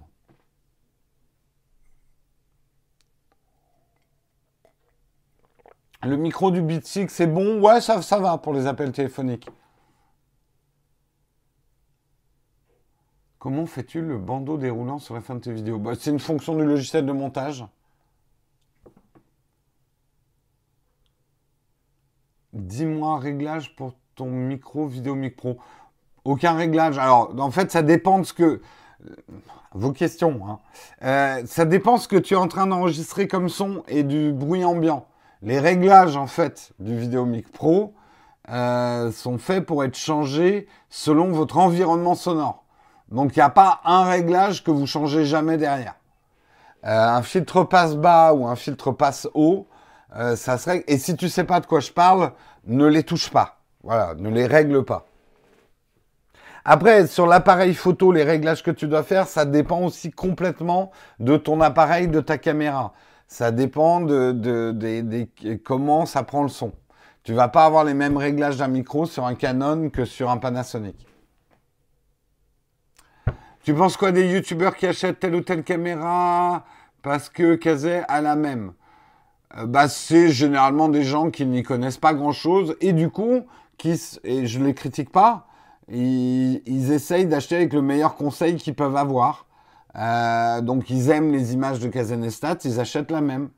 Le 6.03 6.15
micro 6.17 6.49
du 6.49 6.61
Beat 6.61 6.85
c'est 6.85 7.27
bon? 7.27 7.61
Ouais, 7.61 7.79
ça 7.79 8.19
va 8.19 8.37
pour 8.37 8.53
les 8.53 8.65
appels 8.65 8.91
téléphoniques. 8.91 9.47
Comment 13.41 13.65
fais-tu 13.65 14.01
le 14.01 14.19
bandeau 14.19 14.59
déroulant 14.59 14.99
sur 14.99 15.15
la 15.15 15.21
fin 15.21 15.33
de 15.33 15.39
tes 15.39 15.51
vidéos 15.51 15.79
bah, 15.79 15.93
C'est 15.99 16.11
une 16.11 16.19
fonction 16.19 16.55
du 16.55 16.63
logiciel 16.63 17.07
de 17.07 17.11
montage. 17.11 17.65
Dis-moi 22.53 23.17
réglage 23.17 23.75
pour 23.75 23.95
ton 24.13 24.29
micro, 24.29 24.85
vidéo 24.85 25.15
micro. 25.15 25.57
Aucun 26.23 26.53
réglage. 26.53 26.99
Alors, 26.99 27.33
en 27.39 27.49
fait, 27.49 27.71
ça 27.71 27.81
dépend 27.81 28.19
de 28.19 28.25
ce 28.25 28.33
que. 28.33 28.61
Vos 29.73 29.91
questions. 29.91 30.41
Hein. 30.47 30.59
Euh, 31.01 31.43
ça 31.47 31.65
dépend 31.65 31.95
de 31.95 32.01
ce 32.01 32.07
que 32.07 32.17
tu 32.17 32.35
es 32.35 32.37
en 32.37 32.47
train 32.47 32.67
d'enregistrer 32.67 33.27
comme 33.27 33.49
son 33.49 33.83
et 33.87 34.03
du 34.03 34.31
bruit 34.33 34.63
ambiant. 34.63 35.07
Les 35.41 35.57
réglages, 35.57 36.15
en 36.15 36.27
fait, 36.27 36.73
du 36.77 36.95
vidéo 36.95 37.25
mic 37.25 37.51
pro 37.51 37.95
euh, 38.49 39.11
sont 39.11 39.39
faits 39.39 39.65
pour 39.65 39.83
être 39.83 39.97
changés 39.97 40.67
selon 40.89 41.31
votre 41.31 41.57
environnement 41.57 42.13
sonore. 42.13 42.60
Donc 43.11 43.35
il 43.35 43.39
n'y 43.39 43.43
a 43.43 43.49
pas 43.49 43.81
un 43.83 44.05
réglage 44.05 44.63
que 44.63 44.71
vous 44.71 44.87
changez 44.87 45.25
jamais 45.25 45.57
derrière. 45.57 45.95
Euh, 46.85 47.07
un 47.07 47.21
filtre 47.21 47.63
passe 47.63 47.95
bas 47.95 48.33
ou 48.33 48.47
un 48.47 48.55
filtre 48.55 48.91
passe 48.91 49.27
haut, 49.33 49.67
euh, 50.15 50.35
ça 50.35 50.57
serait. 50.57 50.83
Et 50.87 50.97
si 50.97 51.15
tu 51.15 51.29
sais 51.29 51.43
pas 51.43 51.59
de 51.59 51.65
quoi 51.65 51.79
je 51.79 51.91
parle, 51.91 52.31
ne 52.65 52.85
les 52.85 53.03
touche 53.03 53.29
pas. 53.29 53.59
Voilà, 53.83 54.15
ne 54.15 54.29
les 54.29 54.47
règle 54.47 54.83
pas. 54.83 55.05
Après, 56.63 57.07
sur 57.07 57.27
l'appareil 57.27 57.73
photo, 57.73 58.11
les 58.11 58.23
réglages 58.23 58.63
que 58.63 58.71
tu 58.71 58.87
dois 58.87 59.03
faire, 59.03 59.27
ça 59.27 59.45
dépend 59.45 59.81
aussi 59.81 60.11
complètement 60.11 60.91
de 61.19 61.35
ton 61.35 61.59
appareil, 61.59 62.07
de 62.07 62.21
ta 62.21 62.37
caméra. 62.37 62.93
Ça 63.27 63.51
dépend 63.51 64.01
de, 64.01 64.31
de 64.31 65.57
comment 65.63 66.05
ça 66.05 66.23
prend 66.23 66.43
le 66.43 66.49
son. 66.49 66.71
Tu 67.23 67.33
vas 67.33 67.47
pas 67.47 67.65
avoir 67.65 67.83
les 67.83 67.93
mêmes 67.93 68.17
réglages 68.17 68.57
d'un 68.57 68.67
micro 68.67 69.05
sur 69.05 69.25
un 69.25 69.35
Canon 69.35 69.89
que 69.89 70.05
sur 70.05 70.29
un 70.29 70.37
Panasonic. 70.37 71.07
Tu 73.63 73.75
penses 73.75 73.95
quoi 73.95 74.11
des 74.11 74.27
youtubeurs 74.27 74.75
qui 74.75 74.87
achètent 74.87 75.19
telle 75.19 75.35
ou 75.35 75.41
telle 75.41 75.63
caméra 75.63 76.65
parce 77.03 77.29
que 77.29 77.53
Kazé 77.53 78.01
a 78.07 78.19
la 78.19 78.35
même? 78.35 78.73
Euh, 79.55 79.67
bah, 79.67 79.87
C'est 79.87 80.29
généralement 80.29 80.89
des 80.89 81.03
gens 81.03 81.29
qui 81.29 81.45
n'y 81.45 81.61
connaissent 81.61 81.99
pas 81.99 82.15
grand-chose 82.15 82.75
et 82.81 82.91
du 82.91 83.11
coup, 83.11 83.41
qui, 83.77 84.01
et 84.23 84.47
je 84.47 84.59
ne 84.59 84.65
les 84.65 84.73
critique 84.73 85.11
pas, 85.11 85.45
ils, 85.89 86.91
essayent 86.91 87.27
d'acheter 87.27 87.55
avec 87.55 87.73
le 87.73 87.83
meilleur 87.83 88.15
conseil 88.15 88.55
qu'ils 88.55 88.73
peuvent 88.73 88.95
avoir. 88.95 89.45
Euh, 89.95 90.61
donc 90.61 90.89
ils 90.89 91.11
aiment 91.11 91.31
les 91.31 91.53
images 91.53 91.79
de 91.79 91.87
Kazenestat, 91.87 92.57
ils 92.63 92.79
achètent 92.79 93.11
la 93.11 93.21
même. 93.21 93.49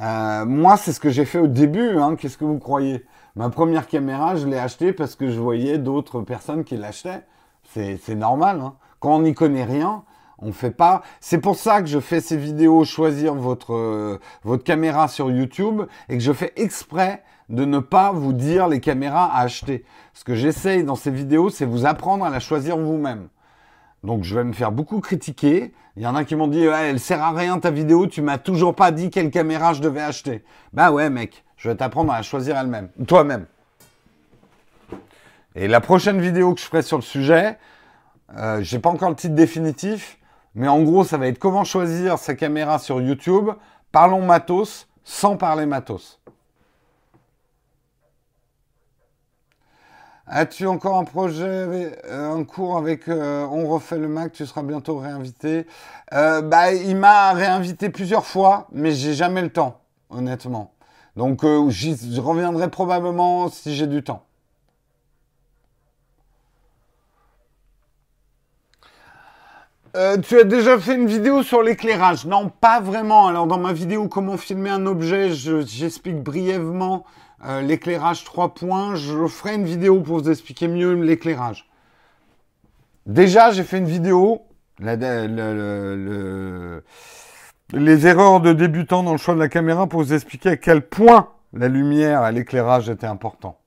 Euh, 0.00 0.44
moi, 0.46 0.76
c'est 0.76 0.92
ce 0.92 1.00
que 1.00 1.10
j'ai 1.10 1.24
fait 1.24 1.38
au 1.40 1.48
début. 1.48 1.98
Hein. 1.98 2.14
Qu'est-ce 2.14 2.38
que 2.38 2.44
vous 2.44 2.58
croyez? 2.60 3.04
Ma 3.34 3.50
première 3.50 3.88
caméra, 3.88 4.36
je 4.36 4.46
l'ai 4.46 4.58
achetée 4.58 4.92
parce 4.92 5.16
que 5.16 5.30
je 5.30 5.40
voyais 5.40 5.78
d'autres 5.78 6.20
personnes 6.20 6.62
qui 6.62 6.76
l'achetaient. 6.76 7.24
C'est 7.64 8.14
normal. 8.14 8.60
Hein. 8.60 8.74
Quand 9.02 9.16
on 9.16 9.22
n'y 9.22 9.34
connaît 9.34 9.64
rien, 9.64 10.04
on 10.38 10.52
fait 10.52 10.70
pas. 10.70 11.02
C'est 11.20 11.38
pour 11.38 11.56
ça 11.56 11.82
que 11.82 11.88
je 11.88 11.98
fais 11.98 12.20
ces 12.20 12.36
vidéos, 12.36 12.84
choisir 12.84 13.34
votre, 13.34 13.74
euh, 13.74 14.20
votre 14.44 14.62
caméra 14.62 15.08
sur 15.08 15.28
YouTube 15.28 15.82
et 16.08 16.16
que 16.16 16.22
je 16.22 16.32
fais 16.32 16.52
exprès 16.54 17.24
de 17.48 17.64
ne 17.64 17.80
pas 17.80 18.12
vous 18.12 18.32
dire 18.32 18.68
les 18.68 18.78
caméras 18.78 19.24
à 19.24 19.40
acheter. 19.40 19.84
Ce 20.14 20.22
que 20.22 20.36
j'essaye 20.36 20.84
dans 20.84 20.94
ces 20.94 21.10
vidéos, 21.10 21.50
c'est 21.50 21.64
vous 21.64 21.84
apprendre 21.84 22.24
à 22.24 22.30
la 22.30 22.38
choisir 22.38 22.78
vous-même. 22.78 23.26
Donc 24.04 24.22
je 24.22 24.36
vais 24.36 24.44
me 24.44 24.52
faire 24.52 24.70
beaucoup 24.70 25.00
critiquer. 25.00 25.74
Il 25.96 26.04
y 26.04 26.06
en 26.06 26.14
a 26.14 26.22
qui 26.22 26.36
m'ont 26.36 26.46
dit 26.46 26.68
ouais, 26.68 26.90
elle 26.90 27.00
sert 27.00 27.20
à 27.20 27.32
rien 27.32 27.58
ta 27.58 27.72
vidéo, 27.72 28.06
tu 28.06 28.22
m'as 28.22 28.38
toujours 28.38 28.76
pas 28.76 28.92
dit 28.92 29.10
quelle 29.10 29.32
caméra 29.32 29.72
je 29.72 29.80
devais 29.80 30.02
acheter. 30.02 30.44
Bah 30.72 30.92
ouais 30.92 31.10
mec, 31.10 31.42
je 31.56 31.68
vais 31.68 31.74
t'apprendre 31.74 32.12
à 32.12 32.18
la 32.18 32.22
choisir 32.22 32.56
elle-même, 32.56 32.88
toi-même. 33.08 33.46
Et 35.56 35.66
la 35.66 35.80
prochaine 35.80 36.20
vidéo 36.20 36.54
que 36.54 36.60
je 36.60 36.66
ferai 36.66 36.82
sur 36.82 36.98
le 36.98 37.02
sujet, 37.02 37.58
euh, 38.36 38.62
j'ai 38.62 38.78
pas 38.78 38.90
encore 38.90 39.10
le 39.10 39.16
titre 39.16 39.34
définitif, 39.34 40.18
mais 40.54 40.68
en 40.68 40.82
gros 40.82 41.04
ça 41.04 41.18
va 41.18 41.26
être 41.26 41.38
comment 41.38 41.64
choisir 41.64 42.18
sa 42.18 42.34
caméra 42.34 42.78
sur 42.78 43.00
YouTube. 43.00 43.50
Parlons 43.90 44.24
matos 44.24 44.88
sans 45.04 45.36
parler 45.36 45.66
matos. 45.66 46.22
As-tu 50.34 50.66
encore 50.66 50.96
un 50.96 51.04
projet, 51.04 51.44
euh, 51.44 52.32
un 52.32 52.44
cours 52.44 52.78
avec 52.78 53.06
euh, 53.08 53.44
On 53.50 53.68
refait 53.68 53.98
le 53.98 54.08
Mac 54.08 54.32
Tu 54.32 54.46
seras 54.46 54.62
bientôt 54.62 54.96
réinvité. 54.96 55.66
Euh, 56.14 56.40
bah, 56.40 56.72
il 56.72 56.96
m'a 56.96 57.32
réinvité 57.32 57.90
plusieurs 57.90 58.24
fois, 58.24 58.66
mais 58.72 58.92
j'ai 58.92 59.12
jamais 59.12 59.42
le 59.42 59.50
temps, 59.50 59.80
honnêtement. 60.08 60.72
Donc, 61.16 61.42
je 61.42 62.20
reviendrai 62.20 62.70
probablement 62.70 63.50
si 63.50 63.74
j'ai 63.74 63.86
du 63.86 64.02
temps. 64.02 64.24
Tu 69.94 70.38
as 70.38 70.44
déjà 70.44 70.78
fait 70.78 70.94
une 70.94 71.06
vidéo 71.06 71.42
sur 71.42 71.62
l'éclairage 71.62 72.24
Non, 72.24 72.48
pas 72.48 72.80
vraiment. 72.80 73.26
Alors, 73.26 73.46
dans 73.46 73.58
ma 73.58 73.72
vidéo 73.72 74.08
Comment 74.08 74.36
filmer 74.36 74.70
un 74.70 74.86
objet, 74.86 75.32
j'explique 75.32 76.22
brièvement 76.22 77.04
euh, 77.44 77.60
l'éclairage 77.60 78.24
3 78.24 78.54
points. 78.54 78.94
Je 78.94 79.26
ferai 79.26 79.56
une 79.56 79.64
vidéo 79.64 80.00
pour 80.00 80.18
vous 80.18 80.30
expliquer 80.30 80.68
mieux 80.68 80.94
l'éclairage. 80.94 81.68
Déjà, 83.04 83.50
j'ai 83.50 83.64
fait 83.64 83.78
une 83.78 83.86
vidéo, 83.86 84.42
les 84.78 84.92
erreurs 88.06 88.40
de 88.40 88.52
débutants 88.52 89.02
dans 89.02 89.12
le 89.12 89.18
choix 89.18 89.34
de 89.34 89.40
la 89.40 89.48
caméra 89.48 89.88
pour 89.88 90.00
vous 90.00 90.14
expliquer 90.14 90.50
à 90.50 90.56
quel 90.56 90.82
point 90.82 91.30
la 91.52 91.68
lumière 91.68 92.26
et 92.26 92.32
l'éclairage 92.32 92.88
étaient 92.88 93.06
importants. 93.06 93.58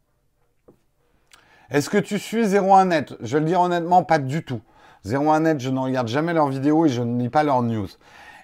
Est-ce 1.69 1.89
que 1.89 1.97
tu 1.97 2.17
suis 2.17 2.55
01 2.55 2.85
net? 2.85 3.15
Je 3.21 3.33
vais 3.33 3.41
le 3.41 3.47
dire 3.47 3.59
honnêtement, 3.59 4.03
pas 4.03 4.19
du 4.19 4.43
tout. 4.43 4.61
01 5.05 5.41
net, 5.41 5.59
je 5.59 5.69
ne 5.69 5.79
regarde 5.79 6.07
jamais 6.07 6.33
leurs 6.33 6.47
vidéos 6.47 6.85
et 6.85 6.89
je 6.89 7.01
ne 7.01 7.19
lis 7.21 7.29
pas 7.29 7.43
leurs 7.43 7.61
news. 7.61 7.87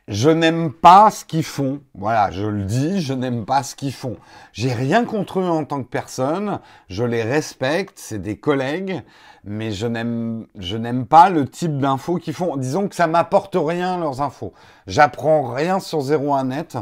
Je 0.07 0.29
n'aime 0.29 0.73
pas 0.73 1.09
ce 1.09 1.23
qu'ils 1.25 1.43
font. 1.43 1.81
Voilà, 1.93 2.31
je 2.31 2.45
le 2.45 2.63
dis, 2.63 3.01
je 3.01 3.13
n'aime 3.13 3.45
pas 3.45 3.63
ce 3.63 3.75
qu'ils 3.75 3.93
font. 3.93 4.17
J'ai 4.51 4.73
rien 4.73 5.05
contre 5.05 5.39
eux 5.39 5.47
en 5.47 5.63
tant 5.63 5.83
que 5.83 5.87
personne. 5.87 6.59
Je 6.89 7.03
les 7.03 7.23
respecte, 7.23 7.97
c'est 7.97 8.21
des 8.21 8.37
collègues, 8.37 9.03
mais 9.43 9.71
je 9.71 9.87
n'aime, 9.87 10.47
je 10.57 10.75
n'aime 10.75 11.05
pas 11.05 11.29
le 11.29 11.47
type 11.47 11.77
d'infos 11.77 12.17
qu'ils 12.17 12.33
font. 12.33 12.57
Disons 12.57 12.87
que 12.87 12.95
ça 12.95 13.07
m'apporte 13.07 13.55
rien 13.57 13.97
leurs 13.97 14.21
infos. 14.21 14.53
J'apprends 14.87 15.53
rien 15.53 15.79
sur 15.79 15.99
01net. 15.99 16.77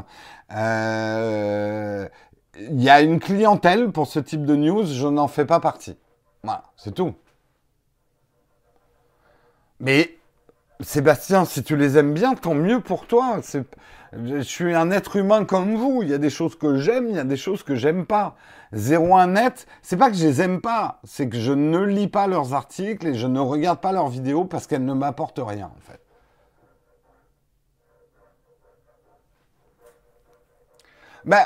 Euh, 0.56 2.08
il 2.60 2.82
y 2.82 2.90
a 2.90 3.02
une 3.02 3.20
clientèle 3.20 3.92
pour 3.92 4.08
ce 4.08 4.20
type 4.20 4.46
de 4.46 4.56
news, 4.56 4.86
je 4.86 5.08
n'en 5.08 5.28
fais 5.28 5.46
pas 5.46 5.60
partie. 5.60 5.98
Voilà, 6.44 6.64
c'est 6.78 6.96
tout. 6.96 7.14
Mais 9.80 10.18
Sébastien, 10.82 11.46
si 11.46 11.64
tu 11.64 11.76
les 11.76 11.98
aimes 11.98 12.14
bien, 12.14 12.36
tant 12.36 12.54
mieux 12.54 12.80
pour 12.80 13.06
toi. 13.06 13.40
Je 14.14 14.40
suis 14.40 14.74
un 14.74 14.92
être 14.92 15.18
humain 15.18 15.46
comme 15.46 15.76
vous. 15.76 16.02
Il 16.04 16.10
y 16.10 16.14
a 16.14 16.18
des 16.18 16.30
choses 16.30 16.58
que 16.58 16.78
j'aime, 16.78 17.10
il 17.10 17.16
y 17.16 17.20
a 17.20 17.24
des 17.24 17.38
choses 17.38 17.64
que 17.64 17.76
j'aime 17.76 18.06
pas. 18.06 18.36
01 18.74 19.28
net, 19.28 19.68
c'est 19.82 19.98
pas 19.98 20.10
que 20.10 20.16
je 20.16 20.26
les 20.26 20.42
aime 20.42 20.62
pas, 20.62 21.00
c'est 21.04 21.28
que 21.28 21.40
je 21.40 21.52
ne 21.52 21.80
lis 21.80 22.08
pas 22.08 22.28
leurs 22.28 22.54
articles 22.54 23.08
et 23.08 23.16
je 23.16 23.26
ne 23.26 23.40
regarde 23.40 23.80
pas 23.80 23.92
leurs 23.92 24.10
vidéos 24.10 24.46
parce 24.46 24.68
qu'elles 24.68 24.86
ne 24.86 24.94
m'apportent 24.94 25.42
rien 25.44 25.72
en 25.76 25.82
fait. 25.82 26.00
Ben, 31.26 31.46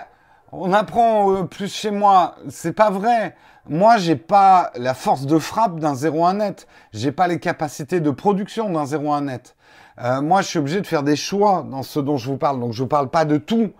on 0.52 0.72
apprend 0.74 1.34
euh, 1.34 1.44
plus 1.44 1.74
chez 1.74 1.92
moi. 1.92 2.36
C'est 2.50 2.74
pas 2.74 2.92
vrai. 2.92 3.36
Moi, 3.70 3.96
j'ai 3.98 4.18
pas 4.18 4.72
la 4.76 4.94
force 4.94 5.26
de 5.26 5.40
frappe 5.40 5.80
d'un 5.80 5.96
01 5.96 6.34
net. 6.34 6.68
J'ai 6.92 7.14
pas 7.14 7.28
les 7.28 7.40
capacités 7.40 8.02
de 8.02 8.12
production 8.12 8.70
d'un 8.70 8.86
01 8.86 9.22
net. 9.22 9.56
Euh, 10.02 10.22
moi, 10.22 10.42
je 10.42 10.48
suis 10.48 10.60
obligé 10.60 10.82
de 10.82 10.88
faire 10.88 11.04
des 11.04 11.16
choix 11.16 11.66
dans 11.70 11.82
ce 11.84 12.02
dont 12.02 12.18
je 12.18 12.28
vous 12.30 12.38
parle. 12.38 12.60
Donc, 12.60 12.74
je 12.74 12.84
vous 12.84 12.90
parle 12.90 13.10
pas 13.10 13.24
de 13.24 13.38
tout. 13.38 13.72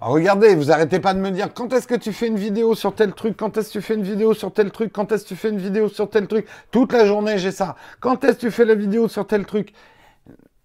regardez, 0.00 0.54
vous 0.54 0.70
arrêtez 0.70 1.00
pas 1.00 1.14
de 1.14 1.18
me 1.18 1.30
dire 1.30 1.52
quand 1.52 1.72
est-ce 1.72 1.88
que 1.88 1.96
tu 1.96 2.12
fais 2.12 2.28
une 2.28 2.36
vidéo 2.36 2.76
sur 2.76 2.94
tel 2.94 3.12
truc, 3.12 3.36
quand 3.36 3.56
est-ce 3.56 3.68
que 3.68 3.72
tu 3.72 3.82
fais 3.82 3.94
une 3.94 4.04
vidéo 4.04 4.34
sur 4.34 4.52
tel 4.52 4.70
truc, 4.70 4.92
quand 4.92 5.10
est-ce 5.10 5.24
que 5.24 5.28
tu 5.28 5.36
fais 5.36 5.48
une 5.48 5.58
vidéo 5.58 5.88
sur 5.88 6.08
tel 6.08 6.28
truc? 6.28 6.46
Toute 6.70 6.92
la 6.92 7.04
journée, 7.04 7.38
j'ai 7.38 7.50
ça. 7.50 7.74
Quand 7.98 8.22
est-ce 8.22 8.34
que 8.36 8.40
tu 8.40 8.50
fais 8.52 8.64
la 8.64 8.76
vidéo 8.76 9.08
sur 9.08 9.26
tel 9.26 9.46
truc? 9.46 9.72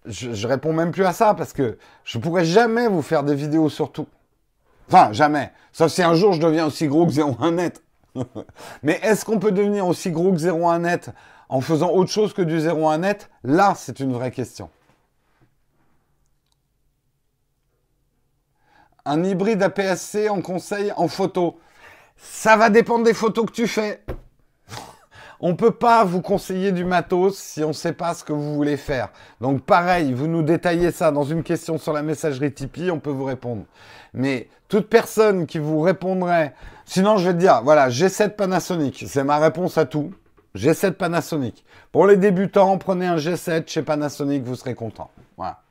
Je, 0.06 0.32
je 0.32 0.46
réponds 0.46 0.72
même 0.72 0.92
plus 0.92 1.04
à 1.04 1.12
ça 1.12 1.34
parce 1.34 1.52
que 1.52 1.76
je 2.04 2.18
pourrais 2.18 2.44
jamais 2.44 2.86
vous 2.86 3.02
faire 3.02 3.24
des 3.24 3.34
vidéos 3.34 3.68
sur 3.68 3.90
tout. 3.90 4.06
Enfin, 4.86 5.12
jamais. 5.12 5.50
Sauf 5.72 5.90
si 5.90 6.02
un 6.02 6.14
jour 6.14 6.34
je 6.34 6.40
deviens 6.40 6.66
aussi 6.66 6.86
gros 6.86 7.06
que 7.06 7.12
01 7.12 7.50
net. 7.52 7.82
Mais 8.82 8.98
est-ce 9.02 9.24
qu'on 9.24 9.38
peut 9.38 9.52
devenir 9.52 9.86
aussi 9.86 10.10
gros 10.10 10.32
que 10.32 10.48
01 10.48 10.80
net 10.80 11.10
en 11.48 11.60
faisant 11.60 11.90
autre 11.90 12.10
chose 12.10 12.32
que 12.32 12.42
du 12.42 12.58
01 12.58 12.98
net? 12.98 13.30
Là, 13.44 13.74
c'est 13.76 14.00
une 14.00 14.12
vraie 14.12 14.30
question. 14.30 14.70
Un 19.04 19.24
hybride 19.24 19.62
APS-C 19.62 20.28
en 20.28 20.42
conseil 20.42 20.92
en 20.96 21.08
photo. 21.08 21.58
Ça 22.16 22.56
va 22.56 22.68
dépendre 22.68 23.04
des 23.04 23.14
photos 23.14 23.46
que 23.46 23.52
tu 23.52 23.66
fais. 23.66 24.04
On 25.40 25.50
ne 25.50 25.54
peut 25.54 25.70
pas 25.70 26.04
vous 26.04 26.20
conseiller 26.20 26.70
du 26.70 26.84
matos 26.84 27.38
si 27.38 27.64
on 27.64 27.68
ne 27.68 27.72
sait 27.72 27.94
pas 27.94 28.12
ce 28.12 28.22
que 28.22 28.34
vous 28.34 28.54
voulez 28.54 28.76
faire. 28.76 29.08
Donc 29.40 29.62
pareil, 29.62 30.12
vous 30.12 30.26
nous 30.26 30.42
détaillez 30.42 30.90
ça 30.90 31.12
dans 31.12 31.24
une 31.24 31.42
question 31.42 31.78
sur 31.78 31.94
la 31.94 32.02
messagerie 32.02 32.52
Tipeee, 32.52 32.90
on 32.90 33.00
peut 33.00 33.08
vous 33.08 33.24
répondre. 33.24 33.64
Mais 34.12 34.48
toute 34.68 34.88
personne 34.88 35.46
qui 35.46 35.58
vous 35.58 35.80
répondrait, 35.80 36.54
sinon 36.84 37.16
je 37.16 37.28
vais 37.28 37.34
te 37.34 37.38
dire, 37.38 37.62
voilà, 37.62 37.88
G7 37.88 38.30
Panasonic, 38.30 39.04
c'est 39.06 39.24
ma 39.24 39.38
réponse 39.38 39.78
à 39.78 39.86
tout. 39.86 40.12
G7 40.56 40.92
Panasonic. 40.92 41.64
Pour 41.92 42.06
les 42.06 42.16
débutants, 42.16 42.76
prenez 42.78 43.06
un 43.06 43.16
G7 43.16 43.68
chez 43.68 43.82
Panasonic, 43.82 44.42
vous 44.42 44.56
serez 44.56 44.74
content. 44.74 45.10
Voilà. 45.36 45.62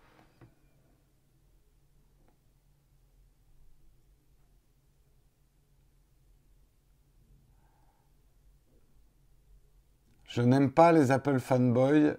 Je 10.30 10.42
n'aime 10.44 10.72
pas 10.72 10.92
les 10.92 11.12
Apple 11.12 11.40
fanboys, 11.40 12.16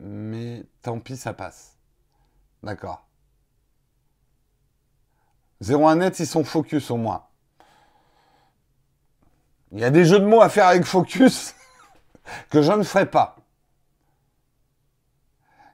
mais 0.00 0.64
tant 0.80 0.98
pis, 0.98 1.16
ça 1.16 1.34
passe. 1.34 1.76
D'accord. 2.62 3.06
01 5.62 5.96
net, 5.96 6.18
ils 6.18 6.26
sont 6.26 6.44
focus 6.44 6.90
au 6.90 6.96
moins. 6.96 7.22
Il 9.72 9.80
y 9.80 9.84
a 9.84 9.90
des 9.90 10.04
jeux 10.04 10.18
de 10.18 10.26
mots 10.26 10.42
à 10.42 10.48
faire 10.48 10.66
avec 10.66 10.84
focus 10.84 11.54
que 12.50 12.62
je 12.62 12.72
ne 12.72 12.82
ferai 12.82 13.06
pas. 13.06 13.36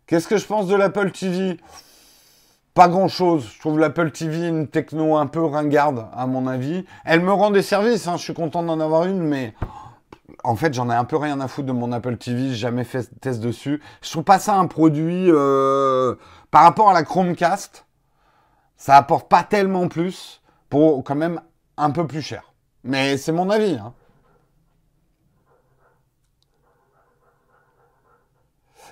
Qu'est-ce 0.07 0.29
que 0.29 0.37
je 0.37 0.47
pense 0.47 0.69
de 0.69 0.77
l'Apple 0.77 1.11
TV 1.11 1.59
Pas 2.75 2.89
grand-chose. 2.89 3.51
Je 3.53 3.61
trouve 3.61 3.79
l'Apple 3.79 4.11
TV 4.11 4.49
une 4.49 4.69
techno 4.69 5.17
un 5.17 5.27
peu 5.27 5.45
ringarde, 5.45 6.07
à 6.15 6.27
mon 6.27 6.47
avis. 6.47 6.85
Elle 7.05 7.21
me 7.21 7.33
rend 7.33 7.51
des 7.51 7.63
services, 7.63 8.07
hein. 8.07 8.17
je 8.17 8.23
suis 8.23 8.35
content 8.35 8.63
d'en 8.63 8.81
avoir 8.81 9.05
une, 9.05 9.21
mais 9.21 9.55
en 10.45 10.55
fait, 10.57 10.73
j'en 10.73 10.89
ai 10.91 10.95
un 10.95 11.05
peu 11.05 11.17
rien 11.17 11.41
à 11.41 11.49
foutre 11.49 11.67
de 11.67 11.73
mon 11.73 11.93
Apple 11.93 12.17
TV, 12.17 12.49
j'ai 12.51 12.55
jamais 12.55 12.85
fait 12.85 13.11
test 13.21 13.41
dessus. 13.41 13.83
Je 14.01 14.11
trouve 14.11 14.25
pas 14.25 14.39
ça 14.39 14.55
un 14.55 14.67
produit 14.67 15.27
euh, 15.29 16.15
par 16.51 16.63
rapport 16.63 16.89
à 16.89 16.95
la 16.95 17.03
Chromecast. 17.03 17.85
Ça 18.79 18.97
apporte 18.97 19.29
pas 19.29 19.43
tellement 19.43 19.89
plus 19.89 20.41
pour 20.71 21.05
quand 21.05 21.17
même 21.17 21.41
un 21.77 21.91
peu 21.91 22.07
plus 22.07 22.23
cher. 22.23 22.55
Mais 22.85 23.17
c'est 23.17 23.33
mon 23.33 23.51
avis. 23.51 23.75
Hein. 23.75 23.93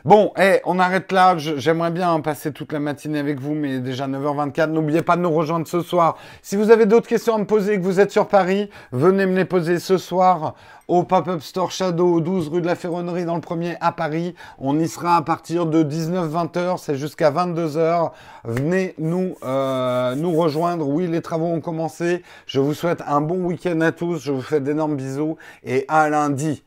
Bon, 0.07 0.31
eh, 0.39 0.61
on 0.65 0.79
arrête 0.79 1.11
là. 1.11 1.37
J'aimerais 1.37 1.91
bien 1.91 2.21
passer 2.21 2.53
toute 2.53 2.73
la 2.73 2.79
matinée 2.79 3.19
avec 3.19 3.41
vous, 3.41 3.57
mais 3.57 3.81
déjà 3.81 4.07
9h24. 4.07 4.71
N'oubliez 4.71 5.03
pas 5.03 5.17
de 5.17 5.23
nous 5.23 5.33
rejoindre 5.33 5.67
ce 5.67 5.81
soir. 5.81 6.17
Si 6.43 6.55
vous 6.55 6.71
avez 6.71 6.87
d'autres 6.87 7.09
questions 7.09 7.35
à 7.35 7.39
me 7.39 7.45
poser 7.45 7.73
et 7.73 7.77
que 7.77 7.83
vous 7.83 7.99
êtes 7.99 8.13
sur 8.13 8.29
Paris, 8.29 8.71
venez 8.93 9.27
me 9.27 9.35
les 9.35 9.45
poser 9.45 9.81
ce 9.81 9.99
soir 9.99 10.55
au 10.87 11.03
Pop-Up 11.03 11.43
Store 11.43 11.73
Shadow, 11.73 12.21
12 12.21 12.51
rue 12.51 12.61
de 12.61 12.69
la 12.69 12.77
Ferronnerie 12.77 13.25
dans 13.25 13.35
le 13.35 13.41
premier 13.41 13.75
à 13.81 13.91
Paris. 13.91 14.37
On 14.61 14.79
y 14.79 14.87
sera 14.87 15.17
à 15.17 15.23
partir 15.23 15.67
de 15.67 15.83
19-20h, 15.83 16.79
c'est 16.79 16.95
jusqu'à 16.95 17.33
22h. 17.33 18.13
Venez 18.45 18.95
nous, 18.99 19.35
euh, 19.45 20.15
nous 20.15 20.37
rejoindre. 20.37 20.87
Oui, 20.87 21.09
les 21.09 21.21
travaux 21.21 21.47
ont 21.47 21.61
commencé. 21.61 22.23
Je 22.47 22.61
vous 22.61 22.75
souhaite 22.75 23.03
un 23.09 23.23
bon 23.23 23.45
week-end 23.45 23.81
à 23.81 23.91
tous. 23.91 24.21
Je 24.23 24.31
vous 24.31 24.41
fais 24.41 24.61
d'énormes 24.61 24.95
bisous 24.95 25.37
et 25.65 25.85
à 25.89 26.09
lundi. 26.09 26.63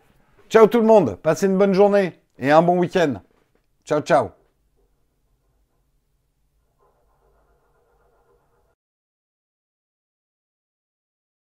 Ciao 0.49 0.67
tout 0.67 0.81
le 0.81 0.87
monde, 0.87 1.17
passez 1.23 1.45
une 1.45 1.57
bonne 1.57 1.73
journée 1.73 2.19
et 2.37 2.51
un 2.51 2.61
bon 2.61 2.77
week-end. 2.79 3.21
Ciao, 3.89 4.01
ciao. 4.03 4.38